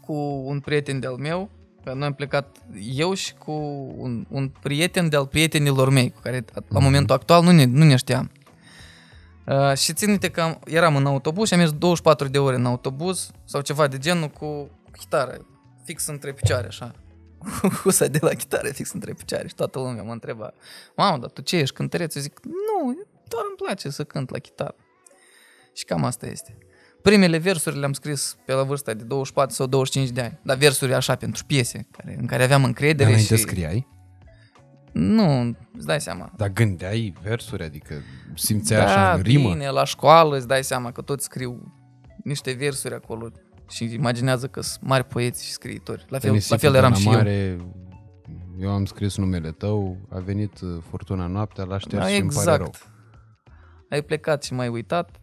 cu 0.00 0.12
un 0.44 0.60
prieten 0.60 1.00
de-al 1.00 1.16
meu, 1.16 1.50
că 1.50 1.61
noi 1.84 2.06
am 2.06 2.14
plecat 2.14 2.56
eu 2.94 3.14
și 3.14 3.34
cu 3.34 3.52
un, 3.96 4.26
un 4.28 4.48
prieten 4.48 5.08
de-al 5.08 5.26
prietenilor 5.26 5.90
mei, 5.90 6.10
cu 6.10 6.20
care 6.20 6.44
la 6.68 6.78
momentul 6.78 7.14
actual 7.14 7.42
nu 7.42 7.50
ne, 7.50 7.64
nu 7.64 7.84
ne 7.84 7.96
știam. 7.96 8.30
Uh, 9.46 9.76
și 9.76 9.92
țin 9.92 10.08
minte 10.08 10.30
că 10.30 10.40
am, 10.40 10.58
eram 10.64 10.96
în 10.96 11.06
autobuz 11.06 11.46
și 11.46 11.54
am 11.54 11.60
mers 11.60 11.72
24 11.72 12.28
de 12.28 12.38
ore 12.38 12.56
în 12.56 12.66
autobuz 12.66 13.30
sau 13.44 13.60
ceva 13.60 13.86
de 13.86 13.98
genul 13.98 14.28
cu, 14.28 14.46
cu 14.56 14.90
chitară, 14.98 15.46
fix 15.84 16.06
între 16.06 16.32
picioare, 16.32 16.66
așa. 16.66 16.94
Husa 17.82 18.06
de 18.06 18.18
la 18.20 18.28
chitară 18.28 18.68
fix 18.68 18.92
între 18.92 19.12
picioare 19.12 19.48
și 19.48 19.54
toată 19.54 19.78
lumea 19.78 20.02
mă 20.02 20.12
întreba, 20.12 20.52
mamă, 20.96 21.18
dar 21.18 21.30
tu 21.30 21.40
ce 21.40 21.56
ești 21.56 21.74
cântăreț? 21.74 22.14
Eu 22.14 22.22
zic, 22.22 22.40
nu, 22.44 22.92
doar 23.28 23.44
îmi 23.48 23.56
place 23.56 23.90
să 23.90 24.04
cânt 24.04 24.30
la 24.30 24.38
chitară. 24.38 24.74
Și 25.72 25.84
cam 25.84 26.04
asta 26.04 26.26
este. 26.26 26.56
Primele 27.02 27.38
versuri 27.38 27.78
le-am 27.78 27.92
scris 27.92 28.36
pe 28.44 28.52
la 28.52 28.62
vârsta 28.62 28.94
de 28.94 29.02
24 29.04 29.54
sau 29.54 29.66
25 29.66 30.10
de 30.14 30.20
ani, 30.20 30.38
dar 30.42 30.56
versuri 30.56 30.94
așa 30.94 31.14
pentru 31.14 31.44
piese, 31.44 31.86
care, 31.90 32.16
în 32.20 32.26
care 32.26 32.42
aveam 32.42 32.64
încredere 32.64 33.10
Dar 33.10 33.18
și... 33.20 33.26
înainte 33.32 33.48
scriai? 33.48 33.86
Nu, 34.92 35.56
îți 35.76 35.86
dai 35.86 36.00
seama. 36.00 36.32
Dar 36.36 36.48
gândeai 36.48 37.14
versuri? 37.22 37.62
Adică 37.64 37.94
simțeai 38.34 38.80
da, 38.84 38.86
așa 38.86 39.12
în 39.14 39.22
rimă? 39.22 39.48
bine, 39.52 39.70
la 39.70 39.84
școală 39.84 40.36
îți 40.36 40.46
dai 40.46 40.64
seama 40.64 40.92
că 40.92 41.00
toți 41.02 41.24
scriu 41.24 41.74
niște 42.24 42.52
versuri 42.52 42.94
acolo 42.94 43.28
și 43.68 43.84
imaginează 43.94 44.46
că 44.46 44.60
sunt 44.60 44.82
mari 44.84 45.04
poeți 45.04 45.44
și 45.44 45.50
scriitori. 45.52 46.04
La 46.08 46.18
fel, 46.18 46.28
la 46.28 46.34
Nisipe 46.34 46.56
fel 46.56 46.72
de 46.72 46.78
eram 46.78 46.90
la 46.90 46.96
și 46.96 47.06
eu. 47.06 47.12
mare, 47.12 47.58
eu. 48.58 48.70
am 48.70 48.84
scris 48.84 49.16
numele 49.16 49.50
tău, 49.50 49.96
a 50.10 50.18
venit 50.18 50.60
uh, 50.60 50.68
furtuna 50.90 51.26
noaptea, 51.26 51.64
l-a 51.64 51.78
șters 51.78 52.02
Da, 52.02 52.08
și 52.08 52.20
îmi 52.20 52.30
pare 52.34 52.56
rău. 52.56 52.66
exact. 52.66 52.90
Ai 53.90 54.02
plecat 54.02 54.42
și 54.44 54.52
m-ai 54.54 54.68
uitat. 54.68 55.20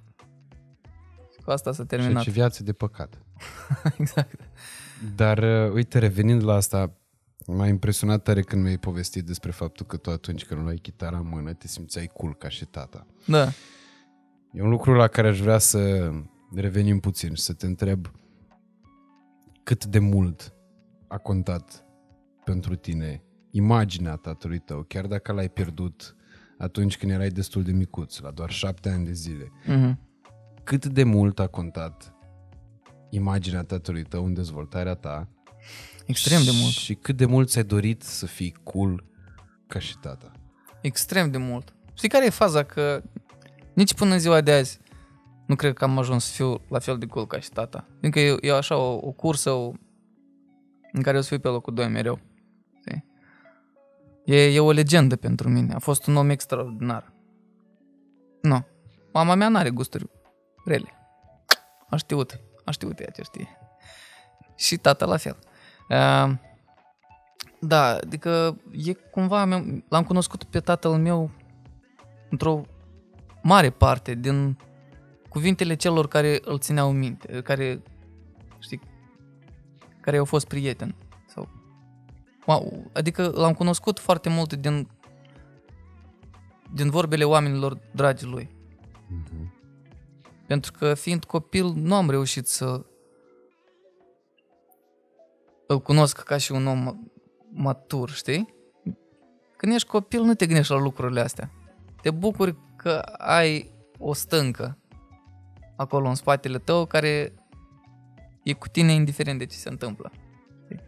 Și 1.49 1.55
cu 1.55 1.69
asta 1.69 1.71
s-a 1.71 1.81
Și 1.81 1.87
terminat. 1.87 2.23
ce 2.23 2.31
viață 2.31 2.63
de 2.63 2.73
păcat. 2.73 3.21
exact. 3.99 4.39
Dar, 5.15 5.37
uh, 5.37 5.71
uite, 5.73 5.99
revenind 5.99 6.43
la 6.43 6.53
asta, 6.53 6.93
m-a 7.45 7.67
impresionat 7.67 8.23
tare 8.23 8.41
când 8.41 8.63
mi-ai 8.63 8.77
povestit 8.77 9.25
despre 9.25 9.51
faptul 9.51 9.85
că 9.85 9.97
tu 9.97 10.09
atunci 10.09 10.45
când 10.45 10.61
luai 10.61 10.75
chitara 10.75 11.17
în 11.17 11.27
mână, 11.27 11.53
te 11.53 11.67
simțeai 11.67 12.07
cool 12.13 12.35
ca 12.35 12.49
și 12.49 12.65
tata. 12.65 13.05
Da. 13.25 13.47
E 14.51 14.61
un 14.61 14.69
lucru 14.69 14.93
la 14.93 15.07
care 15.07 15.27
aș 15.27 15.39
vrea 15.39 15.57
să 15.57 16.11
revenim 16.55 16.99
puțin 16.99 17.33
și 17.33 17.41
să 17.41 17.53
te 17.53 17.65
întreb 17.65 18.11
cât 19.63 19.85
de 19.85 19.99
mult 19.99 20.53
a 21.07 21.17
contat 21.17 21.83
pentru 22.43 22.75
tine 22.75 23.23
imaginea 23.51 24.15
tatălui 24.15 24.59
tău, 24.59 24.83
chiar 24.87 25.05
dacă 25.05 25.31
l-ai 25.31 25.49
pierdut 25.49 26.15
atunci 26.57 26.97
când 26.97 27.11
erai 27.11 27.29
destul 27.29 27.63
de 27.63 27.71
micuț, 27.71 28.17
la 28.19 28.31
doar 28.31 28.49
șapte 28.49 28.89
ani 28.89 29.05
de 29.05 29.11
zile. 29.13 29.51
Mhm. 29.65 29.99
Cât 30.69 30.85
de 30.85 31.03
mult 31.03 31.39
a 31.39 31.47
contat 31.47 32.13
imaginea 33.09 33.63
tatălui 33.63 34.03
tău 34.03 34.25
în 34.25 34.33
dezvoltarea 34.33 34.93
ta 34.93 35.27
Extrem 36.05 36.43
de 36.43 36.49
mult. 36.61 36.73
și 36.73 36.93
cât 36.93 37.17
de 37.17 37.25
mult 37.25 37.49
ți-ai 37.49 37.63
dorit 37.63 38.01
să 38.03 38.25
fii 38.25 38.55
cool 38.63 39.05
ca 39.67 39.79
și 39.79 39.97
tata. 39.97 40.31
Extrem 40.81 41.31
de 41.31 41.37
mult. 41.37 41.73
Știi 41.93 42.09
care 42.09 42.25
e 42.25 42.29
faza? 42.29 42.63
Că 42.63 43.03
nici 43.73 43.93
până 43.93 44.13
în 44.13 44.19
ziua 44.19 44.41
de 44.41 44.51
azi 44.51 44.79
nu 45.45 45.55
cred 45.55 45.73
că 45.73 45.83
am 45.83 45.97
ajuns 45.97 46.25
să 46.25 46.33
fiu 46.33 46.61
la 46.67 46.79
fel 46.79 46.97
de 46.97 47.05
cool 47.05 47.27
ca 47.27 47.39
și 47.39 47.49
tata. 47.49 47.87
Adică 47.97 48.19
e, 48.19 48.37
e 48.41 48.55
așa 48.55 48.77
o, 48.77 48.99
o 49.01 49.11
cursă 49.11 49.51
o, 49.51 49.71
în 50.91 51.01
care 51.01 51.17
o 51.17 51.21
să 51.21 51.27
fiu 51.27 51.39
pe 51.39 51.47
locul 51.47 51.73
2 51.73 51.87
mereu. 51.87 52.19
Știi? 52.79 53.05
E, 54.25 54.53
e 54.53 54.59
o 54.59 54.71
legendă 54.71 55.15
pentru 55.15 55.49
mine. 55.49 55.73
A 55.73 55.79
fost 55.79 56.05
un 56.05 56.15
om 56.15 56.29
extraordinar. 56.29 57.13
Nu. 58.41 58.65
Mama 59.13 59.35
mea 59.35 59.49
n-are 59.49 59.69
gusturi 59.69 60.17
rele. 60.69 60.93
A 61.89 61.95
știut. 61.95 62.39
A 62.65 62.71
știut 62.71 62.99
ea 62.99 63.09
ce 63.09 63.21
știe. 63.21 63.47
Și 64.55 64.77
tata 64.77 65.05
la 65.05 65.17
fel. 65.17 65.37
Uh, 65.89 66.31
da, 67.59 67.95
adică 67.95 68.57
e 68.85 68.93
cumva, 68.93 69.45
mi-am- 69.45 69.85
l-am 69.89 70.03
cunoscut 70.03 70.43
pe 70.43 70.59
tatăl 70.59 70.91
meu 70.91 71.31
într-o 72.29 72.61
mare 73.41 73.69
parte 73.69 74.13
din 74.13 74.57
cuvintele 75.29 75.75
celor 75.75 76.07
care 76.07 76.39
îl 76.43 76.59
țineau 76.59 76.89
în 76.89 76.97
minte, 76.97 77.41
care, 77.41 77.81
știi, 78.59 78.81
care 80.01 80.17
au 80.17 80.25
fost 80.25 80.47
prieteni. 80.47 80.95
Sau, 81.27 81.49
wow, 82.45 82.89
adică 82.93 83.31
l-am 83.35 83.53
cunoscut 83.53 83.99
foarte 83.99 84.29
mult 84.29 84.53
din, 84.53 84.89
din 86.73 86.89
vorbele 86.89 87.23
oamenilor 87.23 87.79
dragi 87.91 88.25
lui. 88.25 88.49
Pentru 90.49 90.71
că 90.71 90.93
fiind 90.93 91.23
copil 91.25 91.65
nu 91.65 91.95
am 91.95 92.09
reușit 92.09 92.47
să 92.47 92.85
îl 95.67 95.81
cunosc 95.81 96.19
ca 96.19 96.37
și 96.37 96.51
un 96.51 96.67
om 96.67 97.11
matur, 97.49 98.09
știi? 98.09 98.53
Când 99.57 99.73
ești 99.73 99.87
copil 99.87 100.21
nu 100.21 100.33
te 100.33 100.45
gândești 100.45 100.71
la 100.71 100.79
lucrurile 100.79 101.19
astea. 101.19 101.51
Te 102.01 102.11
bucuri 102.11 102.55
că 102.75 102.91
ai 103.17 103.71
o 103.97 104.13
stâncă 104.13 104.77
acolo 105.75 106.07
în 106.07 106.15
spatele 106.15 106.57
tău 106.57 106.85
care 106.85 107.33
e 108.43 108.53
cu 108.53 108.67
tine 108.67 108.91
indiferent 108.91 109.39
de 109.39 109.45
ce 109.45 109.57
se 109.57 109.69
întâmplă. 109.69 110.11
Știi? 110.63 110.79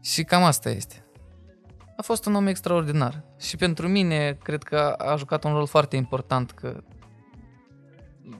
Și 0.00 0.24
cam 0.24 0.42
asta 0.42 0.70
este. 0.70 1.06
A 1.96 2.02
fost 2.02 2.26
un 2.26 2.34
om 2.34 2.46
extraordinar. 2.46 3.24
Și 3.38 3.56
pentru 3.56 3.88
mine, 3.88 4.38
cred 4.42 4.62
că 4.62 4.78
a 4.78 5.16
jucat 5.16 5.44
un 5.44 5.52
rol 5.52 5.66
foarte 5.66 5.96
important 5.96 6.50
că 6.50 6.82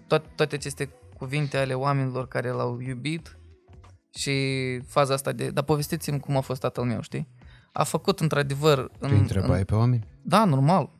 toate, 0.06 0.28
toate 0.34 0.54
aceste 0.54 0.90
cuvinte 1.16 1.56
ale 1.56 1.74
oamenilor 1.74 2.28
care 2.28 2.50
l-au 2.50 2.80
iubit 2.80 3.38
și 4.14 4.32
faza 4.86 5.14
asta 5.14 5.32
de... 5.32 5.50
Dar 5.50 5.64
povestiți-mi 5.64 6.20
cum 6.20 6.36
a 6.36 6.40
fost 6.40 6.60
tatăl 6.60 6.84
meu, 6.84 7.00
știi? 7.00 7.28
A 7.72 7.84
făcut 7.84 8.20
într-adevăr... 8.20 8.78
Tu 8.88 9.08
îi 9.10 9.18
întrebai 9.18 9.64
pe 9.64 9.74
oameni? 9.74 10.08
Da, 10.22 10.44
normal. 10.44 10.90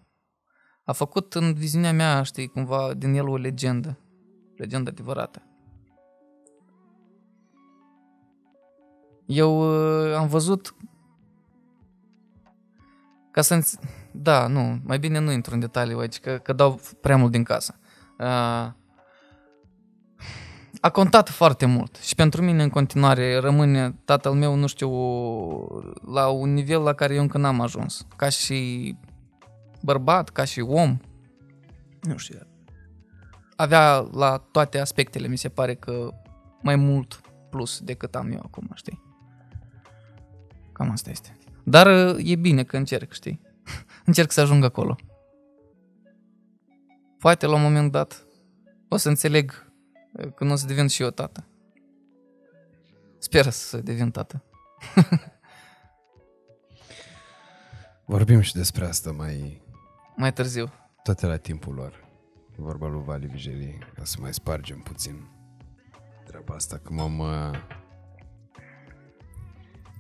A 0.85 0.93
făcut 0.93 1.35
în 1.35 1.55
viziunea 1.55 1.93
mea, 1.93 2.23
știi, 2.23 2.47
cumva 2.49 2.95
din 2.95 3.15
el 3.15 3.29
o 3.29 3.37
legendă. 3.37 3.99
Legendă 4.57 4.91
adevărată. 4.91 5.43
Eu 9.27 9.59
uh, 10.09 10.15
am 10.15 10.27
văzut 10.29 10.75
ca 13.31 13.43
să 13.43 13.55
înț- 13.61 13.81
Da, 14.13 14.47
nu, 14.47 14.81
mai 14.85 14.99
bine 14.99 15.19
nu 15.19 15.33
intru 15.33 15.55
în 15.55 15.61
detaliu 15.61 15.99
aici, 15.99 16.19
că, 16.21 16.39
că 16.39 16.53
dau 16.53 16.81
prea 17.01 17.17
mult 17.17 17.31
din 17.31 17.43
casă. 17.43 17.79
Uh, 18.19 18.73
a 20.81 20.91
contat 20.91 21.29
foarte 21.29 21.67
mult 21.67 21.97
și 21.97 22.15
pentru 22.15 22.43
mine 22.43 22.63
în 22.63 22.69
continuare 22.69 23.39
rămâne 23.39 23.95
tatăl 24.05 24.33
meu, 24.33 24.55
nu 24.55 24.67
știu, 24.67 24.91
la 26.13 26.29
un 26.29 26.53
nivel 26.53 26.83
la 26.83 26.93
care 26.93 27.15
eu 27.15 27.21
încă 27.21 27.39
n-am 27.39 27.61
ajuns. 27.61 28.07
Ca 28.17 28.29
și 28.29 28.97
bărbat, 29.83 30.29
ca 30.29 30.45
și 30.45 30.61
om, 30.61 30.97
nu 32.01 32.17
știu, 32.17 32.39
avea 33.57 34.09
la 34.13 34.47
toate 34.51 34.79
aspectele, 34.79 35.29
mi 35.29 35.39
se 35.39 35.49
pare 35.49 35.75
că 35.75 36.11
mai 36.63 36.77
mult 36.77 37.21
plus 37.51 37.81
decât 37.81 38.15
am 38.15 38.33
eu 38.33 38.41
acum, 38.45 38.71
știi? 38.75 39.03
Cam 40.73 40.91
asta 40.91 41.11
este. 41.11 41.37
Dar 41.65 41.87
e 42.19 42.37
bine 42.37 42.65
că 42.65 42.77
încerc, 42.77 43.13
știi? 43.13 43.41
încerc 44.07 44.31
să 44.31 44.41
ajung 44.41 44.65
acolo. 44.65 44.97
Poate 47.27 47.47
la 47.47 47.55
un 47.55 47.63
moment 47.63 47.93
dat 47.93 48.27
o 48.89 48.97
să 48.97 49.09
înțeleg 49.09 49.73
când 50.35 50.51
o 50.51 50.55
să 50.55 50.67
devin 50.67 50.87
și 50.87 51.03
eu 51.03 51.11
tată. 51.11 51.47
Sper 53.19 53.51
să 53.51 53.81
devin 53.81 54.11
tată. 54.11 54.45
Vorbim 58.05 58.41
și 58.41 58.55
despre 58.55 58.85
asta 58.85 59.13
mai 59.13 59.63
Mai 60.17 60.33
târziu. 60.33 60.73
toate 61.03 61.27
la 61.27 61.37
timpul 61.37 61.75
lor. 61.75 62.05
Vorba 62.57 62.87
lui 62.87 63.03
Vali 63.05 63.27
Vigelie, 63.27 63.79
ca 63.95 64.05
să 64.05 64.17
mai 64.21 64.35
spargem 64.35 64.79
puțin 64.79 65.29
treaba 66.25 66.55
asta, 66.55 66.79
că 66.79 66.93
m-am... 66.93 67.19
uh, 67.19 67.59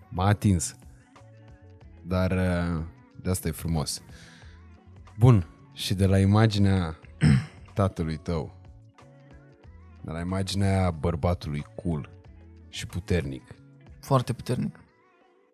M-a 0.08 0.26
atins. 0.26 0.76
Dar 2.02 2.30
uh, 2.30 2.84
de 3.22 3.30
asta 3.30 3.48
e 3.48 3.50
frumos. 3.50 4.02
Bun, 5.18 5.46
și 5.72 5.94
de 5.94 6.06
la 6.06 6.18
imaginea 6.18 6.98
tatălui 7.74 8.16
tău, 8.16 8.54
de 10.02 10.10
la 10.10 10.20
imaginea 10.20 10.90
bărbatului 10.90 11.64
cool 11.82 12.10
și 12.68 12.86
puternic 12.86 13.42
Foarte 14.00 14.32
puternic. 14.32 14.78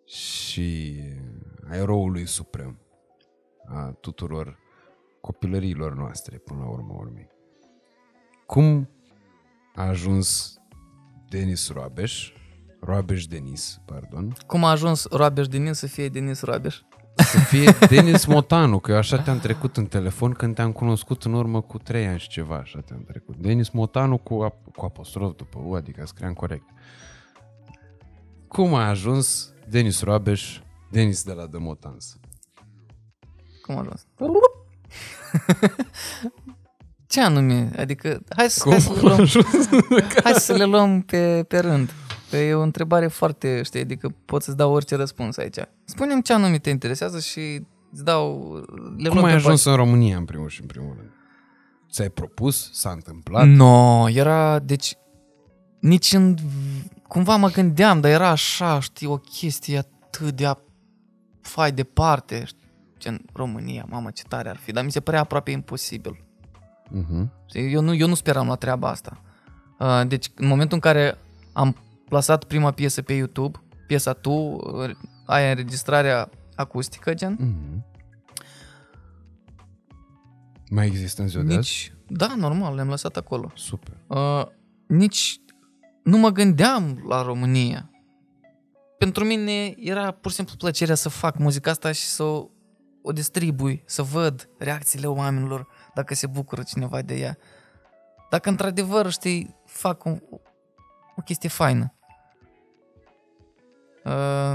și 0.06 0.98
a 1.70 1.76
eroului 1.76 2.26
suprem 2.26 2.78
a 3.66 3.96
tuturor 4.00 4.58
copilăriilor 5.20 5.94
noastre 5.94 6.36
până 6.36 6.60
la 6.60 6.68
urmă 6.68 6.94
urmei. 6.98 7.28
cum 8.46 8.88
a 9.74 9.82
ajuns 9.82 10.56
Denis 11.28 11.70
Roabeș, 11.70 12.32
Roabeș 12.80 13.26
Denis, 13.26 13.80
pardon, 13.84 14.36
Cum 14.46 14.64
a 14.64 14.70
ajuns 14.70 15.06
Roabeș 15.10 15.46
Denis 15.46 15.78
să 15.78 15.86
fie 15.86 16.08
Denis 16.08 16.42
Roabeș? 16.42 16.80
Să 17.22 17.38
fie 17.38 17.74
Denis 17.88 18.24
Motanu, 18.24 18.78
că 18.78 18.90
eu 18.90 18.96
așa 18.96 19.18
te-am 19.18 19.38
trecut 19.38 19.76
în 19.76 19.86
telefon 19.86 20.32
când 20.32 20.54
te-am 20.54 20.72
cunoscut 20.72 21.22
în 21.24 21.32
urmă 21.32 21.60
cu 21.60 21.78
trei 21.78 22.06
ani 22.06 22.18
și 22.18 22.28
ceva, 22.28 22.56
așa 22.56 22.80
te-am 22.80 23.04
trecut. 23.04 23.36
Denis 23.36 23.68
Motanu 23.70 24.16
cu, 24.18 24.46
ap- 24.50 24.74
cu 24.74 24.84
apostrof 24.84 25.36
după 25.36 25.58
U, 25.64 25.74
adică 25.74 26.02
scriam 26.06 26.32
corect. 26.32 26.64
Cum 28.48 28.74
a 28.74 28.88
ajuns 28.88 29.52
Denis 29.68 30.02
Roabeș, 30.02 30.58
Denis 30.90 31.22
de 31.24 31.32
la 31.32 31.46
The 31.48 31.58
Motans? 31.58 32.16
Cum 33.62 33.76
a 33.76 33.78
ajuns? 33.78 34.06
Ce 37.06 37.20
anume? 37.20 37.70
Adică, 37.76 38.22
hai 38.36 38.50
să, 38.50 38.62
Cum 38.62 38.72
hai 38.72 38.80
să, 38.80 38.92
le, 38.92 38.98
a 38.98 39.02
luăm, 39.02 39.20
ajuns? 39.20 39.68
hai 40.24 40.32
să 40.32 40.52
le 40.52 40.64
luăm 40.64 41.00
pe, 41.00 41.44
pe 41.48 41.58
rând. 41.58 41.92
Că 42.32 42.38
e 42.38 42.54
o 42.54 42.62
întrebare 42.62 43.06
foarte, 43.06 43.62
știi, 43.62 43.80
adică 43.80 44.14
pot 44.24 44.42
să-ți 44.42 44.56
dau 44.56 44.72
orice 44.72 44.94
răspuns 44.96 45.36
aici. 45.36 45.56
Spune-mi 45.84 46.22
ce 46.22 46.32
anume 46.32 46.58
te 46.58 46.70
interesează 46.70 47.20
și 47.20 47.62
îți 47.92 48.04
dau... 48.04 48.54
Le 48.96 49.08
Cum 49.08 49.18
luăm 49.18 49.24
ai 49.24 49.30
pe 49.30 49.36
ajuns 49.36 49.64
în 49.64 49.74
România, 49.74 50.16
în 50.16 50.24
primul 50.24 50.48
și 50.48 50.60
în 50.60 50.66
primul 50.66 50.94
rând? 50.96 51.10
Ți-ai 51.90 52.08
propus? 52.08 52.70
S-a 52.72 52.90
întâmplat? 52.90 53.46
No, 53.46 54.08
era, 54.08 54.58
deci, 54.58 54.94
nici 55.80 56.12
în, 56.12 56.36
cumva 57.08 57.36
mă 57.36 57.48
gândeam, 57.48 58.00
dar 58.00 58.10
era 58.10 58.28
așa, 58.28 58.80
știi, 58.80 59.06
o 59.06 59.16
chestie 59.16 59.78
atât 59.78 60.30
de 60.30 60.46
a, 60.46 60.56
fai 61.40 61.72
departe, 61.72 62.44
știi, 62.44 62.70
gen 62.98 63.20
România, 63.32 63.86
mamă 63.88 64.10
ce 64.10 64.22
tare 64.28 64.48
ar 64.48 64.56
fi, 64.56 64.72
dar 64.72 64.84
mi 64.84 64.92
se 64.92 65.00
părea 65.00 65.20
aproape 65.20 65.50
imposibil. 65.50 66.24
Uh-huh. 66.86 67.28
Știi, 67.46 67.72
Eu 67.72 67.80
nu, 67.80 67.94
eu 67.94 68.08
nu 68.08 68.14
speram 68.14 68.46
la 68.46 68.54
treaba 68.54 68.88
asta. 68.88 69.22
Uh, 69.78 70.02
Deci, 70.06 70.30
în 70.34 70.46
momentul 70.46 70.74
în 70.74 70.80
care 70.80 71.18
am 71.52 71.76
plasat 72.12 72.44
prima 72.44 72.70
piesă 72.70 73.02
pe 73.02 73.12
YouTube, 73.12 73.62
piesa 73.86 74.12
tu, 74.12 74.30
uh, 74.30 74.90
aia 75.26 75.50
înregistrarea 75.50 76.30
acustică, 76.54 77.14
gen, 77.14 77.36
Mm-hmm. 77.36 77.90
Mai 80.70 80.86
există 80.86 81.22
în 81.22 81.28
ziua 81.28 81.42
de 81.42 81.54
azi? 81.54 81.58
nici, 81.58 81.92
da, 82.18 82.34
normal, 82.36 82.74
le-am 82.74 82.88
lăsat 82.88 83.16
acolo. 83.16 83.50
Super. 83.54 83.96
Uh, 84.06 84.46
nici 84.86 85.40
nu 86.02 86.18
mă 86.18 86.30
gândeam 86.30 87.04
la 87.08 87.22
România. 87.22 87.90
Pentru 88.98 89.24
mine 89.24 89.74
era 89.76 90.10
pur 90.10 90.30
și 90.30 90.36
simplu 90.36 90.54
plăcerea 90.58 90.94
să 90.94 91.08
fac 91.08 91.38
muzica 91.38 91.70
asta 91.70 91.92
și 91.92 92.04
să 92.04 92.22
o, 92.22 92.48
o 93.02 93.12
distribui, 93.12 93.82
să 93.86 94.02
văd 94.02 94.48
reacțiile 94.58 95.06
oamenilor, 95.06 95.66
dacă 95.94 96.14
se 96.14 96.26
bucură 96.26 96.62
cineva 96.62 97.02
de 97.02 97.14
ea. 97.14 97.36
Dacă 98.30 98.48
într-adevăr, 98.48 99.10
știi, 99.10 99.56
fac 99.66 100.04
o, 100.04 100.10
o 101.16 101.22
chestie 101.24 101.48
faină. 101.48 101.94
Uh, 104.04 104.54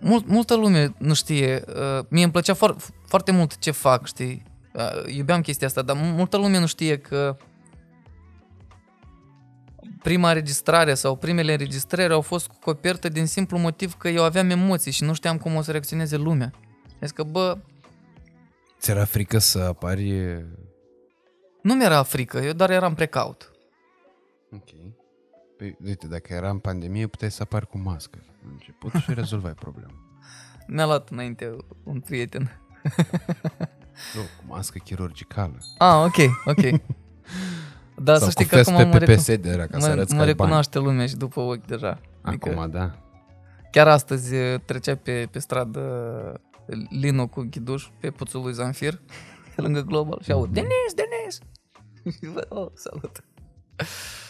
mult, 0.00 0.26
multă 0.26 0.56
lume 0.56 0.94
nu 0.98 1.14
știe. 1.14 1.64
Uh, 1.68 2.04
mie 2.08 2.22
îmi 2.22 2.32
plăcea 2.32 2.54
foar, 2.54 2.76
foarte 3.06 3.32
mult 3.32 3.58
ce 3.58 3.70
fac, 3.70 4.06
știi? 4.06 4.42
Uh, 4.72 5.14
iubeam 5.14 5.40
chestia 5.40 5.66
asta, 5.66 5.82
dar 5.82 5.96
multă 5.96 6.36
lume 6.36 6.58
nu 6.58 6.66
știe 6.66 6.98
că 6.98 7.36
prima 10.02 10.28
înregistrare 10.28 10.94
sau 10.94 11.16
primele 11.16 11.52
înregistrări 11.52 12.12
au 12.12 12.20
fost 12.20 12.46
cu 12.46 12.56
copertă 12.60 13.08
din 13.08 13.26
simplu 13.26 13.58
motiv 13.58 13.94
că 13.94 14.08
eu 14.08 14.24
aveam 14.24 14.50
emoții 14.50 14.92
și 14.92 15.04
nu 15.04 15.12
știam 15.12 15.38
cum 15.38 15.56
o 15.56 15.62
să 15.62 15.70
reacționeze 15.70 16.16
lumea. 16.16 16.50
Zic 17.00 17.14
că, 17.14 17.22
bă, 17.22 17.58
Ți-era 18.82 19.04
frică 19.04 19.38
să 19.38 19.58
apari... 19.58 20.12
nu 21.62 21.74
mi-era 21.74 22.02
frică, 22.02 22.38
eu 22.38 22.52
doar 22.52 22.70
eram 22.70 22.94
precaut. 22.94 23.50
Ok. 24.52 24.68
Păi, 25.62 25.76
uite, 25.84 26.06
dacă 26.06 26.32
era 26.32 26.50
în 26.50 26.58
pandemie, 26.58 27.06
puteai 27.06 27.30
să 27.30 27.42
apari 27.42 27.66
cu 27.66 27.78
mască 27.78 28.18
la 28.42 28.48
început 28.50 28.92
și 28.92 29.14
rezolvai 29.14 29.52
problema. 29.52 29.92
Mi-a 30.66 30.86
luat 30.86 31.08
înainte 31.08 31.56
un 31.84 32.00
prieten. 32.00 32.50
Nu, 34.14 34.20
cu 34.20 34.44
mască 34.46 34.78
chirurgicală. 34.84 35.58
Ah, 35.78 36.04
ok, 36.04 36.16
ok. 36.44 36.80
Dar 38.04 38.16
Sau 38.16 38.24
să 38.26 38.30
știi 38.30 38.44
cu 38.44 38.50
că 38.50 38.58
acum 38.58 38.74
FSP 38.74 38.84
mă, 38.84 38.90
pe 38.90 38.98
recu- 38.98 39.20
PSD 39.20 39.44
era 39.44 39.66
ca 39.66 39.78
să 39.78 39.86
mă, 39.86 39.92
arăți 39.92 40.12
mă 40.14 40.18
că 40.18 40.24
ai 40.24 40.32
bani. 40.34 40.38
recunoaște 40.38 40.78
lumea 40.78 41.06
și 41.06 41.16
după 41.16 41.40
ochi 41.40 41.66
deja. 41.66 42.00
Adică 42.22 42.50
Acum, 42.50 42.70
da. 42.70 42.98
chiar 43.70 43.88
astăzi 43.88 44.34
eh, 44.34 44.60
trecea 44.64 44.94
pe, 44.96 45.28
pe 45.30 45.38
stradă 45.38 45.80
eh, 46.66 46.78
Lino 46.90 47.26
cu 47.26 47.46
ghiduș 47.50 47.88
pe 48.00 48.10
puțul 48.10 48.42
lui 48.42 48.52
Zanfir, 48.52 49.00
pe 49.54 49.60
lângă 49.60 49.80
Global 49.80 50.18
și 50.22 50.32
aud, 50.32 50.52
Denis, 50.52 50.94
Denis! 50.94 51.38
Și 52.16 52.26
văd, 52.32 52.46
oh, 52.48 52.68
salut! 52.74 53.24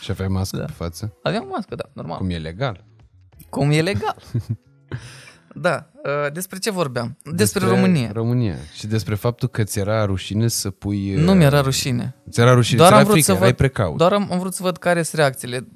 Și 0.01 0.11
aveai 0.11 0.29
mască 0.29 0.57
Da. 0.57 0.65
pe 0.65 0.73
față? 0.73 1.17
Aveam 1.23 1.47
mască, 1.51 1.75
da, 1.75 1.85
normal. 1.93 2.17
Cum 2.19 2.31
e 2.31 2.39
legal. 2.39 2.85
Cum 3.49 3.71
e 3.71 3.81
legal. 3.81 4.17
da, 5.55 5.91
uh, 6.05 6.33
despre 6.33 6.59
ce 6.59 6.71
vorbeam? 6.71 7.19
Despre, 7.35 7.67
România. 7.67 8.11
România. 8.13 8.57
Și 8.75 8.87
despre 8.87 9.15
faptul 9.15 9.49
că 9.49 9.63
ți 9.65 9.79
era 9.79 10.05
rușine 10.05 10.49
să 10.49 10.71
pui... 10.71 11.15
Nu 11.15 11.31
uh, 11.31 11.37
mi-era 11.37 11.61
rușine. 11.61 12.15
Ți 12.31 12.41
era 12.41 12.53
rușine, 12.53 12.77
Doar 12.77 12.89
ți 12.89 12.95
am 12.95 13.01
era 13.01 13.09
vrut 13.11 13.23
frică, 13.23 13.33
să 13.33 13.39
erai 13.45 13.53
văd- 13.53 13.57
precaut. 13.57 13.97
Doar 13.97 14.13
am, 14.13 14.29
am 14.33 14.39
vrut 14.39 14.55
să 14.55 14.63
văd 14.63 14.77
care 14.77 15.03
sunt 15.03 15.21
reacțiile. 15.21 15.69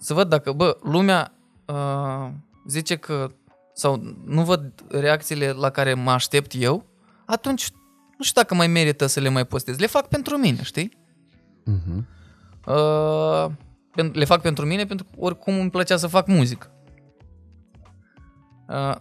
Să 0.00 0.14
văd 0.14 0.28
dacă, 0.28 0.52
bă, 0.52 0.76
lumea 0.82 1.32
uh, 1.64 2.28
zice 2.68 2.96
că 2.96 3.30
sau 3.74 4.02
nu 4.24 4.42
văd 4.42 4.72
reacțiile 4.88 5.50
la 5.50 5.70
care 5.70 5.94
mă 5.94 6.10
aștept 6.10 6.52
eu, 6.58 6.86
atunci 7.26 7.70
nu 8.18 8.24
știu 8.24 8.40
dacă 8.40 8.54
mai 8.54 8.66
merită 8.66 9.06
să 9.06 9.20
le 9.20 9.28
mai 9.28 9.44
postez. 9.44 9.78
Le 9.78 9.86
fac 9.86 10.08
pentru 10.08 10.36
mine, 10.36 10.62
știi? 10.62 10.98
Mhm. 11.64 12.06
Uh, 12.66 13.46
pen- 13.90 14.12
le 14.12 14.24
fac 14.24 14.40
pentru 14.40 14.66
mine 14.66 14.84
pentru 14.84 15.04
că 15.04 15.10
oricum 15.18 15.58
îmi 15.58 15.70
plăcea 15.70 15.96
să 15.96 16.06
fac 16.06 16.26
muzică. 16.26 16.70
Uh, 18.68 18.94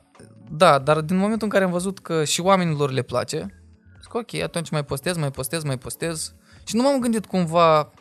da, 0.51 0.79
dar 0.79 1.01
din 1.01 1.17
momentul 1.17 1.43
în 1.43 1.49
care 1.49 1.63
am 1.63 1.71
văzut 1.71 1.99
că 1.99 2.23
și 2.23 2.41
oamenilor 2.41 2.91
le 2.91 3.01
place, 3.01 3.63
zic 4.01 4.13
ok, 4.13 4.33
atunci 4.33 4.69
mai 4.69 4.85
postez, 4.85 5.17
mai 5.17 5.31
postez, 5.31 5.63
mai 5.63 5.77
postez 5.77 6.35
și 6.63 6.75
nu 6.75 6.81
m-am 6.81 6.99
gândit 6.99 7.25
cumva 7.25 7.91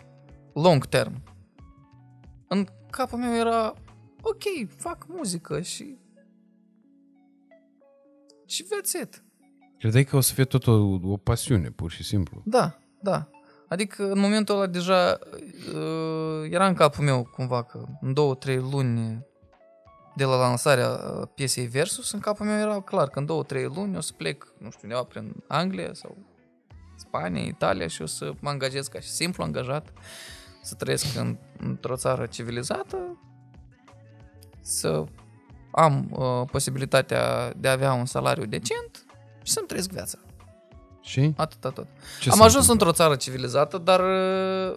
long 0.54 0.86
term. 0.86 1.22
În 2.48 2.66
capul 2.90 3.18
meu 3.18 3.36
era 3.36 3.74
ok, 4.22 4.70
fac 4.76 5.06
muzică 5.08 5.60
și 5.60 5.96
și 8.46 8.64
that's 8.64 9.02
it. 9.02 9.24
Credeai 9.78 10.04
că 10.04 10.16
o 10.16 10.20
să 10.20 10.34
fie 10.34 10.44
tot 10.44 10.66
o, 10.66 10.72
o 11.02 11.16
pasiune, 11.16 11.70
pur 11.70 11.90
și 11.90 12.02
simplu. 12.02 12.42
Da, 12.44 12.78
da. 13.00 13.30
Adică 13.72 14.10
în 14.10 14.18
momentul 14.18 14.54
ăla 14.54 14.66
deja 14.66 15.18
uh, 15.74 16.50
era 16.50 16.66
în 16.66 16.74
capul 16.74 17.04
meu 17.04 17.28
cumva 17.32 17.62
că 17.62 17.84
în 18.00 18.12
două, 18.12 18.34
trei 18.34 18.56
luni 18.56 19.26
de 20.16 20.24
la 20.24 20.36
lansarea 20.36 20.88
uh, 20.88 21.28
piesei 21.34 21.66
Versus, 21.66 22.12
în 22.12 22.20
capul 22.20 22.46
meu 22.46 22.58
era 22.58 22.80
clar 22.80 23.08
că 23.08 23.18
în 23.18 23.26
două, 23.26 23.42
trei 23.42 23.64
luni 23.74 23.96
o 23.96 24.00
să 24.00 24.12
plec, 24.16 24.52
nu 24.58 24.70
știu, 24.70 24.80
undeva 24.82 25.02
prin 25.02 25.34
Anglia 25.48 25.90
sau 25.94 26.16
Spania, 26.96 27.42
Italia 27.42 27.86
și 27.86 28.02
o 28.02 28.06
să 28.06 28.32
mă 28.40 28.48
angajez 28.48 28.86
ca 28.86 29.00
și 29.00 29.08
simplu 29.08 29.42
angajat, 29.42 29.92
să 30.62 30.74
trăiesc 30.74 31.16
în, 31.16 31.38
într-o 31.58 31.96
țară 31.96 32.26
civilizată, 32.26 33.18
să 34.60 35.04
am 35.70 36.08
uh, 36.10 36.48
posibilitatea 36.50 37.52
de 37.56 37.68
a 37.68 37.72
avea 37.72 37.92
un 37.92 38.06
salariu 38.06 38.44
decent 38.44 39.04
și 39.42 39.52
să-mi 39.52 39.66
trăiesc 39.66 39.90
viața. 39.90 40.18
Și? 41.02 41.32
Atâta 41.36 41.70
tot. 41.70 41.86
Ce 42.20 42.30
Am 42.30 42.36
s-a 42.36 42.44
ajuns 42.44 42.62
întâmplat? 42.68 42.70
într-o 42.70 42.92
țară 42.92 43.16
civilizată, 43.16 43.78
dar 43.78 44.00
uh, 44.00 44.76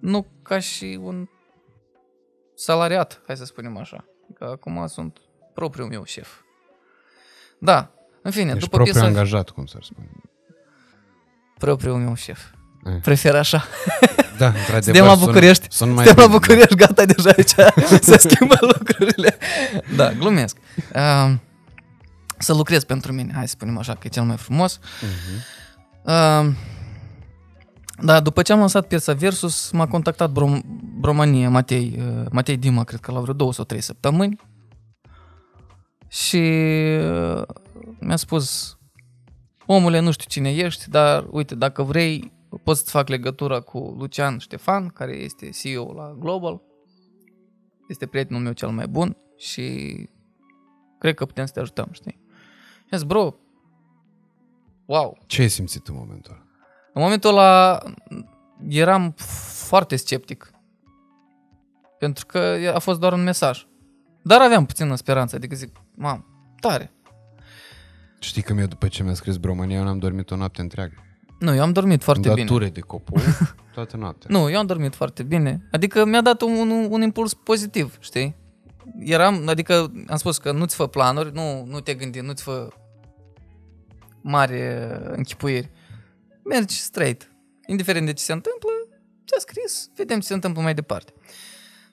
nu 0.00 0.26
ca 0.42 0.58
și 0.58 0.98
un 1.02 1.28
salariat, 2.54 3.20
hai 3.26 3.36
să 3.36 3.44
spunem 3.44 3.76
așa. 3.76 4.04
Că 4.38 4.44
acum 4.44 4.86
sunt 4.86 5.18
propriul 5.54 5.88
meu 5.88 6.04
șef. 6.04 6.28
Da, 7.58 7.90
în 8.22 8.30
fine, 8.30 8.48
Ești 8.48 8.58
după 8.60 8.74
propriu 8.76 8.92
piesa... 8.92 9.06
angajat, 9.08 9.50
cum 9.50 9.66
s-ar 9.66 9.82
spune. 9.82 10.08
Propriul 11.58 11.96
meu 11.96 12.14
șef. 12.14 12.40
Eh. 12.84 12.92
Prefer 13.02 13.34
așa. 13.34 13.64
Da, 14.38 14.46
într-adevăr. 14.46 14.82
Suntem 14.82 15.04
la 15.04 15.12
sună- 15.14 15.24
București. 15.24 15.66
Sună 15.70 15.92
mai 15.92 16.04
Suntem 16.06 16.22
la 16.24 16.28
bine, 16.30 16.38
București, 16.38 16.74
gata 16.74 17.04
deja 17.04 17.30
aici. 17.36 17.54
Se 18.02 18.16
schimbă 18.18 18.56
lucrurile. 18.76 19.38
Da, 19.96 20.12
glumesc. 20.12 20.56
Uh, 20.94 21.32
să 22.38 22.54
lucrez 22.54 22.84
pentru 22.84 23.12
mine, 23.12 23.32
hai 23.32 23.48
să 23.48 23.54
spunem 23.56 23.78
așa, 23.78 23.92
că 23.94 24.00
e 24.02 24.08
cel 24.08 24.22
mai 24.22 24.36
frumos. 24.36 24.78
Uh, 26.02 26.54
da, 28.02 28.20
după 28.20 28.42
ce 28.42 28.52
am 28.52 28.58
lansat 28.58 28.86
piesa 28.86 29.12
Versus, 29.12 29.70
m-a 29.70 29.86
contactat 29.86 30.30
Brom- 30.30 30.64
Bromania, 31.00 31.50
Matei, 31.50 31.98
uh, 31.98 32.26
Matei 32.30 32.56
Dima, 32.56 32.84
cred 32.84 33.00
că 33.00 33.12
la 33.12 33.20
vreo 33.20 33.34
două 33.34 33.52
sau 33.52 33.64
trei 33.64 33.80
săptămâni. 33.80 34.36
Și 36.08 36.42
uh, 37.00 37.42
mi-a 38.00 38.16
spus, 38.16 38.78
omule, 39.66 39.98
nu 39.98 40.10
știu 40.10 40.26
cine 40.28 40.54
ești, 40.54 40.90
dar 40.90 41.26
uite, 41.30 41.54
dacă 41.54 41.82
vrei, 41.82 42.32
poți 42.64 42.80
să 42.80 42.90
fac 42.90 43.08
legătura 43.08 43.60
cu 43.60 43.94
Lucian 43.98 44.38
Ștefan, 44.38 44.88
care 44.88 45.12
este 45.16 45.50
CEO 45.50 45.92
la 45.92 46.16
Global. 46.18 46.60
Este 47.88 48.06
prietenul 48.06 48.42
meu 48.42 48.52
cel 48.52 48.68
mai 48.68 48.86
bun 48.86 49.16
și 49.36 49.96
cred 50.98 51.14
că 51.14 51.24
putem 51.24 51.46
să 51.46 51.52
te 51.52 51.60
ajutăm, 51.60 51.88
știi? 51.92 52.17
Și 52.88 52.94
am 52.94 52.98
zis, 52.98 53.06
bro, 53.06 53.34
wow, 54.86 55.18
Ce 55.26 55.42
ai 55.42 55.48
simțit 55.48 55.86
în 55.86 55.94
momentul 55.94 56.32
ăla? 56.32 56.42
în 56.42 56.92
În 56.94 57.02
momentul 57.02 57.30
ăla 57.30 57.78
eram 58.68 59.14
foarte 59.66 59.96
sceptic. 59.96 60.50
Pentru 61.98 62.26
că 62.26 62.56
a 62.74 62.78
fost 62.78 63.00
doar 63.00 63.12
un 63.12 63.22
mesaj. 63.22 63.66
Dar 64.22 64.40
aveam 64.40 64.66
puțină 64.66 64.94
speranță, 64.94 65.36
adică 65.36 65.54
zic, 65.54 65.76
mam, 65.94 66.24
tare. 66.60 66.92
Știi 68.18 68.42
că 68.42 68.54
mie 68.54 68.66
după 68.66 68.88
ce 68.88 69.02
mi-a 69.02 69.14
scris 69.14 69.36
Bromania, 69.36 69.76
eu 69.78 69.84
n-am 69.84 69.98
dormit 69.98 70.30
o 70.30 70.36
noapte 70.36 70.60
întreagă. 70.60 70.94
Nu, 71.38 71.54
eu 71.54 71.62
am 71.62 71.72
dormit 71.72 72.02
foarte 72.02 72.28
Am 72.28 72.34
bine. 72.34 72.46
dat 72.46 72.56
ture 72.56 72.68
de 72.70 72.80
copul 72.80 73.20
toată 73.74 73.96
noaptea. 73.96 74.38
Nu, 74.38 74.50
eu 74.50 74.58
am 74.58 74.66
dormit 74.66 74.94
foarte 74.94 75.22
bine. 75.22 75.68
Adică 75.70 76.04
mi-a 76.04 76.20
dat 76.20 76.40
un, 76.42 76.52
un, 76.70 76.86
un 76.90 77.02
impuls 77.02 77.34
pozitiv, 77.34 77.96
știi? 78.00 78.36
Eram, 78.98 79.48
adică 79.48 79.92
am 80.06 80.16
spus 80.16 80.38
că 80.38 80.52
nu-ți 80.52 80.74
fă 80.74 80.86
planuri, 80.86 81.32
nu, 81.32 81.64
nu 81.64 81.80
te 81.80 81.94
gândi, 81.94 82.20
nu-ți 82.20 82.42
fă 82.42 82.68
mari 84.20 84.54
uh, 84.54 85.00
închipuiri. 85.02 85.70
Mergi 86.44 86.76
straight. 86.80 87.32
Indiferent 87.66 88.06
de 88.06 88.12
ce 88.12 88.22
se 88.22 88.32
întâmplă, 88.32 88.70
ce-a 89.24 89.38
scris, 89.38 89.90
vedem 89.96 90.20
ce 90.20 90.26
se 90.26 90.34
întâmplă 90.34 90.62
mai 90.62 90.74
departe. 90.74 91.12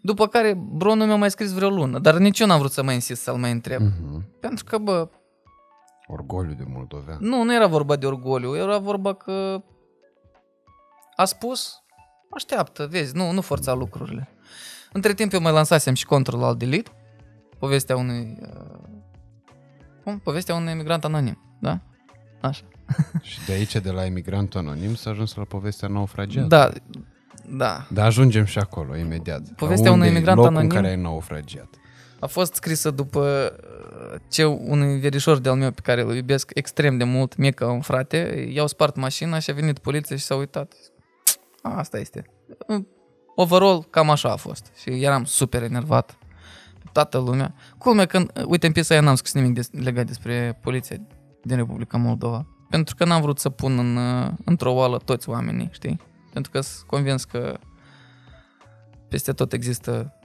După 0.02 0.28
care 0.28 0.54
Bro 0.58 0.96
nu 0.96 1.06
mi-a 1.06 1.16
mai 1.16 1.32
scris 1.32 1.52
vreo 1.52 1.70
lună, 1.70 2.00
dar 2.00 2.18
nici 2.18 2.40
eu 2.40 2.48
n-am 2.48 2.60
vrut 2.60 2.72
să 2.72 2.84
mai 2.84 2.94
insist 2.94 3.22
să-l 3.22 3.36
mai 3.38 3.52
întreb. 3.52 3.82
Mhm. 3.82 4.26
Pentru 4.40 4.64
că, 4.64 4.78
bă, 4.78 5.10
Orgoliu 6.08 6.54
de 6.54 6.64
moldovean. 6.68 7.18
nu, 7.22 7.44
nu 7.44 7.54
era 7.54 7.68
vorba 7.68 7.96
de 7.96 8.06
orgoliu, 8.06 8.56
era 8.56 8.78
vorba 8.78 9.14
că 9.14 9.64
a 11.16 11.26
spus, 11.26 11.84
așteaptă, 12.30 12.88
vezi, 12.88 13.16
nu, 13.16 13.32
nu 13.32 13.42
forța 13.42 13.74
lucrurile. 13.74 14.35
Între 14.96 15.14
timp 15.14 15.34
eu 15.34 15.40
mai 15.42 15.52
lansasem 15.52 15.94
și 15.94 16.06
Control 16.06 16.44
al 16.44 16.56
Delete, 16.56 16.92
povestea 17.60 17.96
unui, 17.98 18.38
uh, 18.42 18.88
cum? 20.04 20.20
Povestea 20.20 20.56
unui 20.56 20.72
emigrant 20.72 21.06
anonim, 21.06 21.58
da? 21.62 21.80
Așa. 22.42 22.64
Și 23.22 23.46
de 23.46 23.54
aici, 23.54 23.76
de 23.76 23.92
la 23.92 24.06
emigrant 24.06 24.56
anonim, 24.56 24.96
s-a 24.96 25.10
ajuns 25.10 25.36
la 25.36 25.44
povestea 25.44 25.88
naufragiată. 25.88 26.48
Da, 26.48 26.72
da. 27.50 27.88
Dar 27.90 28.06
ajungem 28.06 28.46
și 28.46 28.58
acolo, 28.58 28.98
imediat. 28.98 29.42
Povestea 29.56 29.90
La 29.90 29.96
unui 29.96 30.08
unde 30.08 30.08
e 30.08 30.10
emigrant 30.10 30.38
locul 30.38 30.52
anonim? 30.52 30.70
în 30.70 30.76
care 30.76 30.88
ai 30.88 31.02
naufragiat. 31.02 31.70
A 32.20 32.26
fost 32.26 32.54
scrisă 32.54 32.92
după 32.92 33.56
uh, 34.12 34.20
ce 34.30 34.46
un 34.46 35.00
verișor 35.00 35.38
de-al 35.38 35.56
meu 35.56 35.72
pe 35.72 35.82
care 35.84 36.02
îl 36.02 36.16
iubesc 36.16 36.52
extrem 36.54 36.98
de 36.98 37.04
mult, 37.04 37.36
mie 37.36 37.52
ca 37.52 37.72
un 37.72 37.82
frate, 37.82 38.50
i-au 38.54 38.68
spart 38.68 38.96
mașina 38.96 39.40
și 39.40 39.50
a 39.50 39.54
venit 39.54 39.80
poliția 39.80 40.16
și 40.16 40.24
s-a 40.24 40.36
uitat. 40.36 40.74
A, 41.62 41.78
asta 41.78 42.00
este. 42.00 42.26
Overall, 43.36 43.88
cam 43.90 44.10
așa 44.10 44.32
a 44.32 44.36
fost. 44.36 44.72
Și 44.82 44.90
eram 44.90 45.24
super 45.24 45.64
enervat. 45.64 46.18
Toată 46.92 47.18
lumea. 47.18 47.54
Culmea 47.78 48.06
că, 48.06 48.26
uite, 48.46 48.68
în 48.68 48.72
piesa 48.72 48.94
aia 48.94 49.04
n-am 49.04 49.16
scris 49.16 49.34
nimic 49.34 49.54
des, 49.54 49.70
legat 49.72 50.06
despre 50.06 50.60
poliția 50.62 50.98
din 51.44 51.56
Republica 51.56 51.98
Moldova. 51.98 52.46
Pentru 52.70 52.96
că 52.96 53.06
n-am 53.06 53.22
vrut 53.22 53.40
să 53.40 53.50
pun 53.50 53.78
în, 53.80 53.96
uh, 53.96 54.32
într-o 54.46 54.74
oală 54.74 54.98
toți 54.98 55.30
oamenii, 55.30 55.70
știi? 55.72 56.00
Pentru 56.34 56.52
că 56.52 56.62
sunt 56.62 56.88
convins 56.88 57.24
că 57.24 57.60
peste 59.08 59.32
tot 59.32 59.54
există 59.54 60.20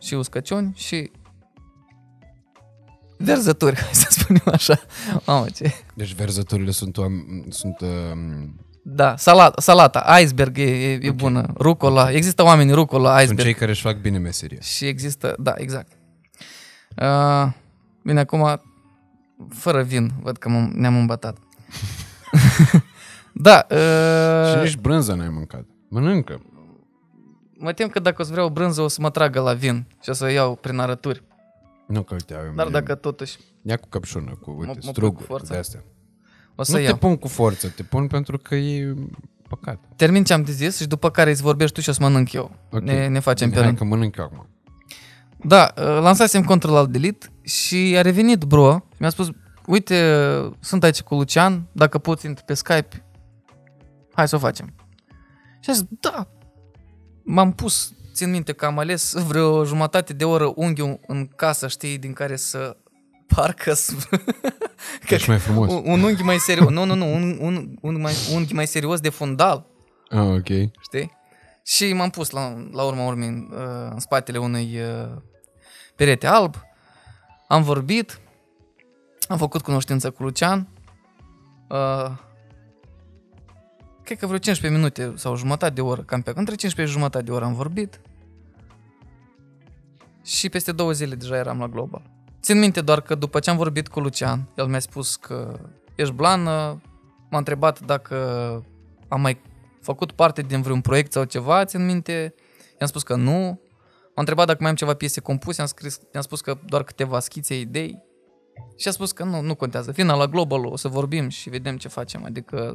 și 0.00 0.14
uscăciuni 0.14 0.72
și 0.76 1.10
verzături, 3.18 3.76
hai 3.84 3.92
să 3.92 4.06
spunem 4.10 4.42
așa. 4.44 4.80
Mamă, 5.26 5.46
ce... 5.54 5.74
Deci 5.94 6.14
verzăturile 6.14 6.70
sunt, 6.70 6.98
oam- 6.98 7.48
sunt 7.48 7.80
um, 7.80 8.60
Da, 8.82 9.16
salata, 9.16 9.60
salata 9.60 10.18
iceberg 10.20 10.58
e, 10.58 10.62
e, 10.62 10.98
e 11.02 11.10
bună, 11.10 11.52
rucola, 11.56 12.10
există 12.12 12.42
oameni 12.42 12.72
rucola, 12.72 13.10
sunt 13.10 13.22
iceberg 13.22 13.44
cei 13.46 13.54
care 13.54 13.70
își 13.70 13.80
fac 13.82 13.96
bine 14.00 14.18
meseria. 14.18 14.60
și 14.60 14.86
există, 14.86 15.34
da, 15.38 15.52
exact. 15.56 15.92
Uh, 16.96 17.46
bine, 18.04 18.20
acum, 18.20 18.60
fără 19.48 19.82
vin, 19.82 20.10
văd 20.22 20.36
că 20.36 20.48
m- 20.48 20.72
ne-am 20.72 20.96
îmbătat. 20.96 21.36
da, 23.32 23.66
uh, 23.70 24.52
Și 24.52 24.62
nici 24.62 24.76
brânză 24.76 25.14
n-ai 25.14 25.28
mâncat. 25.28 25.64
Mănâncă. 25.88 26.42
mă 27.58 27.72
tem 27.72 27.88
că 27.88 27.98
dacă 28.00 28.22
o 28.22 28.24
să 28.24 28.30
vreau 28.32 28.48
brânză 28.48 28.80
o 28.82 28.88
să 28.88 29.00
mă 29.00 29.10
tragă 29.10 29.40
la 29.40 29.52
vin 29.52 29.86
și 30.02 30.10
o 30.10 30.12
să 30.12 30.30
iau 30.30 30.54
prin 30.54 30.78
arături. 30.78 31.22
Nu 31.86 32.02
că 32.02 32.14
uite, 32.14 32.34
avem... 32.34 32.52
Dar 32.56 32.68
dacă 32.68 32.94
totuși 32.94 33.38
Ia 33.62 33.76
cu 33.76 33.88
căpșună, 33.88 34.38
cu, 34.42 34.50
uite, 34.50 34.66
mă 34.66 34.72
pun 34.72 34.80
cu 34.80 34.88
struguri, 34.90 35.24
forță. 35.26 35.52
de 35.52 35.58
astea. 35.58 35.84
O 36.60 36.62
să 36.62 36.72
Nu 36.76 36.82
iau. 36.82 36.92
te 36.92 36.98
pun 36.98 37.16
cu 37.16 37.28
forță, 37.28 37.68
te 37.68 37.82
pun 37.82 38.06
pentru 38.06 38.38
că 38.38 38.54
e 38.54 38.94
păcat. 39.48 39.78
Termin 39.96 40.24
ce 40.24 40.32
am 40.32 40.42
de 40.42 40.52
zis 40.52 40.76
și 40.80 40.86
după 40.86 41.10
care 41.10 41.30
îți 41.30 41.42
vorbești 41.42 41.74
tu 41.74 41.80
și 41.80 41.88
o 41.88 41.92
să 41.92 42.02
mănânc 42.02 42.32
eu. 42.32 42.56
Ok. 42.70 42.80
Ne, 42.82 43.06
ne 43.08 43.18
facem 43.18 43.48
Bine, 43.48 43.60
pe 43.60 43.66
Hai 43.66 43.76
rând. 43.76 43.78
că 43.90 43.96
mănânc 43.96 44.16
eu 44.16 44.24
acum. 44.24 44.48
Da, 45.44 45.72
uh, 45.76 45.84
lansasem 45.84 46.42
Control 46.44 46.76
al 46.76 46.86
Delete 46.86 47.26
și 47.42 47.94
a 47.98 48.00
revenit 48.02 48.42
bro 48.44 48.72
și 48.92 48.96
mi-a 49.00 49.08
spus, 49.10 49.28
uite, 49.66 49.96
sunt 50.60 50.84
aici 50.84 51.00
cu 51.02 51.14
Lucian, 51.14 51.66
dacă 51.72 51.98
poți 51.98 52.26
intri 52.26 52.44
pe 52.44 52.54
Skype, 52.54 53.04
hai 54.12 54.28
să 54.28 54.36
o 54.36 54.38
facem. 54.38 54.74
Și 55.60 55.70
a 55.70 55.72
zis, 55.72 55.84
da, 56.00 56.28
m-am 57.24 57.52
pus, 57.52 57.92
țin 58.14 58.30
minte 58.30 58.52
că 58.52 58.66
am 58.66 58.78
ales 58.78 59.12
vreo 59.12 59.64
jumătate 59.64 60.12
de 60.12 60.24
oră 60.24 60.52
unghiul 60.56 61.00
în 61.06 61.26
casă, 61.36 61.68
știi, 61.68 61.98
din 61.98 62.12
care 62.12 62.36
să 62.36 62.76
parcă 63.34 63.72
să... 63.72 63.92
Că 65.06 65.14
ești 65.14 65.28
mai 65.28 65.38
frumos. 65.38 65.72
un, 65.72 65.82
un 65.84 66.02
unghi 66.02 66.22
mai 66.22 66.38
serios, 66.38 66.68
nu, 66.70 66.84
nu, 66.84 66.94
nu, 66.94 67.14
un, 67.14 67.38
un, 67.40 67.74
un 67.80 68.00
mai, 68.00 68.12
unghi 68.34 68.54
mai 68.54 68.66
serios 68.66 69.00
de 69.00 69.08
fundal, 69.08 69.66
Ah, 70.10 70.18
ok. 70.28 70.46
știi? 70.80 71.16
Și 71.64 71.92
m-am 71.92 72.10
pus 72.10 72.30
la, 72.30 72.56
la 72.72 72.82
urma 72.82 73.06
urmei 73.06 73.28
în, 73.28 73.48
uh, 73.52 73.90
în 73.90 73.98
spatele 73.98 74.38
unui 74.38 74.80
uh, 74.80 75.16
perete 75.96 76.26
alb, 76.26 76.54
am 77.48 77.62
vorbit, 77.62 78.20
am 79.28 79.38
făcut 79.38 79.62
cunoștință 79.62 80.10
cu 80.10 80.22
Lucian, 80.22 80.68
uh, 81.68 82.10
cred 84.04 84.18
că 84.18 84.26
vreo 84.26 84.38
15 84.38 84.80
minute 84.80 85.12
sau 85.16 85.36
jumătate 85.36 85.72
de 85.74 85.80
oră, 85.80 86.02
cam 86.02 86.22
pe 86.22 86.32
între 86.34 86.54
15 86.54 86.94
și 86.94 87.00
jumătate 87.00 87.24
de 87.24 87.30
oră 87.30 87.44
am 87.44 87.54
vorbit 87.54 88.00
și 90.24 90.48
peste 90.48 90.72
două 90.72 90.92
zile 90.92 91.14
deja 91.14 91.36
eram 91.36 91.58
la 91.58 91.68
Global. 91.68 92.02
Țin 92.48 92.58
minte 92.58 92.80
doar 92.80 93.00
că 93.00 93.14
după 93.14 93.38
ce 93.38 93.50
am 93.50 93.56
vorbit 93.56 93.88
cu 93.88 94.00
Lucian, 94.00 94.48
el 94.56 94.66
mi-a 94.66 94.78
spus 94.78 95.16
că 95.16 95.60
ești 95.94 96.14
blană, 96.14 96.80
m-a 97.30 97.38
întrebat 97.38 97.80
dacă 97.80 98.16
am 99.08 99.20
mai 99.20 99.40
făcut 99.80 100.12
parte 100.12 100.42
din 100.42 100.62
vreun 100.62 100.80
proiect 100.80 101.12
sau 101.12 101.24
ceva, 101.24 101.64
țin 101.64 101.86
minte, 101.86 102.34
i-am 102.80 102.88
spus 102.88 103.02
că 103.02 103.14
nu. 103.16 103.60
M-a 104.04 104.12
întrebat 104.14 104.46
dacă 104.46 104.58
mai 104.60 104.70
am 104.70 104.76
ceva 104.76 104.94
piese 104.94 105.20
compuse, 105.20 105.60
i-am, 105.60 105.68
scris, 105.68 106.00
i-am 106.14 106.22
spus 106.22 106.40
că 106.40 106.58
doar 106.66 106.82
câteva 106.82 107.20
schițe, 107.20 107.58
idei. 107.58 108.02
Și 108.76 108.88
a 108.88 108.90
spus 108.90 109.12
că 109.12 109.24
nu, 109.24 109.40
nu 109.40 109.54
contează. 109.54 109.90
Vin 109.90 110.06
la 110.06 110.26
Global, 110.26 110.64
o 110.64 110.76
să 110.76 110.88
vorbim 110.88 111.28
și 111.28 111.50
vedem 111.50 111.76
ce 111.76 111.88
facem. 111.88 112.24
Adică 112.24 112.72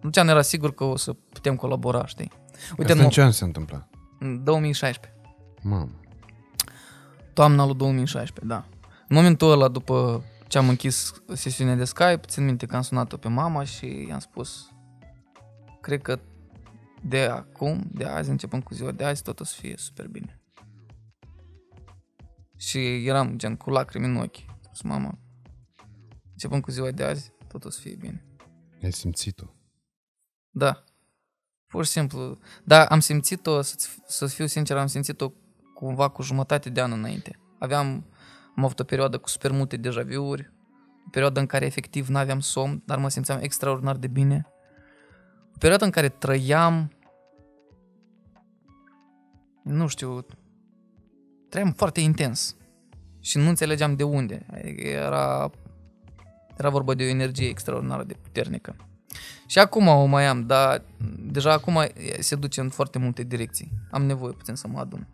Lucian 0.00 0.28
era 0.28 0.42
sigur 0.42 0.74
că 0.74 0.84
o 0.84 0.96
să 0.96 1.12
putem 1.12 1.56
colabora, 1.56 2.06
știi? 2.06 2.32
Uite, 2.76 2.82
Asta 2.82 2.94
în 2.94 3.00
nu, 3.02 3.10
ce 3.10 3.22
an 3.22 3.30
se 3.30 3.44
întâmpla? 3.44 3.88
în 4.18 4.44
2016. 4.44 5.20
Mamă. 5.62 5.90
Toamna 7.32 7.64
lui 7.64 7.74
2016, 7.74 8.54
da. 8.54 8.66
În 9.08 9.16
momentul 9.16 9.50
ăla, 9.50 9.68
după 9.68 10.24
ce 10.48 10.58
am 10.58 10.68
închis 10.68 11.22
sesiunea 11.32 11.74
de 11.74 11.84
Skype, 11.84 12.20
țin 12.26 12.44
minte 12.44 12.66
că 12.66 12.76
am 12.76 12.82
sunat-o 12.82 13.16
pe 13.16 13.28
mama 13.28 13.64
și 13.64 14.06
i-am 14.08 14.18
spus 14.18 14.70
cred 15.80 16.02
că 16.02 16.20
de 17.02 17.20
acum, 17.20 17.90
de 17.92 18.04
azi, 18.04 18.30
începând 18.30 18.62
cu 18.62 18.74
ziua 18.74 18.90
de 18.90 19.04
azi, 19.04 19.22
tot 19.22 19.40
o 19.40 19.44
să 19.44 19.54
fie 19.60 19.74
super 19.76 20.08
bine. 20.08 20.40
Și 22.56 23.06
eram 23.06 23.38
gen 23.38 23.56
cu 23.56 23.70
lacrimi 23.70 24.06
în 24.06 24.16
ochi. 24.16 24.48
Am 24.48 24.58
spus, 24.62 24.82
mama, 24.82 25.18
începând 26.32 26.62
cu 26.62 26.70
ziua 26.70 26.90
de 26.90 27.04
azi, 27.04 27.32
tot 27.48 27.64
o 27.64 27.70
să 27.70 27.80
fie 27.80 27.94
bine. 27.94 28.24
Ai 28.82 28.92
simțit-o. 28.92 29.44
Da. 30.50 30.84
Pur 31.66 31.84
și 31.84 31.90
simplu. 31.90 32.38
Da, 32.64 32.86
am 32.86 33.00
simțit-o, 33.00 33.62
să, 33.62 33.88
să 34.06 34.26
fiu 34.26 34.46
sincer, 34.46 34.76
am 34.76 34.86
simțit-o 34.86 35.32
cumva 35.80 36.08
cu 36.08 36.22
jumătate 36.22 36.70
de 36.70 36.80
an 36.80 36.92
înainte. 36.92 37.38
Aveam, 37.58 37.86
am 38.56 38.64
avut 38.64 38.80
o 38.80 38.84
perioadă 38.84 39.18
cu 39.18 39.28
super 39.28 39.50
multe 39.50 39.76
deja 39.76 40.04
uri 40.18 40.52
o 41.06 41.08
perioadă 41.10 41.40
în 41.40 41.46
care 41.46 41.66
efectiv 41.66 42.08
n-aveam 42.08 42.40
somn, 42.40 42.82
dar 42.84 42.98
mă 42.98 43.08
simțeam 43.08 43.38
extraordinar 43.42 43.96
de 43.96 44.06
bine. 44.06 44.46
O 45.54 45.58
perioadă 45.58 45.84
în 45.84 45.90
care 45.90 46.08
trăiam, 46.08 46.92
nu 49.62 49.86
știu, 49.86 50.26
trăiam 51.48 51.72
foarte 51.72 52.00
intens 52.00 52.56
și 53.20 53.38
nu 53.38 53.48
înțelegeam 53.48 53.96
de 53.96 54.02
unde. 54.02 54.46
Adică 54.50 54.86
Era, 54.86 55.50
era 56.56 56.68
vorba 56.68 56.94
de 56.94 57.04
o 57.04 57.06
energie 57.06 57.48
extraordinară 57.48 58.04
de 58.04 58.14
puternică. 58.22 58.76
Și 59.46 59.58
acum 59.58 59.86
o 59.86 60.04
mai 60.04 60.26
am, 60.26 60.46
dar 60.46 60.82
deja 61.18 61.52
acum 61.52 61.78
se 62.18 62.34
duce 62.34 62.60
în 62.60 62.68
foarte 62.68 62.98
multe 62.98 63.22
direcții. 63.22 63.72
Am 63.90 64.02
nevoie 64.02 64.32
puțin 64.32 64.54
să 64.54 64.68
mă 64.68 64.78
adun. 64.78 65.08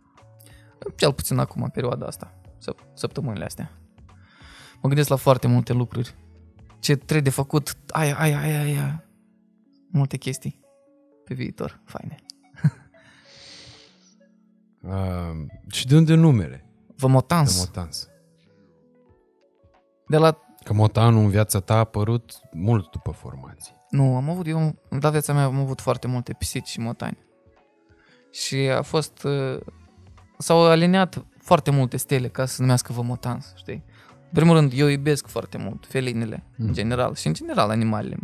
Cel 0.97 1.13
puțin 1.13 1.39
acum, 1.39 1.63
în 1.63 1.69
perioada 1.69 2.07
asta, 2.07 2.35
săp- 2.59 2.93
săptămânile 2.95 3.45
astea. 3.45 3.71
Mă 4.75 4.89
gândesc 4.89 5.09
la 5.09 5.17
foarte 5.17 5.47
multe 5.47 5.73
lucruri. 5.73 6.15
Ce 6.79 6.97
trebuie 6.97 7.21
de 7.21 7.31
făcut, 7.31 7.77
aia, 7.89 8.19
aia, 8.19 8.41
aia, 8.41 8.61
aia. 8.61 9.05
Multe 9.91 10.17
chestii 10.17 10.61
pe 11.25 11.35
viitor, 11.35 11.81
faine. 11.85 12.17
Uh, 14.81 15.47
și 15.71 15.87
de 15.87 15.97
unde 15.97 16.15
numere? 16.15 16.65
Vă 16.97 17.07
De 17.07 17.13
motans. 17.13 17.59
Motans. 17.59 18.09
De 20.09 20.17
la 20.17 20.41
Că 20.67 20.73
motanul 20.73 21.23
în 21.23 21.31
viața 21.31 21.61
ta 21.61 21.75
a 21.75 21.79
apărut 21.79 22.41
mult 22.53 22.91
după 22.91 23.11
formație. 23.11 23.75
Nu, 23.91 24.17
am 24.17 24.31
avut, 24.31 24.47
eu, 24.47 24.75
la 25.01 25.11
viața 25.11 25.33
mea 25.33 25.45
am 25.45 25.59
avut 25.59 25.81
foarte 25.81 26.07
multe 26.07 26.33
pisici 26.33 26.67
și 26.67 26.81
motani. 26.81 27.19
Și 28.31 28.55
a 28.57 28.83
fost, 28.83 29.23
uh, 29.23 29.61
s-au 30.39 30.65
aliniat 30.65 31.25
foarte 31.39 31.71
multe 31.71 31.97
stele 31.97 32.29
ca 32.29 32.47
să 32.47 32.55
se 32.55 32.61
numească 32.61 32.93
vămotans, 32.93 33.53
știi? 33.57 33.85
În 34.09 34.33
primul 34.33 34.55
rând, 34.57 34.73
eu 34.75 34.87
iubesc 34.87 35.27
foarte 35.27 35.59
mult 35.59 35.87
felinele, 35.87 36.45
mm. 36.57 36.67
în 36.67 36.73
general, 36.73 37.15
și 37.15 37.27
în 37.27 37.33
general 37.33 37.71
animalele 37.71 38.19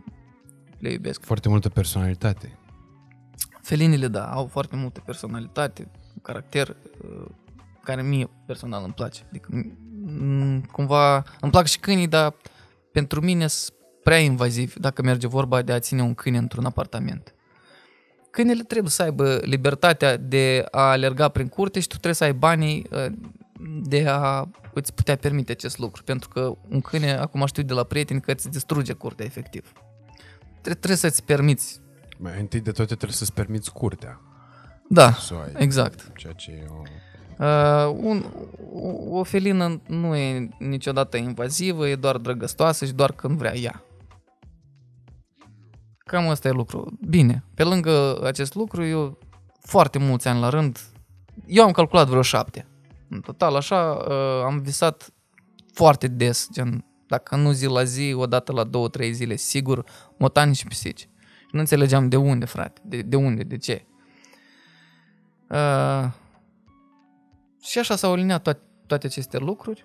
le 0.79 0.91
iubesc. 0.91 1.25
Foarte 1.25 1.49
multă 1.49 1.69
personalitate. 1.69 2.59
Felinele, 3.61 4.09
da, 4.09 4.33
au 4.33 4.47
foarte 4.47 4.77
multe 4.77 5.01
personalitate, 5.05 5.91
caracter, 6.23 6.69
uh, 6.69 7.27
care 7.85 8.03
mie 8.03 8.31
personal 8.47 8.85
îmi 8.85 8.93
place. 8.93 9.21
Adică, 9.29 9.49
m- 9.53 10.71
cumva, 10.73 11.25
îmi 11.41 11.51
plac 11.51 11.67
și 11.67 11.79
câinii, 11.79 12.09
dar 12.09 12.35
pentru 12.93 13.21
mine 13.21 13.47
sunt 13.47 13.77
prea 14.03 14.19
invazivi 14.19 14.81
dacă 14.81 15.03
merge 15.03 15.27
vorba 15.27 15.63
de 15.63 15.73
a 15.73 15.79
ține 15.79 16.03
un 16.03 16.15
câine 16.15 16.39
într-un 16.39 16.65
apartament. 16.65 17.35
Câinele 18.33 18.63
trebuie 18.63 18.91
să 18.91 19.03
aibă 19.03 19.41
libertatea 19.43 20.17
de 20.17 20.65
a 20.71 20.81
alerga 20.91 21.29
prin 21.29 21.49
curte 21.49 21.81
și 21.81 21.87
tu 21.87 21.95
trebuie 21.95 22.15
să 22.15 22.25
ai 22.25 22.33
banii 22.33 22.87
uh, 22.91 23.07
de 23.83 24.05
a 24.09 24.49
îți 24.73 24.95
putea 24.95 25.17
permite 25.17 25.53
acest 25.53 25.79
lucru. 25.79 26.03
Pentru 26.03 26.29
că 26.29 26.53
un 26.69 26.81
câine, 26.81 27.13
acum 27.13 27.47
știu 27.47 27.63
de 27.63 27.73
la 27.73 27.85
prieteni, 27.85 28.21
că 28.21 28.31
îți 28.31 28.51
distruge 28.51 28.93
curtea 28.93 29.25
efectiv. 29.25 29.73
Tre- 30.61 30.75
trebuie 30.75 30.97
să-ți 30.97 31.25
permiți. 31.25 31.81
Mai 32.19 32.41
întâi 32.41 32.61
de 32.61 32.71
toate 32.71 32.95
trebuie 32.95 33.17
să-ți 33.17 33.33
permiți 33.33 33.73
curtea. 33.73 34.21
Da, 34.89 35.13
Să 35.13 35.35
o 35.35 35.39
ai. 35.39 35.53
exact. 35.57 36.13
Ceea 36.17 36.33
ce 36.33 36.51
e 36.51 36.67
o... 36.69 36.83
Uh, 37.45 37.95
un, 37.97 38.25
o, 38.73 39.19
o 39.19 39.23
felină 39.23 39.81
nu 39.87 40.17
e 40.17 40.49
niciodată 40.59 41.17
invazivă, 41.17 41.89
e 41.89 41.95
doar 41.97 42.17
drăgăstoasă 42.17 42.85
și 42.85 42.93
doar 42.93 43.13
când 43.13 43.39
vrea 43.39 43.57
ea. 43.57 43.85
Cam 46.05 46.29
asta 46.29 46.49
e 46.49 46.51
lucru. 46.51 46.99
Bine, 47.09 47.45
pe 47.55 47.63
lângă 47.63 48.21
acest 48.25 48.55
lucru, 48.55 48.85
eu 48.85 49.19
foarte 49.61 49.99
mulți 49.99 50.29
ani 50.29 50.41
la 50.41 50.49
rând, 50.49 50.79
eu 51.47 51.65
am 51.65 51.71
calculat 51.71 52.09
vreo 52.09 52.23
șapte. 52.23 52.67
În 53.09 53.21
total, 53.21 53.57
așa, 53.57 54.05
uh, 54.09 54.45
am 54.45 54.59
visat 54.59 55.13
foarte 55.73 56.09
des, 56.09 56.49
gen, 56.53 56.85
dacă 57.07 57.37
nu 57.37 57.53
zi 57.53 57.67
la 57.67 57.85
zi, 57.85 58.13
o 58.17 58.27
dată 58.27 58.53
la 58.53 58.65
două, 58.65 58.89
trei 58.89 59.13
zile, 59.13 59.37
sigur, 59.37 59.85
motani 60.19 60.55
și 60.55 60.67
pisici. 60.67 61.01
Și 61.39 61.49
nu 61.53 61.61
înțelegeam 61.61 62.09
de 62.09 62.17
unde, 62.17 62.45
frate, 62.45 62.81
de, 62.85 63.03
de 63.03 63.17
unde, 63.17 63.43
de 63.43 63.57
ce. 63.57 63.87
Uh, 65.49 66.11
și 67.63 67.79
așa 67.79 67.97
s-au 67.97 68.13
aliniat 68.13 68.43
toate, 68.43 68.61
toate 68.87 69.07
aceste 69.07 69.39
lucruri 69.39 69.83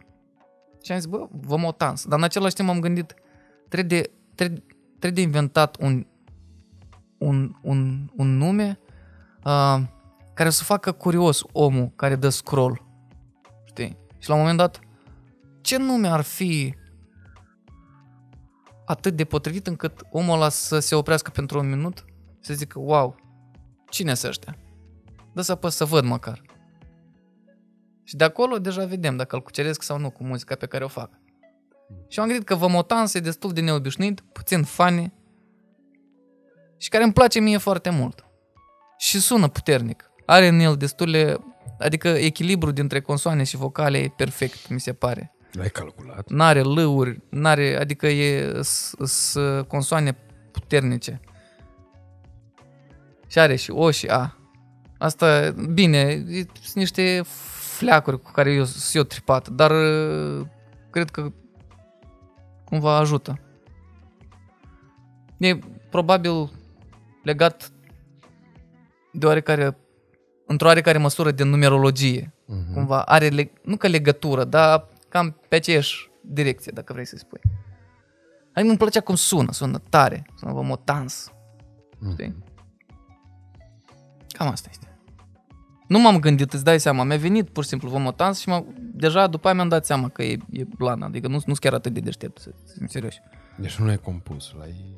și 0.84 0.92
am 0.92 0.98
zis, 0.98 1.08
bă, 1.08 1.28
vă 1.32 1.58
motans. 1.58 2.06
Dar 2.06 2.18
în 2.18 2.24
același 2.24 2.56
timp 2.56 2.70
am 2.70 2.80
gândit, 2.80 3.14
trebuie 3.70 4.00
de, 4.00 4.12
trebuie, 4.36 4.64
trebuie 5.00 5.12
de 5.12 5.22
inventat 5.22 5.78
un, 5.80 6.06
un, 7.18 7.56
un, 7.62 8.10
un 8.16 8.38
nume 8.38 8.80
uh, 9.44 9.80
care 10.34 10.50
să 10.50 10.64
facă 10.64 10.92
curios 10.92 11.44
omul 11.52 11.92
care 11.96 12.16
dă 12.16 12.30
scroll. 12.30 12.86
Știi? 13.66 13.98
Și 14.18 14.30
la 14.30 14.36
un 14.36 14.40
moment 14.40 14.58
dat, 14.58 14.80
ce 15.62 15.78
nume 15.78 16.08
ar 16.08 16.22
fi 16.22 16.76
atât 18.86 19.16
de 19.16 19.26
potrivit 19.26 19.68
încât 19.68 20.02
omul 20.12 20.36
ăla 20.36 20.50
să 20.50 20.80
se 20.80 20.96
oprească 20.96 21.30
pentru 21.30 21.60
un 21.60 21.70
minut 21.70 22.06
să 22.40 22.54
zică, 22.54 22.80
wow, 22.80 23.16
cine 23.90 24.14
sunt 24.14 24.30
ăștia? 24.32 24.58
Dă 25.34 25.42
să 25.42 25.52
apăs 25.52 25.76
să 25.76 25.86
văd 25.86 26.04
măcar. 26.04 26.42
Și 28.04 28.16
de 28.16 28.24
acolo 28.24 28.58
deja 28.60 28.86
vedem 28.86 29.16
dacă 29.16 29.36
îl 29.36 29.42
cuceresc 29.42 29.82
sau 29.82 29.98
nu 29.98 30.10
cu 30.10 30.24
muzica 30.24 30.56
pe 30.56 30.66
care 30.66 30.84
o 30.84 30.88
fac. 30.88 31.17
Și 32.08 32.20
am 32.20 32.28
gândit 32.28 32.46
că 32.46 32.56
Vomotans 32.56 33.14
e 33.14 33.20
destul 33.20 33.54
de 33.54 33.62
neobișnuit, 33.62 34.22
puțin 34.22 34.64
funny 34.64 35.14
și 36.78 36.90
care 36.90 37.04
îmi 37.04 37.14
place 37.14 37.40
mie 37.40 37.58
foarte 37.58 37.90
mult. 37.90 38.26
Și 38.98 39.20
sună 39.20 39.48
puternic. 39.48 40.12
Are 40.26 40.48
în 40.48 40.60
el 40.60 40.76
destule, 40.76 41.38
adică 41.80 42.08
echilibru 42.08 42.72
dintre 42.72 43.02
consoane 43.02 43.44
și 43.44 43.58
vocale 43.58 43.98
e 43.98 44.14
perfect, 44.16 44.70
mi 44.70 44.80
se 44.80 44.94
pare. 44.94 45.32
L-ai 45.52 45.70
calculat? 45.70 46.30
N-are 46.30 46.62
lăuri, 46.62 47.22
n-are, 47.30 47.78
adică 47.80 48.08
e 48.08 48.60
s 48.62 49.38
consoane 49.68 50.18
puternice. 50.52 51.22
Și 53.28 53.40
are 53.40 53.56
și 53.56 53.72
O 53.72 53.92
și 53.92 54.08
A. 54.08 54.38
Asta, 54.98 55.54
bine, 55.74 55.98
e- 56.28 56.46
sunt 56.62 56.76
niște 56.76 57.22
fleacuri 57.78 58.22
cu 58.22 58.32
care 58.32 58.54
eu 58.54 58.64
sunt 58.64 58.96
eu 58.96 59.04
tripat, 59.04 59.48
dar 59.48 59.72
uh, 59.72 60.46
cred 60.90 61.10
că 61.10 61.32
cumva 62.70 62.96
ajută. 62.98 63.40
E 65.38 65.58
probabil 65.90 66.52
legat 67.24 67.72
de 69.14 69.26
oarecare, 69.26 69.78
într-o 70.46 70.68
oarecare 70.68 70.98
măsură 70.98 71.32
de 71.32 71.44
numerologie. 71.44 72.34
Mhm. 72.46 72.74
Cumva 72.74 73.02
are, 73.02 73.30
leg- 73.30 73.62
nu 73.64 73.78
că 73.78 73.88
legătură, 73.88 74.44
dar 74.44 74.88
cam 75.10 75.40
pe 75.50 75.56
aceeași 75.56 76.10
direcție, 76.22 76.72
dacă 76.76 76.94
vrei 76.94 77.06
să 77.06 77.16
spui. 77.18 77.40
Adică 78.54 78.70
îmi 78.70 78.78
plăcea 78.78 79.00
cum 79.02 79.16
sună, 79.16 79.52
sună 79.52 79.78
tare, 79.90 80.26
sună 80.36 80.54
vă 80.54 80.62
motans. 80.62 81.32
Știi? 82.12 82.44
Cam 84.28 84.48
asta 84.48 84.68
este. 84.72 84.87
Nu 85.88 86.00
m-am 86.00 86.20
gândit, 86.20 86.54
îți 86.54 86.64
dai 86.64 86.80
seama, 86.80 87.04
mi-a 87.04 87.18
venit 87.18 87.50
pur 87.50 87.64
și 87.64 87.70
simplu 87.70 87.90
vă 87.90 87.98
motans 87.98 88.40
și 88.40 88.50
m 88.50 88.74
deja 88.78 89.28
după 89.28 89.48
aia 89.48 89.56
mi-am 89.56 89.68
dat 89.68 89.86
seama 89.86 90.10
că 90.10 90.24
e, 90.24 90.38
e 90.52 90.64
blană, 90.78 91.06
adică 91.06 91.28
nu 91.28 91.34
nu 91.34 91.40
sunt 91.40 91.58
chiar 91.58 91.74
atât 91.74 91.94
de 91.94 92.00
deștept, 92.00 92.40
să 92.40 92.52
să 92.64 92.74
fim 92.78 92.88
serioși. 92.88 93.20
Deci 93.58 93.76
nu 93.76 93.86
l-ai 93.86 93.98
compus, 93.98 94.54
l-ai, 94.58 94.94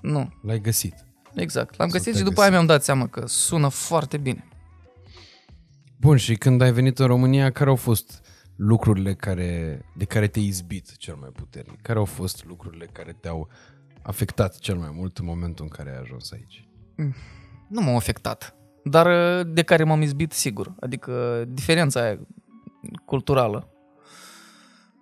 Nu, 0.00 0.32
l-ai 0.42 0.60
găsit. 0.60 0.94
exact. 1.34 1.76
L-am 1.78 1.88
Să 1.88 1.96
găsit 1.96 2.12
te 2.12 2.18
și 2.18 2.24
după 2.24 2.34
găsi. 2.34 2.46
aia 2.48 2.56
mi-am 2.56 2.66
dat 2.66 2.82
seama 2.84 3.06
că 3.06 3.26
sună 3.26 3.68
foarte 3.68 4.16
bine. 4.16 4.48
Bun, 5.96 6.16
și 6.16 6.34
când 6.34 6.60
ai 6.60 6.72
venit 6.72 6.98
în 6.98 7.06
România, 7.06 7.50
care 7.50 7.70
au 7.70 7.76
fost 7.76 8.24
lucrurile 8.56 9.14
care, 9.14 9.80
de 9.96 10.04
care 10.04 10.26
te-ai 10.28 10.44
izbit 10.44 10.96
cel 10.96 11.14
mai 11.20 11.28
puternic? 11.32 11.82
Care 11.82 11.98
au 11.98 12.04
fost 12.04 12.44
lucrurile 12.44 12.86
care 12.92 13.12
te-au 13.20 13.48
afectat 14.02 14.58
cel 14.58 14.76
mai 14.76 14.90
mult 14.94 15.18
în 15.18 15.24
momentul 15.24 15.64
în 15.64 15.70
care 15.70 15.90
ai 15.90 16.00
ajuns 16.00 16.32
aici? 16.32 16.68
Nu 17.68 17.80
m-au 17.80 17.96
afectat, 17.96 18.54
dar 18.84 19.06
uh, 19.06 19.46
de 19.52 19.62
care 19.62 19.84
m-am 19.84 20.02
izbit 20.02 20.32
sigur. 20.32 20.74
Adică 20.80 21.44
diferența 21.48 22.00
aia 22.00 22.18
culturală 23.04 23.68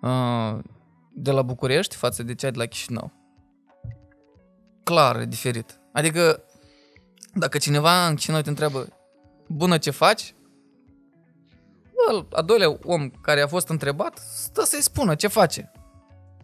uh, 0.01 0.57
de 1.13 1.31
la 1.31 1.41
București 1.41 1.95
față 1.95 2.23
de 2.23 2.35
cea 2.35 2.49
de 2.49 2.57
la 2.57 2.65
Chișinău. 2.65 3.11
Clar, 4.83 5.19
e 5.19 5.25
diferit. 5.25 5.79
Adică 5.91 6.43
dacă 7.33 7.57
cineva 7.57 8.07
în 8.07 8.15
Chișinău 8.15 8.41
te 8.41 8.49
întreabă 8.49 8.87
bună 9.47 9.77
ce 9.77 9.91
faci, 9.91 10.33
bă, 11.93 12.25
a 12.31 12.41
doilea 12.41 12.77
om 12.83 13.09
care 13.09 13.41
a 13.41 13.47
fost 13.47 13.69
întrebat 13.69 14.17
stă 14.17 14.63
să-i 14.63 14.81
spună 14.81 15.15
ce 15.15 15.27
face. 15.27 15.71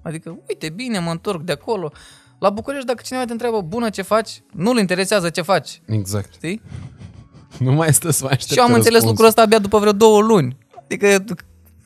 Adică, 0.01 0.39
uite, 0.47 0.69
bine, 0.69 0.99
mă 0.99 1.11
întorc 1.11 1.41
de 1.41 1.51
acolo. 1.51 1.91
La 2.39 2.49
București, 2.49 2.85
dacă 2.85 3.01
cineva 3.05 3.25
te 3.25 3.31
întreabă 3.31 3.61
bună 3.61 3.89
ce 3.89 4.01
faci, 4.01 4.43
nu-l 4.51 4.77
interesează 4.77 5.29
ce 5.29 5.41
faci. 5.41 5.81
Exact. 5.85 6.33
Știi? 6.33 6.61
Nu 7.65 7.71
mai 7.71 7.93
stă 7.93 8.09
să 8.09 8.23
mai 8.23 8.31
aștepte 8.31 8.53
Și 8.53 8.59
eu 8.59 8.65
am 8.65 8.73
înțeles 8.73 9.01
răspunsul. 9.01 9.09
lucrul 9.09 9.27
ăsta 9.27 9.41
abia 9.41 9.59
după 9.59 9.79
vreo 9.79 9.91
două 9.91 10.21
luni. 10.21 10.57
Adică 10.83 11.23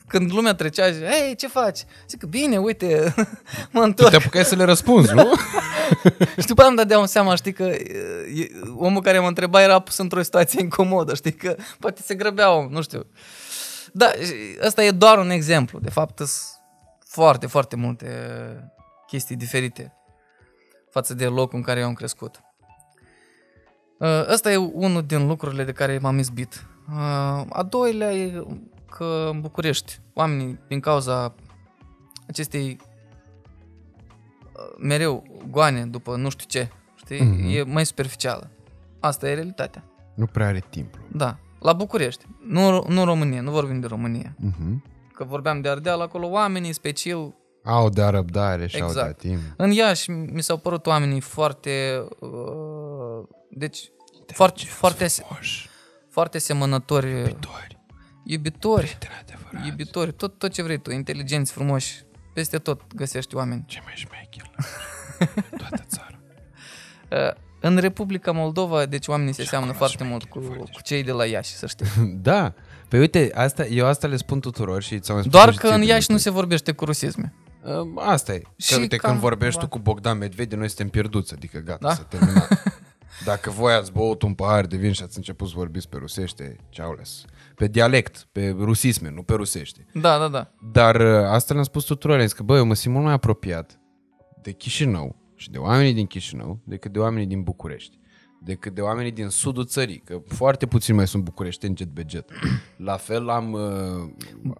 când 0.06 0.32
lumea 0.32 0.54
trecea 0.54 0.86
și, 0.86 0.92
hei, 1.04 1.36
ce 1.36 1.48
faci? 1.48 1.78
Zic, 2.08 2.22
bine, 2.24 2.58
uite, 2.58 3.14
mă 3.72 3.80
Tu 3.80 3.86
întorc. 3.86 4.10
te 4.10 4.16
apucai 4.16 4.44
să 4.44 4.54
le 4.54 4.64
răspunzi, 4.64 5.14
nu? 5.14 5.32
Și 6.40 6.46
după 6.46 6.60
aia 6.60 6.68
îmi 6.68 6.76
dădeam 6.78 7.06
seama, 7.06 7.34
știi, 7.34 7.52
că 7.52 7.62
e, 7.62 8.50
omul 8.76 9.00
care 9.02 9.18
mă 9.18 9.26
întreba 9.26 9.62
era 9.62 9.78
pus 9.78 9.96
într-o 9.98 10.22
situație 10.22 10.60
incomodă, 10.62 11.14
știi, 11.14 11.32
că 11.32 11.56
poate 11.78 12.02
se 12.02 12.14
grăbea 12.14 12.52
om, 12.52 12.68
nu 12.70 12.82
știu. 12.82 13.06
Da, 13.92 14.06
și 14.12 14.32
ăsta 14.66 14.84
e 14.84 14.90
doar 14.90 15.18
un 15.18 15.30
exemplu. 15.30 15.78
De 15.78 15.90
fapt, 15.90 16.16
sunt 16.18 16.30
foarte, 17.06 17.46
foarte 17.46 17.76
multe 17.76 18.06
chestii 19.06 19.36
diferite 19.36 19.94
față 20.90 21.14
de 21.14 21.24
locul 21.26 21.58
în 21.58 21.64
care 21.64 21.80
eu 21.80 21.86
am 21.86 21.94
crescut. 21.94 22.40
Uh, 24.00 24.08
Ăsta 24.32 24.52
e 24.52 24.56
unul 24.56 25.02
din 25.02 25.26
lucrurile 25.26 25.64
de 25.64 25.72
care 25.72 25.98
m-am 25.98 26.18
izbit. 26.18 26.66
Uh, 26.88 26.96
A 27.48 27.62
doilea 27.68 28.12
e 28.12 28.44
că 28.90 29.28
în 29.32 29.40
București, 29.40 29.98
oamenii, 30.14 30.58
din 30.68 30.80
cauza 30.80 31.34
acestei 32.28 32.76
uh, 32.80 34.76
mereu 34.78 35.24
goane 35.50 35.86
după 35.86 36.16
nu 36.16 36.28
știu 36.30 36.46
ce, 36.48 36.68
știi? 36.94 37.20
Mhm. 37.22 37.48
E 37.48 37.62
mai 37.62 37.86
superficială. 37.86 38.50
Asta 39.00 39.28
e 39.28 39.34
realitatea. 39.34 39.84
nu 40.14 40.26
prea 40.26 40.46
are 40.46 40.62
timp. 40.70 40.94
Da. 41.12 41.36
La 41.60 41.72
București. 41.72 42.24
Nu, 42.46 42.84
nu 42.88 43.04
România, 43.04 43.40
nu 43.40 43.50
vorbim 43.50 43.80
de 43.80 43.86
România. 43.86 44.34
Uh-huh. 44.46 44.74
Că 45.14 45.24
vorbeam 45.24 45.60
de 45.60 45.68
Ardeal, 45.68 46.00
acolo 46.00 46.26
oamenii 46.28 46.72
special 46.72 47.34
Au 47.64 47.88
de 47.88 48.02
răbdare 48.02 48.66
și 48.66 48.76
Exact. 48.76 48.96
au 48.98 49.06
de 49.06 49.28
timp. 49.28 49.40
În 49.56 49.70
Iași 49.70 50.10
mi 50.10 50.42
s-au 50.42 50.56
părut 50.56 50.86
oamenii 50.86 51.20
foarte... 51.20 52.04
Uh, 52.20 52.28
deci, 53.50 53.90
foarte, 54.26 54.64
foarte, 54.64 55.04
ase- 55.04 55.26
Moș, 55.30 55.66
foarte 56.10 56.38
semănători, 56.38 57.10
iubitori, 57.10 57.78
iubitori, 58.24 58.84
prieteni 58.86 59.12
adevărați. 59.20 59.68
iubitori, 59.68 60.12
tot, 60.12 60.38
tot 60.38 60.52
ce 60.52 60.62
vrei 60.62 60.78
tu, 60.80 60.90
inteligenți, 60.90 61.52
frumoși, 61.52 62.02
peste 62.34 62.58
tot 62.58 62.94
găsești 62.94 63.34
oameni. 63.34 63.64
Ce 63.66 63.80
mai 63.84 63.92
șmecher 63.96 64.50
la 64.56 65.26
toată 65.58 65.84
țara. 65.88 66.18
Uh, 67.10 67.42
În 67.60 67.76
Republica 67.76 68.32
Moldova, 68.32 68.86
deci 68.86 69.06
oamenii 69.06 69.32
se 69.32 69.42
Și 69.42 69.48
seamănă 69.48 69.70
acolo 69.70 69.86
foarte 69.86 70.04
mult 70.04 70.24
cu, 70.24 70.38
șmecher, 70.38 70.54
foarte 70.56 70.72
cu 70.74 70.80
cei 70.82 71.02
de 71.02 71.12
la 71.12 71.26
Iași, 71.26 71.54
să 71.54 71.66
știi. 71.66 71.86
Da. 72.22 72.54
Păi 72.88 72.98
uite, 72.98 73.30
asta, 73.34 73.66
eu 73.66 73.86
asta 73.86 74.06
le 74.06 74.16
spun 74.16 74.40
tuturor 74.40 74.82
și 74.82 74.98
ți-am 74.98 75.16
mai 75.16 75.24
spus 75.24 75.36
Doar 75.38 75.52
și 75.52 75.58
că 75.58 75.66
ție 75.66 75.74
în 75.74 75.80
de 75.80 75.86
Iași 75.86 75.96
multe 76.08 76.12
nu 76.12 76.18
se 76.18 76.30
vorbește 76.30 76.72
cu 76.72 76.84
rusisme. 76.84 77.32
Uh, 77.62 77.72
Asta 77.96 78.32
e. 78.34 78.38
Că, 78.38 78.48
Și 78.56 78.74
uite, 78.74 78.96
cam- 78.96 79.00
când 79.00 79.18
vorbești 79.18 79.58
da. 79.60 79.64
tu 79.64 79.68
cu 79.70 79.78
Bogdan 79.78 80.18
Medvede, 80.18 80.56
noi 80.56 80.66
suntem 80.68 80.88
pierduți, 80.88 81.32
adică 81.34 81.58
gata, 81.58 81.78
Da? 81.88 81.94
s-a 81.94 82.02
terminat. 82.02 82.48
Dacă 83.24 83.50
voi 83.50 83.72
ați 83.72 83.92
băut 83.92 84.22
un 84.22 84.34
pahar 84.34 84.66
de 84.66 84.76
vin 84.76 84.92
și 84.92 85.02
ați 85.02 85.16
început 85.16 85.48
să 85.48 85.54
vorbiți 85.56 85.88
pe 85.88 85.96
rusește, 85.96 86.56
ceaules. 86.68 87.24
Pe 87.54 87.68
dialect, 87.68 88.28
pe 88.32 88.56
rusisme, 88.58 89.10
nu 89.10 89.22
pe 89.22 89.34
rusește. 89.34 89.86
Da, 89.92 90.18
da, 90.18 90.28
da. 90.28 90.50
Dar 90.72 91.00
uh, 91.00 91.24
asta 91.28 91.52
le-am 91.52 91.64
spus 91.64 91.84
tuturor, 91.84 92.16
am 92.16 92.22
zis 92.22 92.32
că 92.32 92.42
bă, 92.42 92.56
eu 92.56 92.64
mă 92.64 92.74
simt 92.74 92.92
mult 92.92 93.06
mai 93.06 93.14
apropiat 93.14 93.80
de 94.42 94.52
Chișinău 94.52 95.16
și 95.34 95.50
de 95.50 95.58
oamenii 95.58 95.92
din 95.92 96.06
Chișinău 96.06 96.60
decât 96.64 96.92
de 96.92 96.98
oamenii 96.98 97.26
din 97.26 97.42
București. 97.42 97.98
Decât 98.42 98.74
de 98.74 98.80
oamenii 98.80 99.12
din 99.12 99.28
sudul 99.28 99.64
țării, 99.66 100.02
că 100.04 100.22
foarte 100.26 100.66
puțini 100.66 100.96
mai 100.96 101.06
sunt 101.06 101.22
bucureșteni 101.22 101.76
jet 101.76 101.88
be 101.88 102.04
jet. 102.08 102.30
La 102.76 102.96
fel 102.96 103.28
am 103.28 103.52
uh, 103.52 103.60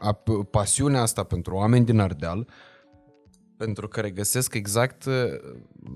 ap- 0.08 0.50
pasiunea 0.50 1.00
asta 1.00 1.22
pentru 1.22 1.54
oameni 1.54 1.84
din 1.84 1.98
Ardeal, 1.98 2.48
pentru 3.64 3.88
că 3.88 4.00
regăsesc 4.00 4.54
exact 4.54 5.04
uh, 5.04 5.14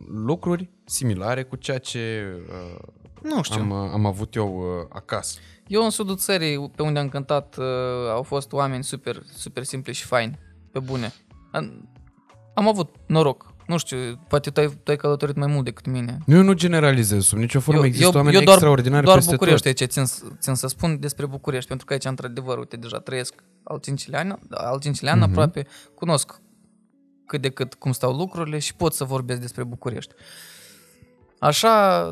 lucruri 0.08 0.70
similare 0.84 1.42
cu 1.42 1.56
ceea 1.56 1.78
ce 1.78 2.24
uh, 2.48 2.78
Nu 3.22 3.42
știu. 3.42 3.60
am, 3.60 3.70
uh, 3.70 3.90
am 3.92 4.06
avut 4.06 4.34
eu 4.34 4.58
uh, 4.58 4.86
acasă. 4.88 5.38
Eu 5.66 5.84
în 5.84 5.90
sudul 5.90 6.16
țării, 6.16 6.70
pe 6.76 6.82
unde 6.82 6.98
am 6.98 7.08
cântat, 7.08 7.56
uh, 7.58 7.64
au 8.14 8.22
fost 8.22 8.52
oameni 8.52 8.84
super, 8.84 9.22
super 9.36 9.62
simpli 9.62 9.92
și 9.92 10.04
faini, 10.04 10.38
pe 10.72 10.78
bune. 10.78 11.12
Am, 11.52 11.88
am 12.54 12.68
avut 12.68 12.94
noroc. 13.06 13.52
Nu 13.66 13.78
știu, 13.78 13.96
poate 14.28 14.50
tu 14.50 14.60
ai, 14.60 14.66
tu 14.82 14.90
ai 14.90 14.96
călătorit 14.96 15.36
mai 15.36 15.46
mult 15.46 15.64
decât 15.64 15.86
mine. 15.86 16.18
Eu 16.26 16.42
nu 16.42 16.52
generalizez 16.52 17.24
sub 17.24 17.38
nicio 17.38 17.60
formă, 17.60 17.84
există 17.86 18.16
oameni 18.16 18.32
doar, 18.34 18.46
extraordinari 18.48 19.04
doar 19.04 19.16
peste 19.16 19.30
București 19.32 19.68
tot. 19.68 19.80
aici 19.80 19.90
țin, 19.90 20.04
să- 20.04 20.24
țin 20.38 20.54
să 20.54 20.66
spun 20.66 21.00
despre 21.00 21.26
București, 21.26 21.68
pentru 21.68 21.86
că 21.86 21.92
aici, 21.92 22.04
într-adevăr, 22.04 22.58
uite, 22.58 22.76
deja 22.76 22.98
trăiesc 23.00 23.34
al 23.62 23.78
cincilea 23.78 24.20
an, 24.20 24.36
al 24.50 24.80
cincilea 24.80 25.12
an 25.12 25.18
Mhm. 25.18 25.28
aproape, 25.30 25.66
cunosc 25.94 26.40
cât 27.26 27.40
de 27.40 27.50
cât 27.50 27.74
cum 27.74 27.92
stau 27.92 28.12
lucrurile 28.12 28.58
și 28.58 28.74
pot 28.74 28.94
să 28.94 29.04
vorbesc 29.04 29.40
despre 29.40 29.64
București. 29.64 30.14
Așa, 31.38 32.06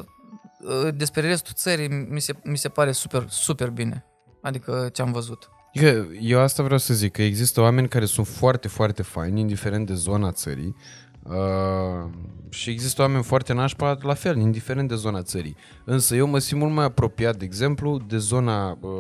uh, 0.60 0.94
despre 0.94 1.20
restul 1.20 1.52
țării, 1.54 1.88
mi 1.88 2.20
se, 2.20 2.34
mi 2.44 2.58
se 2.58 2.68
pare 2.68 2.92
super, 2.92 3.26
super 3.28 3.70
bine. 3.70 4.04
Adică 4.42 4.90
ce 4.92 5.02
am 5.02 5.12
văzut. 5.12 5.50
Că 5.74 6.04
eu 6.20 6.40
asta 6.40 6.62
vreau 6.62 6.78
să 6.78 6.94
zic, 6.94 7.12
că 7.12 7.22
există 7.22 7.60
oameni 7.60 7.88
care 7.88 8.04
sunt 8.04 8.26
foarte, 8.26 8.68
foarte 8.68 9.02
faini, 9.02 9.40
indiferent 9.40 9.86
de 9.86 9.94
zona 9.94 10.32
țării, 10.32 10.76
uh, 11.22 12.10
și 12.48 12.70
există 12.70 13.02
oameni 13.02 13.22
foarte 13.22 13.52
nașpa, 13.52 13.98
la 14.02 14.14
fel, 14.14 14.36
indiferent 14.36 14.88
de 14.88 14.94
zona 14.94 15.22
țării. 15.22 15.56
Însă 15.84 16.14
eu 16.14 16.26
mă 16.26 16.38
simt 16.38 16.60
mult 16.60 16.72
mai 16.72 16.84
apropiat, 16.84 17.36
de 17.36 17.44
exemplu, 17.44 18.00
de 18.08 18.16
zona 18.18 18.78
uh, 18.80 18.90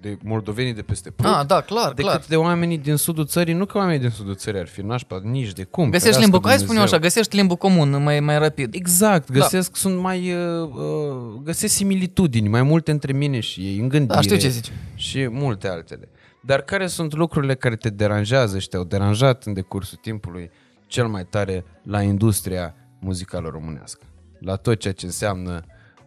de 0.00 0.18
moldovenii 0.24 0.74
de 0.74 0.82
peste 0.82 1.10
Prut, 1.10 1.30
Ah, 1.32 1.46
da, 1.46 1.60
clar, 1.60 1.88
decât 1.92 2.10
clar. 2.10 2.24
de 2.28 2.36
oamenii 2.36 2.78
din 2.78 2.96
sudul 2.96 3.26
țării. 3.26 3.54
Nu 3.54 3.64
că 3.66 3.78
oamenii 3.78 4.00
din 4.00 4.10
sudul 4.10 4.34
țării 4.34 4.60
ar 4.60 4.66
fi 4.66 4.80
nașpa, 4.80 5.20
nici 5.24 5.52
de 5.52 5.64
cum. 5.64 5.84
Găsești 5.84 6.00
ferească 6.04 6.20
limbă, 6.22 6.48
hai 6.48 6.56
spune 6.56 6.66
Dumnezeu. 6.72 6.94
așa, 6.96 7.02
găsești 7.02 7.36
limbă 7.36 7.54
comun 7.56 8.02
mai, 8.02 8.20
mai 8.20 8.38
rapid. 8.38 8.74
Exact, 8.74 9.30
găsesc, 9.32 9.76
sunt 9.76 9.98
mai, 10.00 10.32
uh, 10.32 10.68
uh, 10.68 11.40
găsesc 11.42 11.74
similitudini 11.74 12.48
mai 12.48 12.62
multe 12.62 12.90
între 12.90 13.12
mine 13.12 13.40
și 13.40 13.60
ei, 13.60 13.78
în 13.78 13.88
gândire. 13.88 14.14
Da, 14.14 14.20
știu 14.20 14.36
ce 14.36 14.48
zici. 14.48 14.72
Și 14.94 15.28
multe 15.30 15.68
altele. 15.68 16.08
Dar 16.42 16.60
care 16.60 16.86
sunt 16.86 17.14
lucrurile 17.14 17.54
care 17.54 17.76
te 17.76 17.90
deranjează 17.90 18.58
și 18.58 18.68
te-au 18.68 18.84
deranjat 18.84 19.44
în 19.44 19.52
decursul 19.52 19.98
timpului 20.02 20.50
cel 20.90 21.06
mai 21.06 21.24
tare 21.24 21.64
la 21.82 22.02
industria 22.02 22.74
muzicală 23.00 23.48
românească? 23.48 24.04
La 24.38 24.56
tot 24.56 24.78
ceea 24.78 24.92
ce 24.92 25.06
înseamnă 25.06 25.64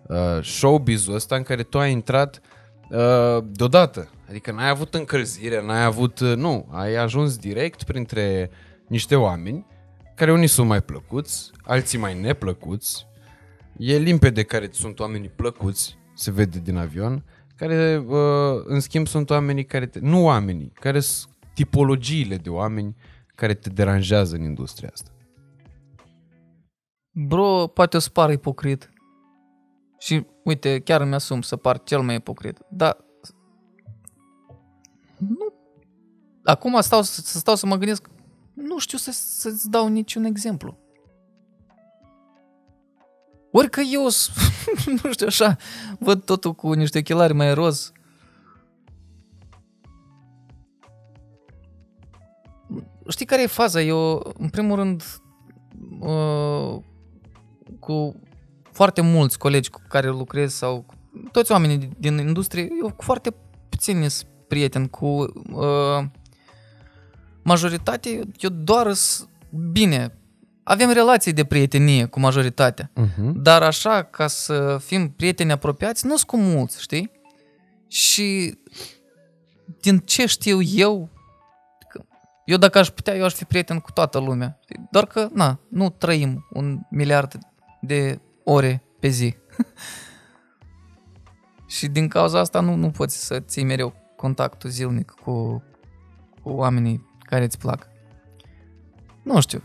uh, 0.08 0.44
showbiz-ul 0.44 1.14
ăsta 1.14 1.36
în 1.36 1.44
care 1.44 1.64
tu 1.64 1.80
ai 1.80 1.92
intrat 1.92 2.42
uh, 2.90 3.44
deodată. 3.52 4.10
Adică 4.30 4.52
n-ai 4.52 4.70
avut 4.70 4.94
încălzire, 4.94 5.66
n-ai 5.66 5.84
avut... 5.84 6.20
Uh, 6.20 6.36
nu, 6.36 6.68
ai 6.72 6.96
ajuns 6.96 7.38
direct 7.38 7.84
printre 7.84 8.50
niște 8.88 9.16
oameni 9.16 9.66
care 10.16 10.32
unii 10.32 10.48
sunt 10.48 10.68
mai 10.68 10.82
plăcuți, 10.82 11.52
alții 11.62 12.00
mai 12.00 12.20
neplăcuți. 12.20 13.06
E 13.78 13.98
limpede 13.98 14.44
care 14.44 14.70
sunt 14.72 15.00
oamenii 15.00 15.30
plăcuți, 15.30 15.98
se 16.14 16.32
vede 16.32 16.60
din 16.60 16.78
avion, 16.78 17.24
care 17.56 18.04
uh, 18.08 18.18
în 18.66 18.80
schimb 18.80 19.08
sunt 19.08 19.30
oamenii 19.30 19.66
care 19.66 19.86
te, 19.86 20.00
nu 20.02 20.24
oamenii, 20.24 20.72
care 20.80 21.00
sunt 21.00 21.34
tipologiile 21.54 22.36
de 22.36 22.50
oameni 22.50 22.96
care 23.36 23.54
te 23.54 23.70
deranjează 23.70 24.36
în 24.36 24.42
industria 24.44 24.90
asta. 24.94 25.12
Bro, 27.12 27.68
poate 27.68 27.98
o 27.98 28.00
să 28.00 28.10
par 28.10 28.32
ipocrit. 28.32 28.90
Și 29.98 30.26
uite, 30.44 30.80
chiar 30.80 31.02
îmi 31.02 31.14
asum 31.14 31.42
să 31.42 31.56
par 31.56 31.84
cel 31.84 32.02
mai 32.02 32.16
ipocrit. 32.16 32.60
Dar 32.70 32.98
nu. 35.18 35.54
Acum 36.44 36.82
stau 36.82 37.02
să, 37.02 37.22
să 37.22 37.38
stau 37.38 37.56
să 37.56 37.66
mă 37.66 37.76
gândesc, 37.76 38.10
nu 38.54 38.80
știu 38.80 38.98
să, 38.98 39.12
să-ți 39.12 39.70
dau 39.70 39.88
niciun 39.88 40.24
exemplu. 40.24 40.78
Ori 43.52 43.70
că 43.70 43.82
eu, 43.82 44.10
s- 44.10 44.30
nu 45.04 45.12
știu 45.12 45.28
așa, 45.28 45.58
văd 46.00 46.24
totul 46.24 46.54
cu 46.54 46.74
niște 46.74 46.98
ochelari 46.98 47.34
mai 47.34 47.54
roz. 47.54 47.92
Știi 53.08 53.26
care 53.26 53.42
e 53.42 53.48
faza? 53.48 53.82
Eu, 53.82 54.34
în 54.38 54.50
primul 54.50 54.76
rând, 54.76 55.04
uh, 56.00 56.78
cu 57.80 58.16
foarte 58.72 59.02
mulți 59.02 59.38
colegi 59.38 59.70
cu 59.70 59.82
care 59.88 60.08
lucrez 60.08 60.54
sau 60.54 60.82
cu 60.88 60.94
toți 61.32 61.52
oamenii 61.52 61.78
din- 61.78 61.94
din 61.98 62.18
industrie, 62.18 62.68
eu 62.82 62.94
cu 62.94 63.04
foarte 63.04 63.34
puțini 63.70 64.10
sunt 64.10 64.30
prieteni, 64.48 64.90
cu 64.90 65.06
uh, 65.08 66.04
majoritate, 67.44 68.20
eu 68.40 68.50
doar 68.50 68.94
s- 68.94 69.28
bine, 69.72 70.18
avem 70.64 70.92
relații 70.92 71.34
de 71.34 71.44
prietenie 71.46 72.06
cu 72.06 72.20
majoritatea, 72.20 72.92
Uh-huh. 72.96 73.32
dar 73.36 73.62
așa 73.64 74.04
ca 74.04 74.28
să 74.28 74.78
fim 74.84 75.10
prieteni 75.10 75.52
apropiați, 75.52 76.06
nu 76.06 76.16
sunt 76.16 76.30
cu 76.30 76.38
mulți, 76.38 76.82
știi? 76.82 77.12
Și 77.88 78.58
din 79.82 79.98
ce 79.98 80.26
știu 80.26 80.62
eu, 80.62 81.10
că 81.16 81.23
eu 82.46 82.58
dacă 82.58 82.78
aș 82.78 82.90
putea, 82.90 83.16
eu 83.16 83.24
aș 83.24 83.34
fi 83.34 83.46
prieten 83.46 83.80
cu 83.80 83.92
toată 83.92 84.20
lumea. 84.20 84.60
știi? 84.62 84.88
Doar 84.92 85.06
că, 85.06 85.28
na, 85.34 85.60
nu 85.70 85.90
trăim 85.90 86.48
un 86.54 86.80
miliard 86.90 87.38
de 87.82 88.20
ore 88.44 88.84
pe 89.00 89.08
zi. 89.08 89.36
și 91.78 91.88
din 91.88 92.08
cauza 92.08 92.40
asta 92.40 92.60
nu, 92.60 92.76
nu 92.76 92.90
poți 92.90 93.26
să 93.26 93.40
ții 93.40 93.64
mereu 93.64 93.94
contactul 94.16 94.70
zilnic 94.70 95.12
cu, 95.12 95.64
cu 96.42 96.50
oamenii 96.50 97.10
care 97.20 97.44
îți 97.44 97.58
plac. 97.58 97.88
Nu 99.24 99.42
știu. 99.42 99.64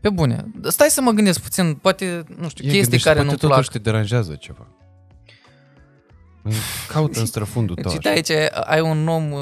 Pe 0.00 0.10
bune. 0.10 0.50
Stai 0.62 0.88
să 0.88 1.00
mă 1.00 1.10
gândesc 1.10 1.40
puțin, 1.40 1.74
poate, 1.74 2.24
nu 2.36 2.48
știu, 2.48 2.70
chestii 2.70 2.98
care 2.98 3.22
nu-mi 3.22 3.36
plac. 3.36 3.50
totuși 3.50 3.70
te 3.70 3.78
deranjează 3.78 4.34
ceva. 4.34 4.66
Caută 6.88 7.20
în 7.20 7.26
străfundul 7.26 7.76
tău. 7.76 7.92
Deci 7.92 8.06
așa. 8.06 8.14
aici 8.14 8.52
ai 8.64 8.80
un 8.80 9.08
om 9.08 9.32
uh, 9.32 9.40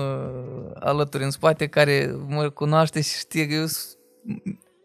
alături 0.74 1.24
în 1.24 1.31
spate 1.31 1.66
care 1.66 2.16
mă 2.28 2.48
cunoaște 2.48 3.01
și 3.01 3.18
știe 3.18 3.47
că 3.47 3.55
eu 3.55 3.66
s- 3.66 3.97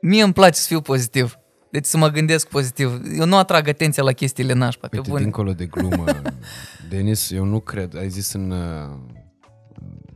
mie 0.01 0.23
îmi 0.23 0.33
place 0.33 0.59
să 0.59 0.67
fiu 0.67 0.81
pozitiv. 0.81 1.35
Deci 1.71 1.85
să 1.85 1.97
mă 1.97 2.07
gândesc 2.07 2.47
pozitiv. 2.47 3.01
Eu 3.19 3.25
nu 3.25 3.37
atrag 3.37 3.67
atenția 3.67 4.03
la 4.03 4.11
chestiile 4.11 4.53
nașpa, 4.53 4.87
pe 4.87 4.97
Uite, 4.97 5.09
bune. 5.09 5.21
dincolo 5.21 5.53
de 5.53 5.65
glumă, 5.65 6.05
Denis, 6.89 7.31
eu 7.31 7.43
nu 7.43 7.59
cred, 7.59 7.95
ai 7.97 8.09
zis 8.09 8.33
în, 8.33 8.51
uh, 8.51 8.97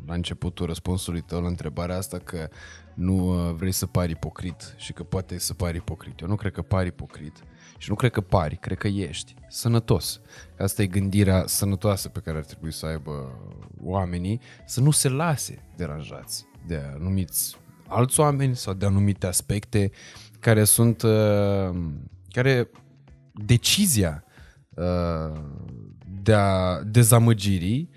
la 0.07 0.13
începutul 0.13 0.65
răspunsului 0.65 1.21
tău 1.21 1.41
la 1.41 1.47
întrebarea 1.47 1.97
asta 1.97 2.17
că 2.17 2.47
nu 2.93 3.47
uh, 3.47 3.53
vrei 3.55 3.71
să 3.71 3.85
pari 3.85 4.11
ipocrit 4.11 4.73
și 4.77 4.93
că 4.93 5.03
poate 5.03 5.39
să 5.39 5.53
pari 5.53 5.77
ipocrit. 5.77 6.19
Eu 6.19 6.27
nu 6.27 6.35
cred 6.35 6.51
că 6.51 6.61
pari 6.61 6.87
ipocrit 6.87 7.33
și 7.83 7.89
nu 7.89 7.95
cred 7.95 8.11
că 8.11 8.21
pari, 8.21 8.55
cred 8.55 8.77
că 8.77 8.87
ești 8.87 9.35
sănătos. 9.49 10.21
Asta 10.57 10.81
e 10.81 10.87
gândirea 10.87 11.43
sănătoasă 11.47 12.09
pe 12.09 12.19
care 12.19 12.37
ar 12.37 12.43
trebui 12.43 12.71
să 12.71 12.85
aibă 12.85 13.39
oamenii, 13.81 14.39
să 14.65 14.81
nu 14.81 14.91
se 14.91 15.09
lase 15.09 15.65
deranjați 15.75 16.45
de 16.67 16.81
anumiți 16.93 17.55
alți 17.87 18.19
oameni 18.19 18.55
sau 18.55 18.73
de 18.73 18.85
anumite 18.85 19.27
aspecte 19.27 19.91
care 20.39 20.63
sunt, 20.63 21.01
uh, 21.01 21.69
care 22.29 22.69
decizia 23.33 24.23
uh, 24.69 25.39
de 26.21 26.33
a 26.33 26.83
dezamăgirii 26.83 27.89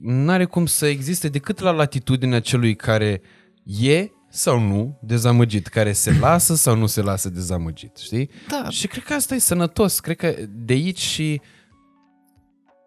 nu 0.00 0.30
are 0.30 0.44
cum 0.44 0.66
să 0.66 0.86
existe 0.86 1.28
decât 1.28 1.58
la 1.58 1.70
latitudinea 1.70 2.40
celui 2.40 2.74
care 2.74 3.20
e 3.64 4.10
sau 4.34 4.60
nu 4.60 4.98
dezamăgit, 5.02 5.66
care 5.66 5.92
se 5.92 6.18
lasă 6.18 6.54
sau 6.54 6.76
nu 6.76 6.86
se 6.86 7.02
lasă 7.02 7.28
dezamăgit, 7.28 7.96
știi? 7.96 8.30
Da. 8.48 8.68
Și 8.68 8.86
cred 8.86 9.04
că 9.04 9.14
asta 9.14 9.34
e 9.34 9.38
sănătos, 9.38 10.00
cred 10.00 10.16
că 10.16 10.34
de 10.50 10.72
aici 10.72 10.98
și 10.98 11.40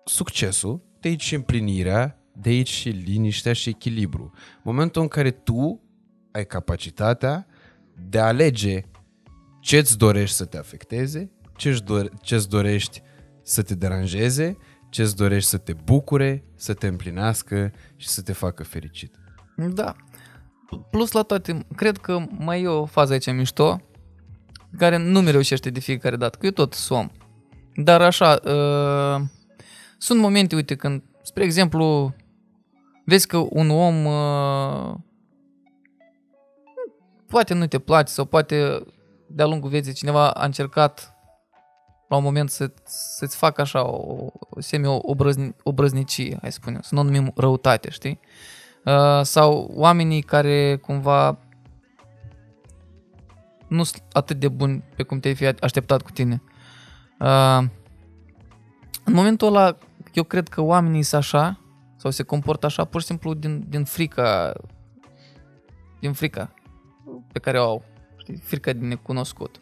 succesul, 0.05 0.81
de 0.99 1.07
aici 1.07 1.21
și 1.21 1.35
împlinirea, 1.35 2.19
de 2.33 2.49
aici 2.49 2.69
și 2.69 2.89
liniștea 2.89 3.53
și 3.53 3.69
echilibru. 3.69 4.31
Momentul 4.63 5.01
în 5.01 5.07
care 5.07 5.31
tu 5.31 5.81
ai 6.31 6.45
capacitatea 6.45 7.47
de 8.09 8.19
a 8.19 8.25
alege 8.25 8.81
ce-ți 9.61 9.97
dorești 9.97 10.35
să 10.35 10.45
te 10.45 10.57
afecteze, 10.57 11.31
ce-ți, 11.55 11.83
dore- 11.83 12.09
ce-ți 12.21 12.49
dorești 12.49 13.01
să 13.43 13.61
te 13.61 13.75
deranjeze, 13.75 14.57
ce-ți 14.89 15.15
dorești 15.15 15.49
să 15.49 15.57
te 15.57 15.73
bucure, 15.73 16.43
să 16.55 16.73
te 16.73 16.87
împlinească 16.87 17.71
și 17.95 18.07
să 18.07 18.21
te 18.21 18.33
facă 18.33 18.63
fericit. 18.63 19.15
Da. 19.73 19.95
Plus 20.89 21.11
la 21.11 21.21
toate, 21.21 21.65
cred 21.75 21.97
că 21.97 22.25
mai 22.37 22.61
e 22.61 22.67
o 22.67 22.85
fază 22.85 23.13
aici 23.13 23.31
mișto, 23.31 23.81
care 24.77 24.97
nu 24.97 25.21
mi 25.21 25.31
reușește 25.31 25.69
de 25.69 25.79
fiecare 25.79 26.15
dată, 26.15 26.37
că 26.37 26.45
eu 26.45 26.51
tot 26.51 26.73
som. 26.73 27.11
Dar 27.75 28.01
așa, 28.01 28.39
uh, 28.43 29.21
sunt 29.97 30.19
momente, 30.19 30.55
uite, 30.55 30.75
când, 30.75 31.03
spre 31.21 31.43
exemplu, 31.43 32.15
vezi 33.05 33.27
că 33.27 33.37
un 33.37 33.69
om 33.69 34.05
uh, 34.05 34.95
poate 37.27 37.53
nu 37.53 37.67
te 37.67 37.79
place 37.79 38.11
sau 38.11 38.25
poate 38.25 38.85
de-a 39.27 39.45
lungul 39.45 39.69
vieții 39.69 39.93
cineva 39.93 40.29
a 40.29 40.45
încercat 40.45 41.15
la 42.09 42.15
un 42.15 42.23
moment 42.23 42.49
să, 42.49 42.71
să-ți 42.85 43.37
facă 43.37 43.61
așa 43.61 43.87
o, 43.87 44.27
o 44.39 44.61
semi-obrăznicie, 44.61 46.37
hai 46.41 46.51
să 46.51 46.57
spunem, 46.61 46.81
să 46.81 46.95
nu 46.95 47.01
o 47.01 47.03
numim 47.03 47.31
răutate, 47.35 47.89
știi? 47.89 48.19
Uh, 48.21 48.56
sau 49.21 49.71
oamenii 49.73 50.21
care 50.21 50.75
cumva 50.75 51.39
nu 53.67 53.83
sunt 53.83 54.03
atât 54.11 54.39
de 54.39 54.47
buni 54.47 54.83
pe 54.95 55.03
cum 55.03 55.19
te-ai 55.19 55.35
fi 55.35 55.45
așteptat 55.45 56.01
cu 56.01 56.11
tine. 56.11 56.41
Uh, 57.19 57.63
în 59.03 59.13
momentul 59.13 59.47
ăla, 59.47 59.77
eu 60.13 60.23
cred 60.23 60.47
că 60.47 60.61
oamenii 60.61 61.03
sunt 61.03 61.21
așa, 61.21 61.59
sau 61.95 62.11
se 62.11 62.23
comportă 62.23 62.65
așa, 62.65 62.85
pur 62.85 63.01
și 63.01 63.07
simplu 63.07 63.33
din, 63.33 63.65
din 63.69 63.83
frica, 63.83 64.53
din 65.99 66.13
frica 66.13 66.53
pe 67.31 67.39
care 67.39 67.59
o 67.59 67.63
au, 67.63 67.83
știi? 68.17 68.37
frica 68.37 68.73
din 68.73 68.87
necunoscut. 68.87 69.61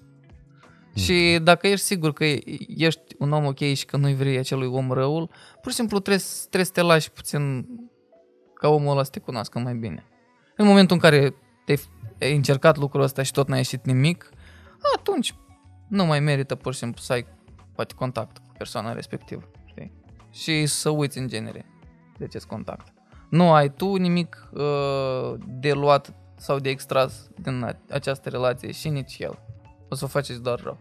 Mm. 0.95 1.01
Și 1.01 1.39
dacă 1.43 1.67
ești 1.67 1.85
sigur 1.85 2.13
că 2.13 2.25
ești 2.67 3.15
un 3.19 3.31
om 3.31 3.45
ok 3.45 3.59
și 3.59 3.85
că 3.85 3.97
nu-i 3.97 4.15
vrei 4.15 4.37
acelui 4.37 4.67
om 4.67 4.91
răul, 4.91 5.29
pur 5.61 5.71
și 5.71 5.77
simplu 5.77 5.99
trebuie, 5.99 6.25
trebuie 6.39 6.65
să 6.65 6.71
te 6.71 6.81
lași 6.81 7.11
puțin 7.11 7.67
ca 8.55 8.67
omul 8.67 8.91
ăla 8.91 9.03
să 9.03 9.09
te 9.09 9.19
cunoască 9.19 9.59
mai 9.59 9.75
bine. 9.75 10.05
În 10.55 10.65
momentul 10.65 10.95
în 10.95 11.01
care 11.01 11.35
te-ai 11.65 12.35
încercat 12.35 12.77
lucrul 12.77 13.01
ăsta 13.01 13.23
și 13.23 13.31
tot 13.31 13.47
n-a 13.47 13.55
ieșit 13.55 13.85
nimic, 13.85 14.29
atunci 14.95 15.35
nu 15.87 16.05
mai 16.05 16.19
merită 16.19 16.55
pur 16.55 16.73
și 16.73 16.79
simplu 16.79 17.01
să 17.01 17.13
ai 17.13 17.25
poate 17.75 17.93
contact 17.93 18.37
cu 18.37 18.51
persoana 18.57 18.93
respectivă. 18.93 19.51
Știi? 19.65 19.91
Și 20.31 20.65
să 20.65 20.89
uiți 20.89 21.17
în 21.17 21.27
genere 21.27 21.65
de 22.17 22.27
ce 22.27 22.39
contact. 22.47 22.93
Nu 23.29 23.53
ai 23.53 23.73
tu 23.73 23.95
nimic 23.95 24.49
uh, 24.53 25.33
de 25.47 25.73
luat 25.73 26.13
sau 26.37 26.59
de 26.59 26.69
extras 26.69 27.29
din 27.41 27.77
această 27.89 28.29
relație 28.29 28.71
și 28.71 28.89
nici 28.89 29.17
el. 29.19 29.39
O 29.89 29.95
să 29.95 30.05
o 30.05 30.07
faceți 30.07 30.41
doar 30.41 30.59
rău. 30.59 30.77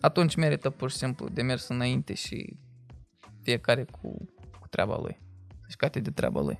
Atunci 0.00 0.34
merită 0.34 0.70
pur 0.70 0.90
și 0.90 0.96
simplu 0.96 1.28
de 1.28 1.42
mers 1.42 1.68
înainte 1.68 2.14
și 2.14 2.56
fiecare 3.42 3.84
cu, 3.84 4.28
cu 4.60 4.68
treaba 4.70 4.98
lui. 5.00 5.20
Și 5.68 5.76
cate 5.76 6.00
de 6.00 6.10
treaba 6.10 6.40
lui. 6.40 6.58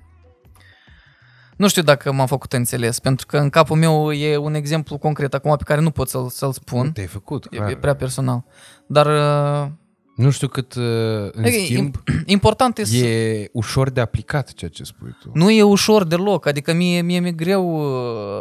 Nu 1.55 1.67
știu 1.67 1.81
dacă 1.81 2.11
m-am 2.11 2.27
făcut 2.27 2.53
înțeles, 2.53 2.99
pentru 2.99 3.25
că 3.25 3.37
în 3.37 3.49
capul 3.49 3.77
meu 3.77 4.11
e 4.11 4.37
un 4.37 4.53
exemplu 4.53 4.97
concret 4.97 5.33
acum 5.33 5.55
pe 5.55 5.63
care 5.63 5.81
nu 5.81 5.91
pot 5.91 6.09
să-l, 6.09 6.29
să-l 6.29 6.51
spun. 6.51 6.91
Te-ai 6.91 7.07
făcut, 7.07 7.47
e, 7.51 7.65
e 7.69 7.75
prea 7.75 7.95
personal. 7.95 8.43
Dar... 8.87 9.05
Uh, 9.05 9.71
nu 10.15 10.29
știu 10.29 10.47
cât, 10.47 10.75
uh, 10.75 10.83
în 11.31 11.43
e, 11.43 11.49
schimb, 11.49 11.95
important 12.25 12.77
e, 12.77 13.07
e 13.07 13.49
ușor 13.51 13.89
de 13.89 14.01
aplicat 14.01 14.53
ceea 14.53 14.71
ce 14.71 14.83
spui 14.83 15.15
tu. 15.19 15.31
Nu 15.33 15.49
e 15.49 15.63
ușor 15.63 16.03
deloc, 16.03 16.45
adică 16.45 16.73
mie, 16.73 17.01
mie 17.01 17.19
mi-e 17.19 17.31
greu, 17.31 17.63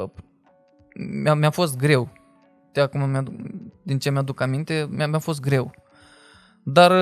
uh, 0.02 0.08
mi-a, 1.22 1.34
mi-a 1.34 1.50
fost 1.50 1.76
greu. 1.76 2.12
De 2.72 2.80
acum, 2.80 3.10
mi 3.10 3.22
din 3.82 3.98
ce 3.98 4.10
mi-aduc 4.10 4.40
aminte, 4.40 4.88
mi-a, 4.90 5.06
mi-a 5.06 5.18
fost 5.18 5.40
greu. 5.40 5.74
Dar 6.62 6.92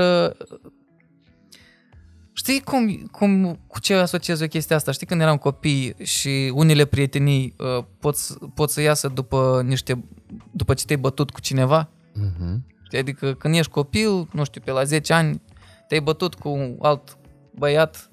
Știi 2.35 2.61
cum, 2.61 3.09
cum, 3.11 3.59
cu 3.67 3.81
ce 3.81 3.95
asociez 3.95 4.41
eu 4.41 4.47
chestia 4.47 4.77
asta? 4.77 4.93
Știi 4.93 5.07
când 5.07 5.21
eram 5.21 5.37
copii 5.37 5.95
și 6.03 6.53
unele 6.55 6.85
prietenii 6.85 7.55
uh, 7.59 7.85
pot, 7.99 8.17
pot 8.55 8.71
să 8.71 8.81
iasă 8.81 9.09
după 9.09 9.63
niște, 9.65 10.05
după 10.51 10.75
ce 10.75 10.85
te-ai 10.85 10.99
bătut 10.99 11.31
cu 11.31 11.41
cineva? 11.41 11.89
Uh-huh. 11.89 12.57
Știi? 12.85 12.99
Adică 12.99 13.35
când 13.35 13.55
ești 13.55 13.73
copil, 13.73 14.29
nu 14.33 14.45
știu, 14.45 14.61
pe 14.65 14.71
la 14.71 14.85
10 14.85 15.13
ani, 15.13 15.43
te-ai 15.89 16.01
bătut 16.01 16.35
cu 16.35 16.49
un 16.49 16.77
alt 16.81 17.19
băiat 17.55 18.09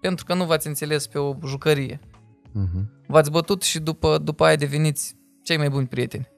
pentru 0.00 0.24
că 0.24 0.34
nu 0.34 0.44
v-ați 0.44 0.66
înțeles 0.66 1.06
pe 1.06 1.18
o 1.18 1.36
jucărie. 1.46 2.00
Uh-huh. 2.00 2.84
V-ați 3.06 3.30
bătut 3.30 3.62
și 3.62 3.78
după, 3.78 4.18
după 4.18 4.44
aia 4.44 4.56
deveniți 4.56 5.16
cei 5.42 5.56
mai 5.56 5.70
buni 5.70 5.86
prieteni. 5.86 6.28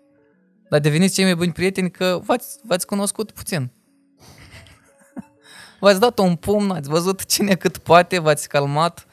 Dar 0.70 0.80
deveniți 0.80 1.14
cei 1.14 1.24
mai 1.24 1.34
buni 1.34 1.52
prieteni 1.52 1.90
că 1.90 2.20
v-ați, 2.24 2.58
v-ați 2.64 2.86
cunoscut 2.86 3.30
puțin 3.30 3.70
v-ați 5.84 6.00
dat 6.00 6.18
un 6.18 6.36
pumn, 6.36 6.70
ați 6.70 6.88
văzut 6.88 7.24
cine 7.24 7.54
cât 7.54 7.78
poate, 7.78 8.18
v-ați 8.18 8.48
calmat, 8.48 9.06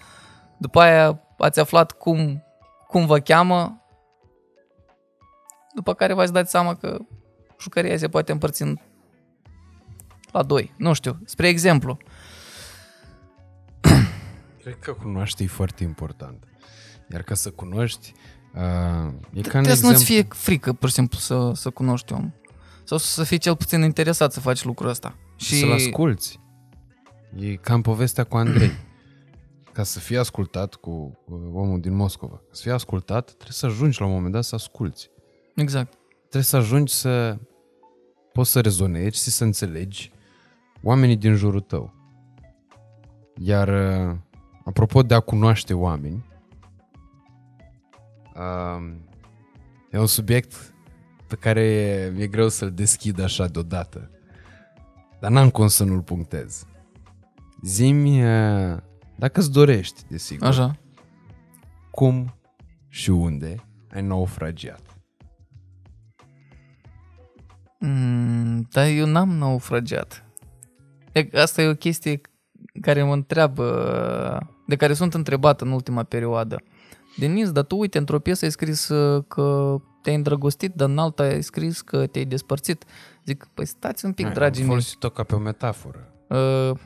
după 0.57 0.80
aia 0.80 1.22
ați 1.38 1.60
aflat 1.60 1.91
cum, 1.91 2.43
cum 2.88 3.06
vă 3.06 3.19
cheamă, 3.19 3.81
după 5.76 5.93
care 5.93 6.14
v-ați 6.14 6.34
dat 6.34 6.49
seama 6.49 6.76
că 6.76 6.98
jucăria 7.60 7.98
se 7.98 8.07
poate 8.07 8.31
împărți 8.31 8.61
în 8.61 8.77
la 10.31 10.43
doi. 10.43 10.73
Nu 10.77 10.93
știu, 10.93 11.19
spre 11.26 11.48
exemplu. 11.48 11.98
Cred 14.61 14.77
că 14.80 14.93
cunoaște 14.93 15.43
e 15.43 15.48
foarte 15.48 15.84
important. 15.84 16.43
Iar 17.11 17.22
ca 17.22 17.34
să 17.34 17.49
cunoști, 17.49 18.14
uh, 18.53 19.14
e 19.34 19.41
ca 19.41 19.49
Trebuie 19.49 19.76
să 19.76 19.85
nu-ți 19.85 20.03
fie 20.03 20.27
frică, 20.30 20.73
pur 20.73 20.89
și 20.89 20.95
simplu, 20.95 21.18
să, 21.18 21.52
să 21.53 21.69
cunoști 21.69 22.14
om. 22.14 22.31
Sau 22.84 22.98
să 22.98 23.23
fii 23.23 23.38
cel 23.38 23.56
puțin 23.56 23.81
interesat 23.81 24.31
să 24.31 24.39
faci 24.39 24.64
lucrul 24.64 24.89
ăsta. 24.89 25.15
Și 25.35 25.60
să-l 25.60 25.72
asculți. 25.72 26.40
E 27.35 27.55
cam 27.55 27.81
povestea 27.81 28.23
cu 28.23 28.37
Andrei. 28.37 28.71
Ca 29.73 29.83
să 29.83 29.99
fii 29.99 30.17
ascultat 30.17 30.75
cu 30.75 31.19
omul 31.53 31.79
din 31.79 31.93
Moscova, 31.93 32.35
ca 32.35 32.49
să 32.51 32.61
fii 32.61 32.71
ascultat, 32.71 33.25
trebuie 33.25 33.51
să 33.51 33.65
ajungi 33.65 33.99
la 33.99 34.05
un 34.05 34.11
moment 34.11 34.33
dat 34.33 34.43
să 34.43 34.55
asculți. 34.55 35.09
Exact. 35.55 35.93
Trebuie 36.19 36.43
să 36.43 36.55
ajungi 36.55 36.93
să 36.93 37.37
poți 38.33 38.51
să 38.51 38.61
rezonezi 38.61 39.23
și 39.23 39.29
să 39.29 39.43
înțelegi 39.43 40.11
oamenii 40.83 41.17
din 41.17 41.35
jurul 41.35 41.59
tău. 41.59 41.93
Iar 43.37 43.69
apropo 44.65 45.01
de 45.01 45.13
a 45.13 45.19
cunoaște 45.19 45.73
oameni, 45.73 46.25
e 49.91 49.97
un 49.97 50.07
subiect 50.07 50.73
pe 51.27 51.35
care 51.35 52.11
mi-e 52.15 52.27
greu 52.27 52.49
să-l 52.49 52.71
deschid 52.71 53.19
așa 53.19 53.47
deodată. 53.47 54.09
Dar 55.19 55.31
n-am 55.31 55.49
cum 55.49 55.67
să 55.67 55.83
nu-l 55.83 56.01
punctez. 56.01 56.65
Zimi, 57.61 58.21
dacă 59.15 59.39
îți 59.39 59.51
dorești, 59.51 60.01
desigur, 60.07 60.47
Așa. 60.47 60.77
cum 61.91 62.35
și 62.88 63.09
unde 63.09 63.55
ai 63.93 64.01
naufragiat? 64.01 64.81
Mm, 67.79 68.67
dar 68.71 68.88
eu 68.88 69.05
n-am 69.05 69.29
naufragiat. 69.29 70.25
Asta 71.33 71.61
e 71.61 71.67
o 71.67 71.75
chestie 71.75 72.21
care 72.81 73.03
mă 73.03 73.13
întreabă, 73.13 74.47
de 74.67 74.75
care 74.75 74.93
sunt 74.93 75.13
întrebat 75.13 75.61
în 75.61 75.71
ultima 75.71 76.03
perioadă. 76.03 76.63
Denis, 77.17 77.51
dar 77.51 77.63
tu 77.63 77.77
uite, 77.77 77.97
într-o 77.97 78.19
piesă 78.19 78.45
ai 78.45 78.51
scris 78.51 78.89
uh, 78.89 79.23
că 79.27 79.77
te-ai 80.01 80.15
îndrăgostit, 80.15 80.73
dar 80.73 80.89
în 80.89 80.97
alta 80.97 81.23
ai 81.23 81.41
scris 81.41 81.81
că 81.81 82.07
te-ai 82.07 82.25
despărțit. 82.25 82.85
Zic, 83.25 83.47
păi 83.53 83.65
stați 83.65 84.05
un 84.05 84.13
pic, 84.13 84.25
Ai, 84.25 84.33
dragii 84.33 84.63
mei. 84.63 84.71
Am 84.71 84.77
folosit-o 84.77 85.09
ca 85.09 85.23
pe 85.23 85.35
o 85.35 85.39
metaforă. 85.39 86.13
Uh, 86.27 86.77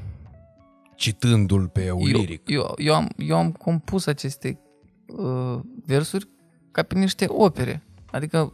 citându-l 0.95 1.67
pe 1.67 1.85
Euliric. 1.85 2.49
Eu, 2.49 2.61
eu, 2.61 2.73
eu, 2.77 2.95
am, 2.95 3.09
eu 3.17 3.37
am 3.37 3.51
compus 3.51 4.05
aceste 4.05 4.59
uh, 5.05 5.59
versuri 5.85 6.27
ca 6.71 6.83
pe 6.83 6.97
niște 6.97 7.25
opere. 7.27 7.83
Adică 8.11 8.53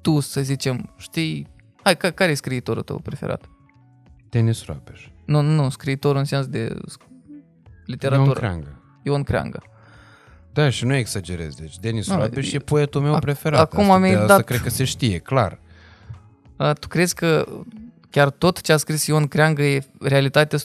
tu, 0.00 0.20
să 0.20 0.42
zicem, 0.42 0.94
știi... 0.96 1.46
Hai, 1.82 1.96
ca, 1.96 2.10
care 2.10 2.30
e 2.30 2.34
scriitorul 2.34 2.82
tău 2.82 2.98
preferat? 2.98 3.48
Denis 4.28 4.64
Rapeș. 4.64 5.08
Nu, 5.24 5.40
nu, 5.40 5.68
scriitorul 5.68 6.18
în 6.18 6.24
sens 6.24 6.46
de 6.46 6.76
literatură. 7.84 8.26
Ion 8.26 8.34
Creangă. 8.34 8.82
Ion 9.02 9.22
Creangă. 9.22 9.62
Da, 10.52 10.70
și 10.70 10.84
nu 10.84 10.94
exagerez. 10.94 11.54
Deci 11.54 11.78
Denis 11.78 12.08
no, 12.08 12.16
Rapeș 12.16 12.52
e 12.52 12.58
poetul 12.58 13.00
meu 13.00 13.18
preferat. 13.18 13.60
Acum 13.60 13.84
asta, 13.84 13.98
mi-ai 13.98 14.14
dat... 14.14 14.30
Asta 14.30 14.42
cred 14.42 14.60
că 14.60 14.70
se 14.70 14.84
știe, 14.84 15.18
clar. 15.18 15.60
A, 16.56 16.72
tu 16.72 16.88
crezi 16.88 17.14
că 17.14 17.46
chiar 18.14 18.30
tot 18.30 18.60
ce 18.60 18.72
a 18.72 18.76
scris 18.76 19.06
Ion 19.06 19.26
Creangă 19.26 19.62
e 19.62 19.84
realitate 20.00 20.56
100%? 20.56 20.60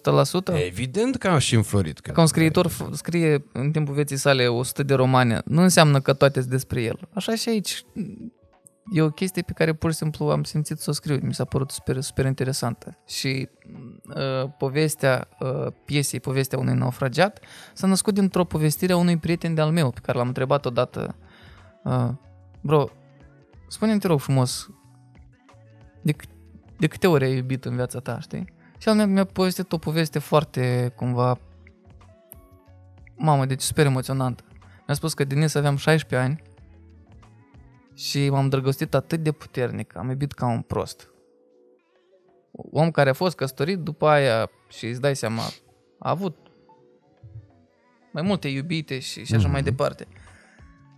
Evident 0.68 1.16
că 1.16 1.28
am 1.28 1.38
și 1.38 1.56
înflorit. 1.56 2.00
Ca 2.00 2.22
un 2.22 2.28
scriitor 2.28 2.72
scrie 2.92 3.46
în 3.54 3.72
timpul 3.72 3.94
vieții 3.94 4.18
sale 4.18 4.48
100 4.48 4.84
de 4.84 4.94
romane, 4.94 5.42
nu 5.46 5.62
înseamnă 5.62 6.02
că 6.02 6.14
toate 6.14 6.40
sunt 6.40 6.52
despre 6.52 6.82
el. 6.82 7.00
Așa 7.14 7.36
și 7.36 7.50
aici. 7.50 7.86
E 8.92 9.02
o 9.02 9.10
chestie 9.10 9.42
pe 9.42 9.54
care 9.54 9.74
pur 9.74 9.92
și 9.92 9.98
simplu 9.98 10.26
am 10.26 10.44
simțit 10.44 10.80
să 10.80 10.90
o 10.90 10.94
scriu. 10.94 11.20
Mi 11.22 11.34
s-a 11.34 11.46
părut 11.46 11.72
super, 11.72 12.02
super 12.02 12.26
interesantă. 12.26 12.98
Și 13.08 13.50
uh, 14.16 14.50
povestea 14.58 15.28
uh, 15.40 15.68
piesei, 15.86 16.20
povestea 16.20 16.58
unui 16.58 16.74
naufragiat, 16.74 17.40
s-a 17.74 17.88
născut 17.88 18.14
dintr-o 18.14 18.44
povestire 18.44 18.94
a 18.94 18.98
unui 18.98 19.18
prieten 19.18 19.54
de-al 19.54 19.72
meu, 19.72 19.90
pe 19.90 20.00
care 20.04 20.18
l-am 20.18 20.28
întrebat 20.28 20.66
odată 20.66 21.16
Uh, 21.84 22.10
bro, 22.62 22.90
spune-mi, 23.68 24.00
te 24.00 24.08
rog 24.08 24.20
frumos, 24.20 24.70
de, 26.02 26.12
câ- 26.12 26.39
de 26.80 26.88
câte 26.88 27.08
ori 27.08 27.24
ai 27.24 27.36
iubit 27.36 27.66
în 27.66 27.76
viața 27.76 28.00
ta, 28.00 28.20
știi? 28.20 28.54
Și 28.78 28.88
el 28.90 28.96
mi-a, 28.96 29.06
mi-a 29.06 29.26
povestit 29.26 29.72
o 29.72 29.78
poveste 29.78 30.20
foarte, 30.20 30.94
cumva, 30.96 31.40
mamă, 33.16 33.46
deci 33.46 33.62
super 33.62 33.86
emoționantă. 33.86 34.44
Mi-a 34.88 34.96
spus 34.96 35.14
că 35.14 35.24
din 35.24 35.48
aveam 35.54 35.76
16 35.76 36.28
ani 36.30 36.42
și 37.94 38.30
m-am 38.30 38.50
drăgostit 38.50 38.94
atât 38.94 39.24
de 39.24 39.32
puternic, 39.32 39.98
am 39.98 40.10
iubit 40.10 40.32
ca 40.32 40.48
un 40.48 40.62
prost. 40.62 41.10
Om 42.52 42.92
care 42.92 43.10
a 43.10 43.14
fost 43.14 43.36
căsătorit 43.36 43.80
după 43.80 44.08
aia 44.08 44.50
și 44.70 44.86
îți 44.86 45.02
dai 45.02 45.16
seama, 45.16 45.42
a 46.00 46.10
avut 46.10 46.38
mai 48.12 48.24
multe 48.24 48.48
iubite 48.48 49.00
și, 49.00 49.26
și 49.26 49.36
așa 49.36 49.48
mai 49.48 49.62
Mhm. 49.62 49.70
departe. 49.70 50.08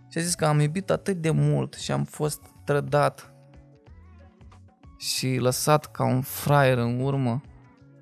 Și 0.08 0.18
a 0.18 0.20
zis 0.20 0.34
că 0.34 0.44
am 0.46 0.60
iubit 0.60 0.90
atât 0.90 1.16
de 1.16 1.30
mult 1.30 1.74
și 1.74 1.92
am 1.92 2.04
fost 2.04 2.40
trădat 2.64 3.31
și 5.02 5.36
lăsat 5.36 5.90
ca 5.90 6.04
un 6.04 6.20
fraier 6.20 6.78
în 6.78 7.00
urmă. 7.00 7.40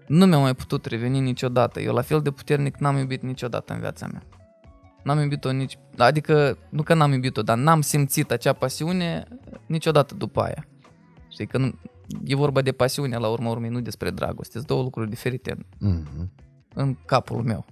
Nu 0.06 0.26
mi-a 0.26 0.38
mai 0.38 0.54
putut 0.54 0.84
reveni 0.84 1.20
niciodată. 1.20 1.80
Eu 1.80 1.94
la 1.94 2.00
fel 2.02 2.22
de 2.22 2.30
puternic 2.30 2.76
n-am 2.76 2.96
iubit 2.96 3.22
niciodată 3.22 3.72
în 3.72 3.80
viața 3.80 4.06
mea. 4.06 4.22
N-am 5.02 5.18
iubit-o 5.18 5.52
nici... 5.52 5.78
Adică, 5.96 6.58
nu 6.70 6.82
că 6.82 6.94
n-am 6.94 7.12
iubit-o, 7.12 7.42
dar 7.42 7.56
n-am 7.56 7.80
simțit 7.80 8.30
acea 8.30 8.52
pasiune 8.52 9.24
niciodată 9.66 10.14
după 10.14 10.40
aia. 10.42 10.66
Știi, 11.28 11.46
că 11.46 11.58
nu, 11.58 11.78
e 12.24 12.34
vorba 12.34 12.60
de 12.62 12.72
pasiune 12.72 13.16
la 13.16 13.28
urma 13.28 13.50
urmei, 13.50 13.70
nu 13.70 13.80
despre 13.80 14.10
dragoste. 14.10 14.52
Sunt 14.52 14.66
două 14.66 14.82
lucruri 14.82 15.10
diferite 15.10 15.66
Mhm. 15.78 16.32
în 16.74 16.96
capul 17.06 17.42
meu. 17.42 17.66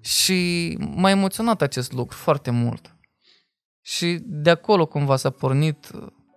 Și 0.00 0.72
m-a 0.94 1.10
emoționat 1.10 1.62
acest 1.62 1.92
lucru 1.92 2.16
foarte 2.16 2.50
mult. 2.50 2.96
Și 3.82 4.18
de 4.22 4.50
acolo 4.50 4.86
cumva 4.86 5.16
s-a 5.16 5.30
pornit 5.30 5.90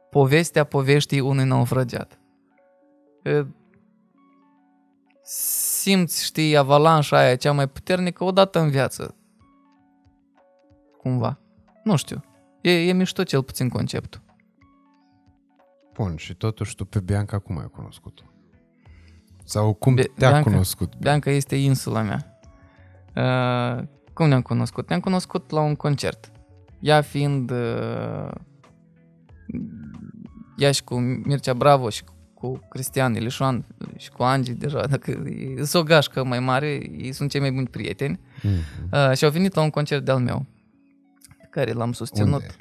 povestea 0.10 0.64
poveștii 0.64 1.20
unui 1.20 1.46
naufragiat. 1.46 2.20
E, 3.24 3.46
Simți, 5.24 6.24
știi, 6.24 6.58
avalanșa 6.58 7.18
aia 7.18 7.36
cea 7.36 7.52
mai 7.52 7.68
puternică 7.68 8.24
odată 8.24 8.60
în 8.60 8.70
viață. 8.70 9.16
Cumva. 10.98 11.40
Nu 11.84 11.96
știu. 11.96 12.24
E, 12.62 12.88
e 12.88 12.92
mișto 12.94 13.24
cel 13.24 13.44
puțin 13.44 13.70
conceptul. 13.70 14.22
Bun, 15.94 16.16
și 16.16 16.34
totuși 16.36 16.76
tu 16.76 16.86
pe 16.86 17.00
Bianca 17.00 17.40
cum 17.40 17.58
ai 17.58 17.70
cunoscut-o? 17.72 18.24
Sau 19.44 19.74
cum 19.74 19.96
Be- 19.96 20.12
te-a 20.18 20.30
Bianca- 20.30 20.44
cunoscut? 20.44 20.96
Bianca 20.98 21.30
este 21.32 21.56
insula 21.56 22.02
mea. 22.02 22.40
Uh, 23.16 23.88
cum 24.14 24.28
ne-am 24.28 24.42
cunoscut? 24.42 24.88
Ne-am 24.90 25.02
cunoscut 25.02 25.52
la 25.52 25.60
un 25.62 25.76
concert. 25.76 26.32
Ea 26.80 27.02
fiind 27.02 27.52
uh, 27.52 28.30
ea 30.60 30.72
și 30.72 30.84
cu 30.84 30.96
Mircea 31.00 31.54
Bravo 31.54 31.90
și 31.90 32.04
cu 32.34 32.60
Cristian 32.70 33.16
Ilișoan 33.16 33.66
și 33.96 34.10
cu 34.10 34.24
Angi 34.24 34.54
deja, 34.54 34.86
dacă 34.86 35.12
e 35.12 35.64
sunt 35.64 35.84
o 35.84 35.88
gașcă 35.88 36.24
mai 36.24 36.40
mare, 36.40 36.68
ei 36.98 37.12
sunt 37.12 37.30
cei 37.30 37.40
mai 37.40 37.52
buni 37.52 37.68
prieteni. 37.68 38.20
Mhm. 38.42 39.10
Uh, 39.10 39.18
și 39.18 39.26
au 39.26 39.32
venit 39.32 39.54
la 39.54 39.62
un 39.62 39.70
concert 39.70 40.06
de-al 40.06 40.20
meu, 40.20 40.46
pe 41.38 41.48
care 41.50 41.72
l-am 41.72 41.92
susținut. 41.92 42.34
Unde? 42.42 42.56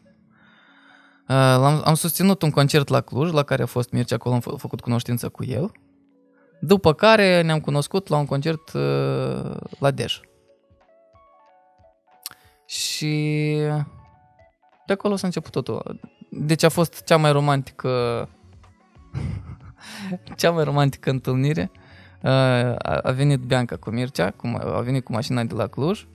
Uh, 1.29 1.35
l-am, 1.35 1.83
am 1.85 1.95
susținut 1.95 2.43
un 2.43 2.51
concert 2.51 2.89
la 2.89 3.01
Cluj, 3.01 3.33
la 3.33 3.43
care 3.43 3.63
a 3.63 3.67
fost 3.67 3.91
Mircea, 3.91 4.15
acolo 4.15 4.35
am 4.35 4.41
fă, 4.41 4.51
făcut 4.51 4.81
cunoștință 4.81 5.29
cu 5.29 5.45
el. 5.45 5.73
După 6.61 6.95
care 6.95 7.43
ne-am 7.43 7.61
cunoscut 7.61 8.09
la 8.09 8.17
un 8.17 8.27
concert 8.27 8.73
uh, 8.73 9.57
la 9.79 9.91
Dej. 9.91 10.21
Și 12.67 13.55
de 14.87 14.93
acolo 14.93 15.17
s-a 15.17 15.27
început 15.27 15.53
totul. 15.53 16.01
Deci 16.31 16.63
a 16.63 16.69
fost 16.69 17.05
cea 17.05 17.17
mai 17.17 17.33
romantică 17.33 18.29
cea 20.37 20.51
mai 20.51 20.65
romantică 20.65 21.11
întâlnire. 21.11 21.71
Uh, 22.23 22.31
a, 22.31 22.99
a 23.03 23.11
venit 23.11 23.41
Bianca 23.41 23.77
cu 23.77 23.91
Mircea, 23.91 24.31
cum 24.31 24.61
a 24.65 24.81
venit 24.81 25.05
cu 25.05 25.13
mașina 25.13 25.45
de 25.45 25.55
la 25.55 25.67
Cluj. 25.67 26.07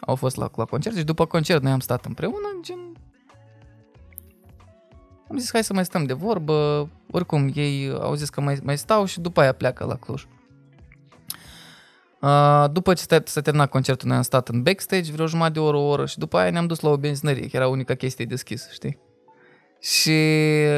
Au 0.00 0.14
fost 0.14 0.36
la, 0.36 0.50
la 0.54 0.64
concert 0.64 0.96
și 0.96 1.04
după 1.04 1.24
concert 1.26 1.62
noi 1.62 1.72
am 1.72 1.80
stat 1.80 2.04
împreună, 2.04 2.58
gen... 2.62 2.78
Am 5.30 5.38
zis, 5.38 5.48
hai 5.52 5.64
să 5.64 5.72
mai 5.72 5.84
stăm 5.84 6.04
de 6.04 6.12
vorbă. 6.12 6.88
Oricum, 7.10 7.50
ei 7.54 7.92
au 8.00 8.14
zis 8.14 8.28
că 8.28 8.40
mai, 8.40 8.58
mai 8.62 8.78
stau 8.78 9.04
și 9.04 9.20
după 9.20 9.40
aia 9.40 9.52
pleacă 9.52 9.84
la 9.84 9.96
Cluj. 9.96 10.26
Uh, 12.20 12.64
după 12.72 12.94
ce 12.94 13.02
s-a- 13.02 13.22
s-a 13.24 13.40
terminat 13.40 13.70
concertul, 13.70 14.08
noi 14.08 14.16
am 14.16 14.22
stat 14.22 14.48
în 14.48 14.62
backstage 14.62 15.12
vreo 15.12 15.26
jumătate 15.26 15.52
de 15.52 15.58
oră, 15.58 15.76
o 15.76 15.88
oră 15.88 16.06
și 16.06 16.18
după 16.18 16.38
aia 16.38 16.50
ne-am 16.50 16.66
dus 16.66 16.80
la 16.80 16.90
o 16.90 16.96
benzinărie, 16.96 17.46
că 17.48 17.56
era 17.56 17.68
unica 17.68 17.94
chestie 17.94 18.24
deschisă, 18.24 18.68
știi? 18.72 18.98
Și 19.80 20.12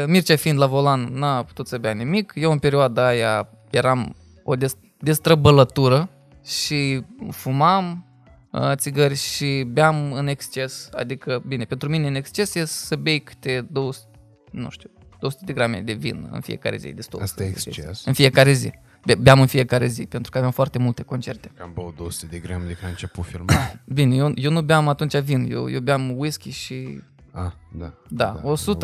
Mircea 0.07 0.37
fiind 0.37 0.59
la 0.59 0.67
volan, 0.67 1.01
n-a 1.13 1.43
putut 1.45 1.67
să 1.69 1.79
bea 1.79 1.93
nimic. 1.93 2.33
Eu 2.35 2.53
în 2.53 2.59
perioada 2.59 3.07
aia 3.07 3.49
eram 3.71 4.17
o 4.45 4.55
des- 4.57 4.77
destrăbălătură 4.99 6.11
și 6.45 7.03
fumam 7.31 8.07
uh, 8.51 8.73
țigări 8.75 9.15
și 9.17 9.65
beam 9.69 10.13
în 10.13 10.27
exces. 10.27 10.89
Adică, 10.95 11.43
bine, 11.47 11.65
pentru 11.65 11.89
mine 11.89 12.07
în 12.07 12.15
exces 12.15 12.55
e 12.55 12.65
să 12.65 12.97
bei 12.97 13.21
câte 13.21 13.67
200, 13.71 14.07
nu 14.51 14.71
știu, 14.71 14.91
200 15.21 15.45
de 15.47 15.53
grame 15.53 15.81
de 15.81 15.93
vin 15.93 16.29
în 16.33 16.41
fiecare 16.41 16.77
zi. 16.77 16.89
Destul 16.93 17.21
Asta 17.23 17.45
e 17.45 17.53
să- 17.57 17.65
exces. 17.69 18.05
În 18.05 18.13
fiecare 18.13 18.53
zi. 18.53 18.71
Be- 19.07 19.15
Beam 19.15 19.41
în 19.41 19.47
fiecare 19.47 19.87
zi, 19.87 20.07
pentru 20.07 20.31
că 20.31 20.37
aveam 20.39 20.53
foarte 20.53 20.79
multe 20.79 21.03
concerte. 21.03 21.51
Că 21.57 21.63
am 21.63 21.71
băut 21.75 21.97
200 21.97 22.27
de 22.31 22.39
grame 22.39 22.65
de 22.67 22.73
când 22.73 22.85
a 22.85 22.89
început 22.89 23.25
filmul. 23.25 23.49
Bine, 23.95 24.17
eu, 24.17 24.33
eu 24.35 24.51
nu 24.51 24.63
beam 24.63 24.89
atunci 24.89 25.17
vin, 25.19 25.51
eu, 25.51 25.71
eu 25.71 25.81
beam 25.81 26.19
whisky 26.19 26.51
și 26.51 27.01
ah, 27.33 27.53
da. 27.73 27.93
Da, 28.09 28.41
Whisky 28.43 28.75
100-150 28.75 28.77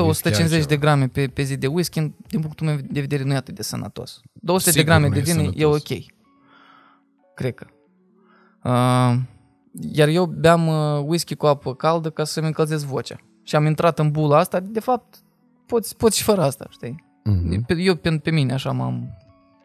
de 0.49 0.55
altceva. 0.55 0.75
grame 0.81 1.09
pe, 1.09 1.27
pe 1.27 1.43
zi 1.43 1.57
de 1.57 1.67
whisky, 1.67 2.01
din 2.27 2.41
punctul 2.41 2.67
meu 2.67 2.77
de 2.91 3.01
vedere, 3.01 3.23
nu 3.23 3.33
e 3.33 3.37
atât 3.37 3.55
de 3.55 3.63
sănătos. 3.63 4.21
200 4.33 4.71
Sigur 4.71 4.85
de 4.85 4.91
grame 4.91 5.07
nu 5.09 5.13
de 5.15 5.19
e 5.19 5.23
vin 5.23 5.39
e 5.39 5.39
sănătos. 5.61 5.81
ok. 5.91 5.99
Cred 7.35 7.55
că. 7.55 7.67
Uh, 8.65 9.19
iar 9.93 10.09
eu 10.09 10.27
beam 10.27 10.67
uh, 10.67 11.03
whisky 11.07 11.35
cu 11.35 11.47
apă 11.47 11.75
caldă 11.75 12.11
ca 12.11 12.25
să-mi 12.25 12.47
încălzesc 12.47 12.85
vocea. 12.85 13.17
Și 13.43 13.57
am 13.57 13.67
intrat 13.67 13.99
în 13.99 14.11
bula 14.11 14.39
asta, 14.39 14.61
de 14.61 14.81
fapt, 14.81 15.15
poți, 15.67 15.97
poți 15.97 16.17
și 16.17 16.23
fără 16.23 16.43
asta, 16.43 16.67
știi? 16.71 17.05
Mhm. 17.25 17.65
Pe- 17.65 17.75
Eu 17.79 17.95
pe, 17.95 18.11
pe 18.19 18.31
mine 18.31 18.53
așa 18.53 18.73
m-am 18.73 19.17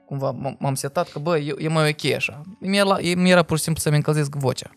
cumva 0.05 0.33
m- 0.35 0.57
m-am 0.59 0.73
setat 0.73 1.09
că 1.11 1.19
bă, 1.19 1.37
e, 1.37 1.53
e 1.57 1.67
mai 1.67 1.89
ok 1.89 2.11
așa. 2.15 2.41
Mi-era, 2.59 2.97
mi-era 3.15 3.43
pur 3.43 3.57
și 3.57 3.63
simplu 3.63 3.81
să-mi 3.81 3.95
încălzesc 3.95 4.35
vocea 4.35 4.69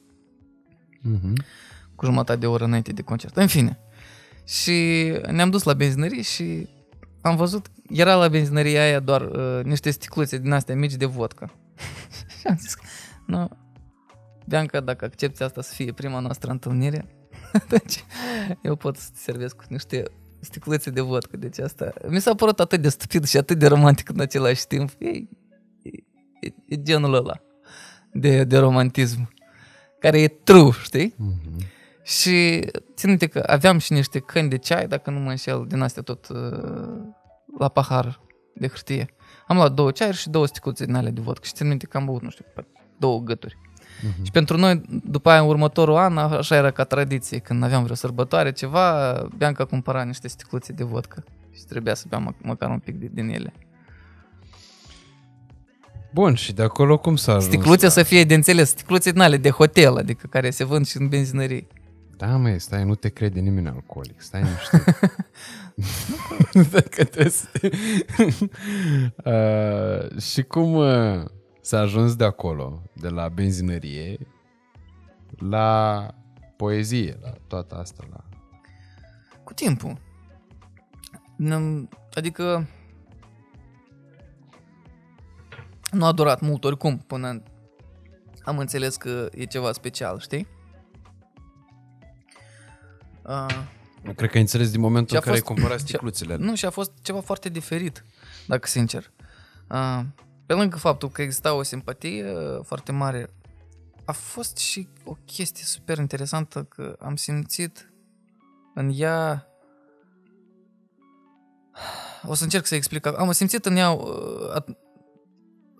Mhm. 1.02 1.32
cu 1.94 2.04
jumătate 2.04 2.38
de 2.38 2.46
oră 2.46 2.64
înainte 2.64 2.92
de 2.92 3.02
concert. 3.02 3.36
În 3.36 3.46
fine. 3.46 3.78
Și 4.46 5.12
ne-am 5.30 5.50
dus 5.50 5.62
la 5.62 5.74
benzinărie 5.74 6.22
și 6.22 6.68
am 7.20 7.36
văzut, 7.36 7.66
era 7.88 8.14
la 8.14 8.28
benzinăria 8.28 8.82
aia 8.82 9.00
doar 9.00 9.22
uh, 9.22 9.64
niște 9.64 9.90
sticluțe 9.90 10.38
din 10.38 10.52
astea 10.52 10.74
mici 10.74 10.94
de 10.94 11.04
vodka. 11.04 11.54
și 12.40 12.46
am 12.46 12.56
zis, 12.56 12.74
că, 12.74 12.82
nu, 13.26 13.48
Bianca, 14.46 14.80
dacă 14.80 15.04
accepti 15.04 15.42
asta 15.42 15.62
să 15.62 15.72
fie 15.74 15.92
prima 15.92 16.18
noastră 16.18 16.50
întâlnire, 16.50 17.06
atunci 17.52 18.04
eu 18.62 18.76
pot 18.76 18.96
să 18.96 19.08
te 19.12 19.18
servesc 19.18 19.56
cu 19.56 19.64
niște 19.68 20.02
sticluțe 20.40 20.90
de 20.90 21.00
vodka. 21.00 21.36
Deci 21.36 21.58
asta 21.58 21.92
mi 22.08 22.20
s-a 22.20 22.34
părut 22.34 22.60
atât 22.60 22.80
de 22.80 22.88
stupid 22.88 23.24
și 23.24 23.36
atât 23.36 23.58
de 23.58 23.66
romantic 23.66 24.08
în 24.08 24.20
același 24.20 24.66
timp. 24.66 24.90
E, 24.98 25.08
e, 25.08 25.26
e, 26.40 26.52
e 26.66 26.82
genul 26.82 27.14
ăla 27.14 27.40
de, 28.12 28.44
de 28.44 28.58
romantism 28.58 29.34
care 29.98 30.20
e 30.20 30.28
true, 30.28 30.70
știi? 30.82 31.14
Mhm. 31.16 31.74
Și 32.06 32.60
țin 32.94 33.08
minte 33.08 33.26
că 33.26 33.42
aveam 33.46 33.78
și 33.78 33.92
niște 33.92 34.18
căni 34.18 34.48
de 34.48 34.56
ceai, 34.58 34.86
dacă 34.88 35.10
nu 35.10 35.18
mă 35.18 35.30
înșel, 35.30 35.64
din 35.68 35.80
astea 35.80 36.02
tot 36.02 36.28
uh, 36.28 36.98
la 37.58 37.68
pahar 37.68 38.20
de 38.54 38.68
hârtie. 38.68 39.14
Am 39.46 39.56
luat 39.56 39.72
două 39.72 39.90
ceaiuri 39.90 40.16
și 40.18 40.28
două 40.28 40.46
sticluțe 40.46 40.84
din 40.84 40.94
alea 40.94 41.10
de 41.10 41.20
vodcă 41.20 41.44
și 41.46 41.52
țin 41.52 41.68
minte 41.68 41.86
că 41.86 41.96
am 41.96 42.04
băut, 42.04 42.22
nu 42.22 42.30
știu, 42.30 42.44
pe 42.54 42.64
două 42.98 43.20
gături. 43.20 43.56
Mhm. 44.02 44.24
Și 44.24 44.30
pentru 44.30 44.56
noi, 44.56 44.82
după 45.04 45.30
aia, 45.30 45.40
în 45.40 45.46
următorul 45.48 45.96
an, 45.96 46.18
a- 46.18 46.36
așa 46.36 46.56
era 46.56 46.70
ca 46.70 46.84
tradiție, 46.84 47.38
când 47.38 47.62
aveam 47.62 47.82
vreo 47.82 47.94
sărbătoare, 47.94 48.52
ceva, 48.52 49.12
Bianca 49.36 49.64
cumpăra 49.64 50.02
niște 50.02 50.28
sticluțe 50.28 50.72
de 50.72 50.84
vodcă 50.84 51.24
și 51.52 51.64
trebuia 51.64 51.94
să 51.94 52.04
beam 52.08 52.22
mă- 52.22 52.34
măcar 52.42 52.70
un 52.70 52.78
pic 52.78 52.94
de, 52.94 53.08
din 53.12 53.28
ele. 53.28 53.52
Bun, 56.12 56.34
și 56.34 56.52
de 56.52 56.62
acolo 56.62 56.98
cum 56.98 57.16
s-a 57.16 57.32
ajuns? 57.32 57.44
Sticluțe 57.52 57.84
la- 57.84 57.90
să 57.90 58.02
fie 58.02 58.24
de 58.24 58.34
înțeles, 58.34 58.68
sticluțe 58.68 59.10
din 59.10 59.20
ale 59.20 59.36
de 59.36 59.50
hotel, 59.50 59.96
adică 59.96 60.26
care 60.26 60.50
se 60.50 60.64
vând 60.64 60.86
și 60.86 60.96
în 60.96 61.08
benzinării. 61.08 61.66
Da, 62.16 62.36
măi, 62.36 62.58
stai, 62.58 62.84
nu 62.84 62.94
te 62.94 63.08
crede 63.08 63.40
nimeni 63.40 63.68
alcoolic. 63.68 64.20
Stai 64.20 64.42
niște. 64.42 64.84
Dacă 66.72 67.04
trebuie 67.04 67.28
să... 67.28 67.48
uh, 69.24 70.20
și 70.32 70.42
cum 70.42 70.74
uh, 70.74 71.24
s-a 71.60 71.78
ajuns 71.78 72.16
de 72.16 72.24
acolo, 72.24 72.82
de 72.92 73.08
la 73.08 73.28
benzinărie, 73.28 74.18
la 75.38 76.06
poezie, 76.56 77.18
la 77.22 77.32
toată 77.46 77.74
asta, 77.74 78.04
la... 78.10 78.24
Cu 79.44 79.52
timpul. 79.52 79.98
N- 81.44 81.88
Adică 82.14 82.66
nu 85.90 86.04
a 86.04 86.12
durat 86.12 86.40
mult 86.40 86.64
oricum 86.64 86.98
până 86.98 87.42
am 88.44 88.58
înțeles 88.58 88.96
că 88.96 89.28
e 89.34 89.44
ceva 89.44 89.72
special, 89.72 90.18
știi? 90.18 90.46
Uh, 93.28 93.46
Nu 94.02 94.12
cred 94.12 94.28
că 94.30 94.34
ai 94.36 94.42
înțeles 94.42 94.70
din 94.70 94.80
momentul 94.80 95.08
Și 95.08 95.14
în 95.14 95.18
a 95.18 95.22
care 95.24 95.34
ai 95.34 95.40
fost- 95.40 95.52
cumpărat 95.52 95.78
și- 95.78 95.84
sticluțele. 95.86 96.36
Nu, 96.36 96.54
și 96.54 96.64
a 96.64 96.70
fost 96.70 96.92
ceva 97.02 97.20
foarte 97.20 97.48
diferit, 97.48 98.04
dacă 98.46 98.66
sincer. 98.66 99.10
Uh, 99.70 100.00
pe 100.46 100.52
lângă 100.54 100.76
faptul 100.76 101.08
că 101.10 101.22
exista 101.22 101.54
o 101.54 101.62
simpatie 101.62 102.32
uh, 102.32 102.60
foarte 102.64 102.92
mare, 102.92 103.30
a 104.04 104.12
fost 104.12 104.56
și 104.56 104.88
o 105.04 105.16
chestie 105.24 105.64
super 105.64 105.98
interesantă 105.98 106.62
că 106.62 106.96
am 107.00 107.16
simțit 107.16 107.92
în 108.74 108.90
ea... 108.94 109.46
O 112.26 112.34
să 112.34 112.42
încerc 112.44 112.66
să 112.66 112.74
explic. 112.74 113.06
Am 113.06 113.32
simțit 113.32 113.64
în 113.66 113.76
ea 113.76 113.90
uh, 113.90 114.54
at- 114.60 114.76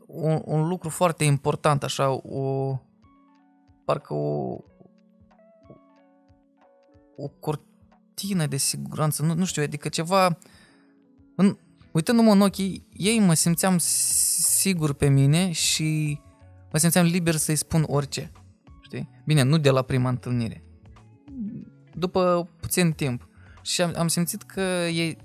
un, 0.07 0.41
un 0.45 0.69
lucru 0.69 0.89
foarte 0.89 1.25
important, 1.25 1.83
așa, 1.83 2.11
o... 2.11 2.77
Parcă 3.85 4.15
o... 4.15 4.59
O 7.17 7.29
cortină 7.29 8.47
de 8.47 8.57
siguranță, 8.57 9.23
nu, 9.23 9.35
nu 9.35 9.45
știu, 9.45 9.63
adică 9.63 9.89
ceva... 9.89 10.39
În, 11.37 11.57
uitându-mă 11.93 12.31
în 12.31 12.41
ochii 12.41 12.87
ei, 12.93 13.19
mă 13.19 13.35
simțeam 13.35 13.77
sigur 13.79 14.93
pe 14.93 15.09
mine 15.09 15.51
și 15.51 16.21
mă 16.73 16.79
simțeam 16.79 17.07
liber 17.07 17.35
să-i 17.35 17.57
spun 17.57 17.85
orice. 17.87 18.33
Știi? 18.81 19.09
Bine, 19.25 19.43
nu 19.43 19.59
de 19.59 19.71
la 19.71 19.83
prima 19.83 20.09
întâlnire. 20.09 20.65
După 21.95 22.51
puțin 22.61 22.93
timp. 22.93 23.29
Și 23.63 23.83
am, 23.83 23.93
am 23.97 24.09
simțit 24.09 24.43
că 24.43 24.61
e, 24.61 25.17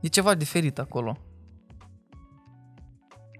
e 0.00 0.08
ceva 0.08 0.34
diferit 0.34 0.78
acolo. 0.78 1.16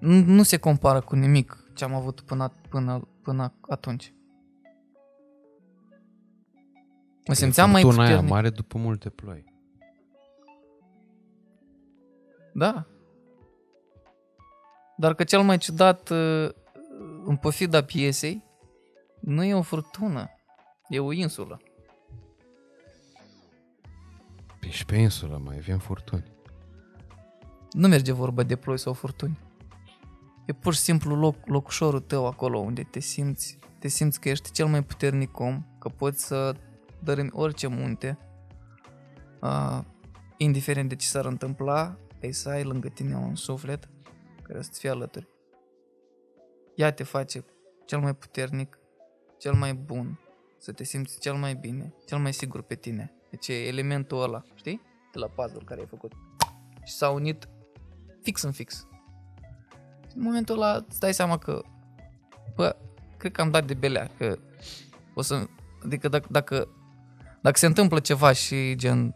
Nu, 0.00 0.24
nu 0.24 0.42
se 0.42 0.56
compară 0.56 1.00
cu 1.00 1.16
nimic 1.16 1.64
ce 1.74 1.84
am 1.84 1.94
avut 1.94 2.20
până, 2.20 2.54
până, 2.68 3.08
până 3.22 3.54
atunci. 3.60 4.12
Mă 7.28 7.34
simțeam 7.34 7.70
mai 7.70 7.82
Furtuna 7.82 8.02
aia 8.02 8.10
puternic. 8.10 8.34
mare 8.34 8.50
după 8.50 8.78
multe 8.78 9.08
ploi. 9.08 9.44
Da. 12.54 12.86
Dar 14.96 15.14
că 15.14 15.24
cel 15.24 15.42
mai 15.42 15.58
ciudat, 15.58 16.08
uh, 16.10 16.48
în 17.24 17.36
pofida 17.36 17.82
piesei, 17.82 18.44
nu 19.20 19.44
e 19.44 19.54
o 19.54 19.62
furtună, 19.62 20.28
e 20.88 20.98
o 20.98 21.12
insulă. 21.12 21.60
Păi 24.60 24.70
și 24.70 24.84
pe 24.84 24.96
insulă 24.96 25.40
mai 25.44 25.56
avem 25.56 25.78
furtuni. 25.78 26.32
Nu 27.72 27.88
merge 27.88 28.12
vorba 28.12 28.42
de 28.42 28.56
ploi 28.56 28.78
sau 28.78 28.92
furtuni. 28.92 29.38
E 30.46 30.52
pur 30.52 30.74
și 30.74 30.80
simplu 30.80 31.14
loc, 31.16 31.36
locușorul 31.46 32.00
tău 32.00 32.26
acolo 32.26 32.58
unde 32.58 32.82
te 32.82 33.00
simți, 33.00 33.58
te 33.78 33.88
simți 33.88 34.20
că 34.20 34.28
ești 34.28 34.50
cel 34.50 34.66
mai 34.66 34.82
puternic 34.82 35.38
om, 35.38 35.66
că 35.78 35.88
poți 35.88 36.26
să 36.26 36.54
dărâmi 37.02 37.30
orice 37.32 37.66
munte, 37.66 38.18
uh, 39.40 39.80
indiferent 40.36 40.88
de 40.88 40.96
ce 40.96 41.06
s-ar 41.06 41.24
întâmpla, 41.24 41.98
ai 42.22 42.32
să 42.32 42.48
ai 42.48 42.64
lângă 42.64 42.88
tine 42.88 43.16
un 43.16 43.34
suflet 43.34 43.88
care 44.42 44.62
să-ți 44.62 44.78
fie 44.78 44.90
alături. 44.90 45.28
Ea 46.74 46.92
te 46.92 47.02
face 47.02 47.44
cel 47.84 47.98
mai 48.00 48.14
puternic, 48.14 48.78
cel 49.38 49.52
mai 49.52 49.74
bun, 49.74 50.20
să 50.58 50.72
te 50.72 50.84
simți 50.84 51.20
cel 51.20 51.34
mai 51.34 51.54
bine, 51.54 51.94
cel 52.06 52.18
mai 52.18 52.32
sigur 52.32 52.62
pe 52.62 52.74
tine. 52.74 53.12
Deci 53.30 53.48
e 53.48 53.66
elementul 53.66 54.22
ăla, 54.22 54.42
știi? 54.54 54.80
De 55.12 55.18
la 55.18 55.26
puzzle 55.26 55.62
care 55.64 55.80
ai 55.80 55.86
făcut. 55.86 56.12
Și 56.84 56.92
s-a 56.92 57.10
unit 57.10 57.48
fix 58.22 58.42
în 58.42 58.52
fix. 58.52 58.86
Și 60.08 60.16
în 60.16 60.22
momentul 60.22 60.54
ăla 60.54 60.84
îți 60.88 61.00
dai 61.00 61.14
seama 61.14 61.38
că, 61.38 61.62
bă, 62.54 62.76
cred 63.16 63.32
că 63.32 63.40
am 63.40 63.50
dat 63.50 63.64
de 63.64 63.74
belea, 63.74 64.10
că 64.16 64.38
o 65.14 65.22
să, 65.22 65.46
adică 65.84 66.08
dacă, 66.08 66.26
dacă, 66.30 66.68
dacă 67.42 67.58
se 67.58 67.66
întâmplă 67.66 68.00
ceva 68.00 68.32
și 68.32 68.74
gen, 68.76 69.14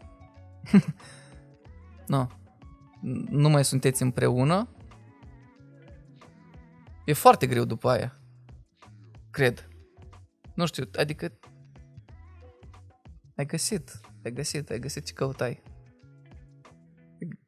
nu, 2.07 2.31
nu 3.29 3.49
mai 3.49 3.65
sunteți 3.65 4.01
împreună, 4.01 4.69
e 7.05 7.13
foarte 7.13 7.47
greu 7.47 7.65
după 7.65 7.89
aia. 7.89 8.17
Cred. 9.29 9.67
Nu 10.53 10.65
știu, 10.65 10.89
adică 10.95 11.39
ai 13.35 13.45
găsit, 13.45 13.99
ai 14.23 14.31
găsit, 14.31 14.69
ai 14.69 14.79
găsit 14.79 15.05
ce 15.05 15.13
căutai. 15.13 15.61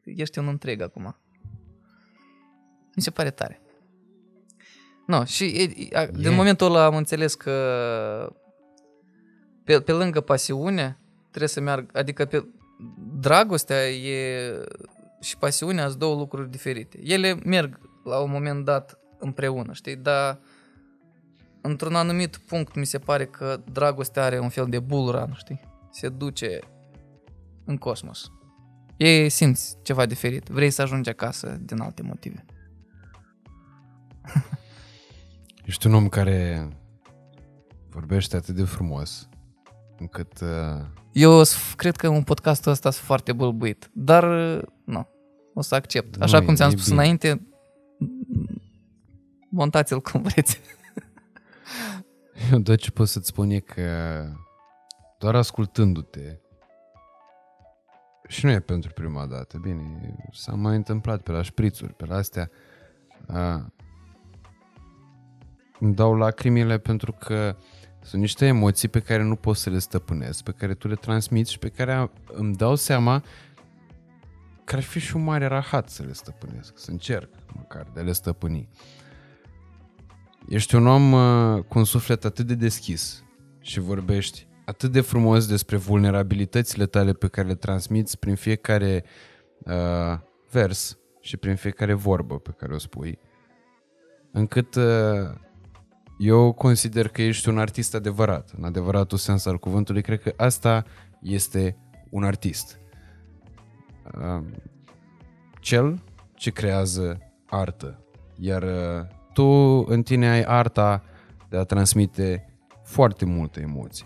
Ești 0.04 0.40
un 0.40 0.48
întreg 0.48 0.82
acum. 0.82 1.16
Mi 2.96 3.02
se 3.02 3.12
pare 3.12 3.32
tare. 3.32 3.62
No, 5.08 5.26
și 5.26 5.44
e, 5.44 5.96
a, 5.98 6.06
din 6.06 6.32
E. 6.32 6.36
momentul 6.36 6.68
ăla 6.68 6.86
am 6.86 6.96
înțeles 6.96 7.36
că 7.36 7.52
pe, 9.66 9.80
pe 9.80 9.92
lângă 9.92 10.22
pasiune 10.22 10.98
trebuie 11.28 11.50
să 11.50 11.62
meargă, 11.62 12.00
adică 12.00 12.26
pe 12.26 12.46
dragostea 13.20 13.90
e 13.90 14.52
și 15.22 15.38
pasiunea 15.38 15.88
sunt 15.88 16.00
două 16.00 16.16
lucruri 16.16 16.52
diferite. 16.52 17.00
Ele 17.04 17.34
merg 17.46 17.80
la 18.04 18.20
un 18.20 18.32
moment 18.32 18.66
dat 18.66 19.00
împreună, 19.20 19.74
știi, 19.74 19.96
dar 19.96 20.40
într-un 21.62 21.96
anumit 21.96 22.38
punct 22.38 22.76
mi 22.76 22.86
se 22.86 23.00
pare 23.00 23.26
că 23.26 23.62
dragostea 23.72 24.24
are 24.24 24.40
un 24.40 24.50
fel 24.50 24.66
de 24.70 24.80
bull 24.80 25.12
run, 25.12 25.34
știi? 25.38 25.60
Se 25.92 26.10
duce 26.10 26.60
în 27.66 27.78
cosmos. 27.78 28.32
E 28.98 29.28
simți 29.28 29.78
ceva 29.84 30.06
diferit. 30.06 30.48
Vrei 30.48 30.70
să 30.70 30.82
ajungi 30.82 31.10
acasă 31.10 31.58
din 31.62 31.80
alte 31.80 32.02
motive. 32.02 32.46
Ești 35.66 35.88
un 35.88 35.94
om 35.94 36.10
care 36.10 36.68
vorbește 37.90 38.36
atât 38.36 38.56
de 38.56 38.64
frumos 38.64 39.30
încât 40.00 40.40
uh, 40.42 40.86
Eu 41.12 41.44
s- 41.44 41.74
cred 41.74 41.96
că 41.96 42.08
un 42.08 42.24
podcastul 42.24 42.72
ăsta 42.72 42.90
sunt 42.92 43.06
foarte 43.06 43.34
bâlbuit, 43.34 43.90
dar 43.94 44.24
nu, 44.86 45.08
o 45.54 45.62
să 45.62 45.76
accept. 45.76 46.22
Așa 46.22 46.40
Nu, 46.40 46.46
cum 46.46 46.56
ți-am 46.56 46.70
e 46.70 46.72
spus 46.72 46.84
bine. 46.88 46.96
înainte, 47.02 47.48
montați-l 49.50 50.02
cum 50.02 50.22
vreți. 50.22 50.62
eu 52.52 52.60
doar 52.60 52.78
ce 52.78 52.92
pot 52.92 53.08
să-ți 53.08 53.28
spun 53.28 53.50
e 53.50 53.60
că 53.60 53.84
doar 55.20 55.36
ascultându-te 55.36 56.38
și 58.28 58.46
nu 58.46 58.52
e 58.52 58.60
pentru 58.60 58.92
prima 58.94 59.26
dată, 59.26 59.58
bine, 59.58 60.16
s-a 60.32 60.52
mai 60.52 60.76
întâmplat 60.76 61.22
pe 61.22 61.32
la 61.32 61.42
șprițuri, 61.42 61.94
pe 61.94 62.06
la 62.06 62.16
astea 62.16 62.50
a, 63.28 63.72
îmi 65.80 65.94
dau 65.94 66.16
lacrimile 66.16 66.78
pentru 66.78 67.12
că 67.12 67.56
sunt 68.06 68.22
niște 68.22 68.46
emoții 68.46 68.88
pe 68.88 69.00
care 69.00 69.24
nu 69.24 69.36
pot 69.36 69.56
să 69.56 69.70
le 69.70 69.80
stăpânesc, 69.80 70.44
pe 70.44 70.52
care 70.52 70.74
tu 70.74 70.88
le 70.88 70.96
transmiți 70.96 71.52
și 71.52 71.60
pe 71.60 71.70
care 71.70 71.94
am- 71.94 72.12
îmi 72.34 72.56
dau 72.56 72.76
seama 72.76 73.24
că 74.64 74.76
ar 74.76 74.82
fi 74.82 75.00
și 75.00 75.16
un 75.16 75.24
mare 75.24 75.46
rahat 75.46 75.90
să 75.90 76.04
le 76.04 76.14
stăpânesc, 76.14 76.78
să 76.78 76.92
încerc 76.92 77.30
măcar 77.56 77.88
de 77.94 78.00
a 78.00 78.04
le 78.04 78.12
stăpâni. 78.12 78.70
Ești 80.48 80.76
un 80.76 80.88
om 80.88 81.12
uh, 81.12 81.64
cu 81.64 81.78
un 81.78 81.84
suflet 81.84 82.26
atât 82.26 82.48
de 82.48 82.56
deschis 82.56 83.24
și 83.60 83.80
vorbești 83.80 84.48
atât 84.66 84.92
de 84.92 85.02
frumos 85.02 85.48
despre 85.48 85.78
vulnerabilitățile 85.78 86.86
tale 86.86 87.14
pe 87.14 87.28
care 87.28 87.48
le 87.48 87.56
transmiți 87.56 88.20
prin 88.20 88.36
fiecare 88.36 89.04
uh, 89.58 90.20
vers 90.52 90.98
și 91.22 91.38
prin 91.38 91.56
fiecare 91.56 91.94
vorbă 91.94 92.40
pe 92.40 92.54
care 92.58 92.74
o 92.74 92.78
spui, 92.78 93.20
încât 94.32 94.76
uh, 94.76 94.84
eu 96.18 96.52
consider 96.52 97.08
că 97.08 97.22
ești 97.22 97.50
un 97.50 97.58
artist 97.60 97.94
adevărat, 97.96 98.52
în 98.58 98.64
adevăratul 98.64 99.18
sens 99.18 99.46
al 99.46 99.58
cuvântului. 99.58 100.02
Cred 100.02 100.22
că 100.22 100.34
asta 100.38 100.86
este 101.22 101.78
un 102.10 102.24
artist. 102.24 102.80
Uh, 104.18 104.44
cel 105.60 106.04
ce 106.36 106.52
creează 106.52 107.20
artă. 107.46 108.00
Iar 108.40 108.64
uh, 108.64 109.08
tu 109.34 109.44
în 109.88 110.04
tine 110.04 110.30
ai 110.30 110.42
arta 110.42 111.04
de 111.50 111.58
a 111.58 111.64
transmite 111.64 112.50
foarte 112.84 113.26
multe 113.26 113.62
emoții, 113.62 114.06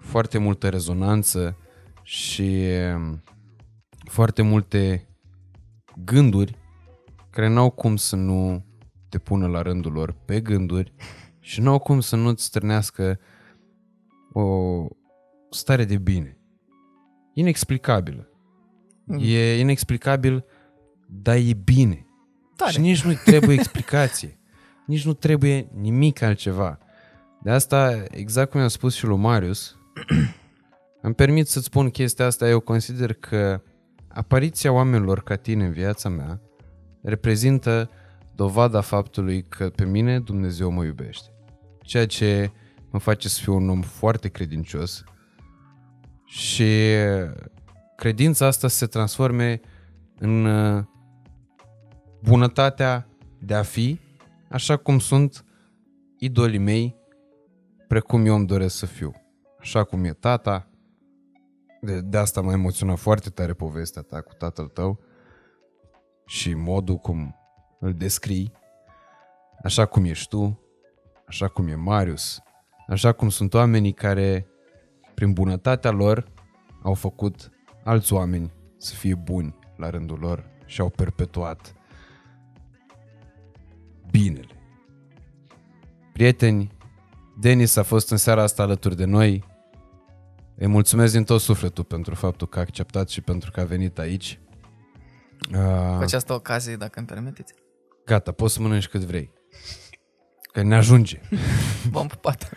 foarte 0.00 0.38
multă 0.38 0.68
rezonanță 0.68 1.56
și 2.02 2.64
um, 2.94 3.22
foarte 4.04 4.42
multe 4.42 5.08
gânduri 6.04 6.58
care 7.30 7.48
n-au 7.48 7.70
cum 7.70 7.96
să 7.96 8.16
nu 8.16 8.64
te 9.08 9.18
pună 9.18 9.46
la 9.46 9.62
rândul 9.62 9.92
lor 9.92 10.14
pe 10.24 10.40
gânduri 10.40 10.92
și 11.50 11.60
n-au 11.60 11.78
cum 11.78 12.00
să 12.00 12.16
nu-ți 12.16 12.44
strânească 12.44 13.18
o 14.32 14.86
stare 15.50 15.84
de 15.84 15.98
bine. 15.98 16.38
Inexplicabilă. 17.34 18.28
Mm. 19.04 19.18
E 19.22 19.58
inexplicabil, 19.58 20.44
dar 21.08 21.36
e 21.36 21.52
bine. 21.64 22.06
Tare. 22.56 22.70
Și 22.70 22.80
nici 22.80 23.04
nu 23.04 23.12
trebuie 23.24 23.54
explicație. 23.54 24.38
nici 24.86 25.04
nu 25.04 25.12
trebuie 25.12 25.68
nimic 25.74 26.22
altceva. 26.22 26.78
De 27.42 27.50
asta, 27.50 28.02
exact 28.10 28.50
cum 28.50 28.60
i-am 28.60 28.68
spus 28.68 28.94
și 28.94 29.06
lui 29.06 29.18
Marius, 29.18 29.76
îmi 31.02 31.14
permit 31.14 31.48
să-ți 31.48 31.64
spun 31.64 31.90
chestia 31.90 32.26
asta, 32.26 32.48
eu 32.48 32.60
consider 32.60 33.12
că 33.12 33.62
apariția 34.08 34.72
oamenilor 34.72 35.22
ca 35.22 35.36
tine 35.36 35.64
în 35.64 35.72
viața 35.72 36.08
mea 36.08 36.40
reprezintă 37.02 37.90
dovada 38.34 38.80
faptului 38.80 39.42
că 39.42 39.70
pe 39.70 39.84
mine 39.84 40.20
Dumnezeu 40.20 40.70
mă 40.70 40.84
iubește. 40.84 41.30
Ceea 41.82 42.06
ce 42.06 42.50
mă 42.90 42.98
face 42.98 43.28
să 43.28 43.40
fiu 43.40 43.54
un 43.54 43.68
om 43.68 43.80
foarte 43.80 44.28
credincios, 44.28 45.04
și 46.30 46.96
credința 47.96 48.46
asta 48.46 48.68
să 48.68 48.76
se 48.76 48.86
transforme 48.86 49.60
în 50.18 50.44
uh, 50.44 50.84
bunătatea 52.22 53.08
de 53.38 53.54
a 53.54 53.62
fi, 53.62 54.00
așa 54.50 54.76
cum 54.76 54.98
sunt 54.98 55.44
idolii 56.18 56.58
mei, 56.58 56.96
precum 57.88 58.26
eu 58.26 58.34
îmi 58.34 58.46
doresc 58.46 58.76
să 58.76 58.86
fiu. 58.86 59.12
Așa 59.58 59.84
cum 59.84 60.04
e 60.04 60.12
tata, 60.12 60.70
de, 61.80 62.00
de 62.00 62.16
asta 62.16 62.40
m-a 62.40 62.52
emoționat 62.52 62.98
foarte 62.98 63.30
tare 63.30 63.52
povestea 63.52 64.02
ta 64.02 64.20
cu 64.20 64.34
tatăl 64.34 64.66
tău 64.66 65.00
și 66.26 66.54
modul 66.54 66.96
cum 66.96 67.36
îl 67.80 67.94
descrii, 67.94 68.52
așa 69.62 69.86
cum 69.86 70.04
ești 70.04 70.28
tu, 70.28 70.59
așa 71.30 71.48
cum 71.48 71.68
e 71.68 71.74
Marius, 71.74 72.42
așa 72.88 73.12
cum 73.12 73.28
sunt 73.28 73.54
oamenii 73.54 73.92
care, 73.92 74.46
prin 75.14 75.32
bunătatea 75.32 75.90
lor, 75.90 76.24
au 76.82 76.94
făcut 76.94 77.50
alți 77.84 78.12
oameni 78.12 78.52
să 78.76 78.94
fie 78.94 79.14
buni 79.14 79.58
la 79.76 79.90
rândul 79.90 80.18
lor 80.18 80.50
și 80.66 80.80
au 80.80 80.88
perpetuat 80.88 81.74
binele. 84.10 84.54
Prieteni, 86.12 86.76
Denis 87.40 87.76
a 87.76 87.82
fost 87.82 88.10
în 88.10 88.16
seara 88.16 88.42
asta 88.42 88.62
alături 88.62 88.96
de 88.96 89.04
noi. 89.04 89.44
Îi 90.56 90.66
mulțumesc 90.66 91.12
din 91.12 91.24
tot 91.24 91.40
sufletul 91.40 91.84
pentru 91.84 92.14
faptul 92.14 92.48
că 92.48 92.58
a 92.58 92.60
acceptat 92.60 93.08
și 93.08 93.20
pentru 93.20 93.50
că 93.50 93.60
a 93.60 93.64
venit 93.64 93.98
aici. 93.98 94.40
Cu 95.96 96.02
această 96.02 96.32
ocazie, 96.32 96.76
dacă 96.76 96.98
îmi 96.98 97.08
permiteți. 97.08 97.54
Gata, 98.04 98.32
poți 98.32 98.54
să 98.54 98.60
mănânci 98.60 98.88
cât 98.88 99.00
vrei. 99.00 99.32
Că 100.52 100.62
ne 100.62 100.74
ajunge. 100.74 101.20
V-am 101.92 102.06
pupat. 102.06 102.50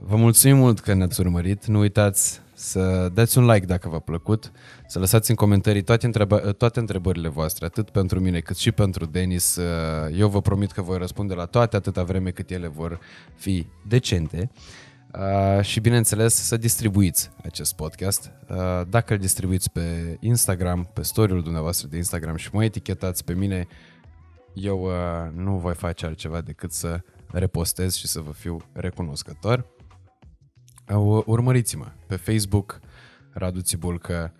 vă 0.00 0.16
mulțumim 0.16 0.56
mult 0.56 0.80
că 0.80 0.94
ne-ați 0.94 1.20
urmărit. 1.20 1.66
Nu 1.66 1.78
uitați 1.78 2.40
să 2.54 3.10
dați 3.14 3.38
un 3.38 3.46
like 3.46 3.66
dacă 3.66 3.88
v-a 3.88 3.98
plăcut, 3.98 4.52
să 4.86 4.98
lăsați 4.98 5.30
în 5.30 5.36
comentarii 5.36 5.82
toate, 5.82 6.06
întreba- 6.06 6.52
toate 6.56 6.78
întrebările 6.78 7.28
voastre, 7.28 7.66
atât 7.66 7.90
pentru 7.90 8.20
mine 8.20 8.40
cât 8.40 8.56
și 8.56 8.72
pentru 8.72 9.06
Denis. 9.06 9.58
Eu 10.16 10.28
vă 10.28 10.40
promit 10.40 10.72
că 10.72 10.82
voi 10.82 10.98
răspunde 10.98 11.34
la 11.34 11.44
toate 11.44 11.76
atâta 11.76 12.02
vreme 12.02 12.30
cât 12.30 12.50
ele 12.50 12.68
vor 12.68 12.98
fi 13.36 13.66
decente. 13.86 14.50
Uh, 15.18 15.64
și 15.64 15.80
bineînțeles 15.80 16.34
să 16.34 16.56
distribuiți 16.56 17.30
acest 17.44 17.74
podcast. 17.74 18.30
Uh, 18.48 18.56
dacă 18.88 19.12
îl 19.12 19.18
distribuiți 19.18 19.70
pe 19.70 20.16
Instagram, 20.20 20.90
pe 20.92 21.02
story-ul 21.02 21.42
dumneavoastră 21.42 21.88
de 21.88 21.96
Instagram 21.96 22.36
și 22.36 22.48
mă 22.52 22.64
etichetați 22.64 23.24
pe 23.24 23.32
mine, 23.32 23.66
eu 24.54 24.84
uh, 24.84 25.30
nu 25.32 25.58
voi 25.58 25.74
face 25.74 26.06
altceva 26.06 26.40
decât 26.40 26.72
să 26.72 27.00
repostez 27.30 27.94
și 27.94 28.06
să 28.06 28.20
vă 28.20 28.32
fiu 28.32 28.56
recunoscător. 28.72 29.66
Uh, 30.88 31.22
urmăriți-mă 31.26 31.92
pe 32.06 32.16
Facebook, 32.16 32.80
Radu 33.32 33.60
Țibulcă, 33.60 34.34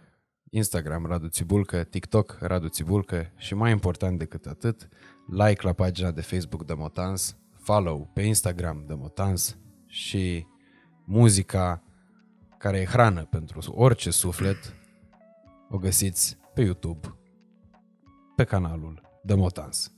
Instagram, 0.51 1.07
Radu 1.07 1.27
Țibulcă, 1.27 1.85
TikTok, 1.85 2.37
Radu 2.41 2.69
Țibulcă 2.69 3.33
și 3.37 3.55
mai 3.55 3.71
important 3.71 4.19
decât 4.19 4.47
atât, 4.47 4.89
like 5.27 5.67
la 5.67 5.73
pagina 5.73 6.11
de 6.11 6.21
Facebook 6.21 6.65
de 6.65 6.75
Motans, 6.75 7.37
follow 7.59 8.11
pe 8.15 8.23
Instagram 8.23 8.85
de 8.87 8.95
Motans 8.95 9.59
și 9.87 10.47
muzica 11.05 11.83
care 12.59 12.81
e 12.81 12.85
hrană 12.85 13.25
pentru 13.25 13.73
orice 13.75 14.11
suflet, 14.11 14.75
o 15.71 15.79
găsiți 15.79 16.39
pe 16.55 16.63
YouTube, 16.63 17.19
pe 18.37 18.45
canalul 18.45 19.03
The 19.27 19.35
Motans. 19.35 19.94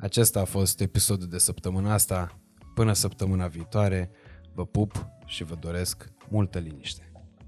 Acesta 0.00 0.40
a 0.40 0.44
fost 0.44 0.80
episodul 0.80 1.28
de 1.28 1.38
săptămâna 1.38 1.92
asta. 1.92 2.40
Până 2.74 2.92
săptămâna 2.92 3.46
viitoare, 3.46 4.10
vă 4.54 4.66
pup 4.66 5.06
și 5.26 5.44
vă 5.44 5.54
doresc 5.54 6.12
multă 6.28 6.58
liniște. 6.58 7.07